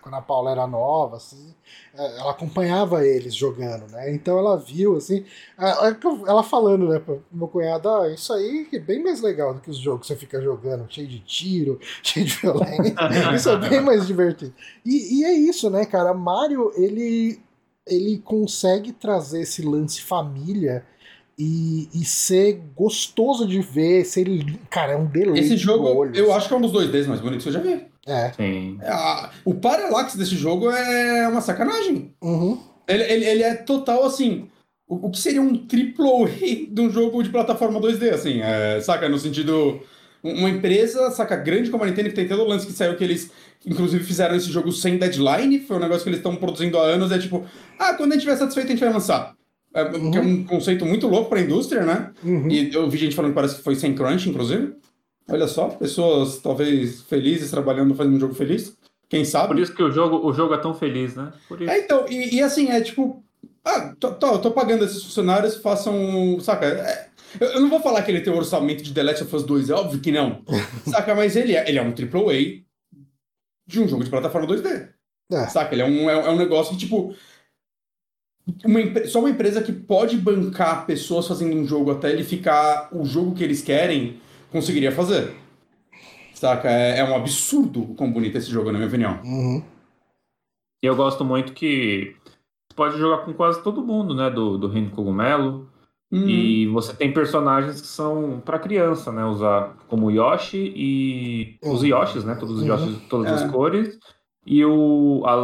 quando 0.00 0.14
a 0.14 0.22
Paula 0.22 0.50
era 0.50 0.66
nova, 0.66 1.16
assim, 1.16 1.54
é, 1.94 2.18
ela 2.18 2.30
acompanhava 2.30 3.06
eles 3.06 3.34
jogando, 3.34 3.90
né? 3.90 4.12
Então 4.12 4.38
ela 4.38 4.56
viu, 4.56 4.96
assim, 4.96 5.24
ela, 5.58 5.96
ela 6.26 6.42
falando, 6.42 6.88
né, 6.88 6.98
pro 6.98 7.22
meu 7.30 7.48
cunhado, 7.48 7.88
ah, 7.88 8.10
isso 8.10 8.32
aí 8.32 8.66
é 8.72 8.78
bem 8.78 9.02
mais 9.02 9.20
legal 9.20 9.52
do 9.52 9.60
que 9.60 9.70
os 9.70 9.78
jogos 9.78 10.02
que 10.02 10.06
você 10.06 10.16
fica 10.16 10.40
jogando, 10.40 10.86
cheio 10.88 11.06
de 11.06 11.20
tiro, 11.20 11.78
cheio 12.02 12.24
de 12.24 12.36
violência. 12.36 12.94
isso 13.34 13.50
é 13.50 13.68
bem 13.68 13.80
mais 13.80 14.06
divertido. 14.06 14.54
E, 14.84 15.20
e 15.20 15.24
é 15.24 15.32
isso, 15.32 15.68
né, 15.68 15.84
cara? 15.84 16.14
Mario, 16.14 16.72
ele, 16.74 17.40
ele 17.86 18.18
consegue 18.18 18.92
trazer 18.92 19.42
esse 19.42 19.62
lance 19.62 20.00
família 20.00 20.84
e, 21.38 21.88
e 21.92 22.04
ser 22.04 22.62
gostoso 22.74 23.46
de 23.46 23.60
ver, 23.60 24.04
ser, 24.06 24.26
cara, 24.70 24.92
é 24.92 24.96
um 24.96 25.04
deleite 25.04 25.40
Esse 25.40 25.56
jogo, 25.56 26.06
eu 26.14 26.26
assim. 26.26 26.32
acho 26.32 26.48
que 26.48 26.54
é 26.54 26.56
um 26.56 26.60
dos 26.62 26.72
2Ds 26.72 27.06
mais 27.06 27.20
bonitos 27.20 27.44
que 27.44 27.50
eu 27.50 27.52
já 27.52 27.60
vi. 27.60 27.94
É. 28.06 28.32
Sim. 28.32 28.78
A- 28.84 29.30
o 29.44 29.54
parallax 29.54 30.14
desse 30.14 30.36
jogo 30.36 30.70
é 30.70 31.26
uma 31.28 31.40
sacanagem. 31.40 32.12
Uhum. 32.22 32.58
Ele, 32.88 33.02
ele, 33.02 33.24
ele 33.24 33.42
é 33.42 33.54
total 33.54 34.04
assim. 34.04 34.46
O, 34.88 35.08
o 35.08 35.10
que 35.10 35.18
seria 35.18 35.42
um 35.42 35.56
triple 35.66 36.06
A 36.06 36.72
de 36.72 36.80
um 36.80 36.88
jogo 36.90 37.22
de 37.22 37.30
plataforma 37.30 37.80
2D, 37.80 38.10
assim, 38.12 38.40
é, 38.40 38.80
saca? 38.80 39.08
No 39.08 39.18
sentido. 39.18 39.80
um- 40.22 40.32
Uma 40.38 40.50
empresa, 40.50 41.10
saca, 41.10 41.36
grande 41.36 41.70
como 41.70 41.82
a 41.84 41.86
Nintendo, 41.86 42.08
que 42.10 42.14
tem 42.14 42.28
todo 42.28 42.42
o 42.42 42.46
lance 42.48 42.66
que 42.66 42.72
saiu 42.72 42.96
que 42.96 43.02
eles, 43.04 43.30
inclusive, 43.66 44.02
fizeram 44.04 44.36
esse 44.36 44.50
jogo 44.50 44.70
sem 44.72 44.98
deadline, 44.98 45.58
foi 45.60 45.76
um 45.76 45.80
negócio 45.80 46.02
que 46.04 46.08
eles 46.08 46.18
estão 46.20 46.34
produzindo 46.36 46.78
há 46.78 46.82
anos, 46.82 47.10
é 47.12 47.18
tipo, 47.18 47.44
ah, 47.78 47.94
quando 47.94 48.12
a 48.12 48.14
gente 48.14 48.22
estiver 48.24 48.36
satisfeito, 48.36 48.66
a 48.66 48.70
gente 48.70 48.80
vai 48.84 48.92
lançar. 48.92 49.34
É, 49.74 49.84
Que 49.84 50.16
é 50.18 50.20
um 50.20 50.42
conceito 50.44 50.86
muito 50.86 51.06
louco 51.06 51.28
pra 51.28 51.40
indústria, 51.40 51.82
né? 51.82 52.10
Uhum. 52.24 52.48
E 52.50 52.72
eu 52.72 52.88
vi 52.88 52.96
gente 52.98 53.14
falando 53.14 53.32
que 53.32 53.34
parece 53.34 53.56
que 53.56 53.62
foi 53.62 53.74
sem 53.74 53.94
crunch, 53.94 54.28
inclusive. 54.28 54.72
Olha 55.28 55.48
só, 55.48 55.68
pessoas 55.68 56.38
talvez 56.38 57.02
felizes 57.02 57.50
trabalhando, 57.50 57.94
fazendo 57.94 58.16
um 58.16 58.20
jogo 58.20 58.34
feliz. 58.34 58.76
Quem 59.08 59.24
sabe? 59.24 59.48
Por 59.48 59.58
isso 59.58 59.74
que 59.74 59.82
o 59.82 59.90
jogo, 59.90 60.26
o 60.26 60.32
jogo 60.32 60.54
é 60.54 60.58
tão 60.58 60.74
feliz, 60.74 61.14
né? 61.14 61.32
Por 61.48 61.60
isso. 61.60 61.70
É, 61.70 61.78
então, 61.78 62.06
e, 62.08 62.36
e 62.36 62.42
assim, 62.42 62.70
é 62.70 62.80
tipo. 62.80 63.22
Ah, 63.64 63.94
tô, 63.98 64.12
tô, 64.12 64.38
tô 64.38 64.50
pagando 64.52 64.84
esses 64.84 65.02
funcionários, 65.02 65.56
façam. 65.56 66.38
Saca? 66.40 66.66
É, 66.66 67.08
eu, 67.40 67.48
eu 67.48 67.60
não 67.60 67.68
vou 67.68 67.80
falar 67.80 68.02
que 68.02 68.10
ele 68.10 68.20
tem 68.20 68.32
um 68.32 68.36
orçamento 68.36 68.82
de 68.82 68.92
The 68.92 69.02
Last 69.02 69.24
of 69.24 69.36
Us 69.36 69.44
2, 69.44 69.70
é 69.70 69.74
óbvio 69.74 70.00
que 70.00 70.12
não. 70.12 70.44
saca? 70.86 71.14
Mas 71.14 71.36
ele 71.36 71.54
é, 71.54 71.68
ele 71.68 71.78
é 71.78 71.82
um 71.82 71.90
AAA 71.90 72.62
de 73.66 73.80
um 73.80 73.88
jogo 73.88 74.04
de 74.04 74.10
plataforma 74.10 74.46
2D. 74.46 74.88
É. 75.32 75.46
Saca? 75.48 75.74
Ele 75.74 75.82
é 75.82 75.86
um, 75.86 76.10
é, 76.10 76.26
é 76.26 76.30
um 76.30 76.36
negócio 76.36 76.72
que, 76.72 76.78
tipo. 76.78 77.14
Uma, 78.64 79.06
só 79.06 79.18
uma 79.18 79.30
empresa 79.30 79.60
que 79.60 79.72
pode 79.72 80.16
bancar 80.16 80.86
pessoas 80.86 81.26
fazendo 81.26 81.56
um 81.56 81.66
jogo 81.66 81.90
até 81.90 82.10
ele 82.10 82.22
ficar 82.22 82.88
o 82.92 83.04
jogo 83.04 83.34
que 83.34 83.42
eles 83.42 83.60
querem 83.60 84.20
conseguiria 84.56 84.90
fazer. 84.92 85.34
Saca? 86.34 86.68
É, 86.70 86.98
é 86.98 87.04
um 87.04 87.14
absurdo 87.16 87.82
o 87.82 87.94
quão 87.94 88.10
bonito 88.12 88.34
é 88.34 88.38
esse 88.38 88.50
jogo, 88.50 88.70
na 88.72 88.78
minha 88.78 88.88
opinião. 88.88 89.20
Uhum. 89.24 89.62
E 90.82 90.86
eu 90.86 90.94
gosto 90.96 91.24
muito 91.24 91.52
que 91.52 92.14
você 92.68 92.76
pode 92.76 92.98
jogar 92.98 93.24
com 93.24 93.32
quase 93.32 93.62
todo 93.62 93.82
mundo, 93.84 94.14
né? 94.14 94.28
Do, 94.30 94.58
do 94.58 94.68
Reino 94.68 94.90
Cogumelo. 94.90 95.68
Uhum. 96.12 96.28
E 96.28 96.66
você 96.68 96.94
tem 96.94 97.12
personagens 97.12 97.80
que 97.80 97.86
são 97.86 98.40
pra 98.44 98.58
criança, 98.58 99.10
né? 99.10 99.24
Usar 99.24 99.76
como 99.88 100.10
Yoshi 100.10 100.72
e. 100.76 101.58
Os 101.62 101.82
Uhum. 101.82 101.88
Yoshis, 101.88 102.24
né? 102.24 102.34
Todos 102.34 102.56
os 102.56 102.62
Uhum. 102.62 102.68
Yoshis 102.74 102.94
de 103.00 103.00
todas 103.08 103.32
É. 103.32 103.34
as 103.44 103.50
cores. 103.50 103.98
E 104.44 104.64
o. 104.64 105.22
A 105.24 105.34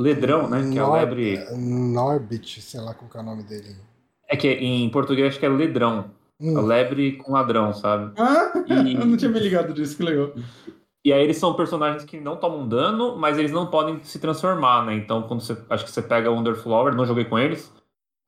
Ledrão, 0.00 0.48
né? 0.48 0.68
Que 0.70 0.78
é 0.78 0.82
a 0.82 0.92
lebre. 0.92 1.38
Norbit, 1.56 2.60
sei 2.60 2.80
lá 2.80 2.94
qual 2.94 3.10
que 3.10 3.16
é 3.16 3.20
o 3.20 3.24
nome 3.24 3.42
dele. 3.42 3.74
É 4.28 4.36
que 4.36 4.48
em 4.48 4.88
português 4.90 5.28
acho 5.28 5.38
que 5.40 5.46
é 5.46 5.48
Ledrão. 5.48 6.10
A 6.40 6.44
Hum. 6.44 6.66
lebre 6.66 7.12
com 7.16 7.32
ladrão, 7.32 7.72
sabe? 7.72 8.12
Ah, 8.16 8.52
E- 8.68 8.94
eu 8.94 9.04
não 9.06 9.16
tinha 9.16 9.30
me 9.30 9.40
ligado 9.40 9.72
disso, 9.72 9.96
que 9.96 10.02
legal. 10.04 10.30
E 11.04 11.12
aí 11.12 11.22
eles 11.22 11.36
são 11.36 11.54
personagens 11.54 12.04
que 12.04 12.20
não 12.20 12.36
tomam 12.36 12.68
dano, 12.68 13.16
mas 13.16 13.38
eles 13.38 13.50
não 13.50 13.66
podem 13.66 13.98
se 14.04 14.18
transformar, 14.18 14.84
né? 14.86 14.94
Então, 14.94 15.22
quando 15.22 15.40
você. 15.40 15.56
Acho 15.70 15.84
que 15.84 15.90
você 15.90 16.02
pega 16.02 16.30
o 16.30 16.34
Wonderflower, 16.34 16.94
não 16.94 17.06
joguei 17.06 17.24
com 17.24 17.38
eles. 17.38 17.72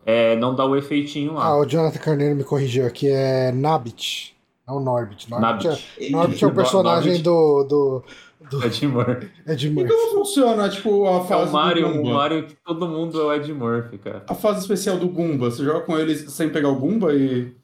é, 0.07 0.35
não 0.37 0.55
dá 0.55 0.65
o 0.65 0.75
efeitinho 0.77 1.35
lá. 1.35 1.45
Ah, 1.45 1.57
o 1.59 1.67
Jonathan 1.67 1.99
Carneiro 1.99 2.35
me 2.35 2.43
corrigiu 2.43 2.87
aqui, 2.87 3.07
é 3.09 3.53
Nabit, 3.53 4.35
não 4.67 4.81
Norbit. 4.81 5.29
Norbit, 5.31 5.67
Nabbit. 5.67 5.87
é, 6.01 6.11
Norbit 6.11 6.43
é 6.45 6.47
o 6.49 6.55
personagem 6.55 7.21
do, 7.23 7.65
do, 7.65 8.03
do 8.51 8.63
É 8.65 8.67
Ed 8.69 8.87
Murphy. 8.89 9.31
Ed 9.47 9.67
E 9.69 9.87
como 9.87 10.11
funciona, 10.13 10.69
tipo, 10.71 11.07
a 11.07 11.19
É 11.19 11.25
fase 11.25 11.51
o 11.51 11.53
Mario, 11.53 11.85
do 11.87 11.91
o 11.91 11.97
Goomba? 11.99 12.15
Mario 12.15 12.47
que 12.47 12.57
todo 12.65 12.89
mundo 12.89 13.21
é 13.21 13.25
o 13.25 13.33
Ed 13.35 13.53
Murphy, 13.53 13.99
cara. 13.99 14.25
A 14.29 14.35
fase 14.35 14.61
especial 14.61 14.97
do 14.97 15.09
Goomba, 15.09 15.51
você 15.51 15.63
joga 15.63 15.81
com 15.83 15.99
eles 15.99 16.33
sem 16.33 16.49
pegar 16.49 16.71
o 16.71 16.77
Goomba 16.77 17.13
e... 17.15 17.55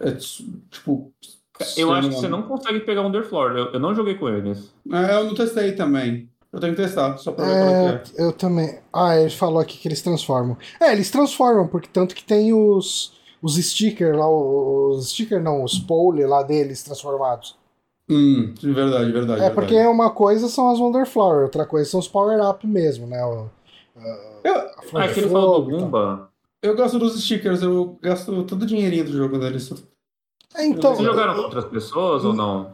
É, 0.00 0.12
tipo... 0.12 1.12
Eu 1.76 1.92
acho 1.92 2.08
que 2.08 2.14
você 2.14 2.28
não 2.28 2.42
consegue 2.42 2.80
pegar 2.80 3.00
o 3.00 3.04
Wonderflower. 3.04 3.56
Eu, 3.56 3.72
eu 3.72 3.80
não 3.80 3.92
joguei 3.94 4.14
com 4.14 4.28
eles. 4.28 4.72
É, 4.92 5.14
eu 5.16 5.24
não 5.24 5.34
testei 5.34 5.72
também. 5.72 6.28
Eu 6.52 6.60
tenho 6.60 6.74
que 6.74 6.80
testar, 6.82 7.18
só 7.18 7.32
pra 7.32 7.44
ver 7.44 7.50
qual 7.50 7.68
é 7.68 7.94
É, 7.94 7.98
que 7.98 8.20
é. 8.20 8.24
eu 8.24 8.32
também. 8.32 8.78
Ah, 8.92 9.16
ele 9.16 9.30
falou 9.30 9.58
aqui 9.60 9.76
que 9.76 9.88
eles 9.88 10.00
transformam. 10.00 10.56
É, 10.80 10.92
eles 10.92 11.10
transformam, 11.10 11.66
porque 11.66 11.88
tanto 11.92 12.14
que 12.14 12.22
tem 12.24 12.52
os, 12.54 13.12
os 13.42 13.56
stickers 13.56 14.16
lá, 14.16 14.28
os 14.30 15.10
stickers 15.10 15.42
não, 15.42 15.64
os 15.64 15.78
pole 15.80 16.24
lá 16.26 16.42
deles 16.44 16.82
transformados. 16.84 17.56
Hum, 18.08 18.54
de 18.58 18.72
verdade, 18.72 19.10
verdade. 19.12 19.42
É, 19.42 19.50
porque 19.50 19.76
uma 19.86 20.10
coisa 20.10 20.48
são 20.48 20.70
as 20.70 20.78
Wonderflower, 20.78 21.42
outra 21.42 21.66
coisa 21.66 21.90
são 21.90 22.00
os 22.00 22.08
power-up 22.08 22.66
mesmo, 22.66 23.06
né? 23.06 23.22
O, 23.26 23.50
Eu, 24.44 24.54
a 24.54 24.82
flor 24.82 25.02
Ah, 25.02 25.06
é 25.06 25.12
que 25.12 25.20
ele 25.20 25.28
falou 25.28 25.62
do. 25.62 25.70
Goomba. 25.70 26.30
eu 26.62 26.74
gosto 26.76 26.98
dos 26.98 27.20
stickers, 27.22 27.62
eu 27.62 27.98
gasto 28.00 28.44
todo 28.44 28.62
o 28.62 28.66
dinheirinho 28.66 29.04
do 29.04 29.12
jogo 29.12 29.38
deles. 29.38 29.70
É, 30.54 30.66
Então, 30.66 30.94
Vocês 30.94 31.06
jogaram 31.06 31.34
com 31.34 31.42
outras 31.42 31.64
pessoas 31.66 32.24
ou 32.24 32.32
não? 32.32 32.72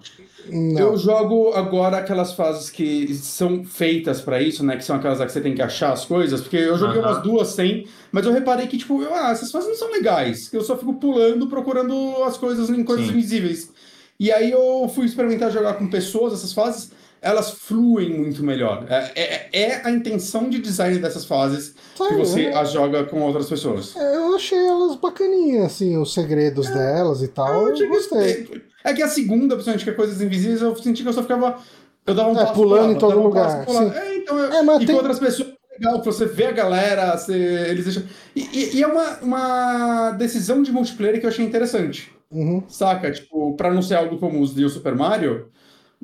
não. 0.49 0.79
Eu 0.79 0.97
jogo 0.97 1.53
agora 1.55 1.97
aquelas 1.99 2.33
fases 2.33 2.71
que 2.71 3.13
são 3.15 3.65
feitas 3.65 4.21
pra 4.21 4.41
isso, 4.41 4.65
né? 4.65 4.77
Que 4.77 4.85
são 4.85 4.97
aquelas 4.97 5.19
que 5.19 5.33
você 5.33 5.41
tem 5.41 5.55
que 5.55 5.63
achar 5.63 5.93
as 5.93 6.05
coisas. 6.05 6.41
Porque 6.41 6.57
eu 6.57 6.79
joguei 6.79 7.01
umas 7.01 7.23
duas 7.23 7.49
sem, 7.49 7.87
mas 8.13 8.25
eu 8.27 8.33
reparei 8.33 8.67
que, 8.67 8.79
tipo, 8.79 9.03
eu, 9.03 9.13
ah, 9.15 9.31
essas 9.31 9.51
fases 9.51 9.69
não 9.69 9.77
são 9.77 9.91
legais. 9.91 10.53
Eu 10.53 10.63
só 10.63 10.77
fico 10.77 10.95
pulando, 10.95 11.49
procurando 11.49 12.23
as 12.25 12.37
coisas 12.37 12.71
em 12.71 12.85
coisas 12.85 13.07
Sim. 13.07 13.13
invisíveis. 13.13 13.73
E 14.19 14.31
aí 14.31 14.51
eu 14.53 14.89
fui 14.95 15.07
experimentar 15.07 15.51
jogar 15.51 15.75
com 15.75 15.89
pessoas 15.89 16.33
essas 16.33 16.53
fases, 16.53 16.93
elas 17.25 17.51
fluem 17.53 18.11
muito 18.19 18.45
melhor. 18.45 18.87
É, 18.89 19.13
é, 19.15 19.49
é 19.53 19.81
a 19.85 19.91
intenção 19.91 20.49
de 20.51 20.59
design 20.61 20.99
dessas 20.99 21.25
fases 21.25 21.75
que 21.97 22.15
você 22.15 22.49
eu- 22.51 22.59
as 22.59 22.71
joga 22.73 23.05
com 23.05 23.21
outras 23.23 23.49
pessoas. 23.49 23.95
Eu 23.97 24.35
achei 24.37 24.59
elas 24.59 24.97
bacaninhas, 24.97 25.65
assim, 25.67 25.97
os 25.97 26.13
segredos 26.13 26.69
delas 26.71 27.23
e 27.23 27.29
tal. 27.29 27.69
Eu, 27.69 27.77
Eu 27.77 27.89
gostei. 27.89 28.63
É 28.85 28.93
que 28.93 29.03
a 29.03 29.09
segunda, 29.09 29.55
principalmente, 29.55 29.85
que 29.85 29.91
é 29.91 29.95
coisas 29.95 30.21
invisíveis, 30.21 30.61
eu 30.61 30.77
senti 30.77 31.03
que 31.03 31.09
eu 31.09 31.13
só 31.13 31.23
ficava. 31.23 31.59
Eu 32.07 32.15
dava 32.15 32.29
um 32.31 32.39
É, 32.39 32.47
pulando 32.53 32.93
em 32.93 32.99
todo 32.99 33.19
um 33.19 33.23
lugar. 33.23 33.65
É, 33.97 34.17
então 34.17 34.39
eu, 34.39 34.53
É, 34.53 34.63
mas 34.63 34.83
e 34.83 34.87
tem- 34.87 34.95
com 34.95 35.01
outras 35.01 35.19
pessoas 35.19 35.49
é 35.49 35.75
legal, 35.79 36.01
que 36.01 36.07
você 36.07 36.27
vê 36.27 36.45
a 36.47 36.53
galera, 36.53 37.17
você, 37.17 37.33
eles 37.33 37.85
deixam. 37.85 38.03
E, 38.37 38.41
e- 38.53 38.77
e 38.77 38.83
é 38.83 38.87
uma, 38.87 39.19
uma 39.23 40.11
decisão 40.13 40.63
de 40.63 40.71
multiplayer 40.71 41.19
que 41.19 41.25
eu 41.25 41.31
achei 41.31 41.45
interessante. 41.45 42.13
Uhum. 42.31 42.63
Saca? 42.69 43.11
Tipo, 43.11 43.55
pra 43.57 43.73
não 43.73 43.81
ser 43.81 43.95
algo 43.95 44.19
como 44.19 44.41
os 44.43 44.55
de 44.55 44.69
Super 44.69 44.95
Mario, 44.95 45.49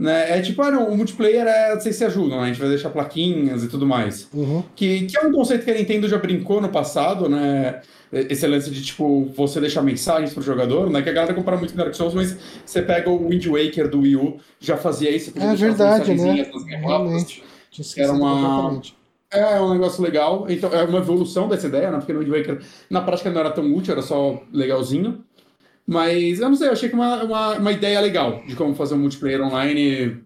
né? 0.01 0.39
É 0.39 0.41
tipo, 0.41 0.63
ah, 0.63 0.71
não, 0.71 0.89
o 0.89 0.97
multiplayer 0.97 1.47
é 1.47 1.75
vocês 1.79 1.95
se 1.95 2.05
ajudam, 2.05 2.39
né? 2.39 2.45
A 2.45 2.47
gente 2.47 2.59
vai 2.59 2.71
deixar 2.71 2.89
plaquinhas 2.89 3.63
e 3.63 3.69
tudo 3.69 3.87
mais. 3.87 4.27
Uhum. 4.33 4.65
Que, 4.75 5.03
que 5.07 5.17
é 5.19 5.21
um 5.21 5.31
conceito 5.31 5.65
que 5.65 5.71
a 5.71 5.75
Nintendo 5.75 6.09
já 6.09 6.17
brincou 6.19 6.61
no 6.61 6.71
passado, 6.71 7.29
né? 7.29 7.83
Esse 8.13 8.45
lance 8.47 8.71
de, 8.71 8.83
tipo, 8.83 9.27
você 9.37 9.61
deixar 9.61 9.83
mensagens 9.83 10.33
pro 10.35 10.43
jogador, 10.43 10.91
né? 10.91 11.01
Que 11.03 11.11
a 11.11 11.13
galera 11.13 11.35
compara 11.35 11.57
muito 11.57 11.73
com 11.73 11.77
Dark 11.79 11.95
Souls, 11.95 12.15
mas 12.15 12.37
você 12.65 12.83
pega 12.83 13.09
o 13.09 13.29
Wind 13.29 13.47
Waker 13.47 13.89
do 13.89 14.01
Wii 14.01 14.17
U, 14.17 14.37
já 14.59 14.77
fazia 14.77 15.15
isso. 15.15 15.31
podia 15.31 15.51
É 15.51 15.55
verdade, 15.55 16.15
né? 16.15 16.35
garrafas. 16.37 16.65
Realmente. 16.67 17.45
Era 17.97 18.13
uma- 18.13 18.31
completamente. 18.35 19.01
É 19.33 19.61
um 19.61 19.73
negócio 19.75 20.03
legal. 20.03 20.47
Então, 20.49 20.71
é 20.73 20.83
uma 20.83 20.99
evolução 20.99 21.47
dessa 21.49 21.69
ideia, 21.69 21.89
né? 21.93 21.99
Porque 21.99 22.13
no 22.13 22.19
Wind 22.19 22.31
Waker, 22.37 22.59
na 22.91 23.01
prática, 23.01 23.31
não 23.31 23.39
era 23.39 23.51
tão 23.53 23.73
útil, 23.73 23.93
era 23.93 24.03
só 24.03 24.43
legalzinho. 24.53 25.25
Mas, 25.91 26.39
eu 26.39 26.49
não 26.49 26.57
sei, 26.57 26.69
eu 26.69 26.73
achei 26.73 26.89
que 26.89 26.95
uma, 26.95 27.25
uma, 27.25 27.55
uma 27.59 27.73
ideia 27.73 28.01
legal 28.01 28.43
de 28.47 28.55
como 28.55 28.77
fazer 28.77 28.95
um 28.95 28.99
multiplayer 28.99 29.43
online. 29.43 30.23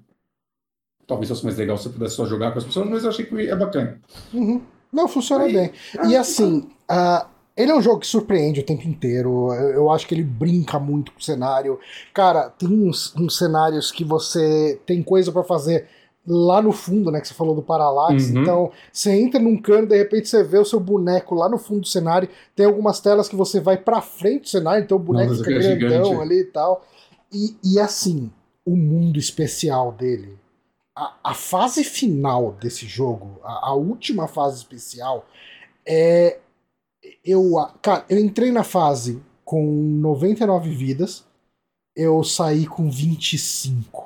Talvez 1.07 1.29
fosse 1.31 1.43
mais 1.45 1.57
legal 1.57 1.79
se 1.79 1.87
eu 1.87 1.93
pudesse 1.93 2.17
só 2.17 2.27
jogar 2.27 2.53
com 2.53 2.59
as 2.59 2.65
pessoas, 2.65 2.87
mas 2.89 3.03
eu 3.03 3.09
achei 3.09 3.25
que 3.25 3.49
é 3.49 3.57
bacana. 3.57 3.99
Uhum. 4.33 4.61
Não, 4.93 5.09
funciona 5.09 5.45
Aí- 5.45 5.53
bem. 5.55 5.73
E 6.09 6.15
assim, 6.17 6.69
ah, 6.87 7.27
ele 7.57 7.71
é 7.71 7.75
um 7.75 7.81
jogo 7.81 8.01
que 8.01 8.07
surpreende 8.07 8.61
o 8.61 8.65
tempo 8.65 8.87
inteiro. 8.87 9.53
Eu, 9.55 9.71
eu 9.71 9.91
acho 9.91 10.07
que 10.07 10.15
ele 10.15 10.23
brinca 10.23 10.79
muito 10.79 11.13
com 11.13 11.19
o 11.19 11.23
cenário. 11.23 11.79
Cara, 12.13 12.51
tem 12.51 12.69
uns, 12.69 13.15
uns 13.17 13.39
cenários 13.39 13.91
que 13.91 14.05
você 14.05 14.79
tem 14.85 15.03
coisa 15.03 15.33
pra 15.33 15.43
fazer 15.45 15.89
lá 16.27 16.63
no 16.63 16.73
fundo, 16.73 17.11
né? 17.11 17.21
Que 17.21 17.29
você 17.29 17.35
falou 17.35 17.55
do 17.55 17.63
Parallax. 17.63 18.31
Uhum. 18.31 18.43
Então, 18.43 18.73
você 18.93 19.13
entra 19.13 19.39
num 19.41 19.61
cano, 19.61 19.87
de 19.87 19.97
repente 19.97 20.29
você 20.29 20.43
vê 20.43 20.59
o 20.59 20.65
seu 20.65 20.81
boneco 20.81 21.35
lá 21.35 21.49
no 21.49 21.59
fundo 21.59 21.81
do 21.81 21.87
cenário. 21.87 22.29
Tem 22.57 22.67
algumas 22.67 23.01
telas 23.01 23.29
que 23.29 23.37
você 23.37 23.61
vai 23.61 23.77
pra 23.77 24.01
frente 24.01 24.43
do 24.43 24.49
cenário, 24.49 24.85
então 24.85 24.97
o 24.97 25.01
boneco 25.01 25.31
Nossa, 25.31 25.45
fica 25.45 25.57
é 25.57 25.77
grandão 25.77 26.05
gigante. 26.05 26.23
ali 26.23 26.41
e 26.41 26.45
tal. 26.45 26.85
E, 27.33 27.57
e 27.65 27.79
assim, 27.79 28.31
o 28.65 28.77
mundo 28.77 29.19
especial 29.19 29.93
dele. 29.93 30.39
A, 30.97 31.15
a 31.25 31.35
fase 31.35 31.83
final 31.83 32.53
desse 32.53 32.87
jogo, 32.87 33.41
a, 33.43 33.71
a 33.71 33.75
última 33.75 34.27
fase 34.29 34.59
especial, 34.59 35.27
é. 35.87 36.39
Eu, 37.23 37.53
cara, 37.83 38.05
eu 38.09 38.19
entrei 38.19 38.51
na 38.51 38.65
fase 38.65 39.23
com 39.45 39.63
99 39.63 40.71
vidas, 40.71 41.25
eu 41.95 42.25
saí 42.25 42.67
com 42.67 42.91
25. 42.91 44.04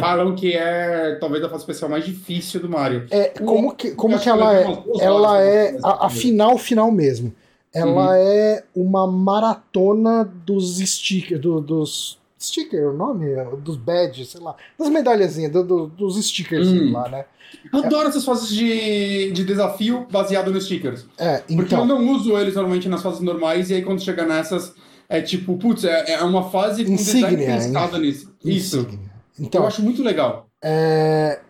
Falam 0.00 0.34
que 0.34 0.52
é 0.52 1.16
talvez 1.20 1.42
a 1.44 1.48
fase 1.48 1.62
especial 1.62 1.90
mais 1.90 2.04
difícil 2.04 2.60
do 2.60 2.68
Mario. 2.68 3.06
É, 3.10 3.28
como 3.28 3.74
que, 3.74 3.92
como 3.92 4.18
que 4.18 4.28
ela 4.28 4.54
é? 4.56 4.66
Ela 5.00 5.40
é 5.42 5.72
pra 5.78 5.90
a, 5.90 6.06
a 6.06 6.10
final, 6.10 6.58
final 6.58 6.90
mesmo. 6.90 7.32
Ela 7.72 8.08
Uhum. 8.10 8.14
é 8.14 8.64
uma 8.74 9.06
maratona 9.06 10.24
dos 10.24 10.78
stickers, 10.78 11.40
do- 11.40 11.60
dos 11.60 12.18
sticker, 12.40 12.88
o 12.90 12.92
nome? 12.96 13.26
Dos 13.62 13.76
badges, 13.76 14.28
sei 14.28 14.40
lá, 14.40 14.54
das 14.78 14.88
medalhazinhas, 14.88 15.50
do- 15.52 15.64
do- 15.64 15.86
dos 15.88 16.24
stickers 16.24 16.68
Hum. 16.68 16.92
lá, 16.92 17.08
né? 17.08 17.24
Eu 17.72 17.84
adoro 17.84 18.08
essas 18.08 18.24
fases 18.24 18.48
de, 18.48 19.30
de 19.32 19.44
desafio 19.44 20.06
baseado 20.10 20.50
nos 20.52 20.64
stickers. 20.64 21.06
É, 21.18 21.38
Porque 21.38 21.52
eu 21.52 21.62
então, 21.62 21.86
não 21.86 22.10
uso 22.12 22.36
eles 22.36 22.54
normalmente 22.54 22.88
nas 22.88 23.02
fases 23.02 23.20
normais, 23.20 23.70
e 23.70 23.74
aí 23.74 23.82
quando 23.82 24.02
chega 24.02 24.24
nessas, 24.26 24.74
é 25.08 25.20
tipo, 25.20 25.56
putz, 25.56 25.84
é, 25.84 26.12
é 26.14 26.22
uma 26.22 26.50
fase 26.50 26.84
com 26.84 26.92
Insígnia, 26.92 27.30
design 27.30 27.46
pensado 27.46 27.98
nisso. 27.98 28.32
Isso. 28.44 28.86
Insígnia. 29.34 29.42
Eu 29.42 29.46
Então, 29.46 29.66
acho 29.66 29.82
muito 29.82 30.02
legal. 30.02 30.48
é, 30.62 31.40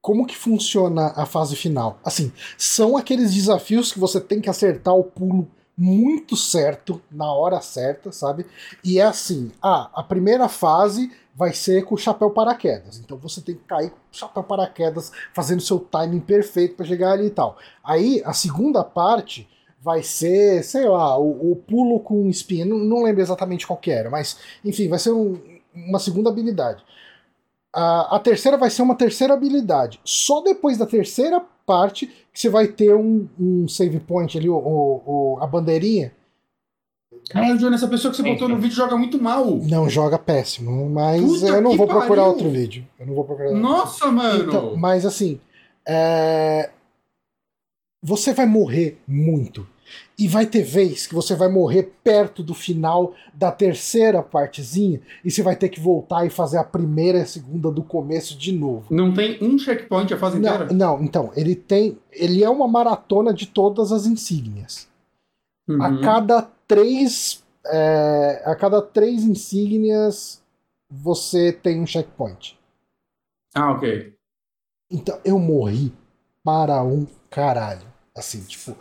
como 0.00 0.26
que 0.26 0.36
funciona 0.36 1.12
a 1.16 1.26
fase 1.26 1.56
final? 1.56 1.98
Assim, 2.04 2.32
são 2.56 2.96
aqueles 2.96 3.34
desafios 3.34 3.92
que 3.92 3.98
você 3.98 4.20
tem 4.20 4.40
que 4.40 4.48
acertar 4.50 4.94
o 4.94 5.04
pulo 5.04 5.48
muito 5.78 6.36
certo, 6.36 7.02
na 7.10 7.30
hora 7.30 7.60
certa, 7.60 8.10
sabe? 8.10 8.46
E 8.82 8.98
é 8.98 9.02
assim, 9.02 9.52
ah, 9.62 9.90
a 9.94 10.02
primeira 10.02 10.48
fase 10.48 11.10
vai 11.34 11.52
ser 11.52 11.84
com 11.84 11.94
o 11.94 11.98
chapéu 11.98 12.30
paraquedas. 12.30 12.98
Então 12.98 13.18
você 13.18 13.42
tem 13.42 13.54
que 13.56 13.64
cair 13.64 13.90
com 13.90 13.96
o 13.96 14.16
chapéu 14.16 14.42
paraquedas, 14.42 15.12
fazendo 15.34 15.60
seu 15.60 15.78
timing 15.78 16.20
perfeito 16.20 16.76
para 16.76 16.86
chegar 16.86 17.12
ali 17.12 17.26
e 17.26 17.30
tal. 17.30 17.58
Aí, 17.84 18.22
a 18.24 18.32
segunda 18.32 18.82
parte 18.82 19.46
vai 19.82 20.02
ser, 20.02 20.64
sei 20.64 20.88
lá, 20.88 21.18
o, 21.18 21.52
o 21.52 21.56
pulo 21.56 22.00
com 22.00 22.26
espinha. 22.30 22.64
Não, 22.64 22.78
não 22.78 23.02
lembro 23.02 23.20
exatamente 23.20 23.66
qual 23.66 23.76
que 23.78 23.90
era, 23.90 24.08
mas 24.08 24.38
enfim, 24.64 24.88
vai 24.88 24.98
ser 24.98 25.10
um- 25.12 25.38
uma 25.74 25.98
segunda 25.98 26.30
habilidade. 26.30 26.82
A, 27.76 28.16
a 28.16 28.18
terceira 28.18 28.56
vai 28.56 28.70
ser 28.70 28.80
uma 28.80 28.94
terceira 28.94 29.34
habilidade. 29.34 30.00
Só 30.02 30.40
depois 30.40 30.78
da 30.78 30.86
terceira 30.86 31.42
parte 31.66 32.06
que 32.32 32.40
você 32.40 32.48
vai 32.48 32.66
ter 32.68 32.94
um, 32.94 33.28
um 33.38 33.68
save 33.68 34.00
point 34.00 34.36
ali, 34.38 34.48
o, 34.48 34.56
o, 34.56 35.38
a 35.42 35.46
bandeirinha. 35.46 36.10
Caralho, 37.28 37.58
Johnny, 37.58 37.74
essa 37.74 37.88
pessoa 37.88 38.10
que 38.10 38.16
você 38.16 38.22
botou 38.22 38.48
no 38.48 38.56
vídeo 38.56 38.74
joga 38.74 38.96
muito 38.96 39.20
mal. 39.20 39.44
Não, 39.56 39.90
joga 39.90 40.18
péssimo, 40.18 40.88
mas 40.88 41.22
Puta 41.22 41.48
eu 41.48 41.60
não 41.60 41.76
vou 41.76 41.86
procurar 41.86 42.22
pariu. 42.22 42.32
outro 42.32 42.50
vídeo. 42.50 42.86
Eu 42.98 43.06
não 43.06 43.14
vou 43.14 43.24
procurar 43.24 43.52
Nossa, 43.52 44.10
mano! 44.10 44.44
Então, 44.44 44.76
mas 44.76 45.04
assim, 45.04 45.38
é... 45.86 46.70
você 48.02 48.32
vai 48.32 48.46
morrer 48.46 48.98
muito. 49.06 49.66
E 50.18 50.26
vai 50.26 50.46
ter 50.46 50.62
vez 50.62 51.06
que 51.06 51.14
você 51.14 51.34
vai 51.34 51.48
morrer 51.48 51.92
perto 52.02 52.42
do 52.42 52.54
final 52.54 53.14
da 53.34 53.52
terceira 53.52 54.22
partezinha 54.22 55.00
e 55.24 55.30
você 55.30 55.42
vai 55.42 55.54
ter 55.54 55.68
que 55.68 55.80
voltar 55.80 56.24
e 56.26 56.30
fazer 56.30 56.58
a 56.58 56.64
primeira 56.64 57.18
e 57.18 57.22
a 57.22 57.26
segunda 57.26 57.70
do 57.70 57.82
começo 57.82 58.36
de 58.36 58.52
novo. 58.52 58.86
Não 58.90 59.12
tem 59.12 59.38
um 59.42 59.58
checkpoint 59.58 60.12
a 60.12 60.18
fase 60.18 60.38
inteira? 60.38 60.72
Não, 60.72 61.02
então, 61.02 61.32
ele 61.36 61.54
tem. 61.54 61.98
Ele 62.10 62.42
é 62.42 62.48
uma 62.48 62.66
maratona 62.66 63.32
de 63.32 63.46
todas 63.46 63.92
as 63.92 64.06
insígnias. 64.06 64.88
Uhum. 65.68 65.82
A 65.82 66.00
cada 66.00 66.42
três. 66.66 67.44
É, 67.68 68.42
a 68.46 68.54
cada 68.54 68.80
três 68.80 69.24
insígnias 69.24 70.40
você 70.88 71.52
tem 71.52 71.80
um 71.80 71.86
checkpoint. 71.86 72.56
Ah, 73.54 73.72
ok. 73.72 74.14
Então 74.90 75.18
eu 75.24 75.38
morri 75.38 75.92
para 76.44 76.82
um 76.82 77.06
caralho. 77.28 77.86
Assim, 78.16 78.42
tipo. 78.44 78.76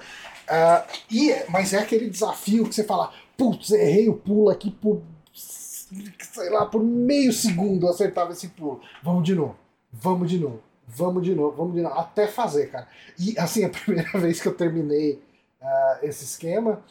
Uh, 0.45 0.87
e, 1.09 1.33
mas 1.49 1.73
é 1.73 1.79
aquele 1.79 2.09
desafio 2.09 2.65
que 2.65 2.75
você 2.75 2.83
fala, 2.83 3.11
putz, 3.37 3.71
errei 3.71 4.07
o 4.07 4.15
pulo 4.15 4.49
aqui 4.49 4.69
por, 4.69 5.01
sei 5.33 6.49
lá, 6.49 6.65
por 6.65 6.83
meio 6.83 7.33
segundo 7.33 7.85
eu 7.85 7.89
acertava 7.89 8.31
esse 8.31 8.49
pulo. 8.49 8.81
Vamos 9.03 9.23
de 9.23 9.35
novo, 9.35 9.55
vamos 9.91 10.29
de 10.29 10.37
novo, 10.37 10.61
vamos 10.87 11.23
de 11.23 11.33
novo, 11.33 11.55
vamos 11.55 11.75
de 11.75 11.81
novo, 11.81 11.95
até 11.95 12.27
fazer, 12.27 12.69
cara. 12.69 12.87
E 13.19 13.37
assim, 13.37 13.63
a 13.65 13.69
primeira 13.69 14.17
vez 14.19 14.39
que 14.39 14.47
eu 14.47 14.53
terminei 14.53 15.21
uh, 15.61 16.05
esse 16.05 16.23
esquema, 16.23 16.81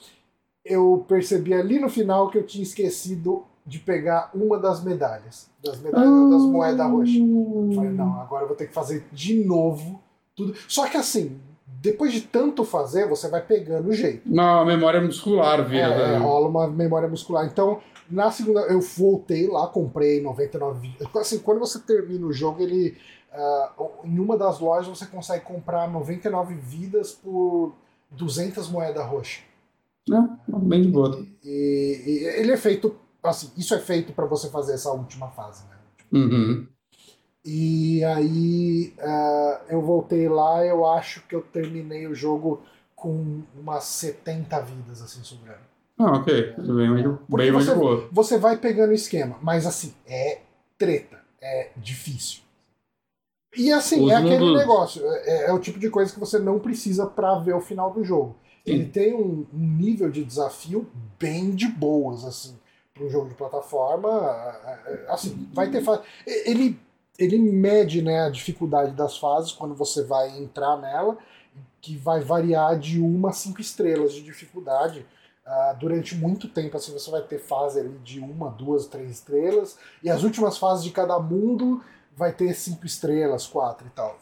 eu 0.64 1.04
percebi 1.06 1.54
ali 1.54 1.78
no 1.78 1.88
final 1.88 2.30
que 2.30 2.38
eu 2.38 2.46
tinha 2.46 2.62
esquecido 2.62 3.44
de 3.66 3.78
pegar 3.78 4.30
uma 4.34 4.58
das 4.58 4.82
medalhas, 4.82 5.48
das 5.62 5.80
medalhas 5.80 6.30
das 6.30 6.42
moedas 6.42 6.90
roxas. 6.90 7.14
Falei, 7.74 7.90
não, 7.90 8.20
agora 8.20 8.44
eu 8.44 8.48
vou 8.48 8.56
ter 8.56 8.66
que 8.66 8.74
fazer 8.74 9.06
de 9.10 9.44
novo 9.44 10.02
tudo. 10.34 10.54
Só 10.68 10.86
que 10.88 10.96
assim, 10.96 11.40
depois 11.84 12.14
de 12.14 12.22
tanto 12.22 12.64
fazer, 12.64 13.06
você 13.06 13.28
vai 13.28 13.42
pegando 13.42 13.90
o 13.90 13.92
jeito. 13.92 14.26
Uma 14.26 14.64
memória 14.64 15.02
muscular 15.02 15.62
vira. 15.68 15.84
É, 15.84 16.12
né? 16.12 16.16
rola 16.16 16.48
uma 16.48 16.66
memória 16.66 17.06
muscular. 17.06 17.44
Então, 17.44 17.78
na 18.10 18.30
segunda, 18.30 18.60
eu 18.62 18.80
voltei 18.80 19.46
lá, 19.46 19.66
comprei 19.66 20.22
99 20.22 20.96
Assim, 21.14 21.40
quando 21.40 21.58
você 21.58 21.78
termina 21.78 22.26
o 22.26 22.32
jogo, 22.32 22.62
ele. 22.62 22.96
Uh, 23.36 24.06
em 24.06 24.18
uma 24.18 24.38
das 24.38 24.60
lojas 24.60 24.98
você 24.98 25.04
consegue 25.04 25.44
comprar 25.44 25.90
99 25.90 26.54
vidas 26.54 27.12
por 27.12 27.74
200 28.12 28.70
moedas 28.70 29.04
roxas. 29.04 29.42
É, 30.10 30.56
bem 30.56 30.82
de 30.82 30.88
boa. 30.88 31.22
E, 31.44 32.02
e, 32.06 32.40
ele 32.40 32.52
é 32.52 32.56
feito. 32.56 32.96
Assim, 33.22 33.50
isso 33.58 33.74
é 33.74 33.78
feito 33.78 34.14
para 34.14 34.24
você 34.24 34.48
fazer 34.48 34.72
essa 34.72 34.90
última 34.90 35.28
fase, 35.28 35.64
né? 35.68 35.76
Uhum. 36.12 36.66
E 37.44 38.02
aí 38.04 38.94
uh, 38.98 39.60
eu 39.68 39.82
voltei 39.82 40.28
lá, 40.28 40.64
eu 40.64 40.86
acho 40.86 41.20
que 41.28 41.34
eu 41.34 41.42
terminei 41.42 42.06
o 42.06 42.14
jogo 42.14 42.62
com 42.96 43.42
umas 43.54 43.84
70 43.84 44.60
vidas 44.62 45.02
assim 45.02 45.22
sobrando. 45.22 45.60
Ah, 45.98 46.16
ok. 46.16 46.54
Bem, 46.56 47.18
bem 47.28 47.52
você, 47.52 47.74
boa. 47.74 48.08
você 48.10 48.38
vai 48.38 48.56
pegando 48.56 48.90
o 48.90 48.94
esquema, 48.94 49.38
mas 49.42 49.66
assim, 49.66 49.94
é 50.06 50.40
treta, 50.78 51.20
é 51.40 51.70
difícil. 51.76 52.42
E 53.56 53.72
assim, 53.72 54.04
Os 54.04 54.10
é 54.10 54.16
aquele 54.16 54.38
mundos... 54.38 54.58
negócio, 54.58 55.02
é, 55.06 55.46
é, 55.46 55.52
o 55.52 55.60
tipo 55.60 55.78
de 55.78 55.88
coisa 55.88 56.12
que 56.12 56.18
você 56.18 56.38
não 56.38 56.58
precisa 56.58 57.06
para 57.06 57.38
ver 57.38 57.54
o 57.54 57.60
final 57.60 57.92
do 57.92 58.02
jogo. 58.02 58.36
Sim. 58.66 58.72
Ele 58.72 58.86
tem 58.86 59.14
um, 59.14 59.46
um, 59.52 59.76
nível 59.76 60.10
de 60.10 60.24
desafio 60.24 60.88
bem 61.18 61.50
de 61.50 61.68
boas, 61.68 62.24
assim, 62.24 62.58
para 62.92 63.04
um 63.04 63.10
jogo 63.10 63.28
de 63.28 63.34
plataforma. 63.34 64.08
É, 64.64 64.92
é, 64.92 65.04
assim, 65.08 65.48
vai 65.52 65.70
ter 65.70 65.82
fase. 65.82 66.02
Ele 66.26 66.80
ele 67.18 67.38
mede 67.38 68.02
né, 68.02 68.24
a 68.24 68.30
dificuldade 68.30 68.92
das 68.92 69.16
fases 69.16 69.52
quando 69.52 69.74
você 69.74 70.02
vai 70.02 70.36
entrar 70.38 70.76
nela, 70.76 71.16
que 71.80 71.96
vai 71.96 72.20
variar 72.20 72.78
de 72.78 73.00
uma 73.00 73.30
a 73.30 73.32
cinco 73.32 73.60
estrelas 73.60 74.12
de 74.12 74.22
dificuldade. 74.22 75.06
Uh, 75.46 75.78
durante 75.78 76.14
muito 76.14 76.48
tempo, 76.48 76.76
assim, 76.76 76.92
você 76.92 77.10
vai 77.10 77.22
ter 77.22 77.38
fase 77.38 77.78
ali 77.78 77.98
de 77.98 78.18
uma, 78.18 78.50
duas, 78.50 78.86
três 78.86 79.10
estrelas, 79.10 79.76
e 80.02 80.08
as 80.08 80.22
últimas 80.22 80.56
fases 80.56 80.82
de 80.82 80.90
cada 80.90 81.18
mundo 81.20 81.84
vai 82.16 82.32
ter 82.32 82.54
cinco 82.54 82.86
estrelas, 82.86 83.46
quatro 83.46 83.86
e 83.86 83.90
tal. 83.90 84.18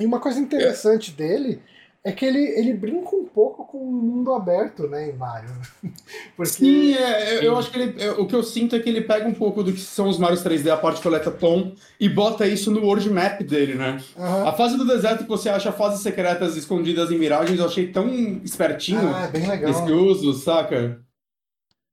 E 0.00 0.04
uma 0.04 0.18
coisa 0.18 0.40
interessante 0.40 1.12
dele 1.12 1.62
é 2.04 2.10
que 2.10 2.24
ele, 2.24 2.40
ele 2.58 2.74
brinca 2.74 3.14
um 3.14 3.24
pouco 3.24 3.64
com 3.64 3.78
o 3.78 3.92
mundo 3.92 4.32
aberto, 4.32 4.88
né, 4.88 5.10
em 5.10 5.12
Mario. 5.12 5.50
Porque... 6.36 6.50
Sim, 6.50 6.94
é, 6.94 7.38
eu, 7.38 7.42
eu 7.42 7.56
acho 7.56 7.70
que 7.70 7.78
ele, 7.78 8.02
é, 8.02 8.10
o 8.12 8.26
que 8.26 8.34
eu 8.34 8.42
sinto 8.42 8.74
é 8.74 8.80
que 8.80 8.88
ele 8.88 9.02
pega 9.02 9.28
um 9.28 9.34
pouco 9.34 9.62
do 9.62 9.72
que 9.72 9.80
são 9.80 10.08
os 10.08 10.18
Marios 10.18 10.42
3D, 10.42 10.68
a 10.68 10.76
parte 10.76 11.00
coleta 11.00 11.30
tom, 11.30 11.72
e 12.00 12.08
bota 12.08 12.46
isso 12.46 12.72
no 12.72 12.84
world 12.84 13.08
map 13.08 13.40
dele, 13.42 13.74
né? 13.74 14.00
Uhum. 14.16 14.48
A 14.48 14.52
fase 14.52 14.76
do 14.76 14.84
deserto 14.84 15.22
que 15.22 15.30
você 15.30 15.48
acha 15.48 15.70
fases 15.70 16.00
secretas 16.00 16.56
escondidas 16.56 17.12
em 17.12 17.18
miragens, 17.18 17.58
eu 17.58 17.66
achei 17.66 17.86
tão 17.86 18.08
espertinho. 18.42 19.14
Ah, 19.14 19.26
é 19.26 19.28
bem 19.28 19.46
legal. 19.46 19.70
Esse 19.70 19.92
uso, 19.92 20.32
saca? 20.32 21.00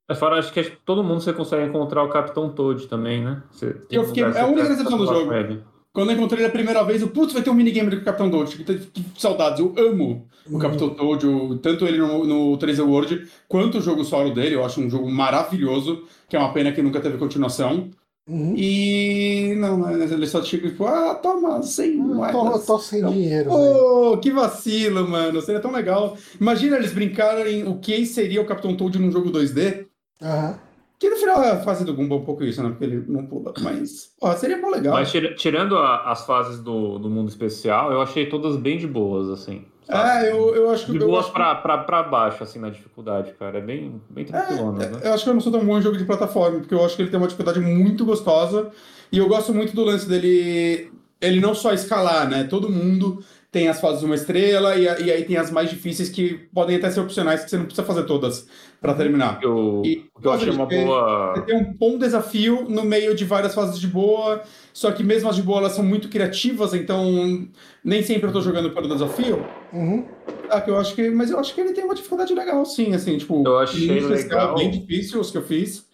É 0.10 0.16
fora, 0.16 0.39
acho 0.39 0.51
que 0.51 0.64
todo 0.84 1.03
mundo 1.03 1.22
você 1.22 1.32
consegue 1.32 1.70
encontrar 1.70 2.03
o 2.03 2.10
Capitão 2.10 2.49
Toad 2.49 2.88
também, 2.88 3.24
né? 3.24 3.43
Você 3.51 3.80
eu 3.91 4.05
fiquei, 4.05 4.24
é 4.24 4.41
a 4.41 4.47
única 4.47 4.70
decepção 4.70 4.97
do 4.97 5.05
jogo. 5.05 5.32
Quando 5.92 6.12
eu 6.12 6.18
encontrei 6.18 6.42
ele 6.42 6.50
a 6.50 6.52
primeira 6.52 6.84
vez, 6.84 7.02
eu, 7.02 7.10
putz, 7.10 7.34
vai 7.34 7.42
ter 7.42 7.50
um 7.50 7.56
minigame 7.56 7.90
do 7.90 8.02
Capitão 8.02 8.30
Toad. 8.30 8.56
Que, 8.56 9.04
saudades, 9.18 9.60
eu 9.60 9.74
amo 9.78 10.28
o 10.48 10.54
uhum. 10.54 10.60
Capitão 10.60 10.90
Toad, 10.92 11.26
o, 11.26 11.58
tanto 11.58 11.86
ele 11.86 11.98
no, 11.98 12.26
no 12.26 12.58
3D 12.58 12.86
World, 12.86 13.28
quanto 13.48 13.80
o 13.80 13.82
jogo 13.82 14.04
solo 14.04 14.34
dele. 14.34 14.56
Eu 14.56 14.64
acho 14.64 14.80
um 14.80 14.90
jogo 14.90 15.10
maravilhoso, 15.10 16.04
que 16.28 16.36
é 16.36 16.40
uma 16.40 16.54
pena 16.54 16.72
que 16.72 16.82
nunca 16.82 17.02
teve 17.02 17.18
continuação. 17.18 17.90
Uhum. 18.30 18.54
E 18.56 19.56
não, 19.58 19.92
ele 19.92 20.28
só 20.28 20.44
chega 20.44 20.70
tipo, 20.70 20.86
ah, 20.86 21.16
toma, 21.16 21.64
sem 21.64 22.00
ah, 22.22 22.32
Tô, 22.32 22.60
tô 22.60 22.78
sem 22.78 23.04
dinheiro. 23.04 23.52
Oh, 23.52 24.18
que 24.20 24.30
vacilo, 24.30 25.10
mano. 25.10 25.42
Seria 25.42 25.60
tão 25.60 25.72
legal. 25.72 26.16
Imagina 26.40 26.78
eles 26.78 26.94
brincarem 26.94 27.68
o 27.68 27.80
que 27.80 28.06
seria 28.06 28.40
o 28.40 28.46
Capitão 28.46 28.78
Toad 28.78 29.00
num 29.00 29.12
jogo 29.12 29.32
2D. 29.32 29.88
Aham. 30.22 30.50
Uhum. 30.50 30.68
Que 31.00 31.10
no 31.10 31.16
final 31.16 31.39
a 31.39 31.56
fase 31.60 31.86
do 31.86 31.93
Gumbo 31.93 32.16
é 32.16 32.18
um 32.18 32.26
pouco 32.26 32.43
isso, 32.43 32.62
né? 32.62 32.70
Porque 32.70 32.84
ele 32.84 33.06
não 33.08 33.26
pula. 33.26 33.54
Mas, 33.62 34.12
ó, 34.22 34.36
seria 34.36 34.60
bom 34.60 34.70
legal. 34.70 34.93
Mas 34.93 35.10
tirando 35.38 35.78
a, 35.78 36.12
as 36.12 36.26
fases 36.26 36.60
do, 36.60 37.00
do 37.00 37.10
mundo 37.10 37.30
especial, 37.30 37.89
eu 37.93 38.02
achei 38.02 38.26
todas 38.26 38.58
bem 38.58 38.78
de 38.78 38.86
boas, 38.86 39.30
assim. 39.30 39.64
Sabe? 39.86 40.28
É, 40.28 40.32
eu, 40.32 40.54
eu 40.54 40.70
acho 40.70 40.88
que. 40.88 40.91
De 40.91 41.00
boas 41.00 41.26
acho... 41.26 41.34
pra, 41.34 41.56
pra, 41.56 41.78
pra 41.78 42.04
baixo, 42.04 42.43
assim, 42.43 42.60
na 42.60 42.70
dificuldade, 42.70 43.32
cara. 43.39 43.60
É 43.60 43.62
bem, 43.62 44.02
bem 44.10 44.26
tranquilo, 44.26 44.76
é, 44.76 44.89
né? 44.89 45.00
Eu 45.02 45.14
acho 45.14 45.24
que 45.24 45.30
eu 45.30 45.34
não 45.34 45.39
sou 45.39 45.54
tão 45.54 45.66
bom 45.66 45.80
em 45.80 45.82
jogo 45.82 45.97
de 45.97 46.04
plataforma, 46.04 46.60
porque 46.60 46.74
eu 46.74 46.84
acho 46.84 46.97
que 46.97 47.02
ele 47.02 47.10
tem 47.10 47.18
uma 47.18 47.28
dificuldade 47.28 47.62
muito 47.62 48.04
gostosa. 48.04 48.70
E 49.10 49.18
eu 49.18 49.28
gosto 49.30 49.54
muito 49.54 49.74
do 49.74 49.86
lance 49.86 50.08
dele. 50.08 50.91
Ele 51.22 51.39
não 51.39 51.56
só 51.56 51.74
escalar, 51.74 52.30
né? 52.30 52.43
Todo 52.43 52.70
mundo 52.70 53.24
tem 53.52 53.68
as 53.68 53.82
fases 53.82 54.02
de 54.02 54.06
uma 54.06 54.14
estrela, 54.14 54.76
e, 54.76 54.84
e, 54.84 55.12
aí 55.12 55.26
tem 55.26 55.36
as 55.36 55.50
mais 55.50 55.70
difíceis 55.70 56.08
que 56.08 56.36
podem 56.54 56.78
até 56.78 56.89
ser 56.91 57.00
opcionais, 57.00 57.43
que 57.43 57.50
você 57.50 57.58
não 57.58 57.66
precisa 57.66 57.86
fazer 57.86 58.04
todas 58.04 58.47
para 58.80 58.93
terminar. 58.93 59.39
Eu, 59.41 59.82
e, 59.84 60.06
que 60.22 60.28
eu 60.28 60.32
achei 60.32 60.52
uma 60.52 60.68
boa. 60.68 61.34
Você 61.34 61.41
tem 61.41 61.58
um 61.58 61.74
bom 61.74 61.97
desafio 61.97 62.68
no 62.70 62.84
meio 62.84 63.16
de 63.16 63.26
várias 63.26 63.56
fases 63.56 63.80
de 63.80 63.88
boa, 63.88 64.43
só 64.72 64.91
que 64.91 65.04
mesmo 65.04 65.30
as 65.30 65.36
de 65.36 65.41
boa 65.41 65.60
elas 65.60 65.72
são 65.72 65.84
muito 65.84 66.10
criativas, 66.10 66.76
então 66.76 67.47
nem 67.84 68.04
sempre 68.04 68.30
eu 68.30 68.34
tô 68.34 68.41
jogando 68.41 68.70
pelo 68.70 68.88
desafio. 68.88 69.43
Uhum. 69.74 70.06
Ah, 70.47 70.62
que 70.62 70.70
eu 70.70 70.78
acho 70.78 70.93
que, 70.93 71.10
mas 71.10 71.32
eu 71.32 71.39
acho 71.39 71.54
que 71.56 71.62
ele 71.62 71.74
tem 71.74 71.84
uma 71.84 71.95
dificuldade 71.95 72.34
legal, 72.36 72.64
sim, 72.66 72.93
assim, 72.93 73.18
tipo. 73.18 73.43
Eu 73.47 73.58
achei 73.58 74.00
legal. 74.00 74.56
bem 74.56 74.70
difícil 74.70 75.20
os 75.20 75.32
que 75.32 75.38
eu 75.38 75.43
fiz, 75.43 75.88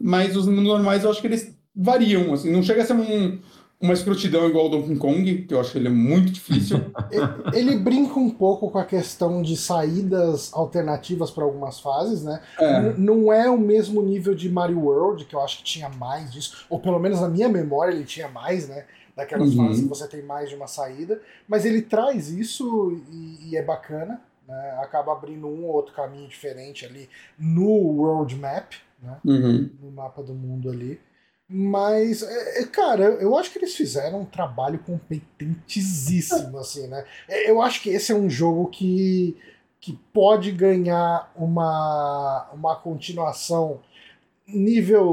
mas 0.00 0.36
os 0.36 0.46
normais 0.46 1.02
eu 1.02 1.10
acho 1.10 1.20
que 1.20 1.26
eles 1.26 1.52
variam, 1.74 2.32
assim, 2.32 2.52
não 2.52 2.62
chega 2.62 2.82
a 2.82 2.84
ser 2.84 2.92
um 2.92 3.40
uma 3.82 3.92
escrotidão 3.92 4.48
igual 4.48 4.66
ao 4.66 4.70
Donkey 4.70 4.96
Kong, 4.96 5.42
que 5.42 5.52
eu 5.52 5.60
acho 5.60 5.72
que 5.72 5.78
ele 5.78 5.88
é 5.88 5.90
muito 5.90 6.30
difícil. 6.30 6.78
ele 7.52 7.76
brinca 7.76 8.18
um 8.18 8.30
pouco 8.30 8.70
com 8.70 8.78
a 8.78 8.84
questão 8.84 9.42
de 9.42 9.56
saídas 9.56 10.54
alternativas 10.54 11.32
para 11.32 11.42
algumas 11.42 11.80
fases, 11.80 12.22
né? 12.22 12.40
É. 12.58 12.92
Não 12.96 13.32
é 13.32 13.50
o 13.50 13.58
mesmo 13.58 14.00
nível 14.00 14.36
de 14.36 14.48
Mario 14.48 14.78
World, 14.78 15.24
que 15.24 15.34
eu 15.34 15.40
acho 15.40 15.58
que 15.58 15.64
tinha 15.64 15.88
mais 15.88 16.32
disso, 16.32 16.64
ou 16.70 16.78
pelo 16.78 17.00
menos 17.00 17.20
na 17.20 17.28
minha 17.28 17.48
memória 17.48 17.92
ele 17.92 18.04
tinha 18.04 18.28
mais, 18.28 18.68
né? 18.68 18.84
Daquelas 19.16 19.50
uhum. 19.50 19.66
fases 19.66 19.82
que 19.82 19.88
você 19.88 20.06
tem 20.06 20.22
mais 20.22 20.48
de 20.48 20.54
uma 20.54 20.68
saída, 20.68 21.20
mas 21.48 21.64
ele 21.64 21.82
traz 21.82 22.30
isso 22.30 22.96
e, 23.10 23.50
e 23.50 23.56
é 23.56 23.62
bacana, 23.62 24.22
né? 24.46 24.78
Acaba 24.80 25.12
abrindo 25.12 25.48
um 25.48 25.64
ou 25.64 25.74
outro 25.74 25.92
caminho 25.92 26.28
diferente 26.28 26.86
ali 26.86 27.08
no 27.36 27.68
World 27.68 28.36
Map, 28.36 28.74
né? 29.02 29.18
Uhum. 29.24 29.70
No 29.82 29.90
mapa 29.90 30.22
do 30.22 30.32
mundo 30.32 30.70
ali. 30.70 31.00
Mas, 31.48 32.22
é, 32.22 32.62
é, 32.62 32.66
cara, 32.66 33.04
eu 33.04 33.36
acho 33.36 33.50
que 33.50 33.58
eles 33.58 33.74
fizeram 33.74 34.22
um 34.22 34.24
trabalho 34.24 34.78
competentíssimo, 34.78 36.58
assim, 36.58 36.86
né? 36.86 37.04
É, 37.28 37.50
eu 37.50 37.60
acho 37.60 37.82
que 37.82 37.90
esse 37.90 38.10
é 38.10 38.14
um 38.14 38.30
jogo 38.30 38.68
que, 38.68 39.36
que 39.80 39.92
pode 40.12 40.50
ganhar 40.50 41.30
uma, 41.36 42.48
uma 42.54 42.76
continuação 42.76 43.80
nível 44.46 45.04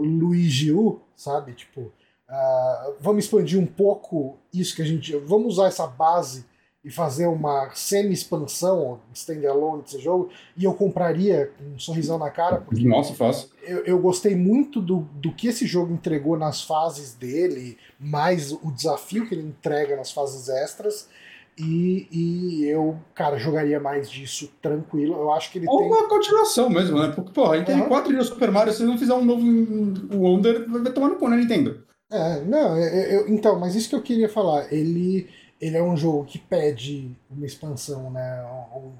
Luigi 0.00 0.72
U, 0.72 1.00
sabe? 1.14 1.52
Tipo, 1.52 1.92
Uh, 2.28 2.94
vamos 3.00 3.24
expandir 3.24 3.60
um 3.60 3.66
pouco 3.66 4.38
isso 4.52 4.74
que 4.74 4.82
a 4.82 4.84
gente. 4.84 5.14
Vamos 5.18 5.54
usar 5.54 5.66
essa 5.66 5.86
base 5.86 6.46
e 6.84 6.90
fazer 6.90 7.26
uma 7.26 7.70
semi-expansão, 7.74 9.00
standalone 9.14 9.82
desse 9.82 9.98
jogo, 9.98 10.28
e 10.56 10.64
eu 10.64 10.74
compraria 10.74 11.50
com 11.56 11.74
um 11.74 11.78
sorrisão 11.78 12.18
na 12.18 12.30
cara. 12.30 12.58
Porque 12.60 12.86
Nossa, 12.86 13.14
fácil. 13.14 13.48
Eu, 13.62 13.78
eu 13.84 13.98
gostei 13.98 14.36
muito 14.36 14.80
do, 14.80 15.06
do 15.14 15.32
que 15.32 15.48
esse 15.48 15.66
jogo 15.66 15.92
entregou 15.94 16.36
nas 16.36 16.62
fases 16.62 17.14
dele, 17.14 17.78
mais 17.98 18.52
o 18.52 18.70
desafio 18.70 19.26
que 19.26 19.34
ele 19.34 19.46
entrega 19.48 19.96
nas 19.96 20.12
fases 20.12 20.48
extras. 20.48 21.08
E, 21.56 22.08
e 22.10 22.64
eu, 22.66 22.98
cara, 23.14 23.38
jogaria 23.38 23.78
mais 23.78 24.10
disso 24.10 24.50
tranquilo. 24.60 25.14
Eu 25.14 25.32
acho 25.32 25.52
que 25.52 25.58
ele 25.58 25.68
Ou 25.68 25.78
tem. 25.78 25.86
uma 25.86 26.08
continuação 26.08 26.68
mesmo, 26.68 26.98
né? 26.98 27.12
Porque, 27.14 27.30
porra, 27.32 27.54
a 27.54 27.58
gente 27.58 27.70
Uhum. 27.70 27.86
quatro 27.88 28.12
no 28.12 28.24
Super 28.24 28.50
Mario, 28.50 28.72
se 28.72 28.82
não 28.82 28.98
fizer 28.98 29.14
um 29.14 29.24
novo 29.24 29.44
Wonder, 30.12 30.68
vai 30.68 30.92
tomar 30.92 31.08
no 31.10 31.16
cu 31.16 31.28
na 31.28 31.36
Nintendo. 31.36 31.84
É, 32.10 32.40
não, 32.42 32.76
eu, 32.76 33.20
eu- 33.20 33.28
então, 33.28 33.58
mas 33.58 33.74
isso 33.76 33.88
que 33.88 33.94
eu 33.94 34.02
queria 34.02 34.28
falar. 34.28 34.72
Ele, 34.72 35.28
ele 35.60 35.76
é 35.76 35.82
um 35.82 35.96
jogo 35.96 36.24
que 36.24 36.38
pede 36.38 37.10
uma 37.30 37.46
expansão, 37.46 38.10
né? 38.10 38.44
Um- 38.74 38.92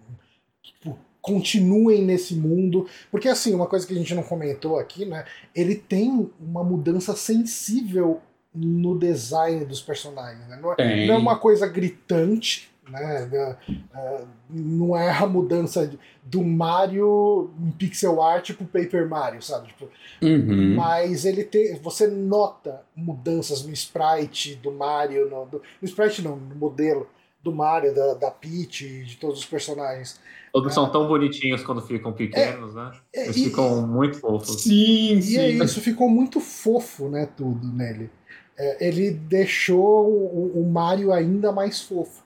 tipo, 0.63 0.99
continuem 1.21 2.03
nesse 2.03 2.35
mundo. 2.35 2.87
Porque, 3.11 3.29
assim, 3.29 3.55
uma 3.55 3.67
coisa 3.67 3.87
que 3.87 3.95
a 3.95 3.97
gente 3.97 4.15
não 4.15 4.23
comentou 4.23 4.79
aqui, 4.79 5.05
né? 5.07 5.25
Ele 5.55 5.75
tem 5.75 6.31
uma 6.41 6.63
mudança 6.63 7.15
sensível 7.17 8.21
no 8.55 8.97
design 8.99 9.65
dos 9.65 9.81
personagens, 9.81 10.47
né? 10.49 10.59
Não 10.61 10.73
é, 10.73 10.77
não 11.07 11.15
é 11.15 11.19
uma 11.19 11.39
coisa 11.39 11.67
gritante, 11.67 12.71
né? 12.89 13.28
É, 13.32 13.56
é, 13.98 14.24
Não 14.51 14.97
é 14.97 15.11
a 15.11 15.27
mudança 15.27 15.90
do 16.23 16.43
Mario 16.43 17.51
em 17.61 17.70
pixel 17.73 18.23
art 18.23 18.52
pro 18.55 18.66
Paper 18.66 19.09
Mario, 19.09 19.43
sabe? 19.43 19.69
Tipo, 19.69 19.89
Uhum. 20.23 20.74
mas 20.74 21.24
ele 21.24 21.44
tem. 21.44 21.74
Você 21.81 22.06
nota 22.06 22.82
mudanças 22.97 23.65
no 23.65 23.73
sprite 23.73 24.55
do 24.56 24.70
Mario, 24.73 25.28
no, 25.28 25.47
do- 25.47 25.62
no 25.81 25.89
sprite 25.89 26.23
não, 26.23 26.36
no 26.36 26.55
modelo 26.55 27.06
do 27.43 27.52
Mario, 27.52 27.94
da, 27.94 28.15
da 28.15 28.31
Peach, 28.31 29.05
de 29.05 29.16
todos 29.16 29.40
os 29.40 29.44
personagens. 29.44 30.19
Todos 30.52 30.73
são 30.73 30.89
tão 30.90 31.06
bonitinhos 31.09 31.62
quando 31.62 31.82
ficam 31.82 32.12
pequenos, 32.12 32.74
né? 32.74 32.93
É, 33.12 33.24
Eles 33.24 33.36
e- 33.36 33.44
ficam 33.44 33.86
muito 33.86 34.19
fofos. 34.19 34.62
Sim, 34.62 35.15
E 35.19 35.36
é 35.36 35.51
sim. 35.51 35.62
isso, 35.65 35.81
ficou 35.81 36.09
muito 36.09 36.40
fofo, 36.40 37.09
né, 37.09 37.28
tudo 37.36 37.66
nele. 37.66 38.09
É, 38.56 38.86
ele 38.86 39.11
deixou 39.11 40.06
o, 40.09 40.62
o 40.62 40.70
Mario 40.70 41.12
ainda 41.12 41.51
mais 41.52 41.82
fofo. 41.82 42.23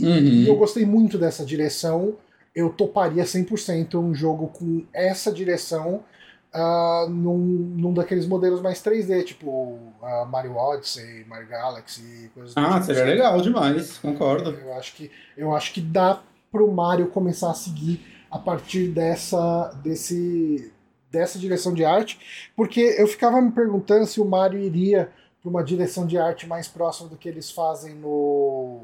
Uhum. 0.00 0.18
e 0.18 0.48
eu 0.48 0.56
gostei 0.56 0.84
muito 0.84 1.18
dessa 1.18 1.44
direção. 1.44 2.16
Eu 2.54 2.70
toparia 2.70 3.24
100% 3.24 3.96
um 3.96 4.14
jogo 4.14 4.48
com 4.48 4.84
essa 4.92 5.32
direção 5.32 6.04
ah, 6.52 7.06
num, 7.08 7.36
num 7.36 7.92
daqueles 7.92 8.26
modelos 8.26 8.60
mais 8.62 8.80
3D, 8.80 9.24
tipo 9.24 9.78
ah, 10.00 10.24
Mario 10.24 10.54
Odyssey, 10.56 11.24
Mario 11.26 11.48
Galaxy, 11.48 12.30
coisas 12.32 12.56
Ah, 12.56 12.74
tipo. 12.74 12.86
seria 12.86 13.04
legal 13.04 13.40
demais, 13.40 13.98
concordo. 13.98 14.50
Eu 14.50 14.72
acho 14.74 14.94
que, 14.94 15.10
eu 15.36 15.52
acho 15.52 15.72
que 15.72 15.80
dá 15.80 16.22
pro 16.52 16.70
Mario 16.72 17.08
começar 17.08 17.50
a 17.50 17.54
seguir 17.54 18.00
a 18.30 18.38
partir 18.38 18.88
dessa, 18.88 19.72
desse, 19.82 20.72
dessa 21.10 21.40
direção 21.40 21.74
de 21.74 21.84
arte, 21.84 22.20
porque 22.56 22.80
eu 22.98 23.08
ficava 23.08 23.40
me 23.40 23.50
perguntando 23.50 24.06
se 24.06 24.20
o 24.20 24.24
Mario 24.24 24.60
iria 24.60 25.10
para 25.42 25.50
uma 25.50 25.62
direção 25.64 26.06
de 26.06 26.16
arte 26.16 26.46
mais 26.46 26.68
próxima 26.68 27.08
do 27.08 27.16
que 27.16 27.28
eles 27.28 27.50
fazem 27.50 27.94
no, 27.96 28.82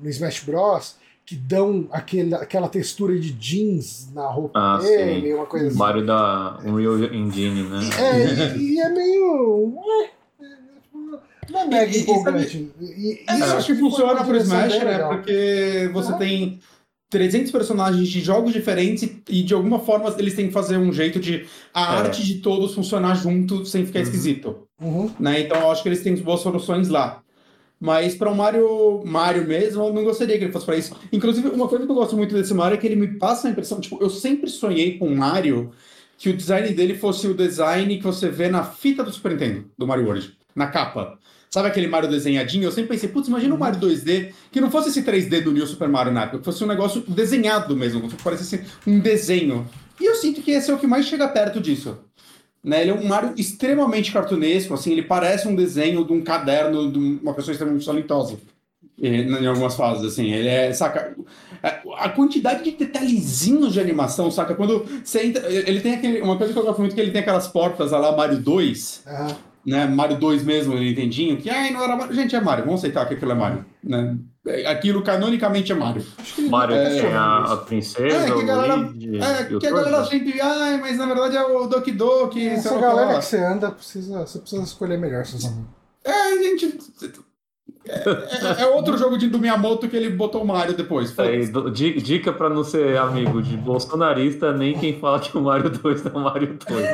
no 0.00 0.08
Smash 0.08 0.40
Bros. 0.44 0.96
Que 1.26 1.36
dão 1.36 1.86
aquele, 1.92 2.34
aquela 2.34 2.68
textura 2.68 3.16
de 3.16 3.30
jeans 3.30 4.08
na 4.12 4.26
roupa 4.26 4.58
Ah, 4.58 4.78
dele, 4.78 5.28
sim. 5.28 5.34
uma 5.34 5.46
coisa 5.46 5.66
O 5.66 5.68
assim. 5.68 5.78
Mario 5.78 6.04
da 6.04 6.58
Unreal 6.64 6.96
Engine, 7.14 7.62
né? 7.68 7.78
É, 8.00 8.56
e, 8.56 8.74
e 8.74 8.80
é 8.80 8.88
meio. 8.88 9.74
ué, 9.76 10.10
não 11.50 11.60
é 11.60 11.66
mega 11.68 11.96
E- 11.96 12.00
empolgante. 12.00 12.72
E- 12.80 12.84
e 12.84 13.24
É, 13.28 13.34
isso 13.34 13.44
acho 13.44 13.66
que 13.74 13.78
funciona 13.78 14.24
pro 14.24 14.32
direção 14.32 14.58
Smash, 14.66 14.78
né? 14.78 14.84
legal. 14.92 15.10
Porque 15.14 15.90
você 15.92 16.12
Ah. 16.12 16.16
tem 16.16 16.58
300 17.10 17.52
personagens 17.52 18.08
de 18.08 18.20
jogos 18.20 18.52
diferentes 18.52 19.02
e- 19.04 19.22
e 19.28 19.42
de 19.42 19.54
alguma 19.54 19.78
forma 19.78 20.12
eles 20.18 20.34
têm 20.34 20.46
que 20.48 20.52
fazer 20.52 20.78
um 20.78 20.92
jeito 20.92 21.20
de 21.20 21.46
a 21.74 21.94
É. 21.94 21.98
arte 21.98 22.24
de 22.24 22.36
todos 22.40 22.74
funcionar 22.74 23.14
junto 23.14 23.64
sem 23.66 23.86
ficar 23.86 23.98
Uhum. 24.00 24.04
esquisito. 24.04 24.56
Uhum. 24.80 25.10
Né? 25.20 25.40
Então 25.42 25.60
eu 25.60 25.70
acho 25.70 25.82
que 25.82 25.88
eles 25.88 26.02
têm 26.02 26.16
boas 26.16 26.40
soluções 26.40 26.88
lá. 26.88 27.22
Mas 27.80 28.14
para 28.14 28.30
o 28.30 28.36
Mario, 28.36 29.02
Mario 29.06 29.46
mesmo, 29.46 29.82
eu 29.82 29.92
não 29.92 30.04
gostaria 30.04 30.36
que 30.36 30.44
ele 30.44 30.52
fosse 30.52 30.66
para 30.66 30.76
isso. 30.76 30.94
Inclusive, 31.10 31.48
uma 31.48 31.66
coisa 31.66 31.86
que 31.86 31.90
eu 31.90 31.96
gosto 31.96 32.14
muito 32.14 32.34
desse 32.34 32.52
Mario 32.52 32.74
é 32.74 32.78
que 32.78 32.86
ele 32.86 32.96
me 32.96 33.18
passa 33.18 33.48
a 33.48 33.50
impressão, 33.50 33.80
tipo, 33.80 33.98
eu 34.02 34.10
sempre 34.10 34.50
sonhei 34.50 34.98
com 34.98 35.08
Mario 35.14 35.70
que 36.18 36.28
o 36.28 36.36
design 36.36 36.68
dele 36.74 36.94
fosse 36.94 37.26
o 37.26 37.32
design 37.32 37.96
que 37.96 38.04
você 38.04 38.28
vê 38.28 38.50
na 38.50 38.62
fita 38.62 39.02
do 39.02 39.10
Super 39.10 39.32
Nintendo, 39.32 39.64
do 39.78 39.86
Mario 39.86 40.04
World, 40.04 40.36
na 40.54 40.66
capa. 40.66 41.18
Sabe 41.48 41.68
aquele 41.68 41.88
Mario 41.88 42.10
desenhadinho? 42.10 42.64
Eu 42.64 42.70
sempre 42.70 42.90
pensei, 42.90 43.08
putz, 43.08 43.28
imagina 43.28 43.54
um 43.54 43.58
Mario 43.58 43.80
2D 43.80 44.32
que 44.52 44.60
não 44.60 44.70
fosse 44.70 44.90
esse 44.90 45.02
3D 45.02 45.42
do 45.42 45.50
New 45.50 45.66
Super 45.66 45.88
Mario 45.88 46.12
na 46.12 46.24
época, 46.24 46.38
que 46.40 46.44
fosse 46.44 46.62
um 46.62 46.66
negócio 46.66 47.02
desenhado 47.08 47.74
mesmo, 47.74 48.08
se 48.10 48.16
parecesse 48.16 48.62
um 48.86 49.00
desenho. 49.00 49.66
E 49.98 50.04
eu 50.04 50.14
sinto 50.14 50.42
que 50.42 50.50
esse 50.50 50.70
é 50.70 50.74
o 50.74 50.78
que 50.78 50.86
mais 50.86 51.06
chega 51.06 51.26
perto 51.26 51.58
disso. 51.58 51.98
Né? 52.62 52.82
Ele 52.82 52.90
é 52.90 52.94
um 52.94 53.06
Mario 53.06 53.32
extremamente 53.36 54.12
cartunesco, 54.12 54.74
assim, 54.74 54.92
ele 54.92 55.02
parece 55.02 55.48
um 55.48 55.54
desenho 55.54 56.04
de 56.04 56.12
um 56.12 56.20
caderno 56.22 56.90
de 56.92 56.98
uma 57.22 57.32
pessoa 57.34 57.52
extremamente 57.52 57.86
talentosa. 57.86 58.36
eh, 59.02 59.22
Em 59.22 59.46
algumas 59.46 59.74
fases, 59.74 60.04
assim, 60.04 60.30
ele 60.30 60.48
é, 60.48 60.72
saca? 60.74 61.16
a- 61.96 62.08
quantidade 62.10 62.62
de 62.64 62.72
detalhezinhos 62.72 63.72
de 63.72 63.80
animação, 63.80 64.30
saca? 64.30 64.54
Quando 64.54 64.84
você 65.04 65.24
entra. 65.26 65.46
Ele 65.50 65.80
tem 65.80 65.94
aquele. 65.94 66.20
Uma 66.20 66.36
coisa 66.36 66.52
que 66.52 66.58
eu 66.58 66.62
gosto 66.64 66.78
muito 66.80 66.92
é 66.92 66.94
que 66.94 67.00
ele 67.00 67.10
tem 67.10 67.20
aquelas 67.22 67.48
portas 67.48 67.90
lá 67.92 68.14
Mario 68.14 68.38
2, 68.38 69.02
Aham. 69.06 69.36
né? 69.64 69.86
Mario 69.86 70.18
2 70.18 70.42
mesmo, 70.44 70.74
ele 70.74 70.90
entendinho, 70.90 71.36
que 71.38 71.48
ai, 71.50 71.70
não 71.70 71.82
era 71.82 71.96
Mario. 71.96 72.14
Gente, 72.14 72.34
é 72.36 72.40
Mario, 72.40 72.64
vamos 72.66 72.80
aceitar 72.80 73.06
que 73.08 73.14
aquilo 73.14 73.32
é 73.32 73.34
Mario. 73.34 73.64
Né? 73.82 74.16
Aquilo 74.66 75.02
canonicamente 75.02 75.70
é 75.70 75.74
Mario. 75.74 76.02
Mario 76.48 76.76
nunca 76.76 76.90
tem 76.90 77.12
a, 77.14 77.40
a 77.40 77.44
isso. 77.44 77.56
princesa, 77.66 78.16
É, 78.16 78.24
que 78.24 78.30
a 78.32 78.36
o 78.36 78.46
galera- 78.46 78.74
Luigi 78.74 79.18
É, 79.18 79.54
o 79.54 79.58
que 79.58 79.66
a 79.66 79.70
galera 79.70 80.04
sempre. 80.06 80.40
Ai, 80.40 80.78
mas 80.80 80.96
na 80.96 81.06
verdade 81.06 81.36
é 81.36 81.42
o 81.44 81.66
Doki 81.66 81.92
Doki. 81.92 82.40
sei 82.40 82.48
Essa 82.54 82.78
galera 82.78 83.12
lá. 83.12 83.18
que 83.18 83.24
você 83.26 83.36
anda, 83.38 83.70
precisa, 83.70 84.20
você 84.20 84.38
precisa 84.38 84.62
escolher 84.62 84.96
melhor 84.98 85.26
seus 85.26 85.44
amigos. 85.44 85.66
É, 86.02 86.38
gente. 86.42 86.78
É, 87.86 87.92
é- 87.92 88.62
é 88.62 88.66
outro 88.68 88.96
jogo 88.96 89.18
de, 89.18 89.28
do 89.28 89.38
Miyamoto 89.38 89.88
que 89.88 89.96
ele 89.96 90.08
botou 90.10 90.42
o 90.42 90.46
Mario 90.46 90.74
depois. 90.74 91.14
Di- 91.74 92.00
dica 92.00 92.32
pra 92.32 92.48
não 92.48 92.64
ser 92.64 92.96
amigo 92.96 93.42
de 93.42 93.56
bolsonarista, 93.58 94.52
nem 94.52 94.78
quem 94.78 94.98
fala 94.98 95.20
que 95.20 95.36
o 95.36 95.42
Mario 95.42 95.68
2 95.70 96.06
é 96.06 96.08
o 96.08 96.18
Mario 96.20 96.58
2. 96.66 96.86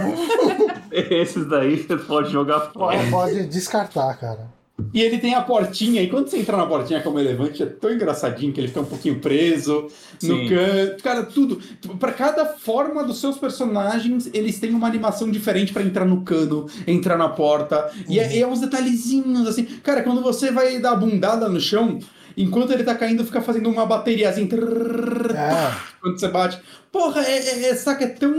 Esses 1.10 1.46
daí 1.46 1.76
você 1.82 1.96
pode 1.96 2.30
jogar 2.32 2.60
fora. 2.72 2.98
Pode 3.10 3.46
descartar, 3.46 4.14
cara. 4.18 4.55
E 4.92 5.00
ele 5.00 5.18
tem 5.18 5.34
a 5.34 5.40
portinha, 5.40 6.02
e 6.02 6.08
quando 6.08 6.28
você 6.28 6.38
entra 6.38 6.56
na 6.56 6.66
portinha 6.66 7.00
como 7.02 7.18
elevante, 7.18 7.62
é 7.62 7.66
tão 7.66 7.90
engraçadinho 7.92 8.52
que 8.52 8.60
ele 8.60 8.68
fica 8.68 8.80
um 8.80 8.84
pouquinho 8.84 9.18
preso 9.20 9.88
no 10.22 10.36
Sim. 10.36 10.48
canto. 10.48 11.02
Cara, 11.02 11.22
tudo. 11.22 11.60
Pra 11.98 12.12
cada 12.12 12.44
forma 12.44 13.02
dos 13.02 13.18
seus 13.18 13.38
personagens, 13.38 14.28
eles 14.34 14.58
têm 14.60 14.70
uma 14.74 14.86
animação 14.86 15.30
diferente 15.30 15.72
pra 15.72 15.82
entrar 15.82 16.04
no 16.04 16.22
cano, 16.22 16.66
entrar 16.86 17.16
na 17.16 17.28
porta. 17.28 17.90
E 18.08 18.18
é, 18.18 18.38
é 18.38 18.46
uns 18.46 18.60
detalhezinhos 18.60 19.46
assim. 19.48 19.64
Cara, 19.82 20.02
quando 20.02 20.22
você 20.22 20.50
vai 20.50 20.78
dar 20.78 20.92
a 20.92 20.96
bundada 20.96 21.48
no 21.48 21.58
chão, 21.60 21.98
enquanto 22.36 22.72
ele 22.72 22.84
tá 22.84 22.94
caindo, 22.94 23.24
fica 23.24 23.40
fazendo 23.40 23.70
uma 23.70 23.86
bateriazinha. 23.86 24.46
É, 24.46 25.74
Quando 26.00 26.20
você 26.20 26.28
bate. 26.28 26.60
Porra, 26.92 27.22
é, 27.22 27.38
é, 27.38 27.68
é- 27.70 27.74
saca, 27.74 28.04
é 28.04 28.08
tão. 28.08 28.32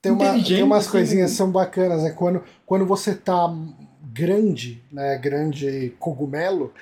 tem, 0.00 0.12
uma, 0.12 0.24
inteligente, 0.26 0.54
tem 0.54 0.62
umas 0.62 0.84
assim. 0.84 0.90
coisinhas 0.90 1.30
que 1.30 1.36
são 1.36 1.50
bacanas, 1.50 2.02
né? 2.02 2.10
Quando, 2.10 2.42
quando 2.66 2.84
você 2.86 3.14
tá 3.14 3.48
grande, 4.14 4.82
né? 4.92 5.18
Grande 5.18 5.92
cogumelo, 5.98 6.72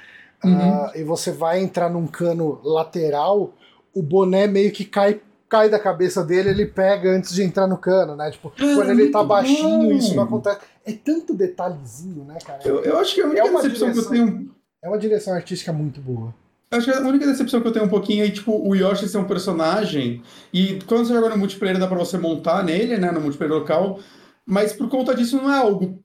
Uhum. 0.44 0.60
ah, 0.60 0.92
e 0.96 1.04
você 1.04 1.30
vai 1.30 1.60
entrar 1.62 1.88
num 1.88 2.06
cano 2.06 2.60
lateral, 2.64 3.54
o 3.94 4.02
boné 4.02 4.46
meio 4.46 4.70
que 4.72 4.84
cai. 4.84 5.20
Cai 5.48 5.68
da 5.68 5.78
cabeça 5.78 6.24
dele, 6.24 6.48
ele 6.48 6.64
pega 6.64 7.10
antes 7.10 7.34
de 7.34 7.42
entrar 7.42 7.66
no 7.66 7.76
cano, 7.76 8.16
né? 8.16 8.30
Tipo, 8.30 8.50
quando 8.56 8.90
ele 8.90 9.10
tá 9.10 9.22
baixinho, 9.22 9.82
bom. 9.90 9.92
isso 9.92 10.14
não 10.16 10.22
acontece. 10.22 10.60
É 10.82 10.92
tanto 10.94 11.34
detalhezinho, 11.34 12.24
né, 12.24 12.38
cara? 12.42 12.60
Eu, 12.64 12.82
eu 12.82 12.96
acho 12.98 13.14
que 13.14 13.20
a 13.20 13.26
única 13.26 13.40
É 13.40 13.44
uma 13.50 13.60
decepção 13.60 13.92
que 13.92 13.98
eu 13.98 14.02
direção. 14.02 14.26
tenho. 14.28 14.50
É 14.82 14.88
uma 14.88 14.98
direção 14.98 15.34
artística 15.34 15.70
muito 15.70 16.00
boa. 16.00 16.34
Eu 16.70 16.78
Acho 16.78 16.90
que 16.90 16.96
a 16.96 17.00
única 17.06 17.26
decepção 17.26 17.60
que 17.60 17.68
eu 17.68 17.72
tenho 17.72 17.84
um 17.84 17.88
pouquinho 17.90 18.24
é, 18.24 18.30
tipo, 18.30 18.66
o 18.66 18.74
Yoshi 18.74 19.06
ser 19.06 19.18
um 19.18 19.24
personagem, 19.26 20.22
e 20.54 20.78
quando 20.86 21.06
você 21.06 21.12
joga 21.12 21.28
no 21.28 21.36
multiplayer 21.36 21.78
dá 21.78 21.86
pra 21.86 21.98
você 21.98 22.16
montar 22.16 22.64
nele, 22.64 22.96
né, 22.96 23.10
no 23.12 23.20
multiplayer 23.20 23.54
local, 23.54 23.98
mas 24.46 24.72
por 24.72 24.88
conta 24.88 25.14
disso 25.14 25.36
não 25.36 25.52
é 25.52 25.58
algo 25.58 26.01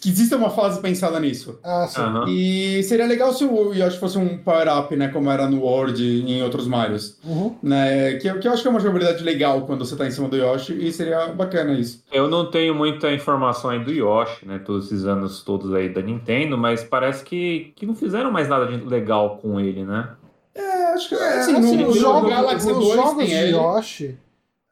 que 0.00 0.08
exista 0.08 0.36
uma 0.36 0.48
fase 0.50 0.80
pensada 0.80 1.20
nisso. 1.20 1.58
Ah, 1.62 1.86
sim. 1.86 2.00
E 2.28 2.82
seria 2.84 3.06
legal 3.06 3.32
se 3.34 3.44
o 3.44 3.74
Yoshi 3.74 3.98
fosse 3.98 4.16
um 4.16 4.38
power-up, 4.38 4.94
né, 4.96 5.08
como 5.08 5.30
era 5.30 5.46
no 5.48 5.60
World 5.60 6.02
e 6.02 6.32
em 6.32 6.42
outros 6.42 6.66
Marios, 6.66 7.18
Uhum. 7.24 7.54
né, 7.62 8.14
que, 8.14 8.26
eu- 8.28 8.38
que 8.40 8.48
eu 8.48 8.52
acho 8.52 8.62
que 8.62 8.68
é 8.68 8.70
uma 8.70 8.80
jogabilidade 8.80 9.22
legal 9.22 9.62
quando 9.66 9.84
você 9.84 9.94
tá 9.96 10.06
em 10.06 10.10
cima 10.10 10.28
do 10.28 10.36
Yoshi, 10.36 10.72
e 10.72 10.90
seria 10.92 11.26
bacana 11.26 11.72
isso. 11.74 12.02
Eu 12.10 12.28
não 12.28 12.50
tenho 12.50 12.74
muita 12.74 13.12
informação 13.12 13.70
aí 13.70 13.84
do 13.84 13.92
Yoshi, 13.92 14.46
né? 14.46 14.58
Todos 14.64 14.86
esses 14.86 15.04
anos 15.04 15.42
todos 15.42 15.74
aí 15.74 15.88
da 15.88 16.00
Nintendo, 16.00 16.56
mas 16.56 16.82
parece 16.82 17.22
que, 17.22 17.72
que 17.76 17.84
não 17.84 17.94
fizeram 17.94 18.30
mais 18.30 18.48
nada 18.48 18.66
de 18.66 18.82
legal 18.84 19.38
com 19.42 19.60
ele, 19.60 19.84
né? 19.84 20.08
É, 20.54 20.94
acho 20.94 21.08
que, 21.10 21.14
É, 21.14 21.38
assim, 21.40 21.56
assim, 21.56 21.76
no, 21.76 21.88
os 21.88 21.94
no 21.96 22.00
jogos, 22.00 22.30
Galaxy 22.30 22.70
os 22.70 22.78
2 22.78 22.94
jogos 22.96 23.14
tem 23.18 23.26
de 23.26 23.32
ele. 23.34 23.56
Yoshi, 23.56 24.18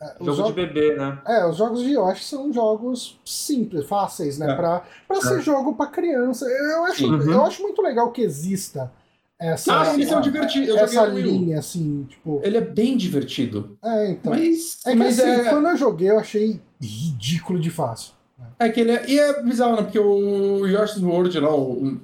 É, 0.00 0.14
os 0.20 0.36
Jogo 0.36 0.48
de 0.50 0.52
bebê, 0.54 0.94
né? 0.96 1.18
É, 1.26 1.44
os 1.46 1.56
jogos 1.56 1.80
de 1.82 1.90
Yoshi 1.94 2.22
são 2.24 2.52
jogos 2.52 3.18
simples, 3.24 3.84
fáceis, 3.86 4.38
né? 4.38 4.52
É. 4.52 4.54
Pra, 4.54 4.84
pra 5.08 5.20
ser 5.20 5.40
jogo 5.42 5.74
pra 5.74 5.86
criança. 5.86 6.46
Eu 6.46 6.84
acho, 6.84 7.06
Uhum. 7.06 7.32
eu 7.32 7.44
acho 7.44 7.62
muito 7.62 7.82
legal 7.82 8.12
que 8.12 8.22
exista 8.22 8.92
essa, 9.40 9.80
Ah, 9.80 9.94
eles 9.94 10.08
são 10.08 10.20
divertidos. 10.20 10.68
Eu 10.68 10.78
joguei 10.78 10.98
essa 10.98 11.04
linha, 11.06 11.58
assim, 11.58 12.04
tipo. 12.08 12.40
Ele 12.44 12.56
é 12.58 12.60
bem 12.60 12.96
divertido. 12.96 13.76
É, 13.82 14.10
então. 14.12 14.32
Mas, 14.32 14.78
É 14.86 14.90
que 14.92 14.96
mas 14.96 15.18
assim, 15.18 15.28
é, 15.30 15.50
quando 15.50 15.68
eu 15.68 15.76
joguei, 15.76 16.10
eu 16.10 16.18
achei 16.20 16.60
ridículo 16.80 17.58
de 17.58 17.70
fácil. 17.70 18.12
é 18.58 18.68
que 18.68 18.80
ele 18.80 18.92
é. 18.92 19.04
E 19.10 19.18
é 19.18 19.42
bizarro, 19.42 19.76
né? 19.76 19.82
Porque 19.82 19.98
o 19.98 20.64
Yoshi's 20.66 21.02
World 21.02 21.40
lá, 21.40 21.52
o. 21.54 22.00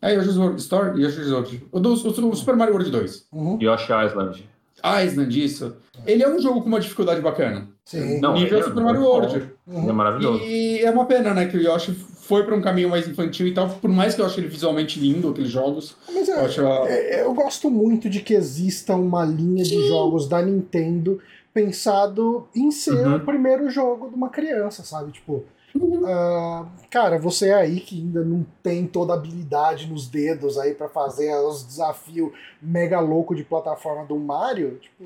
É 0.00 0.14
Yoshi's 0.14 0.36
World 0.38 0.60
Store? 0.60 0.98
Yoshi's 1.02 1.30
World. 1.30 1.66
O 1.72 1.80
do 1.80 1.90
o, 1.90 2.28
o 2.30 2.36
Super 2.36 2.56
Mario 2.56 2.74
World 2.74 2.90
2. 2.90 3.26
Uhum. 3.32 3.58
Yoshi 3.60 3.92
Island. 3.92 4.48
Island, 4.84 5.44
isso. 5.44 5.76
Ele 6.06 6.22
é 6.22 6.28
um 6.28 6.40
jogo 6.40 6.60
com 6.62 6.68
uma 6.68 6.80
dificuldade 6.80 7.20
bacana. 7.20 7.68
Sim. 7.84 8.20
Não, 8.20 8.34
nível 8.34 8.58
ele 8.58 8.60
é 8.60 8.68
Super 8.68 8.82
Mario 8.82 9.02
World. 9.02 9.36
Ele 9.36 9.46
é 9.66 9.72
Uhum. 9.78 9.92
maravilhoso. 9.92 10.42
E 10.44 10.80
é 10.80 10.90
uma 10.90 11.06
pena, 11.06 11.32
né, 11.32 11.46
que 11.46 11.56
o 11.56 11.60
Yoshi 11.60 11.92
foi 11.92 12.44
pra 12.44 12.54
um 12.54 12.60
caminho 12.60 12.88
mais 12.90 13.06
infantil 13.08 13.46
e 13.46 13.54
tal. 13.54 13.68
Por 13.68 13.88
mais 13.88 14.14
que 14.14 14.20
eu 14.20 14.26
ache 14.26 14.40
ele 14.40 14.48
visualmente 14.48 14.98
lindo, 14.98 15.28
aqueles 15.28 15.50
jogos. 15.50 15.96
Mas 16.12 16.28
Eu 16.28 16.36
é, 16.36 16.44
acho 16.44 16.66
a- 16.66 16.88
é, 16.90 17.22
eu 17.22 17.32
gosto 17.32 17.70
muito 17.70 18.10
de 18.10 18.20
que 18.20 18.34
exista 18.34 18.94
uma 18.96 19.24
linha 19.24 19.62
de 19.64 19.86
jogos 19.88 20.28
da 20.28 20.42
Nintendo 20.42 21.20
pensado 21.54 22.46
em 22.54 22.70
ser 22.70 23.06
Uhum. 23.06 23.16
o 23.16 23.20
primeiro 23.20 23.70
jogo 23.70 24.08
de 24.10 24.14
uma 24.14 24.28
criança, 24.28 24.82
sabe? 24.84 25.12
Tipo, 25.12 25.44
Uhum. 25.80 26.06
ah, 26.06 26.66
cara, 26.90 27.18
você 27.18 27.52
aí 27.52 27.80
que 27.80 27.96
ainda 28.00 28.24
não 28.24 28.44
tem 28.62 28.86
toda 28.86 29.12
a 29.12 29.16
habilidade 29.16 29.86
nos 29.86 30.08
dedos 30.08 30.56
aí 30.58 30.74
pra 30.74 30.88
fazer 30.88 31.34
os 31.36 31.62
desafios 31.64 32.30
mega 32.62 32.98
louco 33.00 33.34
de 33.34 33.44
plataforma 33.44 34.04
do 34.06 34.16
Mario, 34.18 34.78
tipo, 34.80 35.04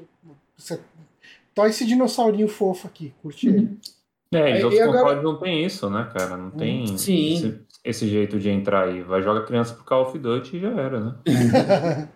você 0.57 0.79
Tó 1.55 1.67
esse 1.67 1.85
dinossaurinho 1.85 2.47
fofo 2.49 2.87
aqui, 2.87 3.13
curte 3.23 3.49
Uhum. 3.49 3.55
ele. 3.57 3.79
É, 4.33 4.61
E 4.61 4.81
agora- 4.81 5.01
consoles 5.03 5.25
não 5.25 5.37
tem 5.39 5.65
isso, 5.67 5.91
né, 5.91 6.09
cara? 6.17 6.37
Não 6.37 6.51
tem 6.53 6.97
Sim. 6.97 7.35
Esse, 7.35 7.61
esse 7.85 8.09
jeito 8.09 8.39
de 8.39 8.49
entrar 8.49 8.85
aí. 8.87 9.03
Vai 9.03 9.21
jogar 9.23 9.45
criança 9.45 9.75
pro 9.75 9.83
Call 9.85 10.03
of 10.07 10.17
Duty 10.17 10.57
e 10.57 10.61
já 10.61 10.69
era, 10.71 11.01
né? 11.01 11.15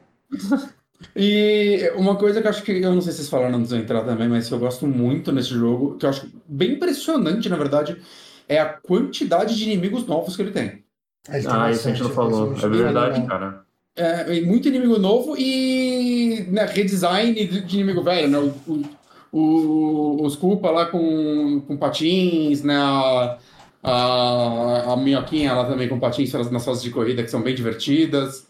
E 1.17 1.93
uma 1.97 2.17
coisa 2.17 2.41
que 2.41 2.47
eu 2.47 2.51
acho 2.51 2.63
que, 2.63 2.73
eu 2.73 2.93
não 2.95 3.01
sei 3.01 3.13
se 3.13 3.19
vocês 3.19 3.29
falaram 3.29 3.57
antes 3.59 3.69
de 3.71 3.77
eu 3.77 3.81
entrar 3.81 4.05
também, 4.05 4.29
mas 4.29 4.49
que 4.49 4.55
eu 4.55 4.59
gosto 4.59 4.87
muito 4.87 5.33
nesse 5.33 5.51
jogo, 5.51 5.97
que 5.99 6.07
eu 6.07 6.11
acho 6.11 6.31
bem 6.47 6.73
impressionante, 6.73 7.49
na 7.49 7.57
verdade, 7.57 8.01
é 8.49 8.59
a 8.59 8.67
quantidade 8.67 9.57
de 9.57 9.65
inimigos 9.65 10.07
novos 10.07 10.37
que 10.37 10.43
ele 10.43 10.51
tem. 10.53 10.85
Ele 11.33 11.43
tem 11.43 11.51
Ah, 11.51 11.71
isso 11.71 11.89
a 11.89 11.91
gente 11.91 12.03
não 12.03 12.09
bastante, 12.15 12.15
falou. 12.15 12.53
É 12.53 12.69
verdade, 12.85 13.15
falou. 13.15 13.29
cara. 13.29 13.65
É, 13.97 14.41
muito 14.41 14.67
inimigo 14.69 14.99
novo 14.99 15.37
e 15.39 16.47
né, 16.51 16.65
redesign 16.67 17.33
de, 17.47 17.61
inimigo 17.77 18.03
velho, 18.03 18.29
né? 18.29 18.39
O, 18.39 18.83
o, 19.33 19.39
o- 19.39 20.25
os 20.25 20.35
culpa 20.37 20.71
lá 20.71 20.87
com, 20.87 21.61
com 21.67 21.77
patins, 21.77 22.63
né? 22.63 22.77
A, 22.77 23.39
a, 23.83 24.93
a 24.93 24.97
minhoquinha 24.97 25.53
lá 25.53 25.65
também 25.65 25.89
com 25.89 25.99
patins 26.01 26.33
nas 26.33 26.51
nas 26.51 26.65
fases 26.65 26.83
de 26.83 26.91
corrida 26.91 27.23
que 27.23 27.31
são 27.31 27.43
bem 27.43 27.55
divertidas. 27.55 28.47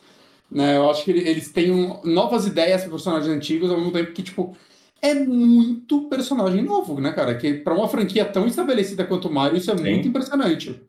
Né? 0.50 0.76
Eu 0.76 0.88
acho 0.90 1.04
que 1.04 1.10
ele- 1.10 1.28
eles 1.28 1.50
têm 1.50 1.70
um- 1.72 2.00
novas 2.04 2.46
ideias 2.46 2.82
para 2.82 2.90
personagens 2.90 3.28
antigos 3.34 3.70
ao 3.70 3.76
mesmo 3.76 3.92
tempo 3.92 4.12
que, 4.12 4.22
tipo, 4.22 4.56
é 5.04 5.14
muito 5.14 6.08
personagem 6.08 6.62
novo, 6.62 7.00
né, 7.00 7.12
cara? 7.12 7.34
Que 7.34 7.54
para 7.54 7.74
uma 7.74 7.88
franquia 7.88 8.24
tão 8.24 8.46
estabelecida 8.46 9.04
quanto 9.04 9.28
o 9.28 9.32
Mario, 9.32 9.58
isso 9.58 9.70
é 9.70 9.76
Sim. 9.76 9.90
muito 9.90 10.08
impressionante. 10.08 10.80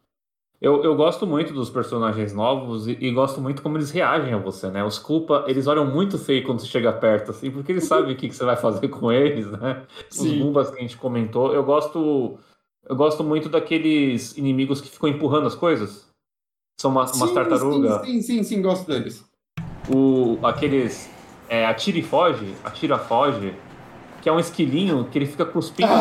Eu, 0.61 0.81
eu 0.83 0.95
gosto 0.95 1.27
muito 1.27 1.53
dos 1.53 1.69
personagens 1.69 2.33
novos 2.33 2.87
e, 2.87 2.97
e 2.99 3.11
gosto 3.11 3.41
muito 3.41 3.61
como 3.61 3.77
eles 3.77 3.91
reagem 3.91 4.33
a 4.33 4.37
você, 4.37 4.69
né? 4.69 4.83
Os 4.85 4.97
culpa, 4.97 5.43
eles 5.47 5.67
olham 5.67 5.85
muito 5.85 6.17
feio 6.17 6.45
quando 6.45 6.59
você 6.61 6.67
chega 6.67 6.93
perto, 6.93 7.31
assim, 7.31 7.51
porque 7.51 7.73
eles 7.73 7.83
sabem 7.83 8.13
o 8.13 8.17
que, 8.17 8.29
que 8.29 8.35
você 8.35 8.45
vai 8.45 8.55
fazer 8.55 8.87
com 8.87 9.11
eles, 9.11 9.45
né? 9.51 9.83
Os 10.09 10.15
Sim. 10.17 10.39
Goombas 10.39 10.69
que 10.71 10.77
a 10.77 10.81
gente 10.81 10.95
comentou. 10.97 11.53
Eu 11.53 11.63
gosto. 11.63 12.39
Eu 12.87 12.95
gosto 12.95 13.23
muito 13.23 13.49
daqueles 13.49 14.37
inimigos 14.37 14.79
que 14.79 14.89
ficam 14.89 15.09
empurrando 15.09 15.45
as 15.47 15.55
coisas. 15.55 16.07
São 16.79 16.89
uma- 16.91 17.01
umas 17.11 17.29
Sim, 17.29 17.33
tartarugas. 17.35 18.01
Sim, 18.05 18.13
sim, 18.13 18.21
sim, 18.21 18.43
sim, 18.43 18.61
gosto 18.61 18.87
deles. 18.87 19.25
O, 19.93 20.39
aqueles. 20.45 21.09
É, 21.49 21.65
atira 21.65 21.97
e 21.99 22.01
foge, 22.01 22.55
atira 22.63 22.97
foge, 22.97 23.53
que 24.25 24.29
é 24.29 24.31
um 24.31 24.39
esquilinho 24.39 25.07
que 25.11 25.19
ele 25.19 25.27
fica 25.27 25.45
cuspindo, 25.45 25.87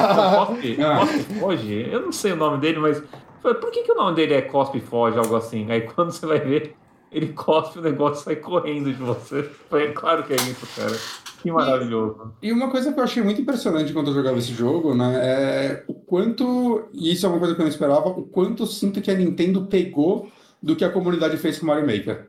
cospe, 0.47 0.79
Ah. 0.83 1.01
cospe 1.01 1.19
e 1.19 1.35
foge. 1.39 1.89
Eu 1.93 2.01
não 2.01 2.11
sei 2.11 2.33
o 2.33 2.37
nome 2.37 2.57
dele, 2.57 2.79
mas. 2.79 3.03
Por 3.43 3.71
que, 3.71 3.83
que 3.83 3.93
o 3.93 3.95
nome 3.95 4.17
dele 4.17 4.33
é 4.33 4.41
cospe 4.41 4.79
e 4.79 4.81
foge, 4.81 5.19
algo 5.19 5.37
assim? 5.37 5.71
Aí 5.71 5.83
quando 5.83 6.11
você 6.11 6.25
vai 6.25 6.39
ver, 6.41 6.75
ele 7.13 7.35
cospe 7.35 7.79
o 7.81 7.83
negócio 7.83 8.23
e 8.23 8.25
sai 8.25 8.37
correndo 8.37 8.87
de 8.91 8.99
você. 8.99 9.43
Foi 9.69 9.93
claro 9.93 10.23
que 10.23 10.33
é 10.33 10.37
isso, 10.37 10.67
cara. 10.75 10.97
Que 11.43 11.53
maravilhoso. 11.53 12.33
E 12.43 12.51
uma 12.51 12.71
coisa 12.71 12.91
que 12.95 12.99
eu 12.99 13.05
achei 13.05 13.23
muito 13.23 13.43
impressionante 13.43 13.93
quando 13.93 14.07
eu 14.09 14.15
jogava 14.15 14.39
esse 14.39 14.55
jogo, 14.55 14.95
né, 14.95 15.13
é 15.23 15.85
o 15.87 15.93
quanto, 15.93 16.85
e 16.95 17.13
isso 17.13 17.27
é 17.27 17.29
uma 17.29 17.39
coisa 17.39 17.55
que 17.55 17.61
eu 17.61 17.65
não 17.65 17.71
esperava, 17.71 18.09
o 18.09 18.23
quanto 18.23 18.63
eu 18.63 18.67
sinto 18.67 19.03
que 19.03 19.11
a 19.11 19.15
Nintendo 19.15 19.67
pegou 19.67 20.31
do 20.63 20.75
que 20.75 20.83
a 20.83 20.89
comunidade 20.89 21.37
fez 21.37 21.59
com 21.59 21.67
o 21.67 21.69
Mario 21.69 21.87
Maker. 21.87 22.29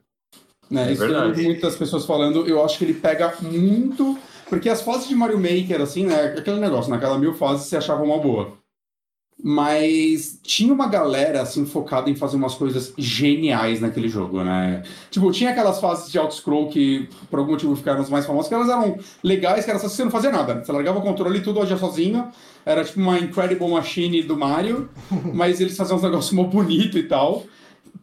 Né, 0.69 0.89
É 0.89 0.91
isso 0.91 1.01
eu 1.05 1.07
verdade. 1.07 1.41
muitas 1.43 1.77
pessoas 1.77 2.05
falando, 2.05 2.45
eu 2.45 2.61
acho 2.65 2.77
que 2.77 2.83
ele 2.83 2.95
pega 2.95 3.33
muito, 3.41 4.17
porque 4.49 4.69
as 4.69 4.81
fases 4.81 5.07
de 5.07 5.15
Mario 5.15 5.39
Maker, 5.39 5.81
assim, 5.81 6.05
né, 6.05 6.35
aquele 6.37 6.59
negócio, 6.59 6.91
naquela 6.91 7.17
mil 7.17 7.33
fases 7.33 7.67
você 7.67 7.77
achava 7.77 8.03
uma 8.03 8.19
boa. 8.19 8.53
Mas 9.43 10.39
tinha 10.41 10.73
uma 10.73 10.87
galera, 10.87 11.41
assim, 11.41 11.65
focada 11.65 12.09
em 12.09 12.15
fazer 12.15 12.37
umas 12.37 12.55
coisas 12.55 12.93
geniais 12.97 13.81
naquele 13.81 14.07
jogo, 14.07 14.41
né? 14.43 14.81
Tipo, 15.11 15.29
tinha 15.31 15.51
aquelas 15.51 15.79
fases 15.81 16.09
de 16.09 16.17
auto-scroll 16.17 16.69
que, 16.69 17.09
por 17.29 17.39
algum 17.39 17.51
motivo, 17.51 17.75
ficaram 17.75 18.01
as 18.01 18.09
mais 18.09 18.25
famosas, 18.25 18.47
que 18.47 18.53
elas 18.55 18.69
eram 18.69 18.97
legais, 19.21 19.65
que 19.65 19.69
era 19.71 19.79
só 19.79 19.89
você 19.89 20.05
não 20.05 20.11
fazia 20.11 20.31
nada. 20.31 20.63
Você 20.63 20.71
largava 20.71 20.99
o 20.99 21.01
controle 21.01 21.39
e 21.39 21.43
tudo 21.43 21.61
agia 21.61 21.77
sozinho. 21.77 22.29
Era 22.65 22.83
tipo 22.85 22.99
uma 22.99 23.19
Incredible 23.19 23.67
Machine 23.69 24.23
do 24.23 24.37
Mario, 24.37 24.89
mas 25.33 25.59
eles 25.59 25.75
faziam 25.75 25.97
uns 25.97 26.03
negócios 26.03 26.31
mó 26.33 26.45
bonito 26.45 26.97
e 26.97 27.03
tal. 27.03 27.43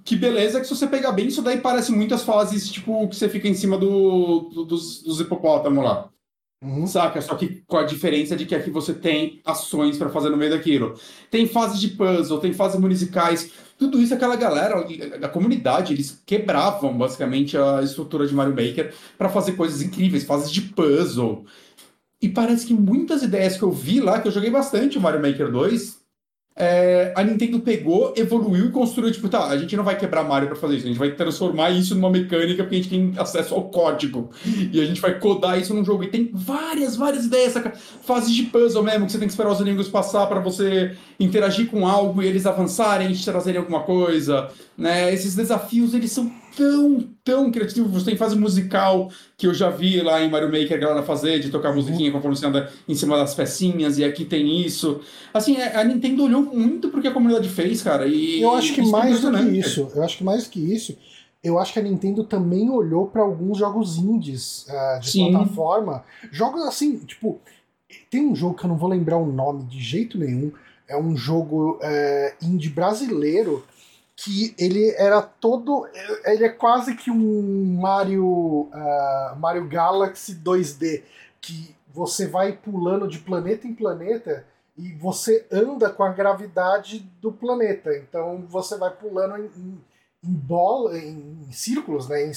Que 0.05 0.17
beleza 0.17 0.61
que 0.61 0.67
se 0.69 0.77
você 0.77 0.87
pegar 0.87 1.13
bem, 1.13 1.29
isso 1.29 1.43
daí 1.43 1.61
parece 1.61 1.93
muito 1.93 2.15
as 2.15 2.25
fases, 2.25 2.69
tipo, 2.71 3.09
que 3.09 3.17
você 3.17 3.29
fica 3.29 3.49
em 3.49 3.55
cima 3.55 3.79
do, 3.79 4.51
do- 4.55 4.65
dos, 4.67 5.03
dos 5.03 5.21
hipopótamos 5.21 5.85
lá. 5.85 6.12
Uhum. 6.63 6.87
Saca? 6.87 7.21
Só 7.21 7.35
que 7.35 7.63
com 7.67 7.77
a 7.77 7.83
diferença 7.83 8.37
de 8.37 8.47
que 8.47 8.55
aqui 8.55 8.71
você 8.71 8.95
tem 8.95 9.41
ações 9.45 9.99
pra 9.99 10.11
fazer 10.11 10.31
no 10.31 10.37
meio 10.37 10.53
daquilo. 10.53 10.95
Tem 11.29 11.47
fases 11.47 11.81
de 11.81 11.89
puzzle, 11.89 12.39
tem 12.39 12.53
fases 12.53 12.81
musicais. 12.81 13.51
Tudo 13.77 14.01
isso, 14.01 14.15
aquela 14.15 14.37
galera, 14.37 14.87
a 15.23 15.29
comunidade, 15.29 15.93
eles 15.93 16.23
quebravam 16.25 16.97
basicamente 16.97 17.57
a 17.57 17.83
estrutura 17.83 18.29
de 18.29 18.35
Mario 18.35 18.55
Maker 18.55 18.95
pra 19.19 19.29
fazer 19.29 19.53
coisas 19.53 19.83
incríveis, 19.83 20.23
fases 20.23 20.53
de 20.53 20.63
puzzle. 20.63 21.45
E 22.21 22.29
parece 22.29 22.65
que 22.65 22.75
muitas 22.75 23.25
ideias 23.25 23.57
que 23.57 23.65
eu 23.65 23.73
vi 23.73 24.01
lá, 24.01 24.21
que 24.21 24.29
eu 24.29 24.33
joguei 24.33 24.51
bastante 24.51 24.97
o 24.97 25.01
Mario 25.01 25.21
Maker 25.21 25.51
2, 25.51 26.02
é, 26.55 27.15
a 27.17 27.23
Nintendo 27.25 27.61
pegou, 27.61 28.13
evoluiu 28.17 28.67
e 28.67 28.71
construiu, 28.71 29.11
tipo, 29.11 29.29
tá, 29.29 29.47
a 29.47 29.57
gente 29.57 29.75
não 29.75 29.85
vai 29.85 29.99
quebrar 29.99 30.23
Mario 30.23 30.49
pra 30.49 30.57
fazer 30.57 30.77
isso, 30.77 30.85
a 30.85 30.89
gente 30.89 30.99
vai 30.99 31.11
transformar 31.13 31.71
isso 31.71 31.95
numa 31.95 32.11
mecânica 32.11 32.63
porque 32.63 32.77
a 32.77 32.79
gente 32.79 32.91
tem 32.91 33.15
acesso 33.17 33.55
ao 33.55 33.65
código. 33.71 34.31
E 34.71 34.81
a 34.81 34.85
gente 34.85 35.01
vai 35.01 35.19
codar 35.19 35.59
isso 35.59 35.73
num 35.73 35.85
jogo. 35.85 36.05
E 36.05 36.09
tem 36.09 36.31
várias, 36.33 36.97
várias 36.97 37.25
ideias, 37.25 37.55
saca? 37.55 37.73
Fases 38.03 38.35
de 38.35 38.45
puzzle 38.45 38.83
mesmo, 38.83 39.07
que 39.07 39.13
você 39.13 39.19
tem 39.19 39.27
que 39.27 39.33
esperar 39.33 39.51
os 39.51 39.61
inimigos 39.61 39.89
passar 39.89 40.27
pra 40.27 40.41
você 40.41 40.95
interagir 41.19 41.69
com 41.69 41.87
algo 41.87 42.23
e 42.23 42.27
eles 42.27 42.45
avançarem 42.45 43.13
te 43.13 43.25
trazerem 43.25 43.59
alguma 43.59 43.81
coisa, 43.81 44.49
né? 44.77 45.13
Esses 45.13 45.35
desafios, 45.35 45.95
eles 45.95 46.13
são 46.13 46.31
tão, 46.57 47.09
tão 47.25 47.51
criativos. 47.51 47.91
Você 47.93 48.07
tem 48.07 48.17
fase 48.17 48.37
musical, 48.37 49.11
que 49.37 49.47
eu 49.47 49.55
já 49.55 49.71
vi 49.71 50.01
lá 50.01 50.23
em 50.23 50.31
Mario 50.31 50.51
Maker 50.51 50.77
a 50.77 50.81
galera 50.81 51.03
fazer, 51.03 51.41
de 51.41 51.51
tocar 51.51 51.75
musiquinha 51.75 52.11
conforme 52.13 52.37
você 52.37 52.47
anda 52.47 52.71
em 52.89 52.95
cima 52.95 53.17
das 53.17 53.35
pecinhas, 53.35 53.99
e 53.99 54.05
aqui 54.05 54.25
tem 54.25 54.61
isso. 54.61 55.01
Assim, 55.33 55.57
é- 55.57 55.77
a 55.77 55.85
Nintendo 55.85 56.25
olhou 56.25 56.43
muito 56.43 56.89
pro 56.89 57.01
que 57.01 57.09
a 57.09 57.13
comunidade 57.13 57.49
fez, 57.49 57.83
cara, 57.83 58.07
e... 58.07 58.41
Eu 58.43 58.53
acho 58.55 58.75
que 58.75 58.81
é 58.81 58.85
mais 58.85 59.21
do 59.21 59.31
que 59.31 59.59
isso, 59.59 59.89
eu 59.95 60.03
acho 60.03 60.19
que 60.19 60.25
mais 60.25 60.45
do 60.45 60.51
que 60.51 60.61
isso, 60.61 60.97
eu 61.43 61.59
acho 61.59 61.73
que 61.73 61.79
a 61.79 61.83
Nintendo 61.83 62.23
também 62.25 62.71
olhou 62.71 63.07
pra 63.07 63.23
alguns 63.23 63.59
jogos 63.59 63.99
indies 63.99 64.65
eh, 64.69 64.99
de 65.01 65.11
Sim. 65.11 65.31
plataforma. 65.33 66.05
Jogos 66.31 66.63
assim, 66.63 66.99
tipo, 66.99 67.41
tem 68.09 68.25
um 68.25 68.35
jogo 68.37 68.55
que 68.55 68.65
eu 68.65 68.69
não 68.69 68.77
vou 68.77 68.89
lembrar 68.89 69.17
o 69.17 69.27
nome 69.27 69.65
de 69.65 69.81
jeito 69.81 70.17
nenhum. 70.17 70.53
É 70.87 70.97
um 70.97 71.17
jogo 71.17 71.79
eh, 71.83 72.35
indie 72.41 72.69
brasileiro 72.69 73.65
que 74.23 74.55
ele 74.57 74.95
era 74.97 75.21
todo. 75.21 75.89
Ele 76.25 76.45
é 76.45 76.49
quase 76.49 76.95
que 76.95 77.11
um 77.11 77.81
Mario, 77.81 78.69
ah, 78.73 79.37
Mario 79.39 79.69
Galaxy 79.69 80.35
2D. 80.35 81.03
Que 81.41 81.75
você 81.93 82.27
vai 82.27 82.53
pulando 82.53 83.09
de 83.09 83.19
planeta 83.19 83.67
em 83.67 83.75
planeta 83.75 84.47
e 84.79 84.93
você 84.93 85.45
anda 85.51 85.91
com 85.91 86.05
a 86.05 86.13
gravidade 86.13 87.01
do 87.21 87.33
planeta. 87.33 87.97
Então 87.97 88.45
você 88.49 88.79
vai 88.79 88.91
pulando 88.91 89.37
em, 89.39 89.51
em, 89.57 89.85
em 90.25 90.33
bola, 90.33 90.97
em, 90.97 91.45
em 91.49 91.53
círculos, 91.53 92.09
né? 92.09 92.25
Em, 92.25 92.33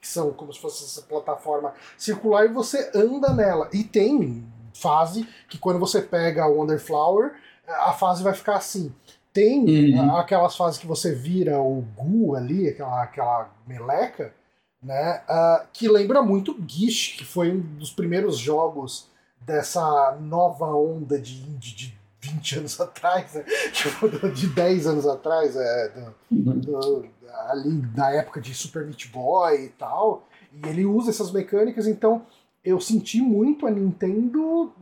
que 0.00 0.08
são 0.08 0.32
como 0.32 0.50
se 0.54 0.58
fosse 0.58 0.84
essa 0.84 1.02
plataforma 1.02 1.74
circular 1.98 2.46
e 2.46 2.48
você 2.48 2.90
anda 2.94 3.34
nela. 3.34 3.68
E 3.74 3.84
tem 3.84 4.42
fase 4.74 5.28
que 5.50 5.58
quando 5.58 5.78
você 5.78 6.00
pega 6.00 6.46
o 6.46 6.56
Wonder 6.56 6.80
Flower, 6.80 7.34
a 7.66 7.92
fase 7.92 8.22
vai 8.22 8.32
ficar 8.32 8.56
assim. 8.56 8.94
Tem 9.32 9.94
Uhum. 9.94 10.16
aquelas 10.16 10.56
fases 10.56 10.78
que 10.78 10.86
você 10.86 11.14
vira 11.14 11.60
o 11.60 11.84
Gu 11.96 12.34
ali, 12.34 12.68
aquela, 12.68 13.02
aquela 13.02 13.50
meleca, 13.66 14.34
né? 14.82 15.22
ah, 15.28 15.66
que 15.72 15.88
lembra 15.88 16.22
muito 16.22 16.56
Gish, 16.66 17.16
que 17.16 17.24
foi 17.24 17.52
um 17.52 17.60
dos 17.60 17.92
primeiros 17.92 18.38
jogos 18.38 19.08
dessa 19.40 20.16
nova 20.20 20.66
onda 20.74 21.18
de 21.18 21.42
indie 21.42 21.74
de 21.74 22.00
20 22.20 22.58
anos 22.58 22.78
atrás, 22.80 23.34
né? 23.34 23.44
Tipo, 23.72 24.08
de 24.30 24.46
10 24.48 24.86
anos 24.86 25.06
atrás, 25.06 25.54
é, 25.56 25.92
do, 26.30 26.52
do, 26.54 27.06
ali 27.48 27.82
na 27.96 28.10
época 28.10 28.40
de 28.40 28.52
Super 28.54 28.84
Meat 28.84 29.08
Boy 29.12 29.64
e 29.64 29.68
tal. 29.70 30.26
E 30.52 30.68
ele 30.68 30.84
usa 30.84 31.10
essas 31.10 31.30
mecânicas, 31.30 31.86
então 31.86 32.22
eu 32.64 32.80
senti 32.80 33.20
muito 33.22 33.66
a 33.66 33.70
Nintendo 33.70 34.72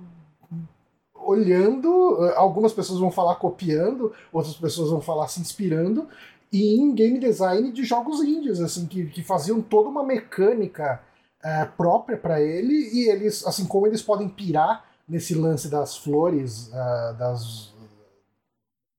olhando, 1.28 1.88
algumas 2.36 2.72
pessoas 2.72 2.98
vão 2.98 3.10
falar 3.10 3.36
copiando, 3.36 4.12
outras 4.32 4.56
pessoas 4.56 4.90
vão 4.90 5.00
falar 5.00 5.28
se 5.28 5.40
inspirando, 5.40 6.06
e 6.52 6.76
em 6.80 6.94
game 6.94 7.18
design 7.18 7.70
de 7.70 7.84
jogos 7.84 8.22
índios, 8.22 8.60
assim, 8.60 8.86
que, 8.86 9.06
que 9.06 9.22
faziam 9.22 9.60
toda 9.60 9.88
uma 9.88 10.02
mecânica 10.02 11.00
é, 11.42 11.64
própria 11.64 12.16
para 12.16 12.40
ele, 12.40 12.74
e 12.92 13.08
eles, 13.08 13.46
assim 13.46 13.66
como 13.66 13.86
eles 13.86 14.02
podem 14.02 14.28
pirar 14.28 14.84
nesse 15.08 15.34
lance 15.34 15.68
das 15.68 15.96
flores, 15.96 16.68
uh, 16.68 17.14
das 17.18 17.72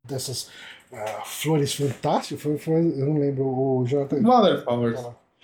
dessas 0.04 0.50
uh, 0.92 1.26
flores 1.26 1.74
fantásticas, 1.74 2.42
foi, 2.42 2.58
foi, 2.58 2.74
eu 2.74 3.06
não 3.06 3.20
lembro, 3.20 3.46
o 3.46 3.86
Jonathan... 3.86 4.22
Mother 4.22 4.64
Flowers. 4.64 5.00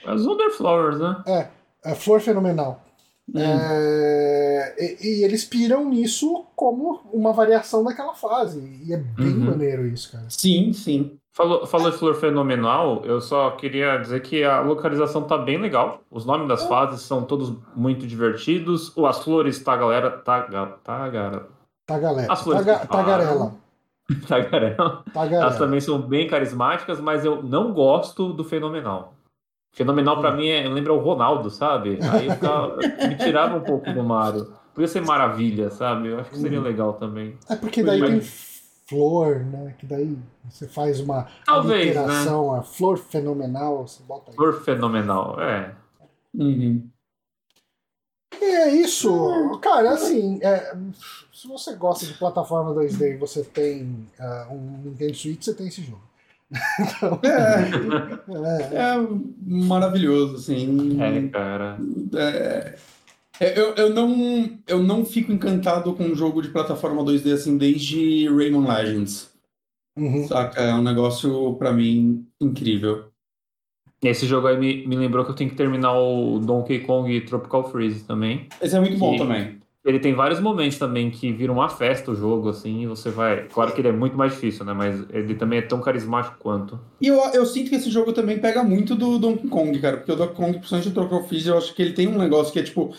As 0.06 0.26
Wonder 0.26 0.52
Flowers, 0.52 1.00
né? 1.00 1.24
É, 1.28 1.48
a 1.84 1.96
flor 1.96 2.22
fenomenal. 2.22 2.85
Hum. 3.34 3.40
É, 3.40 4.76
e, 4.78 4.98
e, 5.02 5.24
eles 5.24 5.44
piram 5.44 5.90
nisso 5.90 6.46
como 6.56 7.02
uma 7.12 7.34
variação 7.34 7.84
daquela 7.84 8.14
fase. 8.14 8.62
E 8.86 8.94
é 8.94 8.98
bem 8.98 9.28
uhum. 9.28 9.46
maneiro 9.46 9.88
isso, 9.88 10.12
cara. 10.12 10.26
Sim, 10.30 10.72
sim. 10.74 11.18
Falou, 11.34 11.66
falou 11.66 11.92
de 11.92 11.98
flor 11.98 12.16
fenomenal, 12.16 13.04
eu 13.04 13.20
só 13.20 13.52
queria 13.52 13.98
dizer 13.98 14.22
que 14.22 14.42
a 14.42 14.62
localização 14.62 15.24
tá 15.24 15.38
bem 15.38 15.58
legal. 15.58 16.00
Os 16.10 16.26
nomes 16.26 16.48
das 16.48 16.64
é. 16.64 16.68
fases 16.68 17.02
são 17.02 17.24
todos 17.24 17.54
muito 17.76 18.08
divertidos. 18.08 18.94
As 18.98 19.22
flores 19.22 19.62
tá 19.62 19.76
galera. 19.76 20.12
Tá, 20.12 20.44
tá, 20.82 21.10
galera. 21.10 21.48
Tá 21.86 22.00
galera. 22.00 22.32
As 22.32 22.42
flores 22.42 22.66
tá, 22.66 22.86
tagarela. 22.86 23.54
Tagarela. 24.28 25.04
Tagarela. 25.12 25.44
Elas 25.44 25.58
também 25.58 25.82
são 25.82 26.00
bem 26.00 26.28
carismáticas, 26.28 27.02
mas 27.02 27.26
eu 27.26 27.44
não 27.44 27.74
gosto 27.74 28.32
do 28.32 28.44
fenomenal. 28.46 29.15
Fenomenal 29.76 30.22
para 30.22 30.32
mim 30.32 30.48
é, 30.48 30.66
lembra 30.70 30.94
o 30.94 31.00
Ronaldo, 31.00 31.50
sabe? 31.50 32.00
Aí 32.02 32.32
ficava, 32.32 32.78
me 32.78 33.18
tirava 33.18 33.58
um 33.58 33.62
pouco 33.62 33.92
do 33.92 34.02
Mario. 34.02 34.54
Podia 34.74 34.88
ser 34.88 35.02
maravilha, 35.02 35.70
sabe? 35.70 36.08
Eu 36.10 36.20
acho 36.20 36.30
que 36.30 36.38
seria 36.38 36.62
hum. 36.62 36.64
legal 36.64 36.94
também. 36.94 37.38
É 37.50 37.58
porque 37.58 37.84
daí 37.84 38.00
Mas... 38.00 38.10
tem 38.10 38.22
flor, 38.88 39.40
né? 39.40 39.76
Que 39.78 39.86
daí 39.86 40.18
você 40.50 40.66
faz 40.66 41.02
uma 41.02 41.28
Talvez, 41.46 41.96
alteração, 41.96 42.54
né? 42.54 42.60
a 42.60 42.62
flor 42.64 42.98
fenomenal, 42.98 43.86
você 43.86 44.02
bota 44.04 44.32
aí. 44.32 44.36
Flor 44.38 44.64
fenomenal, 44.64 45.42
é. 45.42 45.76
Uhum. 46.34 46.90
E 48.42 48.46
é 48.46 48.70
isso, 48.76 49.60
cara, 49.62 49.92
assim, 49.92 50.40
é, 50.42 50.76
se 51.34 51.48
você 51.48 51.74
gosta 51.76 52.06
de 52.06 52.14
plataforma 52.14 52.74
2D 52.74 53.16
e 53.16 53.18
você 53.18 53.44
tem 53.44 54.10
uh, 54.20 54.54
um 54.54 54.82
Nintendo 54.84 55.16
Switch, 55.16 55.44
você 55.44 55.54
tem 55.54 55.68
esse 55.68 55.82
jogo. 55.82 56.02
Então, 56.80 57.20
é, 57.24 58.76
é, 58.76 58.96
é, 58.96 59.08
maravilhoso, 59.46 60.36
assim. 60.36 60.98
É, 61.02 61.28
cara. 61.30 61.78
É, 62.16 62.78
é, 63.40 63.60
eu, 63.60 63.74
eu, 63.76 63.90
não, 63.94 64.60
eu 64.68 64.82
não 64.82 65.06
fico 65.06 65.32
encantado 65.32 65.94
com 65.94 66.04
um 66.04 66.16
jogo 66.16 66.42
de 66.42 66.50
plataforma 66.50 67.04
2D 67.04 67.34
assim 67.34 67.58
desde 67.58 68.28
Rayman 68.30 68.66
Legends. 68.68 69.34
Uhum. 69.98 70.28
Saca? 70.28 70.62
É 70.62 70.74
um 70.74 70.82
negócio, 70.82 71.56
para 71.56 71.72
mim, 71.72 72.28
incrível. 72.40 73.06
Esse 74.02 74.28
jogo 74.28 74.48
aí 74.48 74.58
me, 74.58 74.86
me 74.86 74.96
lembrou 74.96 75.26
que 75.26 75.32
eu 75.32 75.36
tenho 75.36 75.50
que 75.50 75.56
terminar 75.56 75.98
o 75.98 76.40
Donkey 76.40 76.80
Kong 76.80 77.22
Tropical 77.22 77.72
Freeze 77.72 78.04
também. 78.04 78.48
Esse 78.62 78.76
é 78.76 78.80
muito 78.80 78.98
bom 78.98 79.18
também. 79.18 79.60
Ele 79.86 80.00
tem 80.00 80.16
vários 80.16 80.40
momentos 80.40 80.80
também 80.80 81.12
que 81.12 81.32
vira 81.32 81.52
uma 81.52 81.70
festa 81.70 82.10
o 82.10 82.16
jogo, 82.16 82.50
assim, 82.50 82.82
e 82.82 82.88
você 82.88 83.12
vai. 83.12 83.44
Claro 83.44 83.72
que 83.72 83.82
ele 83.82 83.90
é 83.90 83.92
muito 83.92 84.18
mais 84.18 84.34
difícil, 84.34 84.66
né? 84.66 84.74
Mas 84.74 85.06
ele 85.12 85.36
também 85.36 85.60
é 85.60 85.62
tão 85.62 85.80
carismático 85.80 86.38
quanto. 86.40 86.80
E 87.00 87.08
eu, 87.08 87.18
eu 87.34 87.46
sinto 87.46 87.70
que 87.70 87.76
esse 87.76 87.92
jogo 87.92 88.12
também 88.12 88.40
pega 88.40 88.64
muito 88.64 88.96
do 88.96 89.20
Donkey 89.20 89.48
Kong, 89.48 89.78
cara. 89.80 89.98
Porque 89.98 90.12
o 90.12 90.16
Donkey 90.16 90.34
Kong, 90.34 90.54
principalmente 90.54 90.90
o 90.90 90.94
Tropical 90.94 91.28
Freeze, 91.28 91.48
eu 91.50 91.58
acho 91.58 91.76
que 91.76 91.82
ele 91.84 91.94
tem 91.94 92.08
um 92.08 92.18
negócio 92.18 92.52
que 92.52 92.60
é 92.60 92.64
tipo 92.64 92.96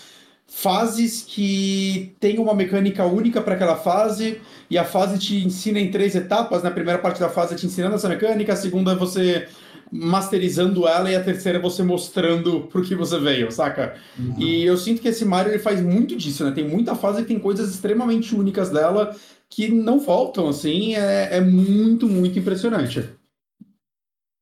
fases 0.49 1.25
que 1.27 2.15
tem 2.21 2.39
uma 2.39 2.55
mecânica 2.55 3.05
única 3.05 3.43
para 3.43 3.55
aquela 3.55 3.75
fase 3.75 4.41
e 4.71 4.79
a 4.79 4.85
fase 4.85 5.19
te 5.19 5.45
ensina 5.45 5.81
em 5.81 5.91
três 5.91 6.15
etapas. 6.15 6.63
Na 6.63 6.71
primeira 6.71 7.01
parte 7.01 7.19
da 7.19 7.29
fase 7.29 7.55
é 7.55 7.57
te 7.57 7.67
ensinando 7.67 7.97
essa 7.97 8.09
mecânica, 8.09 8.53
a 8.53 8.57
segunda 8.57 8.93
é 8.93 8.95
você 8.95 9.49
masterizando 9.91 10.87
ela 10.87 11.11
e 11.11 11.17
a 11.17 11.23
terceira 11.23 11.59
é 11.59 11.61
você 11.63 11.83
mostrando 11.83 12.63
pro 12.63 12.83
que 12.83 12.95
você 12.95 13.19
veio, 13.19 13.51
saca? 13.51 13.95
Uhum. 14.19 14.35
E 14.39 14.65
eu 14.65 14.77
sinto 14.77 15.01
que 15.01 15.09
esse 15.09 15.25
Mario 15.25 15.53
ele 15.53 15.59
faz 15.59 15.81
muito 15.81 16.17
disso, 16.17 16.45
né? 16.45 16.53
Tem 16.53 16.69
muita 16.69 16.95
fase 16.95 17.23
que 17.23 17.29
tem 17.29 17.39
coisas 17.39 17.71
extremamente 17.71 18.35
únicas 18.35 18.71
dela 18.71 19.15
que 19.49 19.69
não 19.69 20.01
faltam, 20.01 20.49
assim, 20.49 20.95
é, 20.95 21.37
é 21.37 21.41
muito, 21.41 22.09
muito 22.09 22.39
impressionante. 22.39 23.09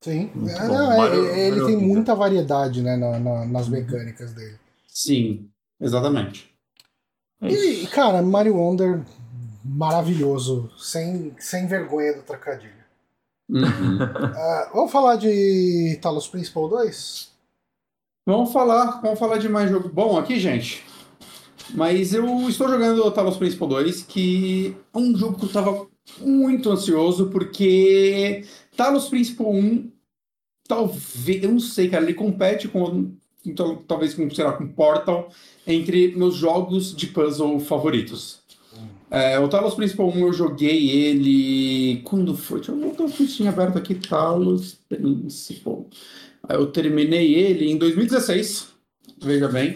Sim, 0.03 0.31
é, 0.35 0.67
não, 0.67 0.93
é, 0.93 0.97
Mario, 0.97 1.27
ele 1.27 1.61
Mario 1.61 1.67
tem 1.67 1.77
muita 1.77 2.15
variedade 2.15 2.83
né, 2.83 2.97
na, 2.97 3.19
na, 3.19 3.47
nas 3.47 3.69
mecânicas 3.69 4.33
dele. 4.33 4.57
Sim. 4.87 5.49
Exatamente. 5.81 6.51
É 7.43 7.49
e, 7.49 7.87
cara, 7.89 8.23
Mario 8.23 8.57
Wonder, 8.57 9.03
maravilhoso, 9.65 10.71
sem, 10.79 11.35
sem 11.39 11.67
vergonha 11.67 12.15
do 12.15 12.23
trocadilho. 12.23 12.84
Uhum. 13.49 13.97
uh, 13.97 14.73
vamos 14.75 14.93
falar 14.93 15.17
de 15.17 15.99
Talos 16.01 16.27
Principal 16.29 16.69
2? 16.69 17.33
Vamos 18.27 18.53
falar, 18.53 19.01
vamos 19.03 19.19
falar 19.19 19.39
de 19.39 19.49
mais 19.49 19.71
jogo 19.71 19.89
bom 19.89 20.17
aqui, 20.17 20.39
gente. 20.41 20.85
Mas 21.75 22.13
eu 22.15 22.49
estou 22.49 22.69
jogando 22.69 23.11
Talos 23.11 23.37
Principal 23.37 23.69
2, 23.69 24.03
que 24.03 24.77
é 24.93 24.99
um 24.99 25.17
jogo 25.17 25.39
que 25.39 25.45
eu 25.45 25.49
estava 25.49 25.87
muito 26.21 26.71
ansioso, 26.71 27.31
porque 27.31 28.45
Talos 28.77 29.09
Principal 29.09 29.51
1, 29.51 29.91
talvez, 30.67 31.43
eu 31.43 31.53
não 31.53 31.61
sei, 31.61 31.89
cara, 31.89 32.05
ele 32.05 32.15
compete 32.15 32.69
com 32.69 33.15
então, 33.47 33.77
talvez 33.77 34.15
com, 34.15 34.29
sei 34.31 34.45
lá, 34.45 34.53
com 34.55 34.67
Portal, 34.67 35.29
entre 35.67 36.17
meus 36.17 36.35
jogos 36.35 36.97
de 36.97 37.09
puzzle 37.09 37.61
favoritos. 37.61 38.41
É, 39.11 39.39
o 39.39 39.49
Talos 39.49 39.75
Principal 39.75 40.09
1 40.09 40.19
eu 40.19 40.33
joguei 40.33 40.91
ele. 40.91 42.01
Quando 42.05 42.37
foi? 42.37 42.59
Deixa 42.59 42.73
eu 42.73 42.81
voltar 42.81 43.05
o 43.05 43.09
fichinho 43.09 43.49
aberto 43.49 43.79
aqui. 43.79 43.95
Talos 43.95 44.79
Principal. 44.89 45.87
Eu 46.49 46.67
terminei 46.67 47.35
ele 47.35 47.71
em 47.71 47.79
2016. 47.79 48.69
Veja 49.23 49.49
bem. 49.49 49.75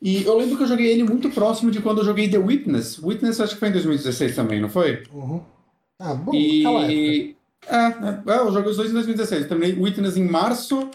E 0.00 0.24
eu 0.24 0.36
lembro 0.36 0.56
que 0.56 0.62
eu 0.62 0.68
joguei 0.68 0.86
ele 0.92 1.02
muito 1.02 1.30
próximo 1.30 1.70
de 1.70 1.80
quando 1.80 1.98
eu 1.98 2.04
joguei 2.04 2.28
The 2.28 2.38
Witness. 2.38 3.02
Witness 3.02 3.40
acho 3.40 3.54
que 3.54 3.60
foi 3.60 3.68
em 3.68 3.72
2016 3.72 4.34
também, 4.34 4.60
não 4.60 4.68
foi? 4.68 5.02
Uhum. 5.12 5.40
Ah, 5.98 6.14
bom, 6.14 6.34
e... 6.34 7.34
É, 7.66 7.76
é, 7.76 8.22
é, 8.26 8.38
eu 8.38 8.52
joguei 8.52 8.70
os 8.70 8.76
dois 8.76 8.90
em 8.90 8.94
2016. 8.94 9.42
Eu 9.42 9.48
terminei 9.48 9.74
Witness 9.74 10.16
em 10.16 10.28
março 10.28 10.90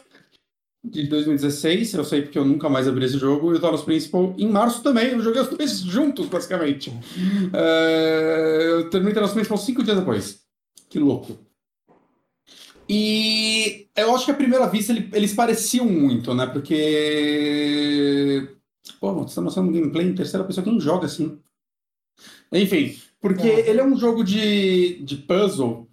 de 0.83 1.07
2016, 1.07 1.93
eu 1.93 2.03
sei 2.03 2.23
porque 2.23 2.37
eu 2.37 2.45
nunca 2.45 2.67
mais 2.67 2.87
abri 2.87 3.05
esse 3.05 3.17
jogo, 3.17 3.53
e 3.53 3.57
o 3.57 3.61
Talos 3.61 3.83
Principal 3.83 4.33
em 4.37 4.49
março 4.49 4.81
também, 4.81 5.09
eu 5.09 5.21
joguei 5.21 5.41
os 5.41 5.49
dois 5.49 5.79
juntos, 5.85 6.27
basicamente. 6.27 6.89
Uh, 6.89 8.61
eu 8.61 8.89
terminei 8.89 9.11
o 9.11 9.15
Talos 9.15 9.33
Principal 9.33 9.57
cinco 9.57 9.83
dias 9.83 9.97
depois. 9.97 10.41
Que 10.89 10.97
louco. 10.97 11.37
E 12.89 13.87
eu 13.95 14.13
acho 14.13 14.25
que 14.25 14.31
à 14.31 14.35
primeira 14.35 14.67
vista 14.67 14.91
ele, 14.91 15.09
eles 15.13 15.33
pareciam 15.33 15.85
muito, 15.85 16.33
né? 16.33 16.45
Porque. 16.47 16.89
Pô, 18.99 19.13
você 19.13 19.35
tá 19.35 19.41
mostrando 19.41 19.69
um 19.69 19.71
gameplay 19.71 20.07
em 20.07 20.15
terceira 20.15 20.43
pessoa, 20.43 20.63
quem 20.63 20.79
joga 20.79 21.05
assim? 21.05 21.39
Enfim, 22.51 22.99
porque 23.21 23.47
é. 23.47 23.69
ele 23.69 23.79
é 23.79 23.85
um 23.85 23.95
jogo 23.95 24.23
de, 24.23 25.01
de 25.03 25.15
puzzle 25.15 25.87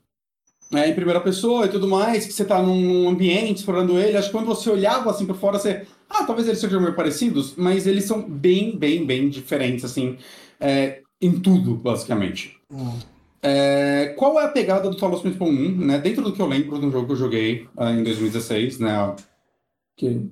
né, 0.70 0.88
em 0.88 0.94
primeira 0.94 1.20
pessoa 1.20 1.66
e 1.66 1.68
tudo 1.68 1.88
mais, 1.88 2.26
que 2.26 2.32
você 2.32 2.42
está 2.42 2.62
num 2.62 3.08
ambiente 3.08 3.58
explorando 3.58 3.98
ele. 3.98 4.16
Acho 4.16 4.28
que 4.28 4.32
quando 4.32 4.46
você 4.46 4.70
olhava 4.70 5.10
assim 5.10 5.26
por 5.26 5.36
fora, 5.36 5.58
você. 5.58 5.86
Ah, 6.08 6.24
talvez 6.24 6.46
eles 6.46 6.60
sejam 6.60 6.80
meio 6.80 6.94
parecidos, 6.94 7.54
mas 7.56 7.86
eles 7.86 8.04
são 8.04 8.22
bem, 8.22 8.76
bem, 8.76 9.04
bem 9.04 9.28
diferentes, 9.28 9.84
assim, 9.84 10.16
é, 10.58 11.02
em 11.20 11.38
tudo, 11.40 11.74
basicamente. 11.74 12.58
Hum. 12.70 12.98
É, 13.42 14.14
qual 14.16 14.38
é 14.40 14.44
a 14.44 14.48
pegada 14.48 14.90
do 14.90 14.96
Talos 14.96 15.20
Principal 15.20 15.48
1, 15.48 15.86
né? 15.86 15.98
Dentro 15.98 16.22
do 16.22 16.32
que 16.32 16.42
eu 16.42 16.46
lembro 16.46 16.78
de 16.78 16.86
um 16.86 16.90
jogo 16.90 17.06
que 17.06 17.12
eu 17.12 17.16
joguei 17.16 17.68
uh, 17.76 17.84
em 17.84 18.02
2016, 18.02 18.80
né? 18.80 19.16
Que... 19.96 20.28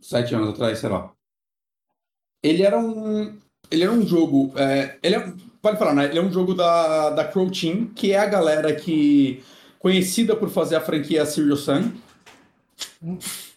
Sete 0.00 0.34
anos 0.34 0.50
atrás, 0.50 0.78
sei 0.78 0.88
lá. 0.88 1.12
Ele 2.42 2.62
era 2.62 2.78
um. 2.78 3.38
Ele 3.70 3.82
era 3.82 3.92
um 3.92 4.06
jogo. 4.06 4.52
É, 4.56 4.98
ele 5.02 5.14
é 5.14 5.34
pode 5.64 5.78
falar, 5.78 5.94
né? 5.94 6.04
Ele 6.04 6.18
é 6.18 6.22
um 6.22 6.30
jogo 6.30 6.52
da, 6.52 7.08
da 7.08 7.24
Crow 7.24 7.50
Team, 7.50 7.86
que 7.86 8.12
é 8.12 8.18
a 8.18 8.26
galera 8.26 8.74
que 8.74 9.42
conhecida 9.78 10.36
por 10.36 10.50
fazer 10.50 10.76
a 10.76 10.80
franquia 10.80 11.24
Serious 11.24 11.60
Sun. 11.60 11.90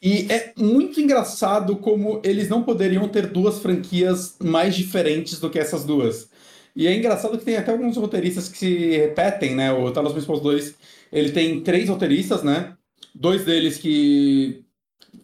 E 0.02 0.26
é 0.32 0.54
muito 0.58 1.02
engraçado 1.02 1.76
como 1.76 2.22
eles 2.24 2.48
não 2.48 2.64
poderiam 2.64 3.10
ter 3.10 3.28
duas 3.28 3.60
franquias 3.60 4.38
mais 4.42 4.74
diferentes 4.74 5.38
do 5.40 5.50
que 5.50 5.60
essas 5.60 5.84
duas. 5.84 6.30
E 6.74 6.88
é 6.88 6.96
engraçado 6.96 7.38
que 7.38 7.44
tem 7.44 7.58
até 7.58 7.72
alguns 7.72 7.98
roteiristas 7.98 8.48
que 8.48 8.58
se 8.58 8.98
repetem, 8.98 9.54
né? 9.54 9.74
O 9.74 9.92
Talos 9.92 10.14
Principals 10.14 10.42
2, 10.42 10.76
ele 11.12 11.32
tem 11.32 11.60
três 11.60 11.90
roteiristas, 11.90 12.42
né? 12.42 12.74
Dois 13.14 13.44
deles 13.44 13.78
que, 13.78 14.64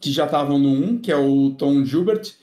que 0.02 0.12
já 0.12 0.26
estavam 0.26 0.60
no 0.60 0.70
1, 0.70 0.98
que 1.00 1.12
é 1.12 1.16
o 1.16 1.52
Tom 1.52 1.86
Gilbert, 1.86 2.34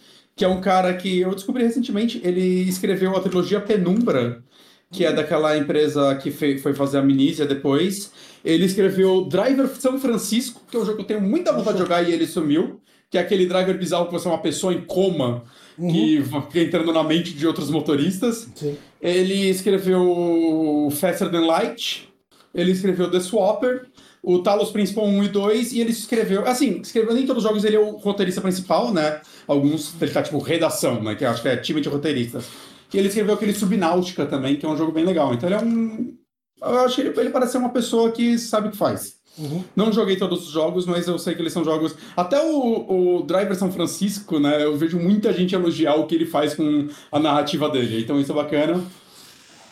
que 0.41 0.45
é 0.47 0.49
um 0.49 0.59
cara 0.59 0.95
que 0.95 1.21
eu 1.21 1.35
descobri 1.35 1.63
recentemente, 1.63 2.19
ele 2.25 2.63
escreveu 2.63 3.15
a 3.15 3.21
trilogia 3.21 3.61
Penumbra, 3.61 4.43
que 4.91 5.05
é 5.05 5.13
daquela 5.13 5.55
empresa 5.55 6.15
que 6.15 6.31
foi 6.31 6.73
fazer 6.73 6.97
a 6.97 7.03
Minísia 7.03 7.45
depois. 7.45 8.11
Ele 8.43 8.65
escreveu 8.65 9.27
Driver 9.27 9.69
São 9.79 10.01
Francisco, 10.01 10.63
que 10.71 10.75
é 10.79 10.81
um 10.81 10.87
jogo 10.87 10.97
que 10.97 11.03
eu 11.03 11.07
tenho 11.07 11.21
muita 11.21 11.53
vontade 11.53 11.77
de 11.77 11.83
jogar 11.83 12.09
e 12.09 12.15
ele 12.15 12.27
sumiu, 12.27 12.81
que 13.11 13.19
é 13.19 13.21
aquele 13.21 13.45
driver 13.45 13.77
bizarro 13.77 14.07
que 14.07 14.13
você 14.13 14.29
é 14.29 14.31
uma 14.31 14.41
pessoa 14.41 14.73
em 14.73 14.81
coma 14.81 15.45
uhum. 15.77 15.93
que 15.93 16.23
fica 16.47 16.61
entrando 16.61 16.91
na 16.91 17.05
mente 17.05 17.35
de 17.35 17.47
outros 17.47 17.69
motoristas. 17.69 18.49
Sim. 18.55 18.79
Ele 18.99 19.51
escreveu 19.51 20.89
Faster 20.93 21.31
Than 21.31 21.45
Light, 21.45 22.09
ele 22.55 22.73
escreveu 22.73 23.11
The 23.11 23.21
Swapper, 23.21 23.90
o 24.23 24.41
Talos 24.41 24.71
Principal 24.71 25.07
1 25.07 25.25
e 25.25 25.29
2, 25.29 25.73
e 25.73 25.81
ele 25.81 25.91
escreveu. 25.91 26.47
Assim, 26.47 26.81
escreveu 26.81 27.15
nem 27.15 27.27
todos 27.27 27.43
os 27.43 27.49
jogos 27.49 27.65
ele 27.65 27.77
é 27.77 27.81
o 27.81 27.97
roteirista 27.97 28.41
principal, 28.41 28.93
né? 28.93 29.21
Alguns 29.47 29.95
ele 30.01 30.11
tá 30.11 30.23
tipo 30.23 30.39
redação, 30.39 31.03
né? 31.03 31.15
Que 31.15 31.25
acho 31.25 31.43
que 31.43 31.49
é 31.49 31.57
time 31.57 31.81
de 31.81 31.89
roteiristas. 31.89 32.47
E 32.93 32.99
ele 32.99 33.09
escreveu 33.09 33.35
aquele 33.35 33.55
Subnáutica 33.55 34.27
também, 34.27 34.57
que 34.57 34.67
é 34.67 34.69
um 34.69 34.77
jogo 34.77 34.93
bem 34.93 35.05
legal. 35.05 35.33
Então 35.33 35.49
ele 35.49 35.57
é 35.57 35.63
um. 35.63 36.15
Eu 36.61 36.81
acho 36.81 36.97
que 36.97 37.01
ele, 37.03 37.21
ele 37.21 37.31
parece 37.31 37.53
ser 37.53 37.59
uma 37.59 37.71
pessoa 37.71 38.11
que 38.11 38.39
sabe 38.39 38.69
o 38.69 38.71
que 38.71 38.77
faz. 38.77 39.21
Uhum. 39.39 39.65
Não 39.75 39.93
joguei 39.93 40.17
todos 40.17 40.47
os 40.47 40.53
jogos, 40.53 40.85
mas 40.85 41.07
eu 41.07 41.19
sei 41.19 41.35
que 41.35 41.41
eles 41.41 41.53
são 41.53 41.65
jogos. 41.65 41.95
Até 42.17 42.43
o, 42.43 43.19
o 43.19 43.23
Driver 43.23 43.57
São 43.57 43.73
Francisco, 43.73 44.39
né? 44.39 44.63
Eu 44.63 44.77
vejo 44.77 44.99
muita 44.99 45.33
gente 45.33 45.55
elogiar 45.55 45.95
o 45.95 46.07
que 46.07 46.15
ele 46.15 46.27
faz 46.27 46.55
com 46.55 46.89
a 47.11 47.19
narrativa 47.19 47.69
dele. 47.71 48.03
Então 48.03 48.21
isso 48.21 48.33
é 48.33 48.35
bacana. 48.35 48.85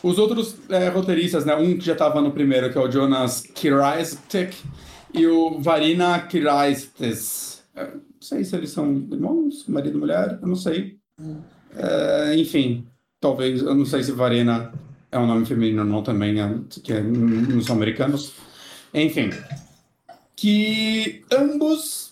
Os 0.01 0.17
outros 0.17 0.55
é, 0.69 0.87
roteiristas, 0.89 1.45
né? 1.45 1.55
Um 1.55 1.77
que 1.77 1.85
já 1.85 1.93
estava 1.93 2.21
no 2.21 2.31
primeiro, 2.31 2.71
que 2.71 2.77
é 2.77 2.81
o 2.81 2.89
Jonas 2.89 3.41
Kiraistek, 3.41 4.57
e 5.13 5.27
o 5.27 5.59
Varina 5.59 6.19
Kiraistes. 6.19 7.63
É, 7.75 7.85
não 7.85 8.01
sei 8.21 8.43
se 8.43 8.55
eles 8.55 8.71
são 8.71 9.07
irmãos, 9.11 9.65
marido 9.67 9.97
e 9.97 9.99
mulher, 9.99 10.39
eu 10.41 10.47
não 10.47 10.55
sei. 10.55 10.97
É, 11.75 12.35
enfim, 12.37 12.85
talvez, 13.19 13.61
eu 13.61 13.75
não 13.75 13.85
sei 13.85 14.03
se 14.03 14.11
Varina 14.11 14.71
é 15.11 15.17
um 15.17 15.27
nome 15.27 15.45
feminino 15.45 15.81
ou 15.81 15.87
não 15.87 16.03
também, 16.03 16.33
né? 16.33 16.61
que 16.83 16.93
é, 16.93 17.01
não 17.01 17.61
são 17.61 17.75
americanos. 17.75 18.33
Enfim, 18.93 19.29
que 20.35 21.23
ambos, 21.31 22.08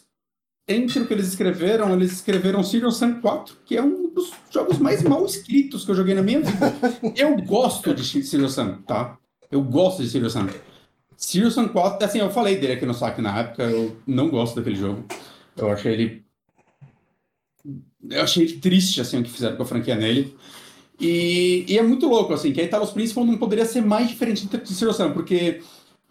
entre 0.68 1.00
o 1.00 1.08
que 1.08 1.14
eles 1.14 1.28
escreveram, 1.28 1.94
eles 1.94 2.12
escreveram 2.12 2.62
Serious 2.62 2.98
Sam 2.98 3.22
4, 3.22 3.56
que 3.66 3.78
é 3.78 3.82
um 3.82 4.10
dos 4.10 4.32
jogos 4.52 4.78
mais 4.80 5.02
mal 5.02 5.26
escritos 5.26 5.86
que 5.86 5.92
eu 5.92 5.96
joguei 5.96 6.14
na 6.14 6.22
minha 6.22 6.42
vida. 6.42 6.76
Eu 7.16 7.38
gosto 7.38 7.94
de 7.94 8.04
Serious 8.04 8.54
Sam, 8.54 8.80
tá? 8.86 9.18
Eu 9.50 9.62
gosto 9.62 10.04
de 10.04 10.10
Serious 10.10 10.34
Sam. 10.34 10.50
Serious 11.16 11.54
Sam 11.54 11.70
4, 11.70 12.06
assim, 12.06 12.20
eu 12.20 12.30
falei 12.30 12.58
dele 12.58 12.74
aqui 12.74 12.86
no 12.86 12.94
saque 12.94 13.22
na 13.22 13.40
época, 13.40 13.64
eu 13.64 13.96
não 14.06 14.30
gosto 14.30 14.56
daquele 14.56 14.76
jogo. 14.76 15.04
Eu 15.56 15.72
achei 15.72 15.94
ele. 15.94 16.26
Eu 18.08 18.22
achei 18.22 18.44
ele 18.44 18.58
triste, 18.60 19.02
assim, 19.02 19.20
o 19.20 19.24
que 19.24 19.30
fizeram 19.32 19.56
com 19.56 19.64
a 19.64 19.66
franquia 19.66 19.96
nele. 19.96 20.36
E, 21.00 21.66
e 21.68 21.78
é 21.78 21.82
muito 21.82 22.08
louco, 22.08 22.34
assim, 22.34 22.52
que 22.52 22.62
aí 22.62 22.68
Talos 22.68 22.92
Principal 22.92 23.26
não 23.26 23.38
poderia 23.38 23.66
ser 23.66 23.82
mais 23.82 24.08
diferente 24.10 24.46
de 24.48 24.74
Serious 24.74 24.98
Sam, 24.98 25.12
porque 25.12 25.62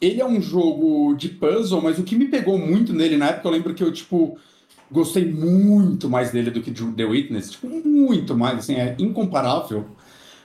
ele 0.01 0.20
é 0.20 0.27
um 0.27 0.40
jogo 0.40 1.14
de 1.14 1.28
puzzle, 1.28 1.81
mas 1.81 1.98
o 1.98 2.02
que 2.02 2.16
me 2.16 2.28
pegou 2.28 2.59
muito 2.59 2.93
nele 2.93 3.16
na 3.16 3.28
época, 3.28 3.48
eu 3.48 3.52
lembro 3.52 3.74
que 3.74 3.82
eu, 3.82 3.93
tipo, 3.93 4.39
gostei 4.90 5.24
muito 5.24 6.09
mais 6.09 6.31
dele 6.31 6.51
do 6.51 6.60
que 6.60 6.70
The 6.70 7.05
Witness. 7.05 7.52
Tipo, 7.52 7.68
muito 7.68 8.36
mais, 8.36 8.59
assim, 8.59 8.74
é 8.74 8.94
incomparável. 8.98 9.86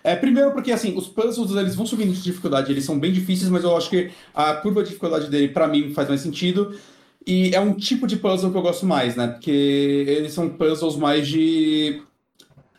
É, 0.04 0.16
primeiro 0.16 0.52
porque, 0.52 0.72
assim, 0.72 0.98
os 0.98 1.08
puzzles, 1.08 1.52
eles 1.52 1.76
vão 1.76 1.86
subindo 1.86 2.12
de 2.12 2.22
dificuldade, 2.22 2.72
eles 2.72 2.86
são 2.86 2.98
bem 2.98 3.12
difíceis, 3.12 3.50
mas 3.50 3.64
eu 3.64 3.76
acho 3.76 3.90
que 3.90 4.10
a 4.34 4.54
curva 4.56 4.82
de 4.82 4.90
dificuldade 4.90 5.30
dele, 5.30 5.50
para 5.50 5.68
mim, 5.68 5.94
faz 5.94 6.08
mais 6.08 6.22
sentido. 6.22 6.76
E 7.26 7.54
é 7.54 7.60
um 7.60 7.74
tipo 7.74 8.08
de 8.08 8.16
puzzle 8.18 8.52
que 8.52 8.58
eu 8.58 8.62
gosto 8.64 8.86
mais, 8.86 9.16
né? 9.16 9.28
Porque 9.28 9.52
eles 9.52 10.34
são 10.34 10.50
puzzles 10.50 10.96
mais 10.96 11.28
de 11.28 12.02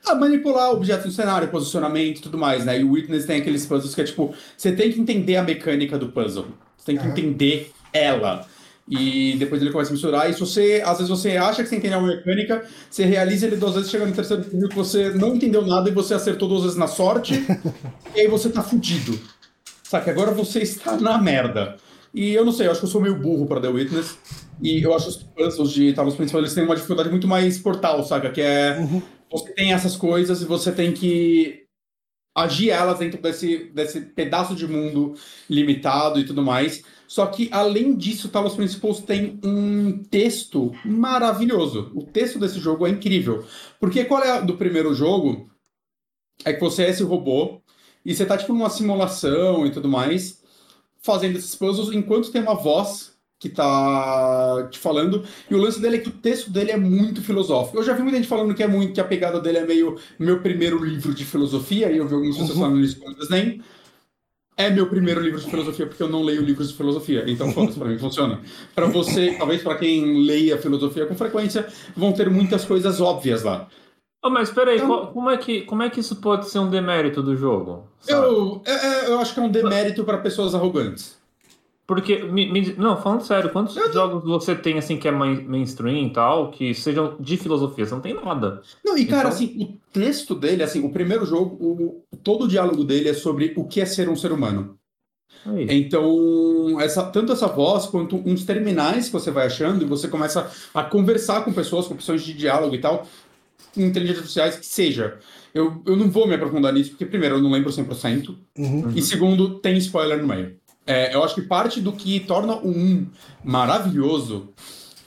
a 0.05 0.17
manipular 0.17 0.73
objetos 0.73 1.07
no 1.07 1.13
cenário, 1.13 1.49
posicionamento 1.49 2.19
e 2.19 2.23
tudo 2.23 2.37
mais, 2.37 2.65
né? 2.65 2.81
E 2.81 2.85
o 2.85 2.91
Witness 2.91 3.25
tem 3.25 3.41
aqueles 3.41 3.65
puzzles 3.65 3.95
que 3.95 4.01
é 4.01 4.05
tipo, 4.05 4.35
você 4.57 4.73
tem 4.73 4.91
que 4.91 5.01
entender 5.01 5.37
a 5.37 5.45
mecânica 5.45 5.97
do 5.97 6.09
puzzle. 6.09 6.47
Você 6.83 6.87
tem 6.87 6.99
que 6.99 7.07
entender 7.07 7.71
ela. 7.93 8.45
E 8.89 9.37
depois 9.39 9.63
ele 9.63 9.71
começa 9.71 9.91
a 9.91 9.93
misturar. 9.93 10.29
E 10.29 10.35
se 10.35 10.41
você, 10.41 10.83
às 10.85 10.99
vezes 10.99 11.09
você 11.09 11.37
acha 11.37 11.63
que 11.63 11.69
você 11.69 11.77
entendeu 11.77 12.01
a 12.01 12.03
mecânica, 12.03 12.65
você 12.91 13.05
realiza 13.05 13.47
ele 13.47 13.57
duas 13.57 13.75
vezes, 13.75 13.91
chega 13.91 14.05
no 14.05 14.13
terceiro 14.13 14.45
nível 14.53 14.69
que 14.69 14.75
você 14.75 15.11
não 15.11 15.37
entendeu 15.37 15.65
nada 15.65 15.89
e 15.89 15.93
você 15.93 16.15
acertou 16.15 16.49
duas 16.49 16.63
vezes 16.63 16.77
na 16.77 16.89
sorte, 16.89 17.35
e 18.15 18.21
aí 18.21 18.27
você 18.27 18.49
tá 18.51 18.63
fudido. 18.63 19.19
Sabe? 19.85 20.11
Agora 20.11 20.33
você 20.33 20.61
está 20.61 20.97
na 20.97 21.17
merda. 21.19 21.77
E 22.13 22.35
eu 22.35 22.45
não 22.45 22.53
sei, 22.53 22.67
eu 22.67 22.73
acho 22.73 22.81
que 22.81 22.87
eu 22.87 22.91
sou 22.91 23.01
meio 23.01 23.15
burro 23.15 23.47
para 23.47 23.61
The 23.61 23.69
Witness. 23.69 24.19
E 24.61 24.83
eu 24.83 24.95
acho 24.95 25.09
os 25.09 25.17
puzzles 25.17 25.71
de 25.71 25.93
Talos 25.93 26.15
Principais 26.15 26.45
eles 26.45 26.55
têm 26.55 26.65
uma 26.65 26.75
dificuldade 26.75 27.09
muito 27.09 27.29
mais 27.29 27.59
portal, 27.59 28.03
saca? 28.05 28.31
Que 28.31 28.41
é. 28.41 28.79
Uhum 28.79 29.03
você 29.33 29.51
tem 29.55 29.73
essas 29.73 29.97
coisas 29.97 30.43
e 30.43 30.45
você 30.45 30.71
tem 30.71 30.93
que 30.93 31.62
agir 32.35 32.71
elas 32.71 32.99
dentro 32.99 33.21
desse, 33.21 33.71
desse 33.75 34.01
pedaço 34.01 34.55
de 34.55 34.67
mundo 34.67 35.15
limitado 35.49 36.19
e 36.19 36.25
tudo 36.25 36.43
mais. 36.43 36.83
Só 37.07 37.27
que, 37.27 37.49
além 37.53 37.95
disso, 37.95 38.31
Talos 38.31 38.55
Principles 38.55 39.01
tem 39.01 39.39
um 39.45 40.03
texto 40.05 40.73
maravilhoso. 40.85 41.93
O 41.95 42.03
texto 42.03 42.39
desse 42.39 42.59
jogo 42.59 42.87
é 42.87 42.91
incrível. 42.91 43.45
Porque 43.79 44.05
qual 44.05 44.23
é 44.23 44.31
a 44.31 44.41
do 44.41 44.57
primeiro 44.57 44.95
jogo? 44.95 45.51
É 46.45 46.53
que 46.53 46.61
você 46.61 46.85
é 46.85 46.91
esse 46.91 47.03
robô 47.03 47.61
e 48.05 48.15
você 48.15 48.25
tá, 48.25 48.39
tipo, 48.39 48.53
numa 48.53 48.71
simulação 48.71 49.67
e 49.67 49.71
tudo 49.71 49.89
mais, 49.89 50.43
fazendo 51.03 51.37
esses 51.37 51.55
puzzles, 51.55 51.95
enquanto 51.95 52.33
tem 52.33 52.41
uma 52.41 52.55
voz 52.55 53.12
que 53.43 53.49
tá 53.49 54.69
te 54.71 54.79
falando. 54.79 55.25
E 55.51 55.55
o 55.55 55.59
lance 55.59 55.81
dele 55.81 55.97
é 55.97 55.99
que 55.99 56.09
o 56.09 56.13
texto 56.13 56.49
dele 56.49 56.71
é 56.71 56.77
muito 56.77 57.21
filosófico. 57.21 57.77
Eu 57.77 57.83
já 57.83 57.93
vi 57.93 58.01
muita 58.03 58.17
gente 58.17 58.29
falando 58.29 58.55
que 58.55 58.63
é 58.63 58.69
muito, 58.69 58.95
que 58.95 59.01
a 59.01 59.05
pegada 59.05 59.41
dele 59.41 59.59
é 59.59 59.67
meio 59.67 59.99
meu 60.17 60.41
primeiro 60.41 60.83
livro 60.83 61.13
de 61.13 61.25
filosofia, 61.25 61.91
e 61.91 61.97
eu 61.97 62.07
vi 62.07 62.15
algumas 62.15 62.37
pessoas 62.37 62.57
uhum. 62.57 62.63
falando 62.63 62.81
isso 62.85 63.01
com 63.01 63.13
desenho. 63.15 63.61
É 64.57 64.71
meu 64.71 64.89
primeiro 64.89 65.21
livro 65.21 65.41
de 65.41 65.51
filosofia 65.51 65.87
porque 65.89 66.01
eu 66.01 66.09
não 66.09 66.23
leio 66.23 66.41
livros 66.41 66.69
de 66.69 66.77
filosofia. 66.77 67.25
Então, 67.27 67.51
foda-se, 67.51 67.77
pra 67.77 67.89
mim 67.89 67.99
funciona. 67.99 68.41
Para 68.77 68.87
você, 68.87 69.35
talvez 69.37 69.61
para 69.61 69.75
quem 69.75 70.25
leia 70.25 70.57
filosofia 70.57 71.05
com 71.05 71.17
frequência, 71.17 71.67
vão 71.97 72.13
ter 72.13 72.31
muitas 72.31 72.65
coisas 72.65 73.01
óbvias 73.01 73.43
lá. 73.43 73.67
Oh, 74.25 74.31
mas 74.31 74.51
peraí, 74.51 74.77
então, 74.77 75.07
como, 75.07 75.31
é 75.31 75.37
que, 75.37 75.63
como 75.63 75.83
é 75.83 75.91
que 75.91 75.99
isso 75.99 76.15
pode 76.17 76.49
ser 76.49 76.61
um 76.61 76.71
demérito 76.71 77.21
do 77.21 77.35
jogo? 77.35 77.89
Eu, 78.07 78.63
é, 78.65 78.71
é, 78.73 79.09
eu 79.09 79.19
acho 79.19 79.35
que 79.35 79.41
é 79.41 79.43
um 79.43 79.51
demérito 79.51 80.05
para 80.05 80.19
pessoas 80.19 80.55
arrogantes. 80.55 81.21
Porque, 81.87 82.23
me, 82.23 82.51
me, 82.51 82.75
não, 82.75 82.97
falando 82.97 83.23
sério, 83.23 83.51
quantos 83.51 83.77
eu 83.77 83.93
jogos 83.93 84.25
você 84.25 84.55
tem, 84.55 84.79
assim, 84.79 84.97
que 84.97 85.09
é 85.09 85.11
main, 85.11 85.43
mainstream 85.43 86.07
e 86.07 86.13
tal, 86.13 86.51
que 86.51 86.73
sejam 86.75 87.17
de 87.19 87.37
filosofia? 87.37 87.85
Você 87.85 87.95
não 87.95 88.01
tem 88.01 88.15
nada. 88.15 88.63
Não, 88.85 88.97
e 88.97 89.05
cara, 89.05 89.29
então... 89.29 89.31
assim, 89.31 89.63
o 89.63 89.93
texto 89.93 90.35
dele, 90.35 90.63
assim, 90.63 90.85
o 90.85 90.91
primeiro 90.91 91.27
jogo, 91.27 91.57
o, 91.61 92.03
todo 92.23 92.45
o 92.45 92.49
diálogo 92.49 92.85
dele 92.85 93.09
é 93.09 93.15
sobre 93.15 93.53
o 93.57 93.65
que 93.65 93.81
é 93.81 93.85
ser 93.85 94.09
um 94.09 94.17
ser 94.17 94.33
humano. 94.33 94.79
Aí. 95.45 95.67
Então, 95.71 96.81
essa, 96.81 97.03
tanto 97.03 97.33
essa 97.33 97.49
voz 97.49 97.87
quanto 97.87 98.17
uns 98.17 98.45
terminais 98.45 99.07
que 99.07 99.13
você 99.13 99.31
vai 99.31 99.47
achando 99.47 99.83
e 99.83 99.89
você 99.89 100.07
começa 100.07 100.51
a 100.73 100.85
conversar 100.85 101.45
com 101.45 101.53
pessoas, 101.53 101.89
com 101.89 101.95
opções 101.95 102.23
de 102.23 102.33
diálogo 102.33 102.75
e 102.75 102.81
tal, 102.81 103.07
inteligências 103.77 104.19
artificiais 104.19 104.57
que 104.57 104.67
seja. 104.67 105.19
Eu, 105.53 105.83
eu 105.85 105.97
não 105.97 106.11
vou 106.11 106.27
me 106.27 106.35
aprofundar 106.35 106.73
nisso, 106.73 106.91
porque, 106.91 107.05
primeiro, 107.05 107.37
eu 107.37 107.43
não 107.43 107.51
lembro 107.51 107.71
100%, 107.71 108.37
uhum. 108.57 108.93
e 108.95 109.03
segundo, 109.03 109.59
tem 109.59 109.77
spoiler 109.79 110.21
no 110.21 110.29
meio. 110.29 110.57
É, 110.87 111.15
eu 111.15 111.23
acho 111.23 111.35
que 111.35 111.43
parte 111.43 111.81
do 111.81 111.93
que 111.93 112.21
torna 112.21 112.55
o 112.55 112.69
1 112.69 113.07
maravilhoso 113.45 114.53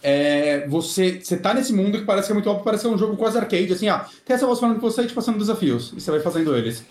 é 0.02 0.68
você, 0.68 1.20
você 1.22 1.36
tá 1.36 1.54
nesse 1.54 1.74
mundo 1.74 1.98
que 1.98 2.06
parece 2.06 2.28
que 2.28 2.32
é 2.32 2.36
muito 2.36 2.50
óbvio, 2.50 2.64
parece 2.64 2.84
que 2.84 2.90
é 2.90 2.94
um 2.94 2.98
jogo 2.98 3.18
quase 3.18 3.38
arcade, 3.38 3.74
assim, 3.74 3.90
ah, 3.90 4.06
tem 4.24 4.36
essa 4.36 4.46
voz 4.46 4.60
falando 4.60 4.80
com 4.80 4.90
você 4.90 5.02
e 5.02 5.08
te 5.08 5.14
passando 5.14 5.40
desafios, 5.40 5.92
e 5.96 6.00
você 6.00 6.12
vai 6.12 6.20
fazendo 6.20 6.56
eles. 6.56 6.86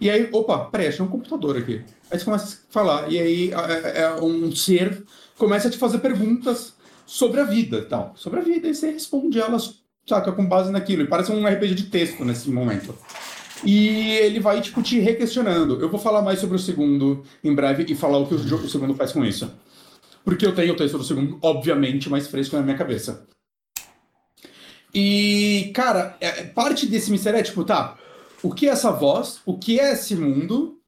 E 0.00 0.08
aí, 0.10 0.28
opa, 0.30 0.66
peraí, 0.66 0.88
achei 0.88 1.04
um 1.04 1.08
computador 1.08 1.56
aqui. 1.56 1.82
Aí 2.10 2.18
você 2.18 2.24
começa 2.24 2.56
a 2.56 2.72
falar, 2.72 3.10
e 3.10 3.18
aí 3.18 3.52
é, 3.52 4.02
é 4.02 4.14
um 4.20 4.54
ser 4.54 5.02
começa 5.38 5.68
a 5.68 5.70
te 5.70 5.78
fazer 5.78 5.98
perguntas 5.98 6.74
sobre 7.06 7.40
a 7.40 7.44
vida, 7.44 7.82
tal, 7.82 8.12
sobre 8.16 8.40
a 8.40 8.42
vida, 8.42 8.68
e 8.68 8.74
você 8.74 8.90
responde 8.90 9.40
elas, 9.40 9.76
saca, 10.06 10.32
com 10.32 10.44
base 10.46 10.70
naquilo. 10.70 11.02
E 11.02 11.06
parece 11.06 11.32
um 11.32 11.46
RPG 11.46 11.74
de 11.74 11.84
texto 11.84 12.24
nesse 12.24 12.50
momento. 12.50 12.94
E 13.64 14.10
ele 14.18 14.40
vai, 14.40 14.60
tipo, 14.60 14.82
te 14.82 14.98
requestionando. 15.00 15.80
Eu 15.80 15.88
vou 15.88 15.98
falar 15.98 16.22
mais 16.22 16.38
sobre 16.38 16.56
o 16.56 16.60
segundo 16.60 17.24
em 17.42 17.54
breve 17.54 17.84
e 17.88 17.94
falar 17.94 18.18
o 18.18 18.26
que 18.26 18.34
o, 18.34 18.36
o 18.36 18.68
segundo 18.68 18.94
faz 18.94 19.12
com 19.12 19.24
isso. 19.24 19.50
Porque 20.24 20.46
eu 20.46 20.54
tenho 20.54 20.74
o 20.74 20.76
texto 20.76 20.98
do 20.98 21.04
segundo, 21.04 21.38
obviamente, 21.42 22.10
mais 22.10 22.28
fresco 22.28 22.56
na 22.56 22.62
minha 22.62 22.76
cabeça. 22.76 23.26
E, 24.94 25.70
cara, 25.74 26.16
é, 26.20 26.44
parte 26.44 26.86
desse 26.86 27.10
mistério 27.10 27.38
é 27.38 27.42
tipo, 27.42 27.64
tá, 27.64 27.96
o 28.42 28.52
que 28.52 28.68
é 28.68 28.70
essa 28.70 28.90
voz? 28.90 29.40
O 29.44 29.58
que 29.58 29.80
é 29.80 29.92
esse 29.92 30.14
mundo? 30.14 30.78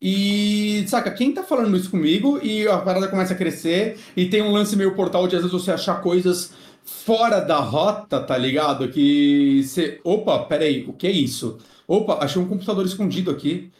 E, 0.00 0.84
saca, 0.86 1.10
quem 1.10 1.32
tá 1.32 1.42
falando 1.42 1.76
isso 1.76 1.90
comigo? 1.90 2.38
E 2.42 2.68
a 2.68 2.78
parada 2.78 3.08
começa 3.08 3.32
a 3.32 3.36
crescer. 3.36 3.98
E 4.16 4.26
tem 4.28 4.42
um 4.42 4.52
lance 4.52 4.76
meio 4.76 4.94
portal 4.94 5.26
de 5.26 5.36
às 5.36 5.42
vezes 5.42 5.52
você 5.52 5.70
achar 5.70 6.02
coisas 6.02 6.52
fora 6.84 7.40
da 7.40 7.58
rota, 7.58 8.20
tá 8.20 8.36
ligado? 8.36 8.88
Que 8.90 9.62
você. 9.64 10.00
Opa, 10.04 10.44
peraí, 10.44 10.84
o 10.86 10.92
que 10.92 11.06
é 11.06 11.10
isso? 11.10 11.58
Opa, 11.88 12.18
achei 12.22 12.40
um 12.40 12.48
computador 12.48 12.84
escondido 12.86 13.30
aqui. 13.30 13.72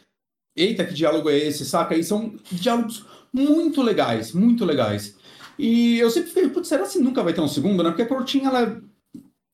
Eita, 0.55 0.85
que 0.85 0.93
diálogo 0.93 1.29
é 1.29 1.37
esse, 1.37 1.65
saca? 1.65 1.95
E 1.95 2.03
são 2.03 2.33
diálogos 2.51 3.05
muito 3.31 3.81
legais, 3.81 4.33
muito 4.33 4.65
legais. 4.65 5.15
E 5.59 5.99
eu 5.99 6.09
sempre 6.09 6.29
fiquei, 6.29 6.49
putz, 6.49 6.67
será 6.67 6.85
que 6.87 6.99
nunca 6.99 7.23
vai 7.23 7.33
ter 7.33 7.41
um 7.41 7.47
segundo, 7.47 7.83
né? 7.83 7.89
Porque 7.89 8.03
a 8.03 8.07
Cortinha, 8.07 8.47
ela 8.49 8.81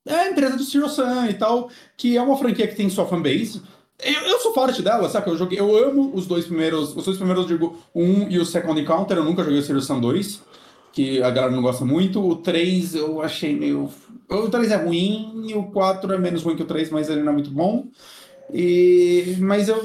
É 0.07 0.14
a 0.15 0.32
empresa 0.32 0.57
do 0.57 0.64
Zero 0.64 0.90
Sun 0.90 1.26
e 1.28 1.34
tal, 1.36 1.69
que 1.98 2.18
é 2.18 2.22
uma 2.22 2.38
franquia 2.38 2.68
que 2.68 2.76
tem 2.76 2.90
sua 2.90 3.07
fanbase. 3.07 3.61
Eu, 4.03 4.22
eu 4.23 4.40
sou 4.40 4.53
forte 4.53 4.82
dela, 4.82 5.10
sabe? 5.10 5.30
Eu, 5.30 5.38
joguei, 5.38 5.60
eu 5.60 5.76
amo 5.78 6.11
os 6.15 6.26
dois 6.28 6.45
primeiros. 6.45 6.95
Os 6.95 7.06
dois 7.06 7.18
primeiros, 7.18 7.44
eu 7.49 7.57
digo, 7.57 7.78
1 7.95 8.30
e 8.32 8.40
o 8.40 8.45
Second 8.45 8.80
Encounter. 8.82 9.18
Eu 9.18 9.26
nunca 9.26 9.44
joguei 9.44 9.60
o 9.60 9.61
Zero 9.64 9.82
Sun 9.82 9.99
2, 9.99 10.41
que 10.91 11.22
a 11.22 11.30
galera 11.30 11.53
não 11.53 11.61
gosta 11.61 11.85
muito. 11.85 12.26
O 12.26 12.35
3 12.35 12.95
eu 12.95 13.22
achei 13.22 13.55
meio. 13.55 13.89
O 14.30 14.49
3 14.49 14.72
é 14.72 14.76
ruim 14.76 15.45
e 15.47 15.53
o 15.53 15.63
4 15.72 16.13
é 16.13 16.18
menos 16.18 16.43
ruim 16.43 16.55
que 16.55 16.63
o 16.63 16.68
3, 16.68 16.89
mas 16.89 17.09
ele 17.09 17.22
não 17.22 17.31
é 17.31 17.35
muito 17.35 17.51
bom. 17.51 17.88
E... 18.53 19.35
Mas 19.39 19.69
eu. 19.69 19.80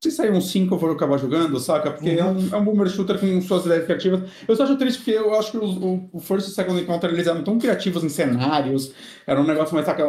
Se 0.00 0.12
sair 0.12 0.30
um 0.30 0.40
5, 0.40 0.72
eu 0.72 0.78
vou 0.78 0.92
acabar 0.92 1.18
jogando, 1.18 1.58
saca? 1.58 1.90
Porque 1.90 2.10
é, 2.10 2.24
um, 2.24 2.54
é 2.54 2.56
um 2.56 2.64
boomer 2.64 2.88
shooter 2.88 3.18
com 3.18 3.40
suas 3.42 3.66
ideias 3.66 3.84
criativas. 3.84 4.30
Eu 4.46 4.54
só 4.54 4.62
acho 4.62 4.76
triste 4.76 4.98
porque 4.98 5.10
eu 5.10 5.34
acho 5.34 5.50
que 5.50 5.58
o, 5.58 6.08
o 6.12 6.20
First 6.20 6.46
e 6.46 6.50
o 6.52 6.54
Second 6.54 6.80
Encounter 6.80 7.10
eles 7.10 7.26
eram 7.26 7.42
tão 7.42 7.58
criativos 7.58 8.04
em 8.04 8.08
cenários. 8.08 8.92
Era 9.26 9.40
um 9.40 9.46
negócio 9.46 9.74
mais, 9.74 9.86
saca? 9.86 10.04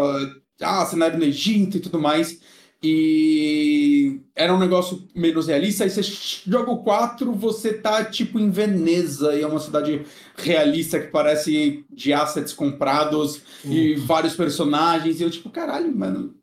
Ah, 0.61 0.85
cenário 0.85 1.17
no 1.17 1.23
Egito 1.23 1.77
e 1.77 1.79
tudo 1.79 1.99
mais. 1.99 2.39
E 2.81 4.21
era 4.35 4.53
um 4.53 4.59
negócio 4.59 5.03
menos 5.13 5.47
realista. 5.47 5.83
Aí 5.83 5.89
você 5.89 6.01
joga 6.01 6.71
o 6.71 6.83
4, 6.83 7.31
você 7.33 7.73
tá 7.73 8.03
tipo 8.05 8.39
em 8.39 8.49
Veneza, 8.49 9.35
e 9.35 9.41
é 9.41 9.47
uma 9.47 9.59
cidade 9.59 10.01
realista 10.37 10.99
que 10.99 11.07
parece 11.07 11.83
de 11.91 12.13
assets 12.13 12.53
comprados 12.53 13.41
e 13.65 13.95
vários 13.95 14.35
personagens. 14.35 15.19
E 15.19 15.23
eu, 15.23 15.29
tipo, 15.29 15.49
caralho, 15.49 15.95
mano, 15.95 16.33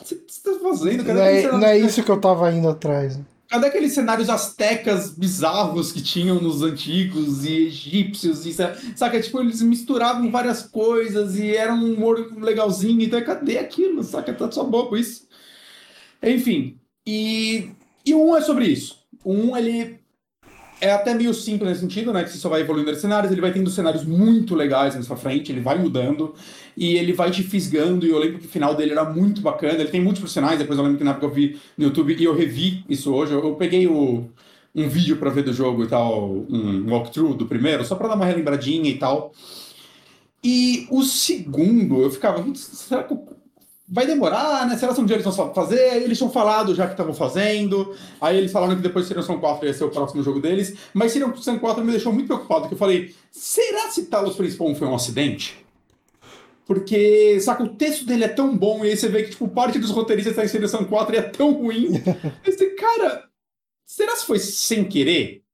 o 0.00 0.04
que 0.04 0.16
você 0.26 0.40
tá 0.42 0.58
fazendo? 0.62 1.04
Cadê 1.04 1.18
Não 1.18 1.22
é, 1.26 1.38
aquele 1.38 1.48
não 1.52 1.58
é 1.58 1.60
cenário- 1.60 1.86
isso 1.86 2.02
que 2.02 2.10
eu 2.10 2.20
tava 2.20 2.50
indo 2.52 2.68
atrás. 2.68 3.16
né? 3.16 3.24
Cadê 3.48 3.66
aqueles 3.68 3.92
cenários 3.92 4.28
astecas 4.28 5.10
bizarros 5.10 5.92
que 5.92 6.02
tinham 6.02 6.40
nos 6.40 6.62
antigos 6.62 7.44
e 7.44 7.66
egípcios? 7.66 8.44
E, 8.44 8.52
sa- 8.52 8.74
saca, 8.96 9.20
tipo, 9.20 9.38
eles 9.40 9.62
misturavam 9.62 10.28
várias 10.32 10.62
coisas 10.62 11.38
e 11.38 11.54
era 11.54 11.72
um 11.72 11.92
humor 11.94 12.32
legalzinho. 12.40 13.00
Então, 13.02 13.22
cadê 13.22 13.58
aquilo? 13.58 14.02
Saca, 14.02 14.32
tá 14.34 14.50
só 14.50 14.64
bobo 14.64 14.96
isso. 14.96 15.25
Enfim, 16.22 16.76
e, 17.06 17.70
e 18.04 18.14
o 18.14 18.30
1 18.32 18.36
é 18.36 18.40
sobre 18.40 18.66
isso. 18.66 18.98
O 19.24 19.32
1, 19.32 19.56
ele 19.56 19.98
é 20.80 20.92
até 20.92 21.14
meio 21.14 21.32
simples 21.32 21.68
nesse 21.70 21.80
sentido, 21.80 22.12
né? 22.12 22.24
Que 22.24 22.30
você 22.30 22.38
só 22.38 22.48
vai 22.48 22.60
evoluindo 22.60 22.90
os 22.90 22.98
cenários, 23.00 23.32
ele 23.32 23.40
vai 23.40 23.52
tendo 23.52 23.70
cenários 23.70 24.04
muito 24.04 24.54
legais 24.54 24.94
na 24.94 25.02
sua 25.02 25.16
frente, 25.16 25.50
ele 25.50 25.60
vai 25.60 25.78
mudando 25.78 26.34
e 26.76 26.96
ele 26.96 27.12
vai 27.12 27.30
te 27.30 27.42
fisgando. 27.42 28.06
E 28.06 28.10
eu 28.10 28.18
lembro 28.18 28.38
que 28.38 28.46
o 28.46 28.50
final 28.50 28.74
dele 28.74 28.92
era 28.92 29.04
muito 29.04 29.40
bacana. 29.40 29.74
Ele 29.74 29.88
tem 29.90 30.00
múltiplos 30.02 30.32
sinais, 30.32 30.58
depois 30.58 30.78
eu 30.78 30.84
lembro 30.84 30.98
que 30.98 31.04
na 31.04 31.12
época 31.12 31.26
eu 31.26 31.30
vi 31.30 31.58
no 31.78 31.84
YouTube 31.84 32.14
e 32.18 32.24
eu 32.24 32.34
revi 32.34 32.84
isso 32.88 33.12
hoje. 33.14 33.32
Eu, 33.32 33.42
eu 33.42 33.54
peguei 33.54 33.86
o, 33.86 34.28
um 34.74 34.88
vídeo 34.88 35.16
pra 35.16 35.30
ver 35.30 35.44
do 35.44 35.52
jogo 35.52 35.84
e 35.84 35.88
tal, 35.88 36.44
um 36.50 36.90
walkthrough 36.90 37.34
do 37.34 37.46
primeiro, 37.46 37.84
só 37.84 37.94
pra 37.94 38.08
dar 38.08 38.14
uma 38.16 38.26
relembradinha 38.26 38.90
e 38.90 38.98
tal. 38.98 39.32
E 40.44 40.86
o 40.90 41.02
segundo, 41.02 42.02
eu 42.02 42.10
ficava, 42.10 42.42
"Putz, 42.42 42.60
será 42.60 43.02
que 43.02 43.12
eu- 43.12 43.35
vai 43.88 44.06
demorar, 44.06 44.66
né? 44.66 44.76
Será 44.76 44.92
que 44.92 45.00
um 45.00 45.06
dia 45.06 45.16
eles 45.16 45.24
vão 45.24 45.54
fazer? 45.54 46.02
Eles 46.02 46.18
tinham 46.18 46.30
falado 46.30 46.74
já 46.74 46.86
que 46.86 46.92
estavam 46.92 47.14
fazendo. 47.14 47.94
Aí 48.20 48.36
eles 48.36 48.52
falaram 48.52 48.76
que 48.76 48.82
depois 48.82 49.06
Serial 49.06 49.24
Sam 49.24 49.38
4 49.38 49.66
ia 49.66 49.74
ser 49.74 49.84
o 49.84 49.90
próximo 49.90 50.22
jogo 50.22 50.40
deles. 50.40 50.76
Mas 50.92 51.12
Serial 51.12 51.36
Sam 51.36 51.58
4 51.58 51.84
me 51.84 51.92
deixou 51.92 52.12
muito 52.12 52.26
preocupado, 52.26 52.62
porque 52.62 52.74
eu 52.74 52.78
falei, 52.78 53.14
será 53.30 53.90
se 53.90 54.06
Talos 54.06 54.36
Principal 54.36 54.74
foi 54.74 54.88
um 54.88 54.94
acidente? 54.94 55.64
Porque, 56.66 57.38
saca, 57.40 57.62
o 57.62 57.68
texto 57.68 58.04
dele 58.04 58.24
é 58.24 58.28
tão 58.28 58.56
bom 58.56 58.84
e 58.84 58.88
aí 58.88 58.96
você 58.96 59.08
vê 59.08 59.22
que, 59.22 59.30
tipo, 59.30 59.46
parte 59.46 59.78
dos 59.78 59.90
roteiristas 59.90 60.36
em 60.36 60.48
Serial 60.48 60.68
Sam 60.68 60.84
4 60.84 61.14
e 61.14 61.18
é 61.18 61.22
tão 61.22 61.52
ruim. 61.52 62.02
Você, 62.44 62.70
cara, 62.70 63.24
será 63.84 64.16
se 64.16 64.26
foi 64.26 64.40
sem 64.40 64.84
querer? 64.84 65.45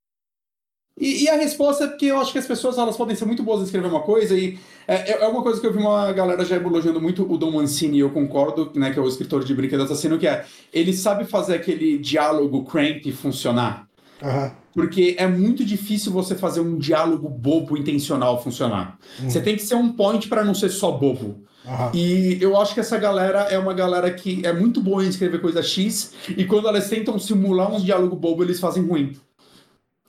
E, 0.98 1.24
e 1.24 1.28
a 1.28 1.36
resposta 1.36 1.84
é 1.84 1.86
porque 1.86 2.06
eu 2.06 2.20
acho 2.20 2.32
que 2.32 2.38
as 2.38 2.46
pessoas 2.46 2.76
elas 2.76 2.96
podem 2.96 3.16
ser 3.16 3.24
muito 3.24 3.42
boas 3.42 3.60
em 3.60 3.64
escrever 3.64 3.88
uma 3.88 4.00
coisa 4.00 4.36
e 4.36 4.58
é, 4.86 5.22
é 5.22 5.26
uma 5.26 5.42
coisa 5.42 5.60
que 5.60 5.66
eu 5.66 5.72
vi 5.72 5.78
uma 5.78 6.12
galera 6.12 6.44
já 6.44 6.56
elogiando 6.56 7.00
muito 7.00 7.30
o 7.30 7.38
Dom 7.38 7.52
Mancini 7.52 8.00
eu 8.00 8.10
concordo, 8.10 8.70
né, 8.74 8.90
que 8.90 8.98
é 8.98 9.02
o 9.02 9.08
escritor 9.08 9.42
de 9.42 9.54
Brinquedo 9.54 9.82
Assassino, 9.84 10.18
que 10.18 10.26
é 10.26 10.44
ele 10.72 10.92
sabe 10.92 11.24
fazer 11.24 11.54
aquele 11.54 11.98
diálogo 11.98 12.64
cramp 12.64 13.06
funcionar. 13.12 13.88
Aham. 14.22 14.52
Porque 14.74 15.16
é 15.18 15.26
muito 15.26 15.64
difícil 15.64 16.12
você 16.12 16.34
fazer 16.34 16.60
um 16.60 16.78
diálogo 16.78 17.28
bobo 17.28 17.76
intencional 17.76 18.42
funcionar. 18.42 18.98
Você 19.22 19.40
tem 19.40 19.54
que 19.54 19.62
ser 19.62 19.74
um 19.74 19.92
point 19.92 20.28
para 20.28 20.42
não 20.42 20.54
ser 20.54 20.70
só 20.70 20.92
bobo. 20.92 21.42
Aham. 21.66 21.90
E 21.94 22.38
eu 22.40 22.58
acho 22.58 22.72
que 22.72 22.80
essa 22.80 22.96
galera 22.98 23.40
é 23.50 23.58
uma 23.58 23.74
galera 23.74 24.10
que 24.10 24.40
é 24.44 24.52
muito 24.52 24.80
boa 24.80 25.04
em 25.04 25.08
escrever 25.08 25.40
coisa 25.40 25.62
X, 25.62 26.14
e 26.28 26.44
quando 26.44 26.68
elas 26.68 26.88
tentam 26.88 27.18
simular 27.18 27.72
um 27.72 27.80
diálogo 27.80 28.16
bobo, 28.16 28.42
eles 28.42 28.58
fazem 28.58 28.82
ruim. 28.82 29.12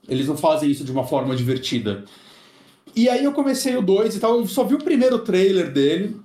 Eles 0.07 0.27
não 0.27 0.37
fazem 0.37 0.69
isso 0.69 0.83
de 0.83 0.91
uma 0.91 1.05
forma 1.05 1.35
divertida. 1.35 2.05
E 2.95 3.09
aí 3.09 3.23
eu 3.23 3.33
comecei 3.33 3.75
o 3.75 3.81
2 3.81 4.15
e 4.15 4.19
tal, 4.19 4.39
eu 4.39 4.47
só 4.47 4.63
vi 4.63 4.75
o 4.75 4.83
primeiro 4.83 5.19
trailer 5.19 5.71
dele. 5.71 6.19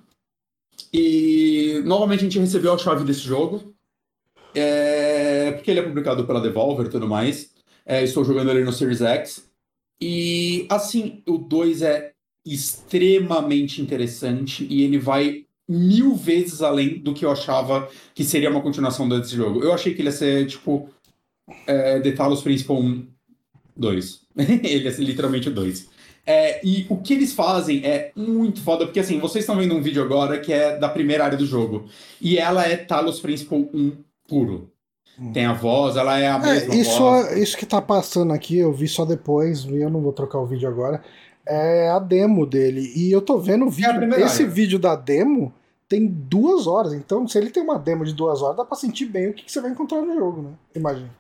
E 0.92 1.80
novamente 1.84 2.20
a 2.20 2.24
gente 2.24 2.38
recebeu 2.38 2.72
a 2.72 2.78
chave 2.78 3.04
desse 3.04 3.20
jogo. 3.20 3.74
É, 4.54 5.52
Porque 5.52 5.70
ele 5.70 5.80
é 5.80 5.82
publicado 5.82 6.26
pela 6.26 6.40
Devolver 6.40 6.86
e 6.86 6.90
tudo 6.90 7.06
mais. 7.06 7.52
É, 7.86 8.02
estou 8.02 8.24
jogando 8.24 8.50
ele 8.50 8.64
no 8.64 8.72
Series 8.72 9.00
X. 9.00 9.48
E 10.00 10.66
assim, 10.68 11.22
o 11.26 11.38
2 11.38 11.82
é 11.82 12.12
extremamente 12.44 13.82
interessante 13.82 14.66
e 14.68 14.82
ele 14.82 14.98
vai 14.98 15.44
mil 15.68 16.14
vezes 16.14 16.62
além 16.62 16.98
do 16.98 17.12
que 17.12 17.24
eu 17.24 17.30
achava 17.30 17.88
que 18.14 18.24
seria 18.24 18.50
uma 18.50 18.62
continuação 18.62 19.08
desse 19.08 19.36
jogo. 19.36 19.62
Eu 19.62 19.72
achei 19.72 19.94
que 19.94 20.00
ele 20.00 20.08
ia 20.08 20.12
ser, 20.12 20.46
tipo, 20.46 20.88
é, 21.66 22.00
The 22.00 22.12
Principal 22.42 22.78
1, 22.78 23.06
2. 23.78 24.20
ele 24.36 24.92
ser 24.92 25.04
literalmente 25.04 25.48
o 25.48 25.54
2. 25.54 25.88
É, 26.26 26.60
e 26.62 26.84
o 26.90 26.98
que 26.98 27.14
eles 27.14 27.32
fazem 27.32 27.82
é 27.86 28.12
muito 28.14 28.60
foda, 28.60 28.84
porque 28.84 29.00
assim, 29.00 29.18
vocês 29.18 29.44
estão 29.44 29.56
vendo 29.56 29.74
um 29.74 29.80
vídeo 29.80 30.02
agora 30.02 30.38
que 30.38 30.52
é 30.52 30.76
da 30.76 30.88
primeira 30.88 31.24
área 31.24 31.38
do 31.38 31.46
jogo. 31.46 31.86
E 32.20 32.36
ela 32.36 32.66
é 32.66 32.76
Talos 32.76 33.18
Principal 33.20 33.60
1 33.72 33.92
puro. 34.28 34.70
Tem 35.32 35.46
a 35.46 35.52
voz, 35.52 35.96
ela 35.96 36.18
é 36.18 36.28
a 36.28 36.38
mesma 36.38 36.74
É, 36.74 36.76
isso, 36.76 36.98
voz. 36.98 37.36
isso 37.36 37.56
que 37.56 37.66
tá 37.66 37.80
passando 37.82 38.32
aqui, 38.32 38.58
eu 38.58 38.72
vi 38.72 38.86
só 38.86 39.04
depois, 39.04 39.64
e 39.64 39.76
eu 39.76 39.90
não 39.90 40.00
vou 40.00 40.12
trocar 40.12 40.38
o 40.38 40.46
vídeo 40.46 40.68
agora. 40.68 41.02
É 41.46 41.88
a 41.88 41.98
demo 41.98 42.46
dele. 42.46 42.92
E 42.94 43.10
eu 43.10 43.20
tô 43.20 43.38
vendo 43.38 43.66
o 43.66 43.70
vídeo. 43.70 43.96
primeira 43.96 44.26
esse 44.26 44.42
área. 44.42 44.54
vídeo 44.54 44.78
da 44.78 44.94
demo 44.94 45.52
tem 45.88 46.06
duas 46.06 46.66
horas. 46.66 46.92
Então, 46.92 47.26
se 47.26 47.38
ele 47.38 47.50
tem 47.50 47.62
uma 47.62 47.78
demo 47.78 48.04
de 48.04 48.12
duas 48.12 48.42
horas, 48.42 48.58
dá 48.58 48.64
pra 48.64 48.76
sentir 48.76 49.06
bem 49.06 49.28
o 49.28 49.32
que, 49.32 49.44
que 49.44 49.50
você 49.50 49.60
vai 49.60 49.70
encontrar 49.70 50.02
no 50.02 50.14
jogo, 50.14 50.42
né? 50.42 50.50
Imagina. 50.76 51.10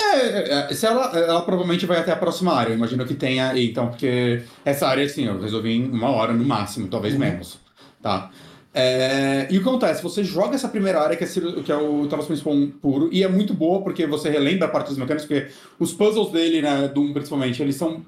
É, 0.00 0.04
é, 0.04 0.66
é, 0.70 0.74
se 0.74 0.86
ela, 0.86 1.16
ela 1.18 1.42
provavelmente 1.42 1.86
vai 1.86 1.98
até 1.98 2.12
a 2.12 2.16
próxima 2.16 2.52
área, 2.52 2.72
eu 2.72 2.76
imagino 2.76 3.04
que 3.04 3.14
tenha, 3.14 3.52
então, 3.58 3.88
porque 3.88 4.42
essa 4.64 4.86
área, 4.88 5.04
assim, 5.04 5.26
eu 5.26 5.40
resolvi 5.40 5.72
em 5.72 5.84
uma 5.90 6.08
hora 6.10 6.32
no 6.32 6.44
máximo, 6.44 6.88
talvez 6.88 7.14
Uhum. 7.14 7.20
menos, 7.20 7.58
tá? 8.00 8.30
É, 8.74 9.46
e 9.50 9.58
o 9.58 9.62
que 9.62 9.68
acontece? 9.68 10.02
Você 10.02 10.24
joga 10.24 10.54
essa 10.54 10.68
primeira 10.68 10.98
área, 11.00 11.14
que 11.16 11.24
é, 11.24 11.26
que 11.26 11.70
é 11.70 11.76
o 11.76 12.06
1 12.06 12.70
puro, 12.80 13.10
e 13.12 13.22
é 13.22 13.28
muito 13.28 13.52
boa, 13.52 13.82
porque 13.82 14.06
você 14.06 14.30
relembra 14.30 14.66
a 14.66 14.70
parte 14.70 14.88
dos 14.88 14.96
mecânicos, 14.96 15.26
porque 15.26 15.52
os 15.78 15.92
puzzles 15.92 16.30
dele, 16.30 16.62
né, 16.62 16.88
do 16.88 17.02
1 17.02 17.12
principalmente, 17.12 17.60
eles 17.62 17.76
são 17.76 18.02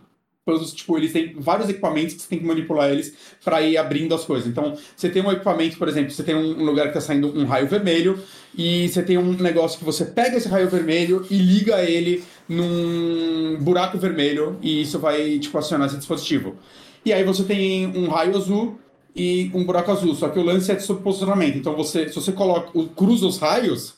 tipo, 0.74 0.98
eles 0.98 1.12
têm 1.12 1.34
vários 1.38 1.68
equipamentos 1.70 2.14
que 2.14 2.22
você 2.22 2.28
tem 2.28 2.38
que 2.38 2.44
manipular 2.44 2.90
eles 2.90 3.14
para 3.42 3.62
ir 3.62 3.78
abrindo 3.78 4.14
as 4.14 4.24
coisas. 4.24 4.46
Então, 4.46 4.76
você 4.94 5.08
tem 5.08 5.22
um 5.22 5.32
equipamento, 5.32 5.78
por 5.78 5.88
exemplo, 5.88 6.10
você 6.10 6.22
tem 6.22 6.34
um 6.34 6.64
lugar 6.64 6.88
que 6.88 6.94
tá 6.94 7.00
saindo 7.00 7.28
um 7.28 7.46
raio 7.46 7.66
vermelho, 7.66 8.18
e 8.56 8.88
você 8.88 9.02
tem 9.02 9.16
um 9.16 9.32
negócio 9.32 9.78
que 9.78 9.84
você 9.84 10.04
pega 10.04 10.36
esse 10.36 10.48
raio 10.48 10.68
vermelho 10.68 11.26
e 11.30 11.38
liga 11.38 11.82
ele 11.82 12.22
num 12.48 13.56
buraco 13.60 13.96
vermelho, 13.98 14.58
e 14.60 14.82
isso 14.82 14.98
vai, 14.98 15.38
tipo, 15.38 15.56
acionar 15.56 15.86
esse 15.88 15.96
dispositivo. 15.96 16.56
E 17.04 17.12
aí 17.12 17.24
você 17.24 17.44
tem 17.44 17.86
um 17.86 18.08
raio 18.08 18.36
azul 18.36 18.78
e 19.16 19.50
um 19.54 19.64
buraco 19.64 19.92
azul, 19.92 20.14
só 20.14 20.28
que 20.28 20.38
o 20.38 20.44
lance 20.44 20.70
é 20.70 20.74
de 20.74 20.82
subposicionamento. 20.82 21.56
Então, 21.56 21.74
você, 21.74 22.08
se 22.08 22.14
você 22.14 22.32
coloca, 22.32 22.70
cruza 22.94 23.26
os 23.26 23.38
raios, 23.38 23.94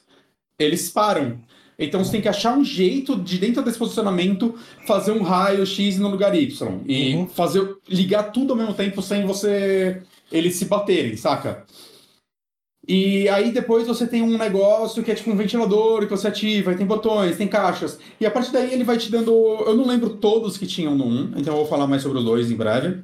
eles 0.58 0.88
param. 0.90 1.40
Então 1.78 2.02
você 2.02 2.12
tem 2.12 2.22
que 2.22 2.28
achar 2.28 2.56
um 2.56 2.64
jeito 2.64 3.16
de 3.16 3.36
dentro 3.38 3.62
desse 3.62 3.78
posicionamento 3.78 4.54
fazer 4.86 5.12
um 5.12 5.22
raio 5.22 5.66
X 5.66 5.98
no 5.98 6.08
lugar 6.08 6.34
Y 6.34 6.80
e 6.86 7.14
Uhum. 7.14 7.26
fazer 7.28 7.76
ligar 7.88 8.32
tudo 8.32 8.52
ao 8.52 8.56
mesmo 8.58 8.72
tempo 8.74 9.02
sem 9.02 9.26
você 9.26 10.02
eles 10.32 10.56
se 10.56 10.64
baterem, 10.64 11.16
saca? 11.16 11.64
E 12.88 13.28
aí 13.28 13.50
depois 13.50 13.86
você 13.86 14.06
tem 14.06 14.22
um 14.22 14.38
negócio 14.38 15.02
que 15.02 15.10
é 15.10 15.14
tipo 15.14 15.30
um 15.30 15.36
ventilador 15.36 16.04
que 16.04 16.10
você 16.10 16.28
ativa, 16.28 16.72
e 16.72 16.76
tem 16.76 16.86
botões, 16.86 17.36
tem 17.36 17.48
caixas. 17.48 17.98
E 18.20 18.24
a 18.24 18.30
partir 18.30 18.52
daí 18.52 18.72
ele 18.72 18.84
vai 18.84 18.96
te 18.96 19.10
dando. 19.10 19.32
Eu 19.32 19.74
não 19.76 19.86
lembro 19.86 20.10
todos 20.18 20.56
que 20.56 20.66
tinham 20.66 20.94
no 20.94 21.04
1, 21.04 21.32
então 21.36 21.52
eu 21.54 21.58
vou 21.60 21.66
falar 21.66 21.86
mais 21.88 22.02
sobre 22.02 22.18
os 22.18 22.24
dois 22.24 22.50
em 22.50 22.56
breve. 22.56 23.02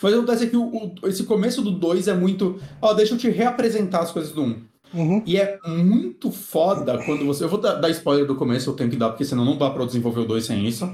Mas 0.00 0.12
o 0.14 0.18
acontece 0.18 0.44
é 0.44 0.46
que 0.48 0.56
o, 0.56 0.62
o- 0.64 1.08
esse 1.08 1.24
começo 1.24 1.60
do 1.60 1.72
2 1.72 2.06
é 2.06 2.14
muito. 2.14 2.60
Ó, 2.80 2.94
deixa 2.94 3.14
eu 3.14 3.18
te 3.18 3.28
reapresentar 3.28 4.00
as 4.00 4.12
coisas 4.12 4.32
do 4.32 4.42
1. 4.42 4.62
Uhum. 4.92 5.22
E 5.26 5.36
é 5.36 5.58
muito 5.66 6.30
foda 6.30 6.98
quando 7.04 7.24
você. 7.26 7.44
Eu 7.44 7.48
vou 7.48 7.60
dar, 7.60 7.88
spoiler 7.90 8.26
do 8.26 8.34
começo, 8.34 8.70
eu 8.70 8.74
tenho 8.74 8.90
que 8.90 8.96
dar, 8.96 9.10
porque 9.10 9.24
senão 9.24 9.44
não 9.44 9.56
dá 9.56 9.66
eu 9.66 9.86
desenvolver 9.86 10.20
o 10.20 10.24
2 10.24 10.44
sem 10.44 10.66
isso. 10.66 10.90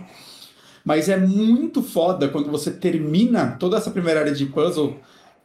Mas 0.84 1.08
é 1.08 1.16
muito 1.16 1.82
foda 1.82 2.28
quando 2.28 2.50
você 2.50 2.70
termina 2.70 3.56
toda 3.58 3.76
essa 3.76 3.90
primeira 3.90 4.20
área 4.20 4.32
de 4.32 4.46
puzzle, 4.46 4.96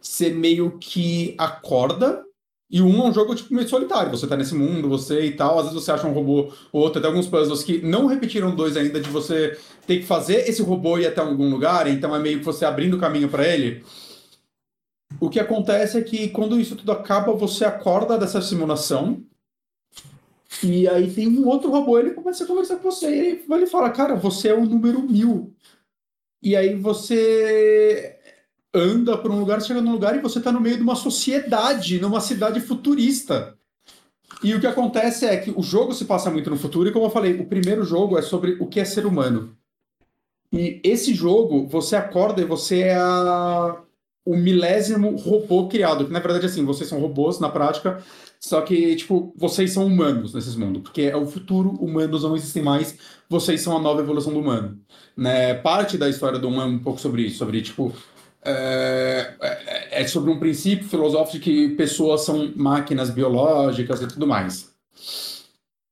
você 0.01 0.29
meio 0.29 0.77
que 0.79 1.35
acorda. 1.37 2.23
E 2.71 2.81
1 2.83 3.01
é 3.01 3.09
um 3.09 3.13
jogo 3.13 3.33
tipo 3.33 3.53
meio 3.53 3.67
solitário. 3.67 4.11
Você 4.11 4.27
tá 4.27 4.37
nesse 4.37 4.53
mundo, 4.53 4.87
você 4.87 5.25
e 5.25 5.31
tal. 5.31 5.57
Às 5.57 5.69
vezes 5.69 5.83
você 5.83 5.91
acha 5.91 6.05
um 6.05 6.11
robô 6.11 6.51
ou 6.71 6.81
outro. 6.81 7.01
Tem 7.01 7.09
alguns 7.09 7.25
puzzles 7.27 7.63
que 7.63 7.81
não 7.81 8.05
repetiram 8.05 8.53
dois 8.55 8.77
ainda, 8.77 8.99
de 8.99 9.09
você 9.09 9.57
ter 9.87 9.97
que 9.97 10.05
fazer 10.05 10.47
esse 10.47 10.61
robô 10.61 10.97
ir 10.99 11.07
até 11.07 11.19
algum 11.19 11.49
lugar. 11.49 11.87
Então 11.87 12.15
é 12.15 12.19
meio 12.19 12.39
que 12.39 12.45
você 12.45 12.65
abrindo 12.65 12.95
o 12.95 12.99
caminho 12.99 13.27
pra 13.27 13.47
ele. 13.47 13.83
O 15.19 15.29
que 15.29 15.39
acontece 15.39 15.97
é 15.97 16.01
que 16.01 16.29
quando 16.29 16.59
isso 16.59 16.75
tudo 16.75 16.91
acaba, 16.91 17.33
você 17.33 17.65
acorda 17.65 18.17
dessa 18.17 18.41
simulação. 18.41 19.23
E 20.63 20.87
aí 20.87 21.11
tem 21.11 21.27
um 21.27 21.47
outro 21.47 21.69
robô, 21.69 21.97
ele 21.97 22.11
começa 22.11 22.43
a 22.43 22.47
conversar 22.47 22.77
com 22.77 22.91
você. 22.91 23.07
Ele, 23.07 23.45
ele 23.49 23.67
fala, 23.67 23.89
cara, 23.89 24.15
você 24.15 24.49
é 24.49 24.53
o 24.53 24.65
número 24.65 25.01
mil. 25.01 25.53
E 26.41 26.55
aí 26.55 26.75
você 26.75 28.17
anda 28.73 29.17
para 29.17 29.31
um 29.31 29.39
lugar, 29.39 29.61
chega 29.61 29.81
num 29.81 29.91
lugar 29.91 30.15
e 30.15 30.21
você 30.21 30.39
está 30.39 30.51
no 30.51 30.61
meio 30.61 30.77
de 30.77 30.83
uma 30.83 30.95
sociedade, 30.95 31.99
numa 31.99 32.21
cidade 32.21 32.59
futurista. 32.59 33.57
E 34.43 34.53
o 34.53 34.59
que 34.59 34.67
acontece 34.67 35.25
é 35.25 35.37
que 35.37 35.51
o 35.51 35.61
jogo 35.61 35.93
se 35.93 36.05
passa 36.05 36.29
muito 36.29 36.49
no 36.49 36.57
futuro, 36.57 36.87
e 36.87 36.91
como 36.93 37.05
eu 37.05 37.09
falei, 37.09 37.39
o 37.39 37.45
primeiro 37.45 37.83
jogo 37.83 38.17
é 38.17 38.21
sobre 38.21 38.57
o 38.59 38.67
que 38.67 38.79
é 38.79 38.85
ser 38.85 39.05
humano. 39.05 39.57
E 40.51 40.79
esse 40.83 41.13
jogo, 41.13 41.67
você 41.67 41.95
acorda 41.95 42.41
e 42.41 42.45
você 42.45 42.81
é 42.81 42.95
a... 42.95 43.81
o 44.25 44.35
milésimo 44.35 45.15
robô 45.15 45.67
criado. 45.67 46.05
Que 46.05 46.11
na 46.11 46.19
verdade, 46.19 46.45
assim, 46.45 46.65
vocês 46.65 46.89
são 46.89 46.99
robôs 46.99 47.39
na 47.39 47.49
prática, 47.49 48.03
só 48.39 48.61
que, 48.61 48.95
tipo, 48.95 49.33
vocês 49.35 49.71
são 49.71 49.85
humanos 49.85 50.33
nesses 50.33 50.55
mundos. 50.55 50.83
Porque 50.83 51.03
é 51.03 51.15
o 51.15 51.25
futuro, 51.25 51.71
humanos 51.71 52.23
não 52.23 52.35
existem 52.35 52.63
mais, 52.63 52.97
vocês 53.29 53.61
são 53.61 53.75
a 53.75 53.81
nova 53.81 54.01
evolução 54.01 54.33
do 54.33 54.39
humano. 54.39 54.79
Né? 55.15 55.53
Parte 55.55 55.97
da 55.97 56.09
história 56.09 56.39
do 56.39 56.47
humano 56.47 56.73
é 56.73 56.75
um 56.75 56.83
pouco 56.83 56.99
sobre 56.99 57.23
isso, 57.23 57.37
sobre, 57.37 57.61
tipo, 57.61 57.93
é, 58.43 59.35
é, 59.41 60.01
é, 60.01 60.07
sobre 60.07 60.31
um 60.31 60.39
princípio 60.39 60.87
filosófico 60.87 61.37
de 61.37 61.39
que 61.39 61.69
pessoas 61.75 62.21
são 62.21 62.53
máquinas 62.55 63.09
biológicas 63.09 64.01
e 64.01 64.07
tudo 64.07 64.25
mais. 64.25 64.73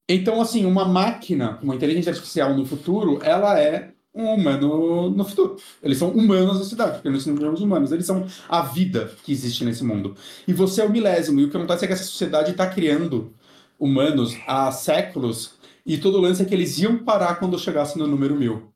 Então, 0.09 0.39
assim, 0.39 0.65
uma 0.65 0.85
máquina, 0.85 1.59
uma 1.61 1.75
inteligência 1.75 2.11
artificial 2.11 2.53
no 2.53 2.65
futuro, 2.65 3.19
ela 3.21 3.59
é 3.59 3.91
um 4.17 4.33
humano 4.33 5.09
no 5.09 5.23
futuro. 5.23 5.57
Eles 5.81 5.97
são 5.97 6.09
humanos 6.09 6.59
na 6.59 6.65
cidade, 6.65 6.93
porque 6.93 7.09
nós 7.09 7.23
somos 7.23 7.61
humanos. 7.61 7.91
Eles 7.91 8.05
são 8.05 8.25
a 8.49 8.61
vida 8.61 9.11
que 9.23 9.31
existe 9.31 9.63
nesse 9.63 9.83
mundo. 9.83 10.15
E 10.47 10.53
você 10.53 10.81
é 10.81 10.85
o 10.85 10.89
milésimo. 10.89 11.39
E 11.39 11.45
o 11.45 11.49
que 11.49 11.57
acontece 11.57 11.85
é 11.85 11.87
que 11.87 11.93
essa 11.93 12.03
sociedade 12.03 12.51
está 12.51 12.67
criando 12.67 13.33
humanos 13.79 14.35
há 14.47 14.71
séculos. 14.71 15.53
E 15.85 15.97
todo 15.97 16.17
o 16.17 16.21
lance 16.21 16.41
é 16.41 16.45
que 16.45 16.53
eles 16.53 16.77
iam 16.79 16.97
parar 16.97 17.35
quando 17.35 17.57
chegasse 17.59 17.97
no 17.97 18.07
número 18.07 18.35
mil. 18.35 18.73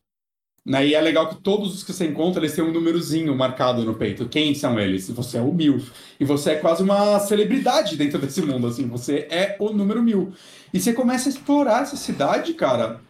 Né? 0.64 0.88
E 0.88 0.94
é 0.94 1.02
legal 1.02 1.28
que 1.28 1.42
todos 1.42 1.74
os 1.74 1.84
que 1.84 1.92
você 1.92 2.06
encontra, 2.06 2.40
eles 2.42 2.56
têm 2.56 2.64
um 2.64 2.72
númerozinho 2.72 3.36
marcado 3.36 3.84
no 3.84 3.96
peito. 3.96 4.30
Quem 4.30 4.54
são 4.54 4.80
eles? 4.80 5.10
Você 5.10 5.38
é 5.38 5.42
o 5.42 5.52
mil. 5.52 5.82
E 6.20 6.26
você 6.26 6.52
é 6.52 6.56
quase 6.56 6.84
uma 6.84 7.20
celebridade 7.20 7.98
dentro 7.98 8.20
desse 8.20 8.42
mundo, 8.44 8.68
assim. 8.68 8.88
Você 8.88 9.28
é 9.32 9.56
o 9.60 9.74
número 9.74 10.04
mil. 10.04 10.32
E 10.72 10.80
você 10.80 10.94
começa 10.94 11.28
a 11.28 11.32
explorar 11.32 11.82
essa 11.82 11.98
cidade, 11.98 12.54
cara, 12.54 13.02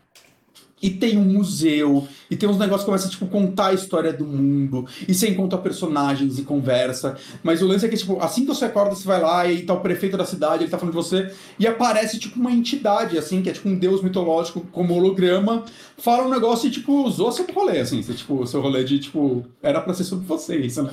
e 0.82 0.90
tem 0.90 1.18
um 1.18 1.24
museu, 1.24 2.08
e 2.30 2.36
tem 2.36 2.49
uns 2.49 2.58
negócios 2.58 2.82
que 2.82 2.86
começam 2.86 3.10
tipo, 3.10 3.28
contar 3.28 3.68
a 3.68 3.74
história 3.74 4.12
do 4.12 4.26
mundo, 4.26 4.86
e 5.08 5.14
você 5.14 5.30
encontra 5.30 5.58
personagens 5.60 6.40
e 6.40 6.44
conversa. 6.44 7.18
Mas 7.44 7.62
o 7.62 7.68
lance 7.68 7.86
é 7.86 7.90
que, 7.90 7.98
tipo, 7.98 8.20
assim 8.20 8.41
que 8.41 8.48
você 8.48 8.66
acorda, 8.66 8.95
você 8.95 9.08
vai 9.08 9.22
lá 9.22 9.49
e 9.49 9.64
tá 9.64 9.74
o 9.74 9.82
prefeito 9.82 10.18
da 10.18 10.26
cidade, 10.26 10.64
ele 10.64 10.72
tá 10.72 10.78
falando 10.78 10.95
de 10.95 11.02
você, 11.02 11.32
e 11.60 11.68
aparece, 11.68 12.18
tipo, 12.18 12.40
uma 12.40 12.52
entidade, 12.52 13.18
assim, 13.18 13.41
que 13.41 13.49
é 13.49 13.53
tipo 13.53 13.70
um 13.70 13.78
deus 13.78 14.02
mitológico 14.02 14.62
como 14.72 14.95
holograma, 14.95 15.64
fala 15.98 16.26
um 16.26 16.30
negócio 16.30 16.68
e, 16.68 16.72
tipo, 16.72 17.03
usou 17.03 17.32
seu 17.32 17.45
rolê, 17.53 17.80
assim, 17.80 18.02
você, 18.02 18.14
tipo, 18.14 18.45
seu 18.48 18.62
rolê 18.62 18.84
de, 18.84 18.99
tipo, 18.99 19.45
era 19.62 19.82
pra 19.82 19.94
ser 19.94 20.03
sobre 20.03 20.26
você 20.26 20.58
isso, 20.58 20.84
né? 20.84 20.91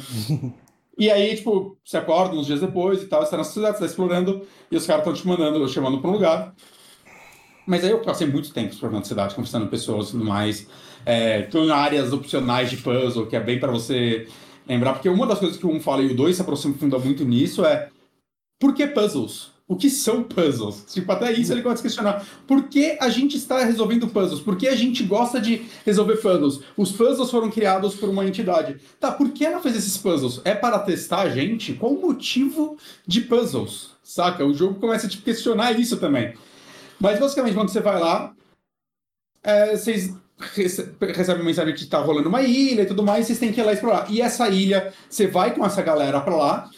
E 0.99 1.09
aí, 1.11 1.37
tipo, 1.37 1.79
você 1.85 1.97
acorda 1.97 2.35
uns 2.35 2.47
dias 2.47 2.61
depois 2.61 3.01
e 3.01 3.07
tal, 3.07 3.25
você 3.25 3.31
tá 3.31 3.37
na 3.37 3.45
cidade, 3.45 3.75
você 3.75 3.85
tá 3.85 3.87
explorando, 3.87 4.43
e 4.71 4.77
os 4.77 4.85
caras 4.85 5.03
estão 5.03 5.15
te 5.15 5.27
mandando, 5.27 5.69
chamando 5.69 6.01
pra 6.01 6.11
um 6.11 6.15
lugar. 6.15 6.53
Mas 7.69 7.85
aí 7.85 7.91
eu 7.91 7.99
passei 7.99 8.27
muito 8.27 8.51
tempo 8.51 8.73
explorando 8.73 9.03
a 9.03 9.05
cidade, 9.05 9.35
conversando 9.35 9.67
com 9.67 9.71
pessoas 9.71 10.09
e 10.09 10.13
tudo 10.13 10.25
mais. 10.25 10.67
É, 11.05 11.43
tem 11.43 11.71
áreas 11.71 12.15
opcionais 12.15 12.71
de 12.71 12.79
puzzle, 12.79 13.27
que 13.27 13.37
é 13.37 13.41
bem 13.41 13.61
para 13.61 13.71
você 13.71 14.27
lembrar. 14.67 14.95
Porque 14.95 15.09
uma 15.11 15.27
das 15.27 15.39
coisas 15.39 15.59
que 15.59 15.67
1 15.67 15.79
fala 15.81 16.01
e 16.01 16.07
o 16.07 16.17
2 16.17 16.35
se 16.35 16.41
aprofunda 16.41 16.99
muito 16.99 17.27
nisso 17.27 17.67
é 17.67 17.91
por 18.59 18.73
que 18.73 18.87
puzzles? 18.87 19.51
O 19.69 19.77
que 19.77 19.91
são 19.91 20.23
puzzles? 20.23 20.83
Tipo, 20.95 21.13
até 21.13 21.31
isso 21.31 21.53
ele 21.53 21.61
começa 21.61 21.83
a 21.83 21.85
questionar. 21.85 22.27
Por 22.47 22.71
que 22.71 22.97
a 23.03 23.11
gente 23.11 23.37
está 23.37 23.63
resolvendo 23.63 24.09
puzzles? 24.09 24.41
Por 24.41 24.57
que 24.57 24.67
a 24.67 24.75
gente 24.75 25.03
gosta 25.03 25.39
de 25.39 25.67
resolver 25.85 26.17
puzzles? 26.17 26.61
Os 26.75 26.91
puzzles 26.91 27.31
foram 27.31 27.51
criados 27.51 27.95
por 27.97 28.09
uma 28.09 28.25
entidade. 28.25 28.81
Tá, 28.99 29.13
por 29.13 29.29
que 29.29 29.45
ela 29.45 29.61
fez 29.61 29.77
esses 29.77 29.99
puzzles? 29.99 30.41
É 30.43 30.55
para 30.55 30.79
testar 30.79 31.21
a 31.21 31.29
gente? 31.29 31.75
Qual 31.75 31.93
o 31.93 32.01
motivo 32.01 32.79
de 33.07 33.21
puzzles? 33.21 33.91
Saca? 34.03 34.43
O 34.43 34.55
jogo 34.55 34.81
começa 34.81 35.07
a 35.07 35.11
te 35.11 35.19
questionar 35.19 35.79
isso 35.79 35.99
também. 35.99 36.33
Mas 37.01 37.19
basicamente, 37.19 37.55
quando 37.55 37.71
você 37.71 37.81
vai 37.81 37.99
lá, 37.99 38.33
é, 39.43 39.77
vocês 39.77 40.13
recebem 41.01 41.43
uma 41.43 41.45
mensagem 41.45 41.75
que 41.75 41.83
está 41.83 41.99
rolando 41.99 42.29
uma 42.29 42.43
ilha 42.43 42.83
e 42.83 42.87
tudo 42.87 43.03
mais, 43.03 43.27
vocês 43.27 43.39
têm 43.39 43.53
que 43.53 43.61
ir 43.61 43.65
lá 43.65 43.73
explorar. 43.73 44.11
E 44.11 44.21
essa 44.21 44.49
ilha, 44.49 44.93
você 45.09 45.27
vai 45.27 45.55
com 45.55 45.65
essa 45.65 45.83
galera 45.83 46.21
para 46.21 46.37
lá. 46.37 46.71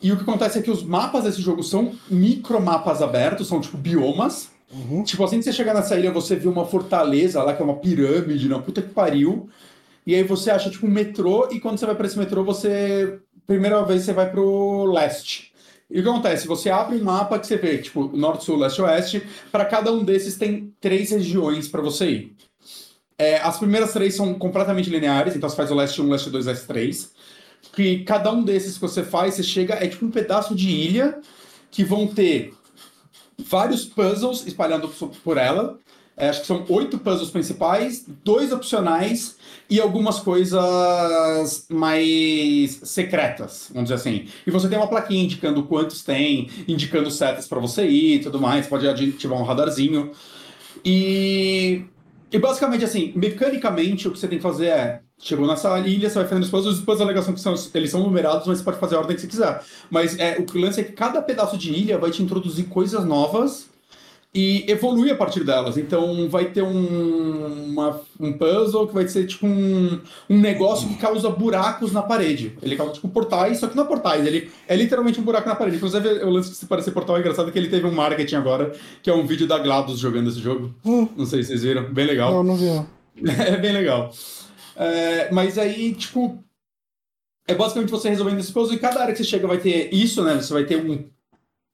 E 0.00 0.12
o 0.12 0.16
que 0.16 0.22
acontece 0.22 0.58
é 0.58 0.62
que 0.62 0.70
os 0.70 0.82
mapas 0.82 1.24
desse 1.24 1.42
jogo 1.42 1.62
são 1.62 1.94
micromapas 2.08 3.02
abertos, 3.02 3.48
são 3.48 3.60
tipo 3.60 3.76
biomas. 3.76 4.50
Uhum. 4.70 5.02
Tipo, 5.02 5.24
assim 5.24 5.38
que 5.38 5.44
você 5.44 5.52
chegar 5.52 5.74
nessa 5.74 5.98
ilha, 5.98 6.12
você 6.12 6.36
vê 6.36 6.46
uma 6.48 6.66
fortaleza 6.66 7.42
lá, 7.42 7.54
que 7.54 7.62
é 7.62 7.64
uma 7.64 7.76
pirâmide, 7.76 8.48
na 8.48 8.58
puta 8.58 8.82
que 8.82 8.90
pariu. 8.90 9.48
E 10.06 10.14
aí 10.14 10.22
você 10.22 10.50
acha, 10.50 10.70
tipo, 10.70 10.86
um 10.86 10.90
metrô, 10.90 11.48
e 11.50 11.58
quando 11.58 11.78
você 11.78 11.86
vai 11.86 11.94
para 11.94 12.06
esse 12.06 12.18
metrô, 12.18 12.44
você. 12.44 13.18
Primeira 13.46 13.82
vez 13.82 14.02
você 14.02 14.12
vai 14.12 14.30
pro 14.30 14.84
leste. 14.84 15.52
E 15.90 16.00
o 16.00 16.02
que 16.02 16.08
acontece? 16.08 16.46
Você 16.46 16.68
abre 16.68 16.96
um 16.96 17.04
mapa 17.04 17.38
que 17.38 17.46
você 17.46 17.56
vê, 17.56 17.78
tipo, 17.78 18.14
norte, 18.14 18.44
sul, 18.44 18.58
leste, 18.58 18.82
oeste. 18.82 19.22
Para 19.50 19.64
cada 19.64 19.90
um 19.92 20.04
desses 20.04 20.36
tem 20.36 20.74
três 20.80 21.10
regiões 21.10 21.66
para 21.68 21.80
você 21.80 22.10
ir. 22.10 22.36
É, 23.16 23.38
as 23.38 23.58
primeiras 23.58 23.92
três 23.92 24.14
são 24.14 24.34
completamente 24.34 24.90
lineares, 24.90 25.34
então 25.34 25.48
você 25.48 25.56
faz 25.56 25.70
o 25.70 25.74
leste 25.74 26.00
1, 26.00 26.08
leste 26.08 26.30
2, 26.30 26.46
leste 26.46 26.66
3. 26.66 27.12
Que 27.72 28.04
cada 28.04 28.30
um 28.30 28.42
desses 28.42 28.74
que 28.74 28.80
você 28.80 29.02
faz, 29.02 29.34
você 29.34 29.42
chega, 29.42 29.74
é 29.74 29.88
tipo 29.88 30.06
um 30.06 30.10
pedaço 30.10 30.54
de 30.54 30.70
ilha 30.70 31.20
que 31.70 31.82
vão 31.82 32.06
ter 32.06 32.54
vários 33.38 33.84
puzzles 33.84 34.46
espalhados 34.46 34.96
por 35.24 35.36
ela. 35.36 35.78
É, 36.18 36.28
acho 36.28 36.40
que 36.40 36.46
são 36.48 36.64
oito 36.68 36.98
puzzles 36.98 37.30
principais, 37.30 38.04
dois 38.24 38.52
opcionais 38.52 39.36
e 39.70 39.80
algumas 39.80 40.18
coisas 40.18 41.64
mais 41.70 42.80
secretas, 42.82 43.70
vamos 43.72 43.88
dizer 43.88 43.94
assim. 43.94 44.26
E 44.44 44.50
você 44.50 44.68
tem 44.68 44.76
uma 44.76 44.88
plaquinha 44.88 45.22
indicando 45.22 45.62
quantos 45.62 46.02
tem, 46.02 46.50
indicando 46.66 47.08
setas 47.08 47.46
para 47.46 47.60
você 47.60 47.86
ir 47.86 48.16
e 48.16 48.18
tudo 48.18 48.40
mais, 48.40 48.66
pode 48.66 48.88
ativar 48.88 49.38
um 49.38 49.44
radarzinho. 49.44 50.10
E, 50.84 51.84
e 52.32 52.38
basicamente, 52.38 52.84
assim, 52.84 53.12
mecanicamente, 53.14 54.08
o 54.08 54.10
que 54.10 54.18
você 54.18 54.26
tem 54.26 54.38
que 54.38 54.42
fazer 54.42 54.66
é. 54.66 55.00
Chegou 55.20 55.48
nessa 55.48 55.80
ilha, 55.80 56.08
você 56.08 56.14
vai 56.16 56.28
fazendo 56.28 56.44
os 56.44 56.50
puzzles, 56.50 56.78
os 56.78 56.84
puzzles 56.84 57.00
alegação 57.00 57.34
que 57.34 57.40
são, 57.40 57.52
eles 57.74 57.90
são 57.90 58.02
numerados, 58.04 58.46
mas 58.46 58.58
você 58.58 58.64
pode 58.64 58.78
fazer 58.78 58.94
a 58.94 58.98
ordem 58.98 59.16
que 59.16 59.22
você 59.22 59.26
quiser. 59.26 59.62
Mas 59.90 60.16
é, 60.16 60.38
o 60.38 60.58
lance 60.58 60.80
é 60.80 60.84
que 60.84 60.92
cada 60.92 61.20
pedaço 61.20 61.58
de 61.58 61.72
ilha 61.72 61.98
vai 61.98 62.12
te 62.12 62.22
introduzir 62.22 62.66
coisas 62.66 63.04
novas 63.04 63.68
e 64.34 64.70
evolui 64.70 65.10
a 65.10 65.16
partir 65.16 65.42
delas. 65.42 65.76
Então 65.76 66.28
vai 66.28 66.46
ter 66.46 66.62
um, 66.62 67.64
uma, 67.66 68.00
um 68.20 68.32
puzzle 68.32 68.86
que 68.86 68.94
vai 68.94 69.08
ser 69.08 69.26
tipo 69.26 69.46
um, 69.46 70.00
um 70.28 70.38
negócio 70.38 70.88
que 70.88 70.96
causa 70.96 71.30
buracos 71.30 71.92
na 71.92 72.02
parede. 72.02 72.56
Ele 72.62 72.76
causa 72.76 72.92
tipo 72.92 73.08
portais, 73.08 73.58
só 73.58 73.66
que 73.66 73.76
não 73.76 73.84
é 73.84 73.86
portais, 73.86 74.26
ele 74.26 74.50
é 74.66 74.76
literalmente 74.76 75.20
um 75.20 75.24
buraco 75.24 75.48
na 75.48 75.54
parede. 75.56 75.76
Inclusive, 75.76 76.08
o 76.24 76.30
lance 76.30 76.50
de 76.50 76.56
se 76.56 76.66
parecer 76.66 76.90
portal 76.90 77.16
é 77.16 77.20
engraçado 77.20 77.50
que 77.50 77.58
ele 77.58 77.68
teve 77.68 77.86
um 77.86 77.92
marketing 77.92 78.36
agora, 78.36 78.72
que 79.02 79.08
é 79.08 79.14
um 79.14 79.26
vídeo 79.26 79.46
da 79.46 79.58
GLaDOS 79.58 79.98
jogando 79.98 80.28
esse 80.28 80.40
jogo. 80.40 80.74
Hum. 80.84 81.08
Não 81.16 81.26
sei 81.26 81.42
se 81.42 81.48
vocês 81.48 81.62
viram, 81.62 81.92
bem 81.92 82.06
legal. 82.06 82.32
Não, 82.32 82.44
não 82.44 82.56
vi. 82.56 82.66
é 83.26 83.56
bem 83.56 83.72
legal. 83.72 84.12
É, 84.76 85.32
mas 85.32 85.58
aí, 85.58 85.92
tipo, 85.94 86.38
é 87.46 87.54
basicamente 87.54 87.90
você 87.90 88.10
resolvendo 88.10 88.38
esse 88.38 88.52
puzzle 88.52 88.74
e 88.74 88.78
cada 88.78 89.00
área 89.00 89.12
que 89.12 89.18
você 89.18 89.28
chega 89.28 89.48
vai 89.48 89.58
ter 89.58 89.92
isso, 89.92 90.22
né? 90.22 90.36
Você 90.36 90.52
vai 90.52 90.64
ter 90.64 90.76
um 90.76 91.08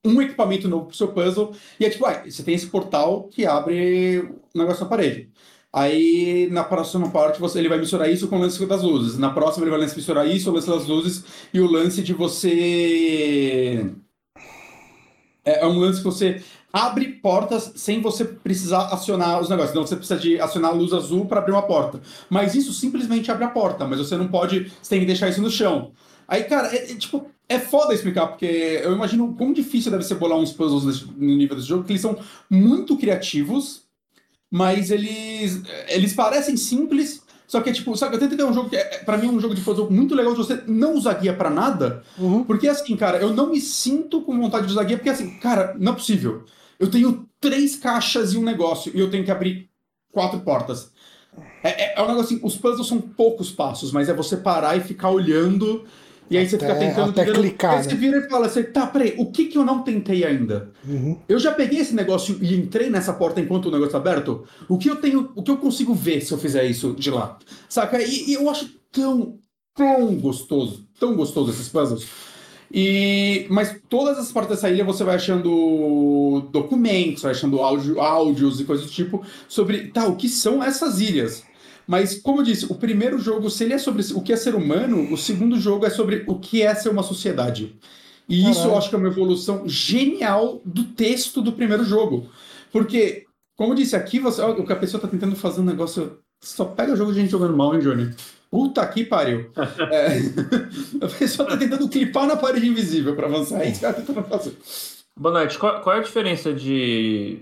um 0.04 0.20
equipamento 0.20 0.68
novo 0.68 0.86
pro 0.86 0.96
seu 0.96 1.08
puzzle, 1.08 1.52
e 1.80 1.84
é 1.84 1.90
tipo, 1.90 2.04
ah, 2.04 2.22
você 2.28 2.42
tem 2.42 2.54
esse 2.54 2.66
portal 2.66 3.24
que 3.24 3.46
abre 3.46 4.18
o 4.54 4.58
negócio 4.58 4.84
na 4.84 4.90
parede. 4.90 5.30
Aí, 5.72 6.48
na 6.52 6.62
próxima 6.62 7.10
parte, 7.10 7.40
você, 7.40 7.58
ele 7.58 7.68
vai 7.68 7.78
misturar 7.78 8.08
isso 8.08 8.28
com 8.28 8.36
o 8.36 8.40
lance 8.40 8.64
das 8.64 8.82
luzes. 8.82 9.18
Na 9.18 9.30
próxima, 9.30 9.64
ele 9.64 9.76
vai 9.76 9.80
misturar 9.80 10.24
isso, 10.24 10.48
o 10.48 10.54
lance 10.54 10.68
das 10.68 10.86
luzes, 10.86 11.24
e 11.52 11.60
o 11.60 11.66
lance 11.66 12.00
de 12.00 12.12
você... 12.12 13.92
É, 15.44 15.62
é 15.62 15.66
um 15.66 15.78
lance 15.78 15.98
que 15.98 16.04
você 16.04 16.40
abre 16.72 17.14
portas 17.14 17.72
sem 17.74 18.00
você 18.00 18.24
precisar 18.24 18.86
acionar 18.92 19.40
os 19.40 19.48
negócios. 19.48 19.72
Então, 19.72 19.84
você 19.84 19.96
precisa 19.96 20.20
de 20.20 20.40
acionar 20.40 20.70
a 20.70 20.74
luz 20.74 20.92
azul 20.92 21.26
para 21.26 21.40
abrir 21.40 21.52
uma 21.52 21.66
porta. 21.66 22.00
Mas 22.30 22.54
isso 22.54 22.72
simplesmente 22.72 23.32
abre 23.32 23.44
a 23.44 23.50
porta, 23.50 23.84
mas 23.84 23.98
você 23.98 24.16
não 24.16 24.28
pode... 24.28 24.70
Você 24.80 24.90
tem 24.90 25.00
que 25.00 25.06
deixar 25.06 25.28
isso 25.28 25.42
no 25.42 25.50
chão. 25.50 25.90
Aí, 26.28 26.44
cara, 26.44 26.68
é, 26.72 26.92
é 26.92 26.94
tipo 26.94 27.33
é 27.48 27.58
foda 27.58 27.94
explicar, 27.94 28.28
porque 28.28 28.80
eu 28.82 28.92
imagino 28.92 29.34
quão 29.36 29.52
difícil 29.52 29.90
deve 29.90 30.04
ser 30.04 30.14
bolar 30.14 30.38
uns 30.38 30.52
puzzles 30.52 31.06
no 31.06 31.36
nível 31.36 31.56
desse 31.56 31.68
jogo, 31.68 31.82
porque 31.82 31.92
eles 31.92 32.02
são 32.02 32.18
muito 32.48 32.96
criativos, 32.96 33.82
mas 34.50 34.90
eles, 34.90 35.62
eles 35.88 36.12
parecem 36.14 36.56
simples, 36.56 37.22
só 37.46 37.60
que 37.60 37.70
é 37.70 37.72
tipo, 37.72 37.94
sabe, 37.96 38.16
eu 38.16 38.20
tento 38.20 38.36
ter 38.36 38.44
um 38.44 38.52
jogo 38.52 38.70
que, 38.70 38.76
é, 38.76 38.98
pra 39.04 39.18
mim, 39.18 39.28
é 39.28 39.30
um 39.30 39.40
jogo 39.40 39.54
de 39.54 39.60
puzzle 39.60 39.90
muito 39.90 40.14
legal 40.14 40.32
de 40.32 40.38
você 40.38 40.62
não 40.66 40.94
usar 40.94 41.14
guia 41.14 41.34
pra 41.34 41.50
nada, 41.50 42.02
uhum. 42.18 42.44
porque 42.44 42.66
assim, 42.66 42.96
cara, 42.96 43.18
eu 43.18 43.34
não 43.34 43.50
me 43.50 43.60
sinto 43.60 44.22
com 44.22 44.38
vontade 44.38 44.66
de 44.66 44.72
usar 44.72 44.84
guia, 44.84 44.96
porque 44.96 45.10
assim, 45.10 45.38
cara, 45.38 45.76
não 45.78 45.92
é 45.92 45.94
possível. 45.94 46.44
Eu 46.78 46.90
tenho 46.90 47.28
três 47.40 47.76
caixas 47.76 48.32
e 48.32 48.38
um 48.38 48.42
negócio, 48.42 48.90
e 48.94 49.00
eu 49.00 49.10
tenho 49.10 49.24
que 49.24 49.30
abrir 49.30 49.68
quatro 50.10 50.40
portas. 50.40 50.90
É, 51.62 51.68
é, 51.68 51.94
é 51.96 52.02
um 52.02 52.08
negócio 52.08 52.36
assim, 52.36 52.40
os 52.42 52.56
puzzles 52.56 52.86
são 52.86 53.00
poucos 53.00 53.50
passos, 53.50 53.92
mas 53.92 54.08
é 54.08 54.14
você 54.14 54.36
parar 54.36 54.76
e 54.76 54.80
ficar 54.80 55.10
olhando 55.10 55.84
E 56.30 56.38
aí 56.38 56.48
você 56.48 56.58
fica 56.58 56.74
tentando. 56.74 57.10
até 57.10 57.24
tentando- 57.24 57.40
clicar, 57.42 57.76
Aí 57.78 57.84
você 57.84 57.90
né? 57.90 57.96
vira 57.96 58.18
e 58.18 58.28
fala 58.30 58.46
assim: 58.46 58.62
tá, 58.64 58.86
peraí, 58.86 59.14
o 59.18 59.30
que, 59.30 59.44
que 59.46 59.58
eu 59.58 59.64
não 59.64 59.82
tentei 59.82 60.24
ainda? 60.24 60.70
Uhum. 60.88 61.18
Eu 61.28 61.38
já 61.38 61.52
peguei 61.52 61.80
esse 61.80 61.94
negócio 61.94 62.38
e 62.40 62.54
entrei 62.54 62.88
nessa 62.88 63.12
porta 63.12 63.40
enquanto 63.40 63.66
o 63.66 63.70
negócio 63.70 63.92
tá 63.92 63.98
aberto. 63.98 64.44
O 64.68 64.78
que 64.78 64.88
eu 64.88 64.96
tenho, 64.96 65.30
o 65.34 65.42
que 65.42 65.50
eu 65.50 65.58
consigo 65.58 65.94
ver 65.94 66.20
se 66.22 66.32
eu 66.32 66.38
fizer 66.38 66.64
isso 66.64 66.94
de 66.98 67.10
lá? 67.10 67.38
Saca? 67.68 68.02
E, 68.02 68.30
e 68.30 68.34
eu 68.34 68.48
acho 68.48 68.68
tão, 68.90 69.38
tão 69.74 70.14
gostoso, 70.16 70.86
tão 70.98 71.14
gostoso 71.14 71.50
esses 71.50 71.68
puzzles. 71.68 72.06
E, 72.72 73.46
mas 73.50 73.76
todas 73.88 74.18
as 74.18 74.32
partes 74.32 74.56
dessa 74.56 74.68
ilha 74.70 74.84
você 74.84 75.04
vai 75.04 75.14
achando 75.14 76.48
documentos, 76.50 77.22
vai 77.22 77.30
achando 77.32 77.60
áudio, 77.60 78.00
áudios 78.00 78.60
e 78.60 78.64
coisas 78.64 78.86
do 78.86 78.90
tipo 78.92 79.22
sobre, 79.46 79.88
tá, 79.88 80.06
o 80.08 80.16
que 80.16 80.28
são 80.28 80.62
essas 80.62 81.00
ilhas? 81.00 81.44
Mas, 81.86 82.20
como 82.20 82.40
eu 82.40 82.44
disse, 82.44 82.66
o 82.66 82.74
primeiro 82.74 83.18
jogo, 83.18 83.50
se 83.50 83.64
ele 83.64 83.74
é 83.74 83.78
sobre 83.78 84.02
o 84.14 84.22
que 84.22 84.32
é 84.32 84.36
ser 84.36 84.54
humano, 84.54 85.12
o 85.12 85.16
segundo 85.16 85.58
jogo 85.58 85.84
é 85.86 85.90
sobre 85.90 86.24
o 86.26 86.38
que 86.38 86.62
é 86.62 86.74
ser 86.74 86.88
uma 86.88 87.02
sociedade. 87.02 87.76
E 88.28 88.40
isso 88.40 88.60
eu 88.60 88.62
Caralho. 88.62 88.78
acho 88.78 88.88
que 88.88 88.94
é 88.94 88.98
uma 88.98 89.08
evolução 89.08 89.68
genial 89.68 90.60
do 90.64 90.84
texto 90.84 91.42
do 91.42 91.52
primeiro 91.52 91.84
jogo. 91.84 92.28
Porque, 92.72 93.24
como 93.56 93.72
eu 93.72 93.76
disse, 93.76 93.94
aqui 93.94 94.18
você, 94.18 94.40
o 94.42 94.64
que 94.64 94.72
a 94.72 94.76
pessoa 94.76 95.00
tá 95.00 95.06
tentando 95.08 95.36
fazer 95.36 95.60
um 95.60 95.64
negócio. 95.64 96.18
Só 96.42 96.64
pega 96.64 96.96
jogo 96.96 97.12
de 97.12 97.20
gente 97.20 97.30
jogando 97.30 97.56
mal, 97.56 97.74
hein, 97.74 97.80
Johnny? 97.80 98.10
Puta 98.50 98.86
que 98.86 99.04
pariu. 99.04 99.50
É, 99.90 100.18
a 101.04 101.08
pessoa 101.18 101.48
tá 101.48 101.56
tentando 101.56 101.88
clipar 101.88 102.26
na 102.26 102.36
parede 102.36 102.66
invisível 102.68 103.14
pra 103.14 103.26
avançar. 103.26 103.62
É 103.62 103.68
isso 103.68 103.80
que 103.80 103.84
ela 103.84 103.94
tá 103.94 104.02
tentando 104.02 104.26
fazer. 104.26 104.56
Boa 105.18 105.32
noite. 105.34 105.58
Qual, 105.58 105.80
qual 105.80 105.96
é 105.96 105.98
a 106.00 106.02
diferença 106.02 106.52
de. 106.52 107.40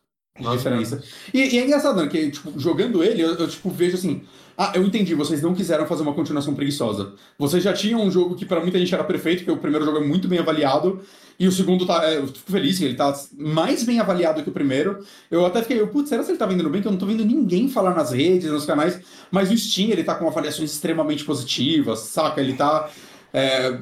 de 0.41 0.45
Nove 0.45 0.59
diferença. 0.59 1.03
E, 1.33 1.39
e 1.39 1.59
é 1.59 1.65
engraçado, 1.65 2.01
né? 2.01 2.09
Que, 2.09 2.31
tipo, 2.31 2.59
jogando 2.59 3.05
ele, 3.05 3.23
eu, 3.23 3.35
eu, 3.35 3.49
tipo, 3.49 3.71
vejo 3.71 3.97
assim... 3.97 4.23
Ah, 4.57 4.73
eu 4.75 4.85
entendi, 4.85 5.15
vocês 5.15 5.41
não 5.41 5.55
quiseram 5.55 5.87
fazer 5.87 6.03
uma 6.03 6.13
continuação 6.13 6.55
preguiçosa. 6.55 7.15
Vocês 7.39 7.63
já 7.63 7.73
tinham 7.73 8.03
um 8.03 8.11
jogo 8.11 8.35
que 8.35 8.45
pra 8.45 8.61
muita 8.61 8.79
gente 8.79 8.95
era 8.95 9.05
perfeito, 9.05 9.39
porque 9.39 9.51
o 9.51 9.57
primeiro 9.57 9.87
jogo 9.87 9.99
é 9.99 10.05
muito 10.05 10.29
bem 10.29 10.39
avaliado, 10.39 11.01
e 11.41 11.49
o 11.49 11.53
segundo 11.53 11.87
tá... 11.87 12.05
é, 12.05 12.19
Eu 12.19 12.29
fico 12.29 12.51
feliz 12.53 12.79
que 12.79 12.85
ele 12.85 12.95
tá 12.97 13.13
mais 13.37 13.83
bem 13.85 13.99
avaliado 13.99 14.43
que 14.43 14.51
o 14.51 14.53
primeiro. 14.53 15.05
Eu 15.31 15.45
até 15.47 15.63
fiquei, 15.63 15.85
putz, 15.87 16.09
será 16.11 16.23
que 16.23 16.31
ele 16.31 16.39
tá 16.39 16.47
vendendo 16.47 16.71
bem? 16.71 16.83
Que 16.83 16.89
eu 16.89 16.93
não 16.93 16.99
tô 16.99 17.07
vendo 17.07 17.25
ninguém 17.25 17.69
falar 17.69 17.95
nas 17.95 18.13
redes, 18.13 18.51
nos 18.51 18.67
canais. 18.67 19.01
Mas 19.31 19.51
o 19.51 19.57
Steam, 19.57 19.91
ele 19.91 20.05
tá 20.05 20.15
com 20.15 20.29
avaliações 20.29 20.71
extremamente 20.73 21.25
positivas, 21.25 22.01
saca? 22.01 22.41
Ele 22.41 22.55
tá... 22.55 22.91
é, 23.33 23.81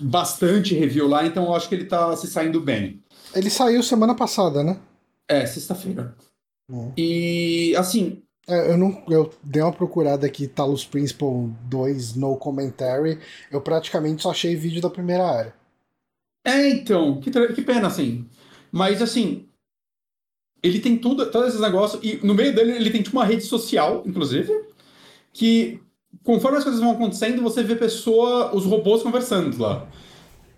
bastante 0.00 0.74
review 0.74 1.06
lá, 1.08 1.26
então 1.26 1.44
eu 1.44 1.54
acho 1.54 1.68
que 1.68 1.74
ele 1.74 1.84
tá 1.86 2.16
se 2.16 2.26
saindo 2.28 2.60
bem. 2.60 3.02
Ele 3.34 3.50
saiu 3.50 3.82
semana 3.82 4.14
passada, 4.14 4.62
né? 4.64 4.80
É, 5.28 5.46
sexta-feira. 5.46 6.16
Hum. 6.68 6.92
E, 6.96 7.74
assim, 7.76 8.22
É, 8.48 8.72
eu 8.72 8.76
não, 8.78 9.04
eu 9.08 9.32
dei 9.44 9.62
uma 9.62 9.72
procurada 9.72 10.26
aqui, 10.26 10.48
Talos 10.48 10.84
Principle 10.84 11.52
2 11.62 12.16
No 12.16 12.36
Commentary. 12.36 13.20
Eu 13.50 13.60
praticamente 13.62 14.22
só 14.22 14.30
achei 14.32 14.56
vídeo 14.56 14.82
da 14.82 14.90
primeira 14.90 15.24
área. 15.26 15.59
É, 16.44 16.68
então, 16.68 17.20
que, 17.20 17.30
que 17.30 17.62
pena, 17.62 17.86
assim. 17.88 18.26
Mas, 18.72 19.02
assim, 19.02 19.48
ele 20.62 20.80
tem 20.80 20.96
tudo, 20.96 21.30
todos 21.30 21.48
esses 21.48 21.60
negócios, 21.60 22.02
e 22.02 22.24
no 22.24 22.34
meio 22.34 22.54
dele 22.54 22.72
ele 22.72 22.90
tem 22.90 23.02
tipo 23.02 23.16
uma 23.16 23.24
rede 23.24 23.44
social, 23.44 24.02
inclusive, 24.06 24.52
que 25.32 25.80
conforme 26.22 26.58
as 26.58 26.64
coisas 26.64 26.80
vão 26.80 26.92
acontecendo, 26.92 27.42
você 27.42 27.62
vê 27.62 27.74
pessoa, 27.76 28.54
os 28.54 28.64
robôs 28.64 29.02
conversando 29.02 29.60
lá. 29.60 29.86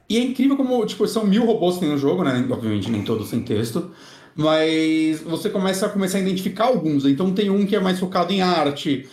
E 0.08 0.18
é 0.18 0.20
incrível 0.22 0.56
como, 0.56 0.84
tipo, 0.84 1.06
são 1.06 1.26
mil 1.26 1.44
robôs 1.44 1.74
que 1.74 1.80
tem 1.80 1.88
no 1.90 1.98
jogo, 1.98 2.22
né? 2.24 2.46
Obviamente 2.50 2.90
nem 2.90 3.02
todos 3.02 3.28
sem 3.28 3.42
texto. 3.42 3.90
Mas 4.34 5.20
você 5.20 5.48
começa 5.50 5.86
a 5.86 5.88
começar 5.88 6.18
a 6.18 6.20
identificar 6.20 6.64
alguns. 6.66 7.04
Então 7.06 7.32
tem 7.32 7.50
um 7.50 7.64
que 7.66 7.76
é 7.76 7.80
mais 7.80 7.98
focado 7.98 8.32
em 8.32 8.42
arte. 8.42 9.08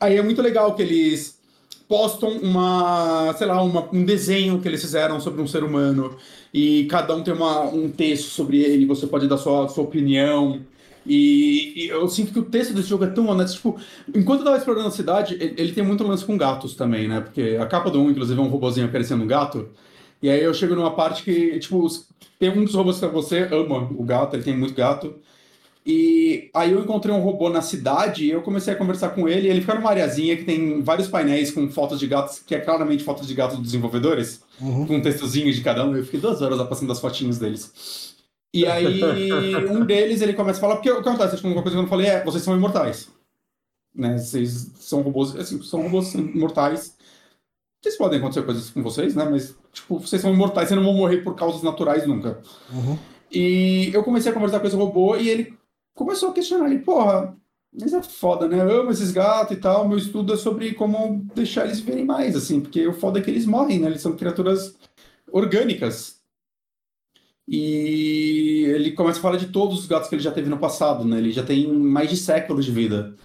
Aí 0.00 0.16
é 0.16 0.22
muito 0.22 0.40
legal 0.42 0.74
que 0.74 0.82
eles 0.82 1.35
postam 1.88 2.30
uma, 2.38 3.32
sei 3.38 3.46
lá, 3.46 3.62
uma- 3.62 3.88
um 3.92 4.04
desenho 4.04 4.60
que 4.60 4.68
eles 4.68 4.80
fizeram 4.80 5.20
sobre 5.20 5.40
um 5.40 5.46
ser 5.46 5.62
humano 5.64 6.16
e 6.52 6.86
cada 6.86 7.14
um 7.14 7.22
tem 7.22 7.32
uma, 7.34 7.62
um 7.64 7.90
texto 7.90 8.28
sobre 8.30 8.58
ele, 8.62 8.86
você 8.86 9.06
pode 9.06 9.28
dar 9.28 9.38
sua, 9.38 9.68
sua 9.68 9.84
opinião. 9.84 10.60
E, 11.08 11.84
e 11.84 11.88
eu 11.88 12.08
sinto 12.08 12.32
que 12.32 12.38
o 12.40 12.44
texto 12.44 12.74
desse 12.74 12.88
jogo 12.88 13.04
é 13.04 13.10
tão 13.10 13.28
honesto. 13.28 13.56
Tipo, 13.56 13.76
enquanto 14.14 14.40
eu 14.40 14.44
tava 14.44 14.56
explorando 14.56 14.88
a 14.88 14.90
cidade, 14.90 15.34
ele, 15.34 15.54
ele 15.56 15.72
tem 15.72 15.84
muito 15.84 16.02
lance 16.04 16.24
com 16.24 16.36
gatos 16.36 16.74
também, 16.74 17.06
né? 17.06 17.20
Porque 17.20 17.56
a 17.60 17.66
capa 17.66 17.90
do 17.90 18.00
1, 18.00 18.10
inclusive, 18.10 18.38
é 18.40 18.42
um 18.42 18.48
robozinho 18.48 18.86
aparecendo 18.86 19.22
um 19.22 19.26
gato. 19.26 19.68
E 20.22 20.28
aí 20.30 20.42
eu 20.42 20.52
chego 20.54 20.74
numa 20.74 20.90
parte 20.94 21.22
que, 21.22 21.58
tipo, 21.60 21.86
tem 22.38 22.50
um 22.50 22.64
dos 22.64 22.74
robôs 22.74 22.98
que 22.98 23.06
você 23.06 23.42
ama 23.52 23.88
o 23.96 24.02
gato, 24.04 24.34
ele 24.34 24.42
tem 24.42 24.56
muito 24.56 24.74
gato. 24.74 25.14
E 25.88 26.50
aí 26.52 26.72
eu 26.72 26.80
encontrei 26.80 27.14
um 27.14 27.20
robô 27.20 27.48
na 27.48 27.62
cidade 27.62 28.24
e 28.24 28.30
eu 28.30 28.42
comecei 28.42 28.74
a 28.74 28.76
conversar 28.76 29.10
com 29.10 29.28
ele. 29.28 29.46
E 29.46 29.50
ele 29.50 29.60
fica 29.60 29.76
numa 29.76 29.88
areazinha 29.88 30.36
que 30.36 30.42
tem 30.42 30.82
vários 30.82 31.06
painéis 31.06 31.52
com 31.52 31.70
fotos 31.70 32.00
de 32.00 32.08
gatos, 32.08 32.40
que 32.40 32.56
é 32.56 32.60
claramente 32.60 33.04
fotos 33.04 33.28
de 33.28 33.34
gatos 33.34 33.56
dos 33.56 33.66
desenvolvedores, 33.66 34.42
Uhum. 34.60 34.84
com 34.84 34.96
um 34.96 35.00
textozinho 35.00 35.52
de 35.52 35.60
cada 35.60 35.84
um. 35.86 35.94
Eu 35.94 36.04
fiquei 36.04 36.18
duas 36.18 36.42
horas 36.42 36.58
lá 36.58 36.64
passando 36.64 36.90
as 36.90 36.98
fotinhos 36.98 37.38
deles. 37.38 38.16
E 38.52 38.66
aí 38.66 39.00
um 39.70 39.84
deles 39.84 40.22
ele 40.22 40.32
começa 40.32 40.58
a 40.58 40.60
falar, 40.60 40.74
porque 40.76 40.90
o 40.90 41.00
que 41.00 41.08
acontece, 41.08 41.36
tipo, 41.36 41.46
uma 41.46 41.62
coisa 41.62 41.76
que 41.76 41.78
eu 41.78 41.82
não 41.82 41.88
falei 41.88 42.08
é, 42.08 42.24
vocês 42.24 42.42
são 42.42 42.56
imortais. 42.56 43.08
Né? 43.94 44.18
Vocês 44.18 44.72
são 44.80 45.02
robôs, 45.02 45.36
assim, 45.36 45.62
são 45.62 45.82
robôs 45.82 46.12
imortais. 46.14 46.96
Vocês 47.80 47.96
podem 47.96 48.18
acontecer 48.18 48.42
coisas 48.42 48.70
com 48.70 48.82
vocês, 48.82 49.14
né? 49.14 49.24
Mas, 49.30 49.54
tipo, 49.72 50.00
vocês 50.00 50.20
são 50.20 50.34
imortais, 50.34 50.66
vocês 50.68 50.76
não 50.80 50.84
vão 50.84 50.96
morrer 50.96 51.18
por 51.18 51.36
causas 51.36 51.62
naturais 51.62 52.04
nunca. 52.08 52.40
Uhum. 52.72 52.98
E 53.30 53.90
eu 53.92 54.02
comecei 54.02 54.32
a 54.32 54.34
conversar 54.34 54.58
com 54.58 54.66
esse 54.66 54.74
robô 54.74 55.16
e 55.16 55.28
ele 55.28 55.54
começou 55.96 56.30
a 56.30 56.32
questionar. 56.32 56.66
Ele, 56.66 56.78
porra, 56.78 57.36
mas 57.72 57.92
é 57.92 58.00
foda, 58.02 58.46
né? 58.46 58.60
Eu 58.60 58.82
amo 58.82 58.92
esses 58.92 59.10
gatos 59.10 59.56
e 59.56 59.60
tal. 59.60 59.88
Meu 59.88 59.98
estudo 59.98 60.32
é 60.32 60.36
sobre 60.36 60.74
como 60.74 61.26
deixar 61.34 61.64
eles 61.64 61.80
viverem 61.80 62.04
mais, 62.04 62.36
assim. 62.36 62.60
Porque 62.60 62.86
o 62.86 62.92
foda 62.94 63.18
é 63.18 63.22
que 63.22 63.30
eles 63.30 63.46
morrem, 63.46 63.80
né? 63.80 63.88
Eles 63.88 64.02
são 64.02 64.16
criaturas 64.16 64.76
orgânicas. 65.32 66.20
E 67.48 68.64
ele 68.68 68.92
começa 68.92 69.18
a 69.18 69.22
falar 69.22 69.36
de 69.36 69.48
todos 69.48 69.80
os 69.80 69.86
gatos 69.86 70.08
que 70.08 70.14
ele 70.14 70.22
já 70.22 70.32
teve 70.32 70.48
no 70.48 70.58
passado, 70.58 71.04
né? 71.04 71.18
Ele 71.18 71.32
já 71.32 71.42
tem 71.42 71.66
mais 71.68 72.10
de 72.10 72.16
séculos 72.16 72.64
de 72.64 72.72
vida. 72.72 73.16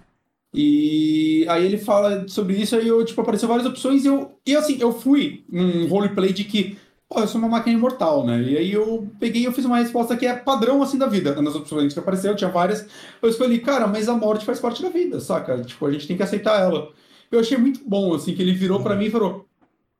E 0.54 1.46
aí 1.48 1.64
ele 1.64 1.78
fala 1.78 2.28
sobre 2.28 2.54
isso, 2.60 2.76
aí 2.76 2.86
eu, 2.86 3.02
tipo, 3.04 3.20
apareceu 3.20 3.48
várias 3.48 3.66
opções 3.66 4.04
e 4.04 4.08
eu, 4.08 4.38
e 4.46 4.54
assim, 4.54 4.76
eu 4.80 4.92
fui 4.92 5.44
num 5.48 5.88
roleplay 5.88 6.30
de 6.32 6.44
que, 6.44 6.76
pô, 7.12 7.20
eu 7.20 7.28
sou 7.28 7.38
uma 7.38 7.48
máquina 7.48 7.76
imortal, 7.76 8.24
né? 8.24 8.42
E 8.42 8.56
aí 8.56 8.72
eu 8.72 9.06
peguei 9.20 9.42
e 9.42 9.44
eu 9.44 9.52
fiz 9.52 9.64
uma 9.64 9.78
resposta 9.78 10.16
que 10.16 10.26
é 10.26 10.34
padrão, 10.34 10.82
assim, 10.82 10.96
da 10.96 11.06
vida. 11.06 11.40
Nas 11.42 11.54
opções 11.54 11.92
que 11.92 11.98
apareceu, 11.98 12.34
tinha 12.34 12.50
várias, 12.50 12.86
eu 13.20 13.28
escolhi, 13.28 13.58
cara, 13.60 13.86
mas 13.86 14.08
a 14.08 14.14
morte 14.14 14.44
faz 14.44 14.58
parte 14.58 14.82
da 14.82 14.88
vida, 14.88 15.20
saca? 15.20 15.62
Tipo, 15.62 15.86
a 15.86 15.92
gente 15.92 16.06
tem 16.08 16.16
que 16.16 16.22
aceitar 16.22 16.60
ela. 16.60 16.90
Eu 17.30 17.40
achei 17.40 17.58
muito 17.58 17.80
bom, 17.86 18.14
assim, 18.14 18.34
que 18.34 18.42
ele 18.42 18.54
virou 18.54 18.82
pra 18.82 18.96
mim 18.96 19.06
e 19.06 19.10
falou, 19.10 19.46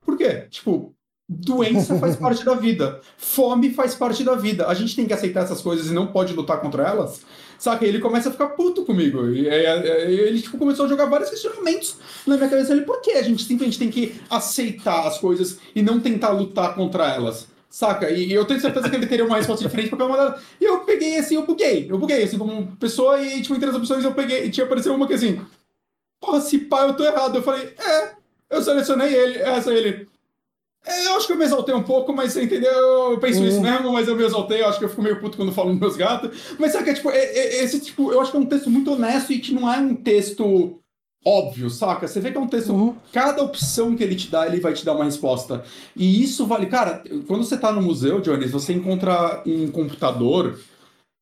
por 0.01 0.17
quê? 0.17 0.47
Tipo, 0.51 0.95
doença 1.29 1.99
faz 1.99 2.17
parte 2.17 2.45
da 2.45 2.55
vida, 2.55 3.01
fome 3.17 3.71
faz 3.71 3.95
parte 3.95 4.23
da 4.23 4.35
vida, 4.35 4.67
a 4.67 4.75
gente 4.75 4.95
tem 4.95 5.07
que 5.07 5.13
aceitar 5.13 5.45
essas 5.45 5.63
coisas 5.63 5.87
e 5.87 5.95
não 5.95 6.07
pode 6.07 6.33
lutar 6.35 6.61
contra 6.61 6.87
elas. 6.87 7.23
Saca? 7.59 7.87
E 7.87 7.89
ele 7.89 8.01
começa 8.01 8.29
a 8.29 8.33
ficar 8.33 8.49
puto 8.49 8.85
comigo. 8.85 9.31
E, 9.31 9.47
é, 9.47 9.65
é, 9.65 10.11
ele 10.11 10.43
tipo, 10.43 10.59
começou 10.59 10.85
a 10.85 10.89
jogar 10.89 11.05
vários 11.07 11.31
questionamentos 11.31 11.97
na 12.27 12.37
minha 12.37 12.49
cabeça. 12.49 12.73
Ele, 12.73 12.83
por 12.83 13.01
que 13.01 13.13
a 13.13 13.23
gente 13.23 13.45
simplesmente 13.45 13.79
tem 13.79 13.89
que 13.89 14.21
aceitar 14.29 15.07
as 15.07 15.19
coisas 15.19 15.59
e 15.73 15.81
não 15.81 16.01
tentar 16.01 16.31
lutar 16.31 16.75
contra 16.75 17.09
elas? 17.15 17.47
Saca? 17.71 18.11
E 18.11 18.33
eu 18.33 18.45
tenho 18.45 18.61
certeza 18.61 18.91
que 18.91 18.97
ele 18.97 19.07
teria 19.07 19.25
uma 19.25 19.37
resposta 19.37 19.65
diferente 19.65 19.91
pra 19.91 19.99
cada 19.99 20.11
uma 20.11 20.19
delas. 20.19 20.43
E 20.61 20.65
eu 20.65 20.81
peguei 20.81 21.17
assim, 21.17 21.37
eu 21.37 21.47
buguei. 21.47 21.87
Eu 21.89 21.99
buguei, 21.99 22.25
assim, 22.25 22.37
como 22.37 22.77
pessoa, 22.79 23.23
e 23.23 23.41
tipo, 23.41 23.55
entre 23.55 23.71
as 23.71 23.77
opções 23.77 24.05
eu 24.05 24.13
peguei, 24.13 24.45
e 24.45 24.51
tinha 24.51 24.67
aparecido 24.67 24.97
uma 24.97 25.07
que 25.07 25.15
assim, 25.15 25.41
porra, 26.21 26.41
se 26.41 26.59
pá, 26.59 26.83
eu 26.89 26.95
tô 26.95 27.05
errado. 27.05 27.37
Eu 27.37 27.43
falei, 27.43 27.73
é, 27.79 28.11
eu 28.51 28.61
selecionei 28.61 29.15
ele, 29.15 29.39
essa 29.39 29.73
ele. 29.73 30.09
É, 30.85 31.07
eu 31.07 31.17
acho 31.17 31.27
que 31.29 31.33
eu 31.33 31.37
me 31.39 31.45
exaltei 31.45 31.75
um 31.75 31.83
pouco, 31.83 32.13
mas 32.13 32.33
você 32.33 32.43
entendeu? 32.43 32.73
Eu 33.13 33.19
penso 33.21 33.41
Uhum. 33.41 33.47
isso 33.49 33.61
mesmo, 33.61 33.93
mas 33.93 34.09
eu 34.09 34.17
me 34.17 34.25
exaltei, 34.25 34.63
eu 34.63 34.67
acho 34.69 34.79
que 34.81 34.85
eu 34.85 34.89
fico 34.89 35.03
meio 35.03 35.21
puto 35.21 35.37
quando 35.37 35.53
falo 35.53 35.71
dos 35.71 35.79
meus 35.79 35.97
gatos. 35.97 36.37
Mas 36.59 36.73
sabe 36.73 36.85
que 36.85 36.91
é 36.91 36.95
tipo, 36.95 37.11
é- 37.11 37.17
é- 37.25 37.63
esse 37.65 37.79
tipo, 37.81 38.11
eu 38.13 38.21
acho 38.21 38.31
que 38.33 38.37
é 38.37 38.41
um 38.41 38.47
texto 38.47 38.69
muito 38.69 38.93
honesto 38.93 39.33
e 39.33 39.39
que 39.39 39.55
não 39.55 39.73
é 39.73 39.79
um 39.79 39.95
texto 39.95 40.79
óbvio, 41.25 41.71
saca? 41.71 42.09
Você 42.09 42.19
vê 42.19 42.33
que 42.33 42.37
é 42.37 42.41
um 42.41 42.49
texto. 42.49 42.73
Uhum. 42.73 42.97
Cada 43.13 43.45
opção 43.45 43.95
que 43.95 44.03
ele 44.03 44.17
te 44.17 44.29
dá, 44.29 44.45
ele 44.45 44.59
vai 44.59 44.73
te 44.73 44.85
dar 44.85 44.95
uma 44.95 45.05
resposta. 45.05 45.63
E 45.97 46.21
isso 46.21 46.47
vale. 46.47 46.67
Cara, 46.67 47.05
quando 47.29 47.45
você 47.45 47.57
tá 47.57 47.71
no 47.71 47.81
museu, 47.81 48.21
Jones, 48.21 48.51
você 48.51 48.73
encontra 48.73 49.41
um 49.47 49.71
computador 49.71 50.59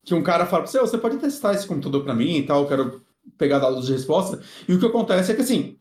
que 0.03 0.15
um 0.15 0.23
cara 0.23 0.47
fala 0.47 0.63
pra 0.63 0.71
você, 0.71 0.79
"Ô, 0.79 0.87
você 0.87 0.97
pode 0.97 1.17
testar 1.17 1.53
esse 1.53 1.67
computador 1.67 2.03
pra 2.03 2.15
mim 2.15 2.37
e 2.37 2.43
tal, 2.43 2.63
eu 2.63 2.67
quero 2.67 3.01
pegar 3.37 3.59
dados 3.59 3.85
de 3.85 3.93
resposta. 3.93 4.41
E 4.67 4.73
o 4.73 4.79
que 4.79 4.85
acontece 4.87 5.31
é 5.31 5.35
que 5.35 5.43
assim, 5.43 5.75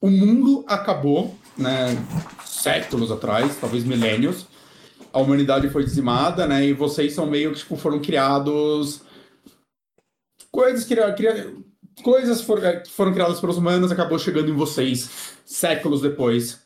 o 0.00 0.08
mundo 0.08 0.64
acabou, 0.66 1.34
né, 1.58 1.94
séculos 2.62 3.10
atrás, 3.10 3.56
talvez 3.60 3.84
milênios. 3.84 4.46
A 5.12 5.18
humanidade 5.18 5.68
foi 5.70 5.84
dizimada, 5.84 6.46
né, 6.46 6.66
e 6.66 6.72
vocês 6.72 7.12
são 7.12 7.26
meio 7.26 7.52
que 7.52 7.58
tipo, 7.58 7.76
foram 7.76 8.00
criados 8.00 9.02
coisas 10.52 10.84
que 10.84 10.94
cria- 10.94 11.54
coisas 12.02 12.48
eh, 12.62 12.76
que 12.80 12.90
foram 12.90 13.12
criadas 13.12 13.40
pelos 13.40 13.56
humanos 13.56 13.92
acabou 13.92 14.18
chegando 14.18 14.50
em 14.50 14.54
vocês 14.54 15.34
séculos 15.44 16.00
depois. 16.00 16.60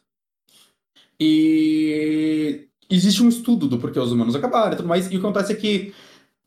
E 1.19 2.67
existe 2.91 3.23
um 3.23 3.29
estudo 3.29 3.69
do 3.69 3.79
porquê 3.79 3.99
os 3.99 4.13
humanos 4.13 4.35
acabaram 4.35 4.73
e 4.73 4.77
tudo 4.77 4.89
mais, 4.89 5.05
e 5.05 5.09
o 5.09 5.11
que 5.11 5.17
acontece 5.17 5.53
é 5.53 5.57
que 5.57 5.95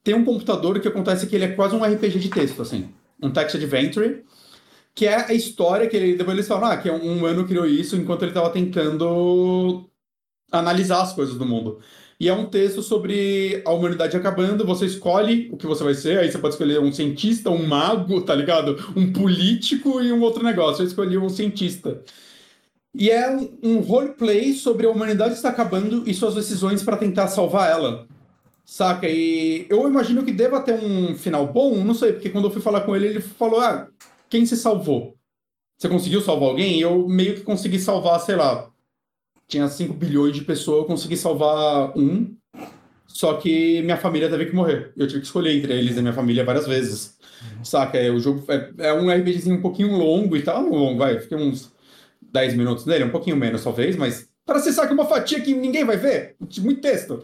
tem 0.04 0.14
um 0.14 0.26
computador 0.26 0.80
que 0.80 0.88
acontece 0.88 1.28
que 1.28 1.36
ele 1.36 1.46
é 1.46 1.50
quase 1.50 1.76
um 1.76 1.84
RPG 1.84 2.20
de 2.20 2.30
texto, 2.30 2.62
assim. 2.62 2.90
Um 3.22 3.32
text 3.32 3.56
adventure, 3.56 4.24
que 4.98 5.06
é 5.06 5.16
a 5.16 5.34
história 5.34 5.88
que 5.88 5.96
ele. 5.96 6.16
Depois 6.16 6.36
eles 6.36 6.48
falam, 6.48 6.72
ah, 6.72 6.78
que 6.78 6.90
um 6.90 7.18
humano 7.18 7.46
criou 7.48 7.68
isso 7.68 7.96
enquanto 7.96 8.24
ele 8.24 8.32
estava 8.32 8.50
tentando 8.50 9.88
analisar 10.52 11.04
as 11.04 11.14
coisas 11.14 11.36
do 11.36 11.46
mundo. 11.46 11.80
E 12.20 12.28
é 12.28 12.34
um 12.34 12.48
texto 12.50 12.82
sobre 12.82 13.62
a 13.64 13.72
humanidade 13.72 14.18
acabando, 14.18 14.66
você 14.66 14.88
escolhe 14.88 15.50
o 15.52 15.58
que 15.58 15.68
você 15.68 15.84
vai 15.84 15.94
ser, 15.94 16.18
aí 16.18 16.32
você 16.32 16.40
pode 16.40 16.56
escolher 16.56 16.80
um 16.80 16.92
cientista, 16.92 17.52
um 17.52 17.68
mago, 17.68 18.22
tá 18.24 18.34
ligado? 18.34 18.76
Um 18.96 19.14
político 19.14 20.02
e 20.02 20.12
um 20.12 20.22
outro 20.22 20.44
negócio. 20.44 20.82
Eu 20.82 20.88
escolhi 20.88 21.16
um 21.16 21.30
cientista. 21.30 22.02
E 22.96 23.12
é 23.12 23.30
um, 23.30 23.60
um 23.62 23.80
roleplay 23.82 24.54
sobre 24.54 24.88
a 24.88 24.90
humanidade 24.90 25.36
está 25.36 25.50
acabando 25.50 26.10
e 26.10 26.14
suas 26.16 26.34
decisões 26.34 26.82
para 26.82 26.98
tentar 26.98 27.28
salvar 27.28 27.70
ela. 27.70 28.08
Saca? 28.66 29.08
E 29.08 29.68
eu 29.70 29.88
imagino 29.88 30.24
que 30.26 30.32
deva 30.32 30.60
ter 30.62 30.74
um 30.74 31.16
final 31.16 31.46
bom, 31.46 31.84
não 31.84 31.94
sei, 31.94 32.14
porque 32.14 32.32
quando 32.32 32.46
eu 32.46 32.52
fui 32.52 32.62
falar 32.62 32.82
com 32.82 32.96
ele, 32.96 33.08
ele 33.08 33.22
falou: 33.22 33.60
ah, 33.62 33.88
quem 34.30 34.46
se 34.46 34.58
salvou? 34.58 35.16
Você 35.78 35.88
conseguiu 35.88 36.22
salvar 36.22 36.50
alguém? 36.50 36.80
Eu 36.80 37.08
meio 37.08 37.36
que 37.36 37.42
consegui 37.42 37.80
salvar, 37.80 38.20
sei 38.20 38.36
lá, 38.36 38.70
tinha 39.48 39.68
5 39.68 39.94
bilhões 39.94 40.34
de 40.34 40.44
pessoas, 40.44 40.80
eu 40.80 40.86
consegui 40.86 41.16
salvar 41.16 41.98
um, 41.98 42.36
só 43.08 43.34
que 43.36 43.82
minha 43.82 43.98
família 43.98 44.30
teve 44.30 44.48
que 44.48 44.56
morrer. 44.56 44.92
Eu 44.96 45.08
tive 45.08 45.22
que 45.22 45.26
escolher 45.26 45.56
entre 45.56 45.74
eles 45.74 45.98
e 45.98 46.02
minha 46.02 46.14
família 46.14 46.44
várias 46.44 46.68
vezes. 46.68 47.18
Saca? 47.64 47.98
É, 47.98 48.12
o 48.12 48.20
jogo 48.20 48.44
é, 48.48 48.90
é 48.90 48.94
um 48.94 49.10
RPGzinho 49.10 49.56
um 49.56 49.62
pouquinho 49.62 49.96
longo 49.96 50.36
e 50.36 50.42
tal, 50.42 50.68
longo, 50.68 50.98
vai, 50.98 51.20
fiquei 51.20 51.38
uns 51.38 51.72
10 52.22 52.56
minutos 52.56 52.86
nele, 52.86 53.06
um 53.06 53.12
pouquinho 53.12 53.38
menos 53.38 53.64
talvez, 53.64 53.96
mas 53.96 54.28
para 54.46 54.60
você 54.60 54.72
sacar 54.72 54.94
uma 54.94 55.06
fatia 55.06 55.42
que 55.42 55.54
ninguém 55.54 55.86
vai 55.86 55.98
ver, 55.98 56.36
muito 56.60 56.82
texto. 56.82 57.24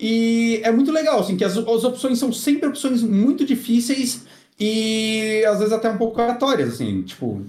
E 0.00 0.60
é 0.62 0.70
muito 0.70 0.92
legal, 0.92 1.20
assim, 1.20 1.36
que 1.36 1.44
as, 1.44 1.56
as 1.56 1.84
opções 1.84 2.18
são 2.18 2.32
sempre 2.32 2.68
opções 2.68 3.02
muito 3.02 3.44
difíceis 3.44 4.26
e 4.58 5.44
às 5.46 5.58
vezes 5.58 5.72
até 5.72 5.88
um 5.88 5.98
pouco 5.98 6.20
aleatórias, 6.20 6.74
assim, 6.74 7.02
tipo. 7.02 7.44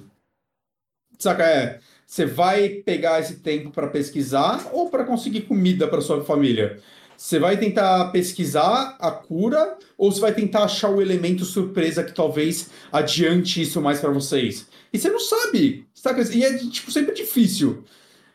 Saca? 1.18 1.44
É, 1.44 1.80
você 2.06 2.26
vai 2.26 2.70
pegar 2.70 3.20
esse 3.20 3.36
tempo 3.36 3.72
para 3.72 3.88
pesquisar 3.88 4.70
ou 4.72 4.90
para 4.90 5.04
conseguir 5.04 5.42
comida 5.42 5.88
para 5.88 6.02
sua 6.02 6.24
família? 6.24 6.80
Você 7.18 7.38
vai 7.38 7.58
tentar 7.58 8.12
pesquisar 8.12 8.96
a 9.00 9.12
cura 9.12 9.78
ou 9.98 10.12
você 10.12 10.22
vai 10.22 10.34
tentar 10.34 10.64
achar 10.64 10.90
o 10.90 11.02
elemento 11.02 11.44
surpresa 11.44 12.04
que 12.04 12.14
talvez 12.14 12.70
adiante 12.92 13.62
isso 13.62 13.82
mais 13.82 14.00
para 14.00 14.10
vocês? 14.10 14.68
E 14.92 14.98
você 14.98 15.10
não 15.10 15.20
sabe, 15.20 15.86
saca? 15.94 16.22
E 16.34 16.44
é 16.44 16.58
tipo 16.58 16.92
sempre 16.92 17.14
difícil. 17.14 17.84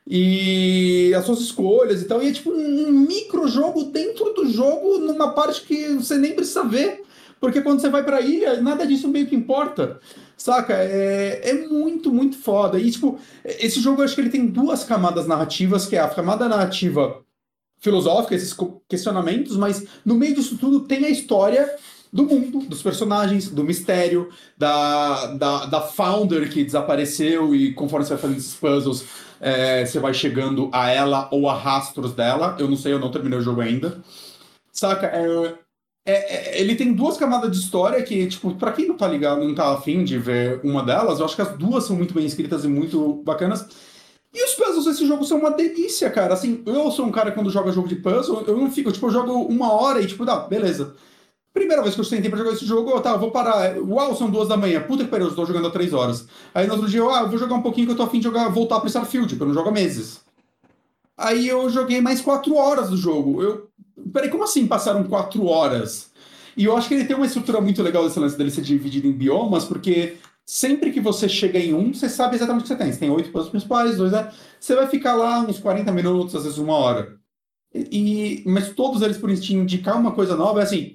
E 0.07 1.15
as 1.17 1.25
suas 1.25 1.41
escolhas 1.41 2.03
e 2.03 2.05
tal, 2.05 2.23
e 2.23 2.29
é 2.29 2.33
tipo 2.33 2.51
um 2.51 2.93
micro 2.93 3.49
jogo 3.49 3.85
dentro 3.85 4.35
do 4.35 4.47
jogo, 4.51 4.99
numa 4.99 5.33
parte 5.33 5.63
que 5.63 5.95
você 5.95 6.19
nem 6.19 6.35
precisa 6.35 6.63
ver. 6.63 7.04
Porque 7.45 7.61
quando 7.61 7.79
você 7.79 7.91
vai 7.91 8.03
pra 8.03 8.23
ilha, 8.23 8.59
nada 8.63 8.87
disso 8.87 9.07
meio 9.07 9.27
que 9.27 9.37
importa. 9.37 10.01
Saca? 10.35 10.73
É, 10.73 11.51
é 11.51 11.53
muito, 11.69 12.11
muito 12.11 12.39
foda. 12.39 12.81
E, 12.81 12.91
tipo, 12.91 13.19
esse 13.45 13.83
jogo 13.83 14.01
eu 14.01 14.07
acho 14.07 14.15
que 14.15 14.23
ele 14.23 14.31
tem 14.31 14.47
duas 14.47 14.83
camadas 14.83 15.27
narrativas, 15.27 15.85
que 15.85 15.95
é 15.95 16.01
a 16.01 16.09
camada 16.09 16.49
narrativa 16.49 17.23
filosófica, 17.81 18.35
esses 18.35 18.57
questionamentos, 18.89 19.59
mas 19.59 19.85
no 20.07 20.15
meio 20.15 20.35
disso 20.35 20.57
tudo 20.57 20.87
tem 20.87 21.05
a 21.05 21.11
história 21.11 21.71
do 22.11 22.23
mundo, 22.23 22.61
dos 22.61 22.81
personagens, 22.81 23.51
do 23.51 23.63
mistério, 23.63 24.31
da, 24.57 25.27
da, 25.35 25.67
da 25.67 25.81
founder 25.83 26.51
que 26.51 26.65
desapareceu 26.65 27.55
e 27.55 27.75
conforme 27.75 28.07
você 28.07 28.15
vai 28.15 28.23
fazendo 28.23 28.39
esses 28.39 28.55
puzzles, 28.55 29.05
é, 29.39 29.85
você 29.85 30.01
vai 30.01 30.15
chegando 30.15 30.71
a 30.73 30.89
ela 30.89 31.29
ou 31.31 31.47
a 31.47 31.55
rastros 31.55 32.15
dela. 32.15 32.57
Eu 32.59 32.69
não 32.69 32.77
sei, 32.79 32.95
eu 32.95 32.99
não 32.99 33.11
terminei 33.11 33.39
o 33.39 33.43
jogo 33.43 33.61
ainda. 33.61 34.03
Saca? 34.73 35.09
É, 35.09 35.59
é, 36.07 36.57
é, 36.57 36.61
ele 36.61 36.75
tem 36.77 36.93
duas 36.93 37.17
camadas 37.17 37.51
de 37.51 37.59
história 37.59 38.03
que, 38.03 38.27
tipo, 38.27 38.55
pra 38.55 38.73
quem 38.73 38.87
não 38.87 38.97
tá 38.97 39.09
ligado, 39.09 39.43
não 39.43 39.55
tá 39.55 39.73
afim 39.73 40.05
de 40.05 40.19
ver 40.19 40.61
uma 40.63 40.83
delas, 40.83 41.19
eu 41.19 41.25
acho 41.25 41.35
que 41.35 41.43
as 41.43 41.57
duas 41.57 41.85
são 41.85 41.97
muito 41.97 42.13
bem 42.13 42.27
escritas 42.27 42.65
e 42.65 42.69
muito 42.69 43.23
bacanas. 43.25 43.67
E 44.33 44.45
os 44.45 44.55
puzzles 44.55 44.85
desse 44.85 45.07
jogo 45.07 45.25
são 45.25 45.39
uma 45.39 45.53
delícia, 45.53 46.11
cara. 46.11 46.35
Assim, 46.35 46.63
eu 46.67 46.91
sou 46.91 47.07
um 47.07 47.13
cara 47.13 47.31
que 47.31 47.37
quando 47.37 47.51
joga 47.51 47.71
jogo 47.71 47.89
de 47.89 47.97
puzzle, 47.97 48.43
eu 48.47 48.57
não 48.57 48.71
fico, 48.71 48.91
tipo, 48.93 49.07
eu 49.07 49.11
jogo 49.13 49.33
uma 49.33 49.73
hora 49.73 50.01
e, 50.03 50.07
tipo, 50.07 50.25
dá, 50.25 50.41
beleza. 50.41 50.95
Primeira 51.53 51.81
vez 51.83 51.95
que 51.95 52.01
eu 52.01 52.05
sentei 52.05 52.29
pra 52.29 52.39
jogar 52.39 52.51
esse 52.51 52.67
jogo, 52.67 52.91
eu, 52.91 53.01
tá, 53.01 53.17
vou 53.17 53.31
parar. 53.31 53.79
Uau, 53.79 54.17
são 54.17 54.29
duas 54.29 54.49
da 54.49 54.57
manhã. 54.57 54.83
Puta 54.83 55.05
que 55.05 55.11
pariu, 55.11 55.27
eu 55.27 55.31
estou 55.31 55.47
jogando 55.47 55.69
há 55.69 55.71
três 55.71 55.93
horas. 55.93 56.27
Aí 56.53 56.67
no 56.67 56.75
outro 56.75 56.89
dia, 56.89 56.99
eu, 56.99 57.15
ah, 57.15 57.21
eu 57.21 57.29
vou 57.29 57.39
jogar 57.39 57.55
um 57.55 57.63
pouquinho 57.63 57.87
que 57.87 57.93
eu 57.93 57.97
tô 57.97 58.03
afim 58.03 58.19
de 58.19 58.25
jogar, 58.25 58.49
voltar 58.49 58.81
pro 58.81 58.89
Starfield, 58.89 59.37
que 59.37 59.41
eu 59.41 59.47
não 59.47 59.55
jogo 59.55 59.69
há 59.69 59.73
meses. 59.73 60.21
Aí 61.17 61.47
eu 61.47 61.71
joguei 61.71 62.01
mais 62.01 62.21
quatro 62.21 62.57
horas 62.57 62.91
do 62.91 62.97
jogo. 62.97 63.41
Eu, 63.41 63.69
Peraí, 64.13 64.29
como 64.29 64.45
assim 64.45 64.67
passaram 64.67 65.05
quatro 65.05 65.47
horas? 65.47 66.13
E 66.57 66.65
eu 66.65 66.77
acho 66.77 66.89
que 66.89 66.95
ele 66.95 67.05
tem 67.05 67.17
uma 67.17 67.27
estrutura 67.27 67.61
muito 67.61 67.83
legal 67.83 68.05
desse 68.05 68.19
lance 68.19 68.37
dele 68.37 68.51
ser 68.51 68.63
dividido 68.63 69.07
em 69.07 69.13
biomas, 69.13 69.65
porque 69.65 70.17
sempre 70.45 70.93
que 70.93 71.01
você 71.01 71.29
chega 71.29 71.59
em 71.59 71.75
um, 71.75 71.93
você 71.93 72.09
sabe 72.09 72.37
exatamente 72.37 72.63
o 72.63 72.63
que 72.65 72.69
você 72.69 72.77
tem. 72.77 72.93
Você 72.93 72.99
tem 72.99 73.11
oito 73.11 73.31
puzzles 73.31 73.51
principais, 73.51 73.97
dois, 73.97 74.13
né? 74.13 74.33
Você 74.59 74.75
vai 74.75 74.87
ficar 74.87 75.15
lá 75.15 75.41
uns 75.41 75.59
40 75.59 75.91
minutos, 75.93 76.35
às 76.35 76.45
vezes 76.45 76.59
uma 76.59 76.75
hora. 76.75 77.19
E, 77.75 78.43
mas 78.47 78.71
todos 78.71 79.03
eles, 79.03 79.19
por 79.19 79.31
indicar 79.31 79.99
uma 79.99 80.13
coisa 80.13 80.37
nova, 80.37 80.61
é 80.61 80.63
assim. 80.63 80.95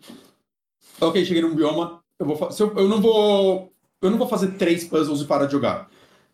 Ok, 1.01 1.26
cheguei 1.26 1.41
num 1.41 1.55
bioma, 1.55 2.01
eu, 2.17 2.26
vou, 2.26 2.49
eu, 2.57 2.77
eu 2.77 2.88
não 2.88 3.01
vou. 3.01 3.73
Eu 4.01 4.09
não 4.09 4.17
vou 4.17 4.27
fazer 4.27 4.51
três 4.53 4.85
puzzles 4.85 5.21
e 5.21 5.26
parar 5.26 5.45
de 5.45 5.51
jogar 5.51 5.89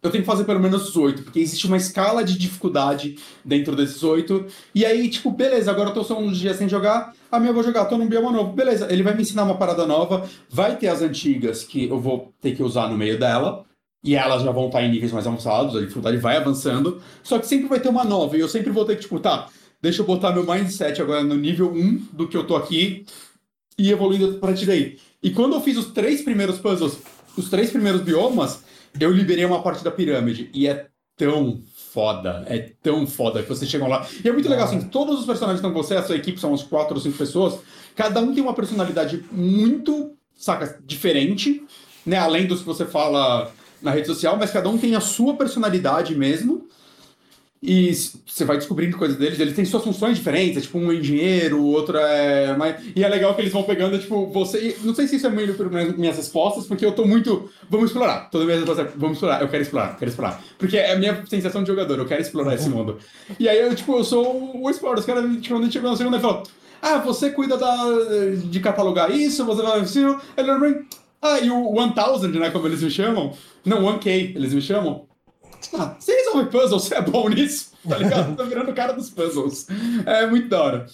eu 0.05 0.11
tenho 0.11 0.23
que 0.23 0.29
fazer 0.29 0.43
pelo 0.43 0.59
menos 0.59 0.95
oito, 0.95 1.23
porque 1.23 1.39
existe 1.39 1.67
uma 1.67 1.77
escala 1.77 2.23
de 2.23 2.37
dificuldade 2.37 3.17
dentro 3.43 3.75
desses 3.75 4.03
oito. 4.03 4.45
E 4.73 4.85
aí, 4.85 5.09
tipo, 5.09 5.31
beleza, 5.31 5.71
agora 5.71 5.89
eu 5.89 5.93
tô 5.93 6.03
só 6.03 6.19
uns 6.19 6.37
dias 6.37 6.57
sem 6.57 6.69
jogar, 6.69 7.13
a 7.31 7.39
minha 7.39 7.49
eu 7.49 7.53
vou 7.53 7.63
jogar, 7.63 7.85
tô 7.85 7.97
num 7.97 8.07
bioma 8.07 8.31
novo. 8.31 8.53
Beleza, 8.53 8.87
ele 8.91 9.03
vai 9.03 9.13
me 9.13 9.21
ensinar 9.21 9.43
uma 9.43 9.57
parada 9.57 9.85
nova, 9.85 10.29
vai 10.49 10.77
ter 10.77 10.87
as 10.87 11.01
antigas 11.01 11.63
que 11.63 11.87
eu 11.89 11.99
vou 11.99 12.33
ter 12.41 12.55
que 12.55 12.63
usar 12.63 12.87
no 12.89 12.97
meio 12.97 13.19
dela. 13.19 13.65
E 14.03 14.13
elas 14.15 14.43
já 14.43 14.51
vão 14.51 14.67
estar 14.67 14.83
em 14.83 14.91
níveis 14.91 15.11
mais 15.11 15.25
avançados, 15.25 15.75
a 15.75 15.79
dificuldade 15.79 16.17
vai 16.17 16.37
avançando. 16.37 17.01
Só 17.23 17.39
que 17.39 17.47
sempre 17.47 17.67
vai 17.67 17.79
ter 17.79 17.89
uma 17.89 18.03
nova, 18.03 18.37
e 18.37 18.39
eu 18.39 18.47
sempre 18.47 18.71
vou 18.71 18.85
ter 18.85 18.95
que, 18.95 19.01
tipo, 19.01 19.19
tá, 19.19 19.47
deixa 19.81 20.01
eu 20.01 20.05
botar 20.05 20.31
meu 20.31 20.45
mindset 20.45 21.01
agora 21.01 21.23
no 21.23 21.35
nível 21.35 21.71
1 21.73 22.09
do 22.13 22.27
que 22.27 22.37
eu 22.37 22.45
tô 22.45 22.55
aqui 22.55 23.05
e 23.77 23.91
evoluindo 23.91 24.35
pra 24.39 24.51
daí. 24.51 24.97
E 25.21 25.31
quando 25.31 25.55
eu 25.55 25.61
fiz 25.61 25.77
os 25.77 25.87
três 25.87 26.21
primeiros 26.21 26.59
puzzles, 26.59 26.99
os 27.35 27.49
três 27.49 27.71
primeiros 27.71 28.01
biomas, 28.01 28.63
eu 28.99 29.11
liberei 29.11 29.45
uma 29.45 29.61
parte 29.61 29.83
da 29.83 29.91
pirâmide 29.91 30.49
e 30.53 30.67
é 30.67 30.87
tão 31.17 31.61
foda, 31.93 32.43
é 32.47 32.59
tão 32.83 33.07
foda 33.07 33.41
que 33.41 33.47
vocês 33.47 33.69
chegam 33.69 33.87
lá. 33.87 34.05
E 34.23 34.27
é 34.27 34.31
muito 34.31 34.49
legal, 34.49 34.65
assim, 34.65 34.81
todos 34.81 35.19
os 35.19 35.25
personagens 35.25 35.59
estão 35.59 35.71
com 35.71 35.81
você, 35.81 35.95
a 35.95 36.03
sua 36.03 36.17
equipe 36.17 36.39
são 36.39 36.51
uns 36.51 36.63
quatro 36.63 36.95
ou 36.95 37.01
cinco 37.01 37.17
pessoas, 37.17 37.59
cada 37.95 38.19
um 38.19 38.33
tem 38.33 38.43
uma 38.43 38.53
personalidade 38.53 39.23
muito, 39.31 40.11
saca, 40.35 40.79
diferente, 40.85 41.63
né? 42.05 42.17
Além 42.17 42.45
dos 42.47 42.59
que 42.59 42.65
você 42.65 42.85
fala 42.85 43.51
na 43.81 43.91
rede 43.91 44.07
social, 44.07 44.35
mas 44.37 44.51
cada 44.51 44.67
um 44.67 44.77
tem 44.77 44.95
a 44.95 44.99
sua 44.99 45.35
personalidade 45.35 46.15
mesmo. 46.15 46.67
E 47.67 47.93
você 47.93 48.45
vai 48.45 48.57
descobrindo 48.57 48.95
coisas 48.95 49.17
deles, 49.17 49.39
eles 49.39 49.55
têm 49.55 49.65
suas 49.65 49.83
funções 49.83 50.17
diferentes, 50.17 50.57
é 50.57 50.61
tipo 50.61 50.77
um 50.77 50.93
engenheiro, 50.93 51.59
o 51.59 51.65
outro 51.71 51.97
é. 51.97 52.55
Mas... 52.55 52.75
E 52.95 53.03
é 53.03 53.09
legal 53.09 53.33
que 53.33 53.41
eles 53.41 53.51
vão 53.51 53.63
pegando, 53.63 53.97
tipo, 53.97 54.27
você. 54.27 54.77
Não 54.83 54.93
sei 54.93 55.07
se 55.07 55.15
isso 55.15 55.25
é 55.25 55.29
muito 55.29 55.53
por 55.55 55.71
minhas 55.71 56.15
respostas, 56.15 56.67
porque 56.67 56.85
eu 56.85 56.91
tô 56.91 57.05
muito. 57.05 57.49
Vamos 57.69 57.87
explorar. 57.87 58.29
Toda 58.29 58.45
minha 58.45 58.57
resposta 58.57 58.83
é, 58.83 58.91
vamos 58.95 59.17
explorar, 59.17 59.41
eu 59.41 59.49
quero 59.49 59.63
explorar, 59.63 59.97
quero 59.97 60.09
explorar. 60.09 60.43
Porque 60.59 60.77
é 60.77 60.93
a 60.93 60.97
minha 60.97 61.25
sensação 61.25 61.63
de 61.63 61.67
jogador, 61.67 61.97
eu 61.97 62.05
quero 62.05 62.21
explorar 62.21 62.53
esse 62.53 62.69
mundo. 62.69 62.99
E 63.39 63.49
aí 63.49 63.59
eu, 63.59 63.73
tipo, 63.75 63.97
eu 63.97 64.03
sou 64.03 64.61
o 64.61 64.69
explorador. 64.69 64.99
Os 64.99 65.05
caras, 65.05 65.23
tipo, 65.41 65.55
quando 65.55 65.61
a 65.61 65.65
gente 65.65 65.73
chegou 65.73 65.89
na 65.89 65.97
segunda, 65.97 66.19
falou: 66.19 66.43
Ah, 66.81 66.99
você 66.99 67.31
cuida 67.31 67.57
da, 67.57 67.75
de 68.43 68.59
catalogar 68.59 69.09
isso, 69.09 69.43
você 69.43 69.61
vai. 69.63 69.79
Assim, 69.79 70.15
ele 70.37 70.85
ah, 71.21 71.39
e 71.39 71.49
o 71.49 71.71
1000, 71.71 72.39
né, 72.39 72.51
como 72.51 72.67
eles 72.67 72.83
me 72.83 72.91
chamam? 72.91 73.33
Não, 73.65 73.81
1K, 73.81 74.35
eles 74.35 74.53
me 74.53 74.61
chamam. 74.61 75.07
Ah, 75.73 75.95
você 75.99 76.13
resolve 76.13 76.49
puzzles, 76.49 76.83
você 76.83 76.95
é 76.95 77.01
bom 77.01 77.29
nisso, 77.29 77.71
tá 77.87 77.97
ligado? 77.97 78.35
tá 78.35 78.43
virando 78.43 78.71
o 78.71 78.75
cara 78.75 78.93
dos 78.93 79.09
puzzles. 79.09 79.67
É 80.05 80.25
muito 80.27 80.47
da 80.47 80.61
hora. 80.61 80.85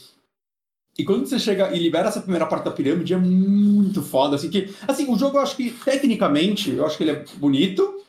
E 0.97 1.05
quando 1.05 1.25
você 1.25 1.39
chega 1.39 1.73
e 1.73 1.79
libera 1.79 2.09
essa 2.09 2.21
primeira 2.21 2.45
parte 2.45 2.65
da 2.65 2.71
pirâmide, 2.71 3.13
é 3.13 3.17
muito 3.17 4.01
foda. 4.01 4.35
Assim, 4.35 4.49
que, 4.49 4.73
assim, 4.87 5.09
o 5.09 5.17
jogo 5.17 5.37
eu 5.37 5.41
acho 5.41 5.55
que, 5.55 5.71
tecnicamente, 5.71 6.71
eu 6.71 6.85
acho 6.85 6.97
que 6.97 7.03
ele 7.03 7.11
é 7.11 7.25
bonito. 7.37 8.01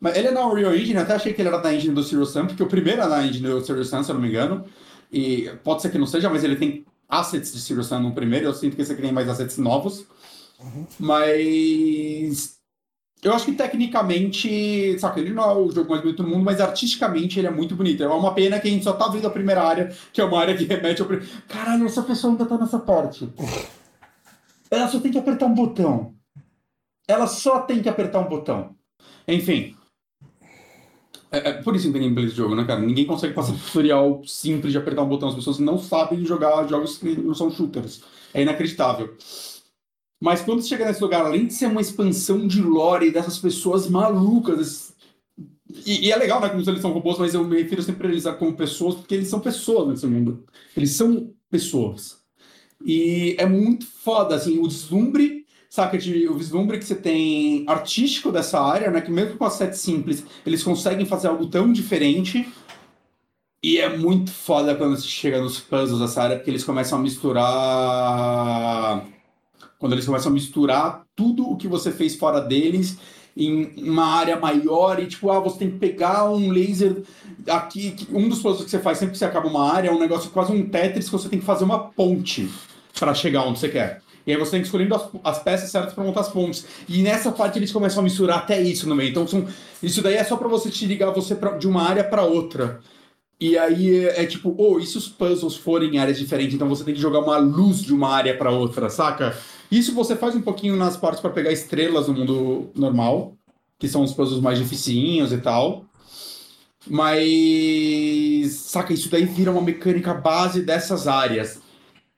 Mas 0.00 0.16
ele 0.16 0.28
é 0.28 0.30
na 0.30 0.46
Unreal 0.46 0.74
Engine, 0.74 0.98
até 0.98 1.14
achei 1.14 1.32
que 1.32 1.42
ele 1.42 1.48
era 1.48 1.60
na 1.60 1.74
engine 1.74 1.92
do 1.92 2.04
Serious 2.04 2.30
Sam, 2.30 2.46
porque 2.46 2.62
o 2.62 2.68
primeiro 2.68 3.02
é 3.02 3.08
na 3.08 3.26
engine 3.26 3.48
do 3.48 3.64
Serious 3.64 3.88
Sam, 3.88 4.04
se 4.04 4.10
eu 4.10 4.14
não 4.14 4.22
me 4.22 4.28
engano. 4.28 4.64
E 5.10 5.50
pode 5.64 5.82
ser 5.82 5.90
que 5.90 5.98
não 5.98 6.06
seja, 6.06 6.30
mas 6.30 6.44
ele 6.44 6.54
tem 6.54 6.86
assets 7.08 7.52
de 7.52 7.60
Serious 7.60 7.88
Sam 7.88 8.00
no 8.00 8.14
primeiro. 8.14 8.46
Eu 8.46 8.54
sinto 8.54 8.76
que 8.76 8.82
esse 8.82 8.92
aqui 8.92 9.02
tem 9.02 9.10
mais 9.12 9.28
assets 9.28 9.58
novos. 9.58 10.06
Uhum. 10.60 10.86
Mas 11.00 12.57
eu 13.22 13.32
acho 13.32 13.46
que 13.46 13.52
tecnicamente, 13.52 14.96
saca, 14.98 15.18
ele 15.18 15.32
não 15.32 15.42
é 15.42 15.54
o 15.54 15.70
jogo 15.70 15.90
mais 15.90 16.02
bonito 16.02 16.22
do 16.22 16.28
mundo, 16.28 16.44
mas 16.44 16.60
artisticamente 16.60 17.38
ele 17.38 17.48
é 17.48 17.50
muito 17.50 17.74
bonito. 17.74 18.02
É 18.02 18.08
uma 18.08 18.32
pena 18.32 18.60
que 18.60 18.68
a 18.68 18.70
gente 18.70 18.84
só 18.84 18.92
tá 18.92 19.08
vendo 19.08 19.26
a 19.26 19.30
primeira 19.30 19.62
área, 19.62 19.92
que 20.12 20.20
é 20.20 20.24
uma 20.24 20.40
área 20.40 20.56
que 20.56 20.64
remete 20.64 21.02
ao. 21.02 21.08
Caralho, 21.48 21.86
essa 21.86 22.02
pessoa 22.02 22.32
ainda 22.32 22.46
tá 22.46 22.56
nessa 22.56 22.78
parte. 22.78 23.28
Ela 24.70 24.86
só 24.88 25.00
tem 25.00 25.10
que 25.10 25.18
apertar 25.18 25.46
um 25.46 25.54
botão. 25.54 26.14
Ela 27.08 27.26
só 27.26 27.60
tem 27.60 27.82
que 27.82 27.88
apertar 27.88 28.20
um 28.20 28.28
botão. 28.28 28.76
Enfim. 29.26 29.74
É, 31.32 31.50
é 31.50 31.52
por 31.54 31.74
isso 31.74 31.90
que 31.90 31.98
tem 31.98 32.14
de 32.14 32.28
jogo, 32.28 32.54
né, 32.54 32.64
cara? 32.64 32.80
Ninguém 32.80 33.04
consegue 33.04 33.34
passar 33.34 33.52
um 33.52 33.58
tutorial 33.58 34.22
simples 34.24 34.72
de 34.72 34.78
apertar 34.78 35.02
um 35.02 35.08
botão. 35.08 35.28
As 35.28 35.34
pessoas 35.34 35.58
não 35.58 35.76
sabem 35.78 36.24
jogar 36.24 36.68
jogos 36.68 36.98
que 36.98 37.16
não 37.16 37.34
são 37.34 37.50
shooters. 37.50 38.02
É 38.32 38.42
inacreditável. 38.42 39.16
Mas 40.20 40.42
quando 40.42 40.62
você 40.62 40.68
chega 40.68 40.84
nesse 40.84 41.00
lugar, 41.00 41.24
além 41.24 41.46
de 41.46 41.54
ser 41.54 41.66
uma 41.66 41.80
expansão 41.80 42.46
de 42.46 42.60
lore 42.60 43.10
dessas 43.10 43.38
pessoas 43.38 43.88
malucas, 43.88 44.92
e, 45.86 46.06
e, 46.06 46.12
é 46.12 46.16
legal, 46.16 46.40
né, 46.40 46.48
como 46.48 46.62
eles 46.62 46.80
são 46.80 46.92
robôs, 46.92 47.18
mas 47.18 47.34
eu 47.34 47.44
me 47.44 47.62
refiro 47.62 47.82
sempre 47.82 48.08
a 48.08 48.10
eles 48.10 48.24
como 48.38 48.54
pessoas, 48.54 48.94
porque 48.96 49.14
eles 49.14 49.28
são 49.28 49.38
pessoas 49.38 49.88
nesse 49.88 50.06
mundo. 50.06 50.44
Eles 50.76 50.92
são 50.92 51.32
pessoas. 51.50 52.18
E 52.84 53.36
é 53.38 53.46
muito 53.46 53.86
foda, 53.86 54.34
assim, 54.34 54.58
o 54.58 54.66
deslumbre, 54.66 55.44
saca, 55.68 55.98
de, 55.98 56.26
o 56.28 56.34
vislumbre 56.34 56.78
que 56.78 56.84
você 56.84 56.94
tem 56.94 57.64
artístico 57.68 58.32
dessa 58.32 58.60
área, 58.60 58.90
né, 58.90 59.00
que 59.00 59.10
mesmo 59.10 59.36
com 59.36 59.44
a 59.44 59.50
set 59.50 59.74
simples, 59.76 60.24
eles 60.46 60.62
conseguem 60.62 61.04
fazer 61.04 61.28
algo 61.28 61.46
tão 61.46 61.70
diferente. 61.72 62.48
E 63.62 63.78
é 63.78 63.94
muito 63.96 64.30
foda 64.30 64.74
quando 64.74 64.96
você 64.96 65.06
chega 65.06 65.40
nos 65.40 65.60
puzzles 65.60 66.00
dessa 66.00 66.22
área, 66.22 66.36
porque 66.36 66.50
eles 66.50 66.64
começam 66.64 66.98
a 66.98 67.02
misturar. 67.02 67.44
Quando 69.78 69.92
eles 69.92 70.06
começam 70.06 70.30
a 70.30 70.34
misturar 70.34 71.04
tudo 71.14 71.48
o 71.48 71.56
que 71.56 71.68
você 71.68 71.92
fez 71.92 72.16
fora 72.16 72.40
deles 72.40 72.98
em 73.36 73.88
uma 73.88 74.04
área 74.04 74.36
maior 74.36 75.00
e 75.00 75.06
tipo, 75.06 75.30
ah, 75.30 75.38
você 75.38 75.60
tem 75.60 75.70
que 75.70 75.78
pegar 75.78 76.28
um 76.28 76.50
laser 76.50 77.02
aqui, 77.46 77.94
um 78.10 78.28
dos 78.28 78.40
puzzles 78.40 78.64
que 78.64 78.70
você 78.70 78.80
faz 78.80 78.98
sempre 78.98 79.12
que 79.12 79.18
você 79.18 79.24
acaba 79.24 79.46
uma 79.46 79.72
área 79.72 79.88
é 79.88 79.92
um 79.92 79.98
negócio 79.98 80.30
quase 80.30 80.52
um 80.52 80.68
Tetris 80.68 81.06
que 81.06 81.12
você 81.12 81.28
tem 81.28 81.38
que 81.38 81.44
fazer 81.44 81.62
uma 81.62 81.78
ponte 81.78 82.50
para 82.98 83.14
chegar 83.14 83.44
onde 83.44 83.60
você 83.60 83.68
quer. 83.68 84.02
E 84.26 84.32
aí 84.32 84.36
você 84.36 84.50
tem 84.50 84.60
que 84.60 84.66
escolher 84.66 84.92
as, 84.92 85.08
as 85.22 85.38
peças 85.42 85.70
certas 85.70 85.94
para 85.94 86.04
montar 86.04 86.20
as 86.20 86.28
pontes. 86.28 86.66
E 86.88 87.00
nessa 87.00 87.30
parte 87.30 87.58
eles 87.58 87.72
começam 87.72 88.00
a 88.00 88.02
misturar 88.02 88.38
até 88.38 88.60
isso 88.60 88.88
no 88.88 88.94
meio. 88.94 89.10
Então 89.10 89.26
são, 89.26 89.46
isso 89.82 90.02
daí 90.02 90.16
é 90.16 90.24
só 90.24 90.36
para 90.36 90.48
você 90.48 90.68
te 90.68 90.84
ligar 90.84 91.12
você 91.12 91.34
pra, 91.34 91.56
de 91.56 91.68
uma 91.68 91.82
área 91.82 92.02
para 92.02 92.24
outra. 92.24 92.80
E 93.40 93.56
aí 93.56 94.04
é, 94.04 94.24
é 94.24 94.26
tipo, 94.26 94.54
oh, 94.58 94.80
e 94.80 94.86
se 94.86 94.98
os 94.98 95.08
puzzles 95.08 95.56
forem 95.56 95.94
em 95.94 95.98
áreas 95.98 96.18
diferentes? 96.18 96.56
Então 96.56 96.68
você 96.68 96.82
tem 96.82 96.92
que 96.92 97.00
jogar 97.00 97.20
uma 97.20 97.38
luz 97.38 97.80
de 97.80 97.94
uma 97.94 98.10
área 98.10 98.36
para 98.36 98.50
outra, 98.50 98.90
saca? 98.90 99.34
Isso 99.70 99.94
você 99.94 100.16
faz 100.16 100.34
um 100.34 100.40
pouquinho 100.40 100.76
nas 100.76 100.96
partes 100.96 101.20
para 101.20 101.30
pegar 101.30 101.52
estrelas 101.52 102.08
no 102.08 102.14
mundo 102.14 102.70
normal, 102.74 103.34
que 103.78 103.88
são 103.88 104.02
os 104.02 104.12
puzzles 104.12 104.40
mais 104.40 104.58
dificinhos 104.58 105.32
e 105.32 105.38
tal. 105.38 105.84
Mas, 106.86 108.52
saca, 108.52 108.92
isso 108.92 109.10
daí 109.10 109.24
vira 109.24 109.50
uma 109.50 109.60
mecânica 109.60 110.14
base 110.14 110.62
dessas 110.62 111.06
áreas. 111.06 111.60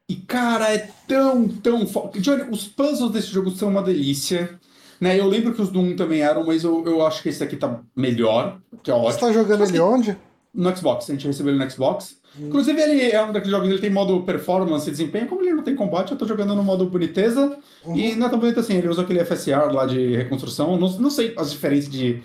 E, 0.09 0.16
cara, 0.16 0.72
é 0.72 0.90
tão, 1.06 1.48
tão. 1.48 1.85
Johnny, 2.16 2.44
os 2.51 2.66
puzzles 2.66 3.10
desse 3.12 3.28
jogo 3.28 3.51
são 3.51 3.68
uma 3.68 3.82
delícia. 3.82 4.59
Né? 5.01 5.18
Eu 5.18 5.27
lembro 5.27 5.55
que 5.55 5.62
os 5.62 5.70
do 5.70 5.81
1 5.81 5.97
também 5.97 6.20
eram, 6.20 6.44
mas 6.44 6.62
eu, 6.62 6.85
eu 6.86 7.06
acho 7.06 7.22
que 7.22 7.28
esse 7.31 7.43
aqui 7.43 7.56
tá 7.56 7.81
melhor, 7.97 8.60
que 8.82 8.90
é 8.90 8.94
ótimo. 8.94 9.12
Você 9.12 9.20
tá 9.20 9.32
jogando 9.32 9.64
ele 9.64 9.81
onde? 9.81 10.16
No 10.52 10.77
Xbox, 10.77 11.09
a 11.09 11.12
gente 11.12 11.27
recebeu 11.27 11.55
ele 11.55 11.64
no 11.64 11.70
Xbox. 11.70 12.19
Inclusive, 12.39 12.81
ele 12.81 13.11
é 13.11 13.23
um 13.23 13.32
daqueles 13.32 13.51
jogos, 13.51 13.69
ele 13.69 13.78
tem 13.81 13.90
modo 13.90 14.23
performance 14.23 14.89
e 14.89 14.90
desempenho. 14.90 15.27
Como 15.27 15.43
ele 15.43 15.52
não 15.52 15.62
tem 15.62 15.74
combate, 15.74 16.12
eu 16.12 16.19
tô 16.19 16.27
jogando 16.27 16.55
no 16.55 16.62
modo 16.62 16.86
boniteza. 16.86 17.59
Uhum. 17.85 17.97
E 17.97 18.15
não 18.15 18.27
é 18.27 18.31
tão 18.31 18.39
bonito 18.39 18.61
assim, 18.61 18.74
ele 18.77 18.89
usa 18.89 19.02
aquele 19.02 19.24
FSR 19.24 19.73
lá 19.73 19.86
de 19.86 20.16
reconstrução. 20.16 20.78
Não, 20.78 20.89
não 20.98 21.11
sei 21.11 21.35
as 21.36 21.51
diferenças 21.51 21.90
de, 21.90 22.23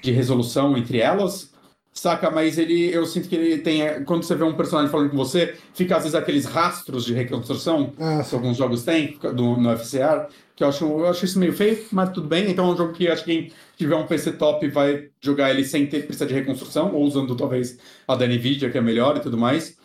de 0.00 0.10
resolução 0.10 0.76
entre 0.76 0.98
elas. 0.98 1.52
Saca, 1.94 2.30
mas 2.30 2.56
ele, 2.56 2.90
eu 2.90 3.04
sinto 3.04 3.28
que 3.28 3.36
ele 3.36 3.58
tem. 3.58 4.02
Quando 4.04 4.22
você 4.22 4.34
vê 4.34 4.42
um 4.42 4.54
personagem 4.54 4.90
falando 4.90 5.10
com 5.10 5.16
você, 5.16 5.54
fica 5.74 5.96
às 5.96 6.04
vezes 6.04 6.14
aqueles 6.14 6.46
rastros 6.46 7.04
de 7.04 7.12
reconstrução 7.12 7.92
ah, 8.00 8.24
que 8.26 8.34
alguns 8.34 8.56
jogos 8.56 8.82
têm 8.82 9.18
do, 9.34 9.58
no 9.58 9.76
FCR, 9.76 10.26
que 10.56 10.64
eu 10.64 10.68
acho, 10.68 10.84
eu 10.86 11.06
acho 11.06 11.26
isso 11.26 11.38
meio 11.38 11.52
feio, 11.52 11.84
mas 11.92 12.10
tudo 12.10 12.26
bem. 12.26 12.50
Então 12.50 12.70
é 12.70 12.72
um 12.72 12.76
jogo 12.76 12.94
que 12.94 13.08
acho 13.08 13.22
que 13.24 13.30
quem 13.30 13.52
tiver 13.76 13.94
um 13.94 14.06
PC 14.06 14.32
top 14.32 14.66
vai 14.68 15.08
jogar 15.20 15.50
ele 15.50 15.64
sem 15.64 15.86
ter 15.86 16.06
precisar 16.06 16.24
de 16.24 16.32
reconstrução, 16.32 16.94
ou 16.94 17.02
usando 17.04 17.36
talvez 17.36 17.78
a 18.08 18.16
da 18.16 18.26
Nvidia, 18.26 18.70
que 18.70 18.78
é 18.78 18.80
melhor 18.80 19.18
e 19.18 19.20
tudo 19.20 19.36
mais. 19.36 19.76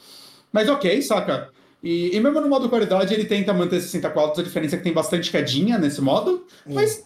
Mas 0.52 0.70
ok, 0.70 1.02
saca? 1.02 1.50
E, 1.84 2.16
e 2.16 2.20
mesmo 2.22 2.40
no 2.40 2.50
modo 2.50 2.70
qualidade, 2.70 3.14
ele 3.14 3.26
tenta 3.26 3.54
manter 3.54 3.82
60 3.82 4.10
quadros, 4.12 4.40
a 4.40 4.44
diferença 4.44 4.76
é 4.76 4.78
que 4.78 4.84
tem 4.84 4.94
bastante 4.94 5.30
quedinha 5.30 5.78
nesse 5.78 6.02
modo, 6.02 6.46
hum. 6.66 6.74
mas 6.74 7.06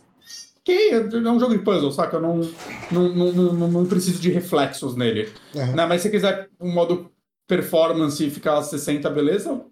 ok, 0.61 0.91
é 0.91 1.29
um 1.29 1.39
jogo 1.39 1.57
de 1.57 1.63
puzzle, 1.63 1.91
saca? 1.91 2.17
Eu 2.17 2.21
não, 2.21 2.41
não, 2.91 3.09
não, 3.09 3.53
não, 3.53 3.67
não 3.67 3.85
preciso 3.85 4.21
de 4.21 4.31
reflexos 4.31 4.95
nele. 4.95 5.31
Uhum. 5.55 5.75
Né? 5.75 5.85
Mas 5.85 6.01
se 6.01 6.09
quiser 6.09 6.49
um 6.59 6.71
modo 6.71 7.11
performance 7.47 8.25
e 8.25 8.29
ficar 8.29 8.61
60, 8.61 9.09
beleza? 9.09 9.65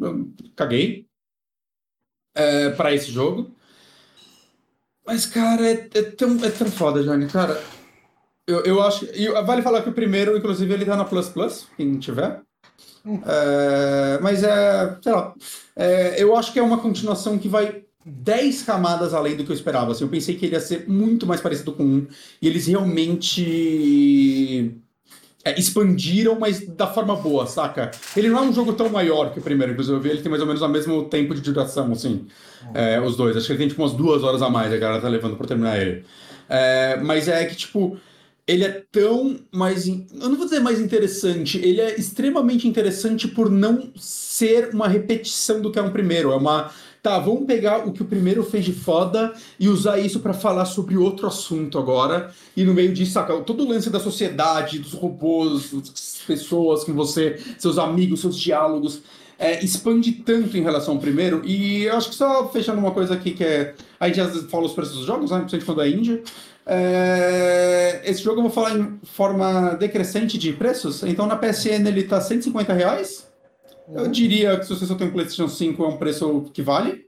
Eu 0.00 0.32
caguei 0.56 1.06
é, 2.34 2.70
para 2.70 2.94
esse 2.94 3.10
jogo. 3.10 3.50
Mas, 5.06 5.26
cara, 5.26 5.66
é, 5.66 5.88
é, 5.94 6.02
tão, 6.02 6.42
é 6.44 6.50
tão 6.50 6.66
foda, 6.66 7.02
Johnny. 7.02 7.28
Cara, 7.28 7.62
eu, 8.46 8.60
eu 8.64 8.82
acho. 8.82 9.04
E 9.14 9.28
vale 9.42 9.62
falar 9.62 9.82
que 9.82 9.88
o 9.88 9.94
primeiro, 9.94 10.36
inclusive, 10.36 10.72
ele 10.72 10.86
tá 10.86 10.96
na 10.96 11.04
Plus 11.04 11.28
Plus, 11.28 11.68
quem 11.76 11.98
tiver. 11.98 12.40
Hum. 13.04 13.20
É, 13.26 14.18
mas 14.22 14.42
é. 14.42 14.98
Sei 15.02 15.12
lá. 15.12 15.34
É, 15.76 16.22
eu 16.22 16.34
acho 16.34 16.52
que 16.52 16.58
é 16.58 16.62
uma 16.62 16.80
continuação 16.80 17.38
que 17.38 17.48
vai 17.48 17.83
10 18.04 18.62
camadas 18.62 19.14
além 19.14 19.36
do 19.36 19.44
que 19.44 19.50
eu 19.50 19.54
esperava. 19.54 19.92
Assim, 19.92 20.04
eu 20.04 20.10
pensei 20.10 20.34
que 20.34 20.46
ele 20.46 20.54
ia 20.54 20.60
ser 20.60 20.88
muito 20.88 21.26
mais 21.26 21.40
parecido 21.40 21.72
com 21.72 21.84
um. 21.84 22.06
E 22.40 22.46
eles 22.46 22.66
realmente 22.66 24.74
é, 25.44 25.58
expandiram, 25.58 26.38
mas 26.38 26.66
da 26.66 26.86
forma 26.86 27.16
boa, 27.16 27.46
saca? 27.46 27.90
Ele 28.16 28.28
não 28.28 28.38
é 28.38 28.42
um 28.42 28.52
jogo 28.52 28.72
tão 28.72 28.88
maior 28.88 29.32
que 29.32 29.38
o 29.38 29.42
primeiro, 29.42 29.72
inclusive 29.72 29.96
eu 29.96 30.00
vi 30.00 30.10
ele 30.10 30.22
tem 30.22 30.30
mais 30.30 30.40
ou 30.40 30.46
menos 30.46 30.62
o 30.62 30.68
mesmo 30.68 31.04
tempo 31.04 31.34
de 31.34 31.40
duração, 31.40 31.92
assim, 31.92 32.26
é, 32.74 33.00
os 33.00 33.16
dois. 33.16 33.36
Acho 33.36 33.46
que 33.46 33.52
ele 33.52 33.58
tem 33.58 33.68
tipo 33.68 33.82
umas 33.82 33.92
duas 33.92 34.22
horas 34.22 34.42
a 34.42 34.48
mais, 34.48 34.72
a 34.72 34.76
galera 34.76 35.02
tá 35.02 35.08
levando 35.08 35.36
pra 35.36 35.46
terminar 35.46 35.80
ele. 35.80 36.04
É, 36.48 36.98
mas 37.02 37.28
é 37.28 37.44
que, 37.44 37.56
tipo, 37.56 37.98
ele 38.46 38.64
é 38.64 38.82
tão 38.92 39.38
mais. 39.50 39.86
Eu 39.86 40.28
não 40.28 40.36
vou 40.36 40.44
dizer 40.44 40.60
mais 40.60 40.80
interessante, 40.80 41.58
ele 41.58 41.80
é 41.80 41.98
extremamente 41.98 42.68
interessante 42.68 43.28
por 43.28 43.50
não 43.50 43.90
ser 43.96 44.70
uma 44.74 44.88
repetição 44.88 45.60
do 45.60 45.70
que 45.70 45.78
é 45.78 45.82
um 45.82 45.90
primeiro. 45.90 46.32
É 46.32 46.36
uma 46.36 46.70
tá, 47.04 47.18
vamos 47.18 47.44
pegar 47.44 47.86
o 47.86 47.92
que 47.92 48.00
o 48.00 48.06
primeiro 48.06 48.42
fez 48.42 48.64
de 48.64 48.72
foda 48.72 49.34
e 49.60 49.68
usar 49.68 49.98
isso 49.98 50.20
para 50.20 50.32
falar 50.32 50.64
sobre 50.64 50.96
outro 50.96 51.26
assunto 51.26 51.78
agora. 51.78 52.30
E 52.56 52.64
no 52.64 52.72
meio 52.72 52.94
disso, 52.94 53.12
saca, 53.12 53.36
todo 53.42 53.62
o 53.62 53.68
lance 53.68 53.90
da 53.90 54.00
sociedade, 54.00 54.78
dos 54.78 54.94
robôs, 54.94 55.70
das 55.74 56.22
pessoas 56.26 56.82
com 56.82 56.94
você, 56.94 57.38
seus 57.58 57.76
amigos, 57.76 58.22
seus 58.22 58.40
diálogos. 58.40 59.02
É, 59.38 59.62
expande 59.62 60.12
tanto 60.12 60.56
em 60.56 60.62
relação 60.62 60.94
ao 60.94 61.00
primeiro, 61.00 61.42
e 61.44 61.82
eu 61.82 61.96
acho 61.96 62.08
que 62.08 62.14
só 62.14 62.48
fechando 62.48 62.78
uma 62.78 62.92
coisa 62.92 63.14
aqui 63.14 63.32
que 63.32 63.44
é. 63.44 63.74
A 64.00 64.06
gente 64.06 64.20
às 64.20 64.32
vezes 64.32 64.50
fala 64.50 64.64
os 64.64 64.72
preços 64.72 64.96
dos 64.96 65.06
jogos, 65.06 65.30
né? 65.30 65.40
Principalmente 65.40 65.66
quando 65.66 65.82
é 65.82 65.88
Índia. 65.90 66.22
É, 66.64 68.00
esse 68.04 68.22
jogo 68.22 68.38
eu 68.38 68.42
vou 68.44 68.50
falar 68.50 68.78
em 68.78 68.98
forma 69.02 69.74
decrescente 69.74 70.38
de 70.38 70.52
preços. 70.54 71.02
Então 71.02 71.26
na 71.26 71.36
PSN 71.36 71.86
ele 71.86 72.04
tá 72.04 72.20
150 72.20 72.72
reais. 72.72 73.33
Eu 73.88 74.08
diria 74.08 74.58
que 74.58 74.64
se 74.64 74.74
você 74.74 74.86
só 74.86 74.94
tem 74.94 75.08
um 75.08 75.12
PlayStation 75.12 75.48
5 75.48 75.84
é 75.84 75.88
um 75.88 75.96
preço 75.96 76.50
que 76.52 76.62
vale. 76.62 77.06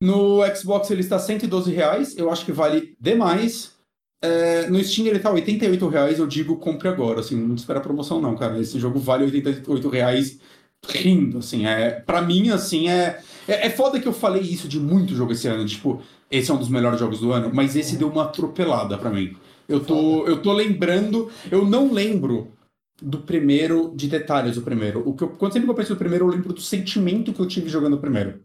No 0.00 0.40
Xbox 0.54 0.90
ele 0.90 1.00
está 1.00 1.18
112 1.18 1.72
reais, 1.72 2.16
eu 2.16 2.30
acho 2.30 2.44
que 2.44 2.52
vale 2.52 2.96
demais. 3.00 3.76
É, 4.22 4.68
no 4.68 4.82
Steam 4.82 5.06
ele 5.06 5.16
está 5.16 5.30
88 5.30 5.88
reais, 5.88 6.18
eu 6.18 6.26
digo 6.26 6.56
compre 6.56 6.88
agora, 6.88 7.20
assim, 7.20 7.36
não 7.36 7.54
espera 7.54 7.80
promoção 7.80 8.20
não, 8.20 8.36
cara. 8.36 8.60
Esse 8.60 8.78
jogo 8.78 8.98
vale 8.98 9.24
88 9.24 9.88
reais 9.88 10.38
rindo, 10.86 11.38
assim, 11.38 11.66
é, 11.66 11.90
pra 11.90 12.22
mim, 12.22 12.50
assim, 12.50 12.88
é, 12.88 13.20
é, 13.46 13.66
é 13.66 13.70
foda 13.70 13.98
que 13.98 14.06
eu 14.06 14.12
falei 14.12 14.42
isso 14.42 14.68
de 14.68 14.78
muito 14.78 15.14
jogo 15.14 15.32
esse 15.32 15.48
ano, 15.48 15.66
tipo, 15.66 16.00
esse 16.30 16.50
é 16.50 16.54
um 16.54 16.58
dos 16.58 16.68
melhores 16.68 17.00
jogos 17.00 17.20
do 17.20 17.32
ano, 17.32 17.50
mas 17.52 17.74
esse 17.74 17.96
deu 17.96 18.08
uma 18.08 18.24
atropelada 18.24 18.96
pra 18.96 19.10
mim. 19.10 19.36
Eu 19.68 19.80
tô, 19.80 20.26
eu 20.26 20.40
tô 20.40 20.52
lembrando, 20.52 21.30
eu 21.50 21.64
não 21.64 21.92
lembro 21.92 22.52
do 23.00 23.18
primeiro, 23.18 23.92
de 23.94 24.08
detalhes 24.08 24.56
do 24.56 24.62
primeiro. 24.62 25.02
O 25.08 25.14
que 25.14 25.22
eu, 25.24 25.28
quando 25.30 25.52
sempre 25.52 25.66
que 25.66 25.70
eu 25.70 25.74
penso 25.76 25.92
no 25.92 25.98
primeiro, 25.98 26.26
eu 26.26 26.30
lembro 26.30 26.52
do 26.52 26.60
sentimento 26.60 27.32
que 27.32 27.40
eu 27.40 27.46
tive 27.46 27.68
jogando 27.68 27.94
o 27.94 28.00
primeiro. 28.00 28.40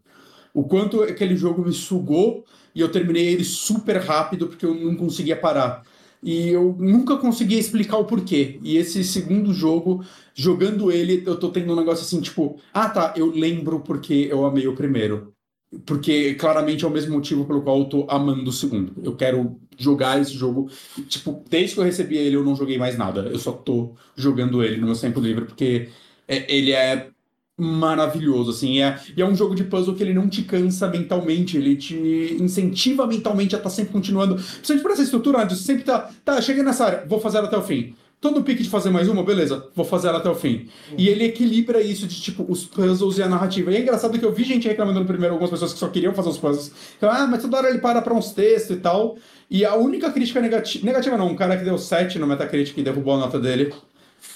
O 0.52 0.64
quanto 0.64 1.02
aquele 1.02 1.36
jogo 1.36 1.64
me 1.64 1.72
sugou 1.72 2.44
e 2.74 2.80
eu 2.80 2.90
terminei 2.90 3.26
ele 3.26 3.44
super 3.44 3.96
rápido 3.98 4.46
porque 4.48 4.64
eu 4.64 4.74
não 4.74 4.96
conseguia 4.96 5.36
parar. 5.36 5.82
E 6.22 6.48
eu 6.48 6.74
nunca 6.78 7.18
conseguia 7.18 7.58
explicar 7.58 7.98
o 7.98 8.06
porquê. 8.06 8.58
E 8.62 8.76
esse 8.78 9.04
segundo 9.04 9.52
jogo, 9.52 10.04
jogando 10.34 10.90
ele, 10.90 11.22
eu 11.26 11.38
tô 11.38 11.50
tendo 11.50 11.72
um 11.72 11.76
negócio 11.76 12.04
assim, 12.04 12.20
tipo, 12.20 12.58
ah 12.72 12.88
tá, 12.88 13.12
eu 13.16 13.26
lembro 13.26 13.80
porque 13.80 14.28
eu 14.30 14.46
amei 14.46 14.66
o 14.66 14.74
primeiro. 14.74 15.33
Porque 15.84 16.34
claramente 16.34 16.84
é 16.84 16.88
o 16.88 16.90
mesmo 16.90 17.14
motivo 17.14 17.44
pelo 17.44 17.62
qual 17.62 17.80
eu 17.80 17.84
tô 17.86 18.06
amando 18.08 18.48
o 18.48 18.52
segundo. 18.52 18.92
Eu 19.02 19.16
quero 19.16 19.58
jogar 19.76 20.20
esse 20.20 20.32
jogo. 20.32 20.70
Tipo, 21.08 21.42
desde 21.48 21.74
que 21.74 21.80
eu 21.80 21.84
recebi 21.84 22.16
ele, 22.16 22.36
eu 22.36 22.44
não 22.44 22.56
joguei 22.56 22.78
mais 22.78 22.96
nada. 22.96 23.22
Eu 23.22 23.38
só 23.38 23.52
tô 23.52 23.92
jogando 24.16 24.62
ele 24.62 24.76
no 24.76 24.86
meu 24.86 24.96
tempo 24.96 25.20
livre, 25.20 25.44
porque 25.44 25.88
é, 26.28 26.54
ele 26.54 26.72
é 26.72 27.08
maravilhoso, 27.56 28.50
assim. 28.50 28.82
É, 28.82 28.98
e 29.16 29.22
é 29.22 29.26
um 29.26 29.34
jogo 29.34 29.54
de 29.54 29.64
puzzle 29.64 29.94
que 29.94 30.02
ele 30.02 30.14
não 30.14 30.28
te 30.28 30.42
cansa 30.42 30.88
mentalmente, 30.88 31.56
ele 31.56 31.76
te 31.76 32.36
incentiva 32.40 33.06
mentalmente 33.06 33.54
a 33.54 33.58
estar 33.58 33.70
tá 33.70 33.74
sempre 33.74 33.92
continuando. 33.92 34.34
Principalmente 34.34 34.82
por 34.82 34.90
essa 34.92 35.02
estrutura, 35.02 35.48
você 35.48 35.62
sempre 35.62 35.84
tá, 35.84 36.10
tá, 36.24 36.40
cheguei 36.40 36.62
nessa 36.62 36.84
área, 36.84 37.04
vou 37.06 37.20
fazer 37.20 37.38
até 37.38 37.56
o 37.56 37.62
fim. 37.62 37.94
Tô 38.24 38.30
no 38.30 38.42
pique 38.42 38.62
de 38.62 38.70
fazer 38.70 38.88
mais 38.88 39.06
uma, 39.06 39.22
beleza, 39.22 39.68
vou 39.74 39.84
fazer 39.84 40.08
ela 40.08 40.16
até 40.16 40.30
o 40.30 40.34
fim. 40.34 40.66
E 40.96 41.10
ele 41.10 41.24
equilibra 41.24 41.82
isso 41.82 42.06
de, 42.06 42.18
tipo, 42.22 42.44
os 42.48 42.64
puzzles 42.64 43.18
e 43.18 43.22
a 43.22 43.28
narrativa. 43.28 43.70
E 43.70 43.76
é 43.76 43.80
engraçado 43.80 44.18
que 44.18 44.24
eu 44.24 44.32
vi 44.32 44.44
gente 44.44 44.66
reclamando 44.66 44.98
no 44.98 45.06
primeiro, 45.06 45.34
algumas 45.34 45.50
pessoas 45.50 45.74
que 45.74 45.78
só 45.78 45.88
queriam 45.88 46.14
fazer 46.14 46.30
os 46.30 46.38
puzzles. 46.38 46.72
Então, 46.96 47.10
ah, 47.10 47.26
mas 47.26 47.42
toda 47.42 47.58
hora 47.58 47.68
ele 47.68 47.80
para 47.80 48.00
pra 48.00 48.14
uns 48.14 48.32
textos 48.32 48.78
e 48.78 48.80
tal. 48.80 49.18
E 49.50 49.62
a 49.62 49.74
única 49.74 50.10
crítica 50.10 50.40
negativa, 50.40 50.86
negativa 50.86 51.18
não, 51.18 51.28
um 51.28 51.36
cara 51.36 51.54
que 51.58 51.64
deu 51.64 51.76
7 51.76 52.18
no 52.18 52.26
Metacritic 52.26 52.78
e 52.78 52.82
derrubou 52.82 53.12
a 53.12 53.18
nota 53.18 53.38
dele. 53.38 53.74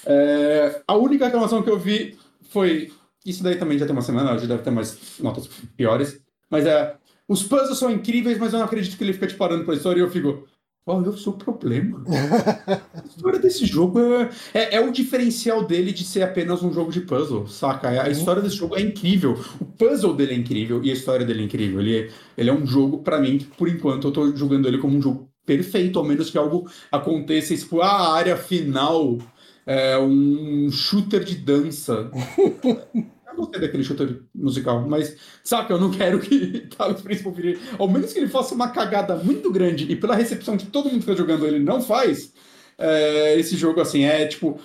É, 0.05 0.83
a 0.87 0.95
única 0.95 1.25
reclamação 1.25 1.63
que 1.63 1.69
eu 1.69 1.79
vi 1.79 2.15
foi. 2.51 2.91
Isso 3.25 3.41
daí 3.41 3.55
também 3.55 3.77
já 3.77 3.87
tem 3.87 3.93
uma 3.93 4.03
semana, 4.03 4.37
já 4.37 4.45
deve 4.45 4.61
ter 4.61 4.69
mais 4.69 5.19
notas 5.19 5.49
piores. 5.75 6.21
Mas 6.47 6.65
é. 6.67 6.95
Os 7.27 7.43
puzzles 7.43 7.77
são 7.77 7.91
incríveis, 7.91 8.37
mas 8.39 8.53
eu 8.53 8.59
não 8.59 8.65
acredito 8.65 8.97
que 8.97 9.03
ele 9.03 9.13
fica 9.13 9.27
te 9.27 9.35
parando 9.35 9.63
pra 9.63 9.73
história 9.73 9.99
e 9.99 10.03
eu 10.03 10.11
fico. 10.11 10.47
Qual 10.89 11.05
é 11.05 11.07
o 11.07 11.15
seu 11.15 11.33
problema? 11.33 12.03
a 12.95 13.05
história 13.05 13.37
desse 13.37 13.63
jogo 13.63 13.99
é, 13.99 14.29
é, 14.55 14.75
é, 14.77 14.79
o 14.79 14.91
diferencial 14.91 15.63
dele 15.63 15.91
de 15.91 16.03
ser 16.03 16.23
apenas 16.23 16.63
um 16.63 16.73
jogo 16.73 16.91
de 16.91 17.01
puzzle, 17.01 17.47
saca? 17.47 17.89
A 17.89 18.09
história 18.09 18.41
desse 18.41 18.55
jogo 18.55 18.75
é 18.75 18.81
incrível. 18.81 19.39
O 19.61 19.65
puzzle 19.65 20.15
dele 20.15 20.33
é 20.33 20.37
incrível 20.37 20.83
e 20.83 20.89
a 20.89 20.93
história 20.93 21.23
dele 21.23 21.43
é 21.43 21.45
incrível. 21.45 21.79
Ele, 21.79 21.95
é, 21.95 22.09
ele 22.35 22.49
é 22.49 22.53
um 22.53 22.65
jogo, 22.65 23.03
para 23.03 23.19
mim, 23.19 23.37
que 23.37 23.45
por 23.45 23.69
enquanto 23.69 24.07
eu 24.07 24.11
tô 24.11 24.35
jogando 24.35 24.67
ele 24.67 24.79
como 24.79 24.97
um 24.97 25.01
jogo 25.01 25.29
perfeito, 25.45 25.99
ao 25.99 26.05
menos 26.05 26.31
que 26.31 26.39
algo 26.39 26.67
aconteça, 26.91 27.55
tipo, 27.55 27.81
ah, 27.81 27.91
a 27.91 28.13
área 28.15 28.35
final 28.35 29.19
é 29.67 29.95
um 29.99 30.71
shooter 30.71 31.23
de 31.23 31.35
dança. 31.35 32.09
gostei 33.39 33.61
daquele 33.61 33.83
shooter 33.83 34.21
musical, 34.33 34.87
mas 34.87 35.15
saca, 35.43 35.73
eu 35.73 35.79
não 35.79 35.91
quero 35.91 36.19
que 36.19 36.67
Talos 36.77 37.01
Principal 37.01 37.31
vire. 37.33 37.59
Ao 37.77 37.87
menos 37.87 38.13
que 38.13 38.19
ele 38.19 38.27
faça 38.27 38.53
uma 38.53 38.69
cagada 38.69 39.15
muito 39.15 39.51
grande 39.51 39.91
e 39.91 39.95
pela 39.95 40.15
recepção 40.15 40.57
que 40.57 40.67
todo 40.67 40.89
mundo 40.89 40.99
está 40.99 41.15
jogando 41.15 41.45
ele 41.45 41.59
não 41.59 41.81
faz, 41.81 42.33
é, 42.77 43.37
esse 43.39 43.55
jogo 43.57 43.81
assim 43.81 44.03
é 44.03 44.27
tipo. 44.27 44.59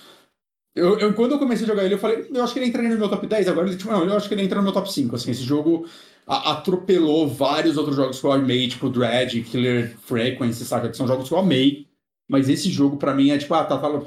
Eu, 0.76 0.98
eu, 0.98 1.14
quando 1.14 1.32
eu 1.32 1.38
comecei 1.38 1.64
a 1.64 1.68
jogar 1.68 1.84
ele, 1.84 1.94
eu 1.94 1.98
falei, 1.98 2.28
eu 2.34 2.42
acho 2.42 2.52
que 2.52 2.58
ele 2.58 2.66
entraria 2.66 2.90
no 2.90 2.98
meu 2.98 3.08
top 3.08 3.24
10, 3.28 3.46
agora 3.46 3.68
ele, 3.68 3.76
tipo, 3.76 3.92
não, 3.92 4.04
eu 4.04 4.16
acho 4.16 4.26
que 4.26 4.34
ele 4.34 4.42
entra 4.42 4.58
no 4.58 4.64
meu 4.64 4.72
top 4.72 4.92
5. 4.92 5.14
Assim, 5.14 5.30
esse 5.30 5.44
jogo 5.44 5.86
atropelou 6.26 7.28
vários 7.28 7.76
outros 7.76 7.94
jogos 7.94 8.18
que 8.18 8.26
eu 8.26 8.32
amei, 8.32 8.66
tipo 8.66 8.88
Dread, 8.88 9.40
Killer 9.42 9.96
Frequency, 9.98 10.64
saca? 10.64 10.88
Que 10.88 10.96
são 10.96 11.06
jogos 11.06 11.28
que 11.28 11.34
eu 11.34 11.38
amei. 11.38 11.86
Mas 12.28 12.48
esse 12.48 12.70
jogo, 12.70 12.96
para 12.96 13.14
mim, 13.14 13.30
é 13.30 13.38
tipo, 13.38 13.54
ah, 13.54 13.64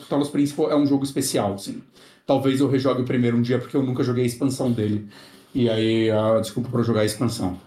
Talos 0.10 0.30
Principal 0.30 0.72
é 0.72 0.76
um 0.76 0.86
jogo 0.86 1.04
especial, 1.04 1.54
assim. 1.54 1.82
Talvez 2.28 2.60
eu 2.60 2.70
rejogue 2.70 3.02
o 3.02 3.06
primeiro 3.06 3.38
um 3.38 3.42
dia, 3.42 3.58
porque 3.58 3.76
eu 3.76 3.82
nunca 3.82 4.04
joguei 4.04 4.24
a 4.24 4.28
expansão 4.28 4.70
dele. 4.70 5.08
E 5.56 5.70
aí, 5.70 6.10
desculpa 6.42 6.70
por 6.70 6.84
jogar 6.84 7.02
a 7.02 7.06
expansão. 7.06 7.58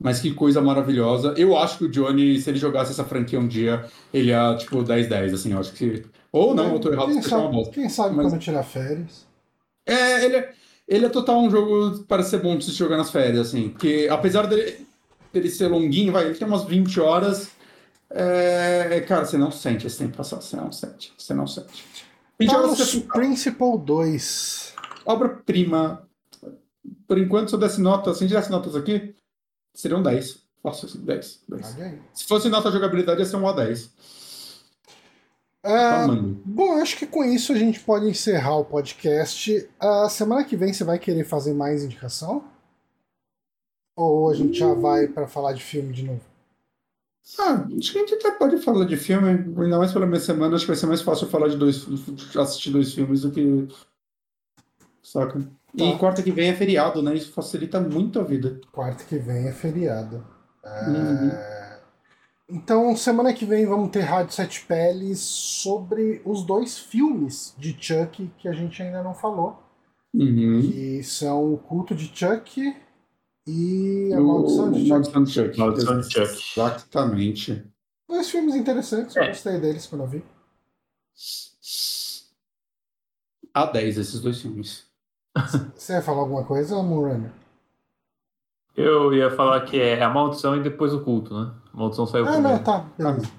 Mas 0.00 0.20
que 0.20 0.32
coisa 0.32 0.62
maravilhosa. 0.62 1.34
Eu 1.36 1.58
acho 1.58 1.78
que 1.78 1.84
o 1.84 1.90
Johnny, 1.90 2.40
se 2.40 2.48
ele 2.48 2.58
jogasse 2.58 2.92
essa 2.92 3.04
franquia 3.04 3.40
um 3.40 3.48
dia, 3.48 3.84
ele 4.12 4.28
ia, 4.28 4.56
tipo, 4.56 4.84
10-10, 4.84 5.34
assim. 5.34 5.52
Eu 5.52 5.58
acho 5.58 5.72
que. 5.72 6.04
Ou 6.30 6.54
não, 6.54 6.74
eu 6.74 6.78
tô 6.78 6.92
errado, 6.92 7.12
quem 7.12 7.22
sabe, 7.22 7.46
uma 7.46 7.70
Quem 7.70 7.88
sabe 7.88 8.14
Mas... 8.14 8.26
quando 8.26 8.40
tirar 8.40 8.62
férias. 8.62 9.26
É, 9.84 10.24
ele 10.24 10.36
é, 10.36 10.52
ele 10.88 11.06
é 11.06 11.08
total 11.08 11.42
um 11.42 11.50
jogo 11.50 12.04
para 12.04 12.22
ser 12.22 12.38
bom 12.38 12.56
de 12.56 12.64
se 12.64 12.70
jogar 12.70 12.96
nas 12.96 13.10
férias, 13.10 13.48
assim. 13.48 13.70
Porque 13.70 14.08
apesar 14.10 14.46
dele, 14.46 14.86
dele 15.32 15.50
ser 15.50 15.66
longuinho, 15.66 16.12
vai, 16.12 16.24
ele 16.24 16.34
tem 16.34 16.46
umas 16.46 16.64
20 16.64 17.00
horas 17.00 17.50
é, 18.16 19.00
cara, 19.08 19.24
você 19.24 19.36
não 19.36 19.50
sente 19.50 19.88
esse 19.88 19.98
tempo 19.98 20.16
passar, 20.16 20.36
você 20.36 20.56
não 20.56 20.70
sente, 20.70 21.12
você 21.18 21.34
não 21.34 21.48
sente. 21.48 21.84
Talos 22.38 22.94
Principal 23.12 23.78
2. 23.78 24.74
Obra-prima. 25.04 26.08
Por 27.06 27.18
enquanto, 27.18 27.48
se 27.48 27.54
eu 27.54 27.60
desse 27.60 27.80
nota, 27.80 28.12
se 28.12 28.24
a 28.24 28.26
gente 28.26 28.36
desse 28.36 28.50
notas 28.50 28.74
aqui, 28.74 29.14
seriam 29.74 30.02
10. 30.02 30.44
Fácil 30.62 30.88
assim, 30.88 30.98
10. 30.98 31.42
10. 31.48 31.76
Se 32.14 32.24
fosse 32.26 32.48
nota 32.48 32.70
jogabilidade, 32.70 33.20
ia 33.20 33.26
ser 33.26 33.36
um 33.36 33.42
A10. 33.42 33.90
É, 35.62 36.06
bom, 36.44 36.74
acho 36.74 36.98
que 36.98 37.06
com 37.06 37.24
isso 37.24 37.52
a 37.52 37.56
gente 37.56 37.80
pode 37.80 38.06
encerrar 38.06 38.56
o 38.56 38.64
podcast. 38.64 39.68
A 39.80 40.08
semana 40.10 40.44
que 40.44 40.56
vem 40.56 40.72
você 40.72 40.84
vai 40.84 40.98
querer 40.98 41.24
fazer 41.24 41.54
mais 41.54 41.82
indicação? 41.82 42.44
Ou 43.96 44.28
a 44.28 44.34
gente 44.34 44.58
já 44.58 44.74
vai 44.74 45.06
para 45.06 45.26
falar 45.26 45.52
de 45.52 45.62
filme 45.62 45.92
de 45.92 46.02
novo? 46.02 46.33
Ah, 47.38 47.66
acho 47.78 47.92
que 47.92 47.98
a 47.98 48.00
gente 48.02 48.14
até 48.14 48.30
pode 48.32 48.58
falar 48.58 48.84
de 48.84 48.96
filme, 48.96 49.30
ainda 49.30 49.78
mais 49.78 49.92
pela 49.92 50.06
minha 50.06 50.20
semana, 50.20 50.54
acho 50.54 50.64
que 50.64 50.70
vai 50.70 50.76
ser 50.76 50.86
mais 50.86 51.00
fácil 51.00 51.26
falar 51.26 51.48
de 51.48 51.56
dois, 51.56 51.86
assistir 52.36 52.70
dois 52.70 52.92
filmes 52.92 53.22
do 53.22 53.30
que. 53.30 53.66
Saca? 55.02 55.40
E 55.74 55.92
tá. 55.92 55.98
quarta 55.98 56.22
que 56.22 56.30
vem 56.30 56.50
é 56.50 56.54
feriado, 56.54 57.02
né? 57.02 57.14
Isso 57.14 57.32
facilita 57.32 57.80
muito 57.80 58.20
a 58.20 58.22
vida. 58.22 58.60
Quarta 58.70 59.04
que 59.04 59.16
vem 59.16 59.48
é 59.48 59.52
feriado. 59.52 60.24
É... 60.62 60.88
Uhum. 60.88 61.30
Então, 62.48 62.94
semana 62.94 63.32
que 63.32 63.46
vem 63.46 63.64
vamos 63.64 63.90
ter 63.90 64.00
Rádio 64.00 64.34
Sete 64.34 64.64
Peles 64.66 65.18
sobre 65.18 66.20
os 66.26 66.44
dois 66.44 66.78
filmes 66.78 67.54
de 67.58 67.74
Chuck 67.78 68.30
que 68.36 68.48
a 68.48 68.52
gente 68.52 68.82
ainda 68.82 69.02
não 69.02 69.14
falou. 69.14 69.62
Uhum. 70.12 70.60
Que 70.60 71.02
são 71.02 71.54
o 71.54 71.58
culto 71.58 71.94
de 71.94 72.06
Chuck 72.14 72.76
e 73.46 74.10
A 74.14 74.20
Maldição 74.20 74.72
de 74.72 74.80
Chuck. 74.80 74.88
Maldição 74.88 75.24
de 75.24 75.32
Chuck. 75.32 75.58
Maldição 75.58 76.00
de 76.00 76.10
Chuck. 76.10 76.42
Exatamente. 76.56 77.64
Dois 78.08 78.30
filmes 78.30 78.54
interessantes, 78.54 79.16
eu 79.16 79.22
é. 79.22 79.28
gostei 79.28 79.58
deles 79.58 79.86
quando 79.86 80.02
eu 80.02 80.08
vi. 80.08 80.24
A 83.52 83.66
10 83.66 83.98
esses 83.98 84.20
dois 84.20 84.40
filmes. 84.40 84.84
Você 85.76 85.94
ia 85.94 86.02
falar 86.02 86.20
alguma 86.20 86.44
coisa, 86.44 86.82
Moonrunner? 86.82 87.32
Eu 88.76 89.12
ia 89.14 89.30
falar 89.30 89.60
que 89.64 89.80
é 89.80 90.02
a 90.02 90.08
maldição 90.08 90.56
e 90.56 90.62
depois 90.62 90.92
o 90.92 91.02
culto, 91.02 91.38
né? 91.38 91.54
A 91.72 91.76
maldição 91.76 92.06
saiu 92.06 92.24
ah, 92.24 92.32
primeiro. 92.32 92.48
Ah, 92.48 92.58
não, 92.58 92.64
tá. 92.64 92.86
Beleza. 92.98 93.30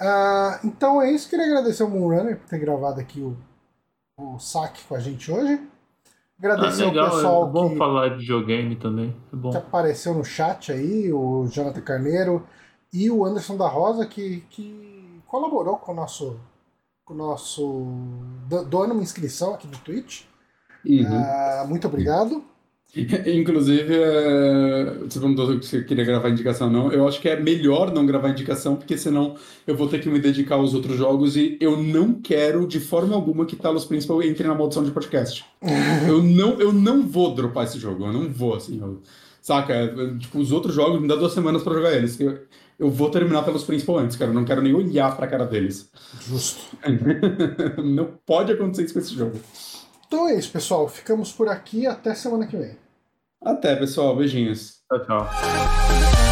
Ah, 0.00 0.60
então 0.64 1.02
é 1.02 1.10
isso. 1.10 1.28
Queria 1.28 1.46
agradecer 1.46 1.82
ao 1.82 1.90
Moonrunner 1.90 2.38
por 2.38 2.48
ter 2.48 2.58
gravado 2.58 3.00
aqui 3.00 3.20
o, 3.20 3.36
o 4.16 4.38
saque 4.38 4.84
com 4.84 4.94
a 4.94 5.00
gente 5.00 5.30
hoje. 5.30 5.60
Agradecer 6.42 6.82
ah, 6.82 6.86
legal, 6.86 7.04
ao 7.06 7.12
pessoal 7.12 7.46
é 7.46 7.50
bom 7.52 7.70
que, 7.70 7.76
falar 7.76 8.08
de 8.08 8.16
videogame 8.16 8.74
também. 8.74 9.16
É 9.32 9.36
bom. 9.36 9.50
que 9.50 9.56
apareceu 9.56 10.12
no 10.12 10.24
chat 10.24 10.72
aí, 10.72 11.12
o 11.12 11.46
Jonathan 11.46 11.80
Carneiro 11.82 12.44
e 12.92 13.08
o 13.08 13.24
Anderson 13.24 13.56
da 13.56 13.68
Rosa, 13.68 14.04
que, 14.06 14.40
que 14.50 15.22
colaborou 15.28 15.76
com 15.76 15.92
o 15.92 15.94
nosso. 15.94 16.40
Com 17.04 17.14
o 17.14 17.16
nosso. 17.16 17.86
doando 18.68 18.92
uma 18.92 19.02
inscrição 19.04 19.54
aqui 19.54 19.68
no 19.68 19.78
Twitch. 19.78 20.24
Uhum. 20.84 21.04
Uh, 21.04 21.68
muito 21.68 21.86
obrigado. 21.86 22.44
Inclusive, 23.26 23.94
é... 23.94 24.98
você 25.00 25.18
perguntou 25.18 25.62
se 25.62 25.68
você 25.68 25.82
queria 25.82 26.04
gravar 26.04 26.28
indicação 26.28 26.66
ou 26.66 26.72
não. 26.72 26.92
Eu 26.92 27.08
acho 27.08 27.20
que 27.20 27.28
é 27.28 27.40
melhor 27.40 27.92
não 27.92 28.04
gravar 28.04 28.28
indicação, 28.28 28.76
porque 28.76 28.98
senão 28.98 29.34
eu 29.66 29.74
vou 29.74 29.88
ter 29.88 30.00
que 30.00 30.10
me 30.10 30.18
dedicar 30.18 30.56
aos 30.56 30.74
outros 30.74 30.98
jogos 30.98 31.36
e 31.36 31.56
eu 31.58 31.82
não 31.82 32.12
quero, 32.12 32.66
de 32.66 32.78
forma 32.78 33.14
alguma, 33.14 33.46
que 33.46 33.56
Talos 33.56 33.86
Principal 33.86 34.22
entre 34.22 34.46
na 34.46 34.54
maldição 34.54 34.84
de 34.84 34.90
podcast. 34.90 35.44
eu, 36.06 36.22
não, 36.22 36.60
eu 36.60 36.72
não 36.72 37.06
vou 37.06 37.34
dropar 37.34 37.64
esse 37.64 37.78
jogo, 37.78 38.04
eu 38.04 38.12
não 38.12 38.28
vou, 38.28 38.54
assim. 38.54 38.78
Eu... 38.78 39.00
Saca? 39.40 39.92
Tipo, 40.20 40.38
os 40.38 40.52
outros 40.52 40.74
jogos 40.74 41.00
me 41.00 41.08
dá 41.08 41.16
duas 41.16 41.32
semanas 41.32 41.62
para 41.62 41.74
jogar 41.74 41.92
eles. 41.94 42.20
Eu, 42.20 42.38
eu 42.78 42.90
vou 42.90 43.10
terminar 43.10 43.42
pelos 43.42 43.64
Principal 43.64 43.98
antes, 43.98 44.16
cara. 44.16 44.30
Eu 44.30 44.34
não 44.34 44.44
quero 44.44 44.62
nem 44.62 44.74
olhar 44.74 45.16
pra 45.16 45.26
cara 45.26 45.44
deles. 45.46 45.90
Justo. 46.28 46.76
não 47.82 48.10
pode 48.24 48.52
acontecer 48.52 48.84
isso 48.84 48.92
com 48.92 49.00
esse 49.00 49.14
jogo. 49.14 49.40
Então 50.12 50.28
é 50.28 50.34
isso, 50.34 50.52
pessoal. 50.52 50.86
Ficamos 50.90 51.32
por 51.32 51.48
aqui. 51.48 51.86
Até 51.86 52.14
semana 52.14 52.46
que 52.46 52.54
vem. 52.54 52.76
Até, 53.42 53.74
pessoal. 53.74 54.14
Beijinhos. 54.14 54.82
Tchau, 54.86 55.06
tchau. 55.06 56.31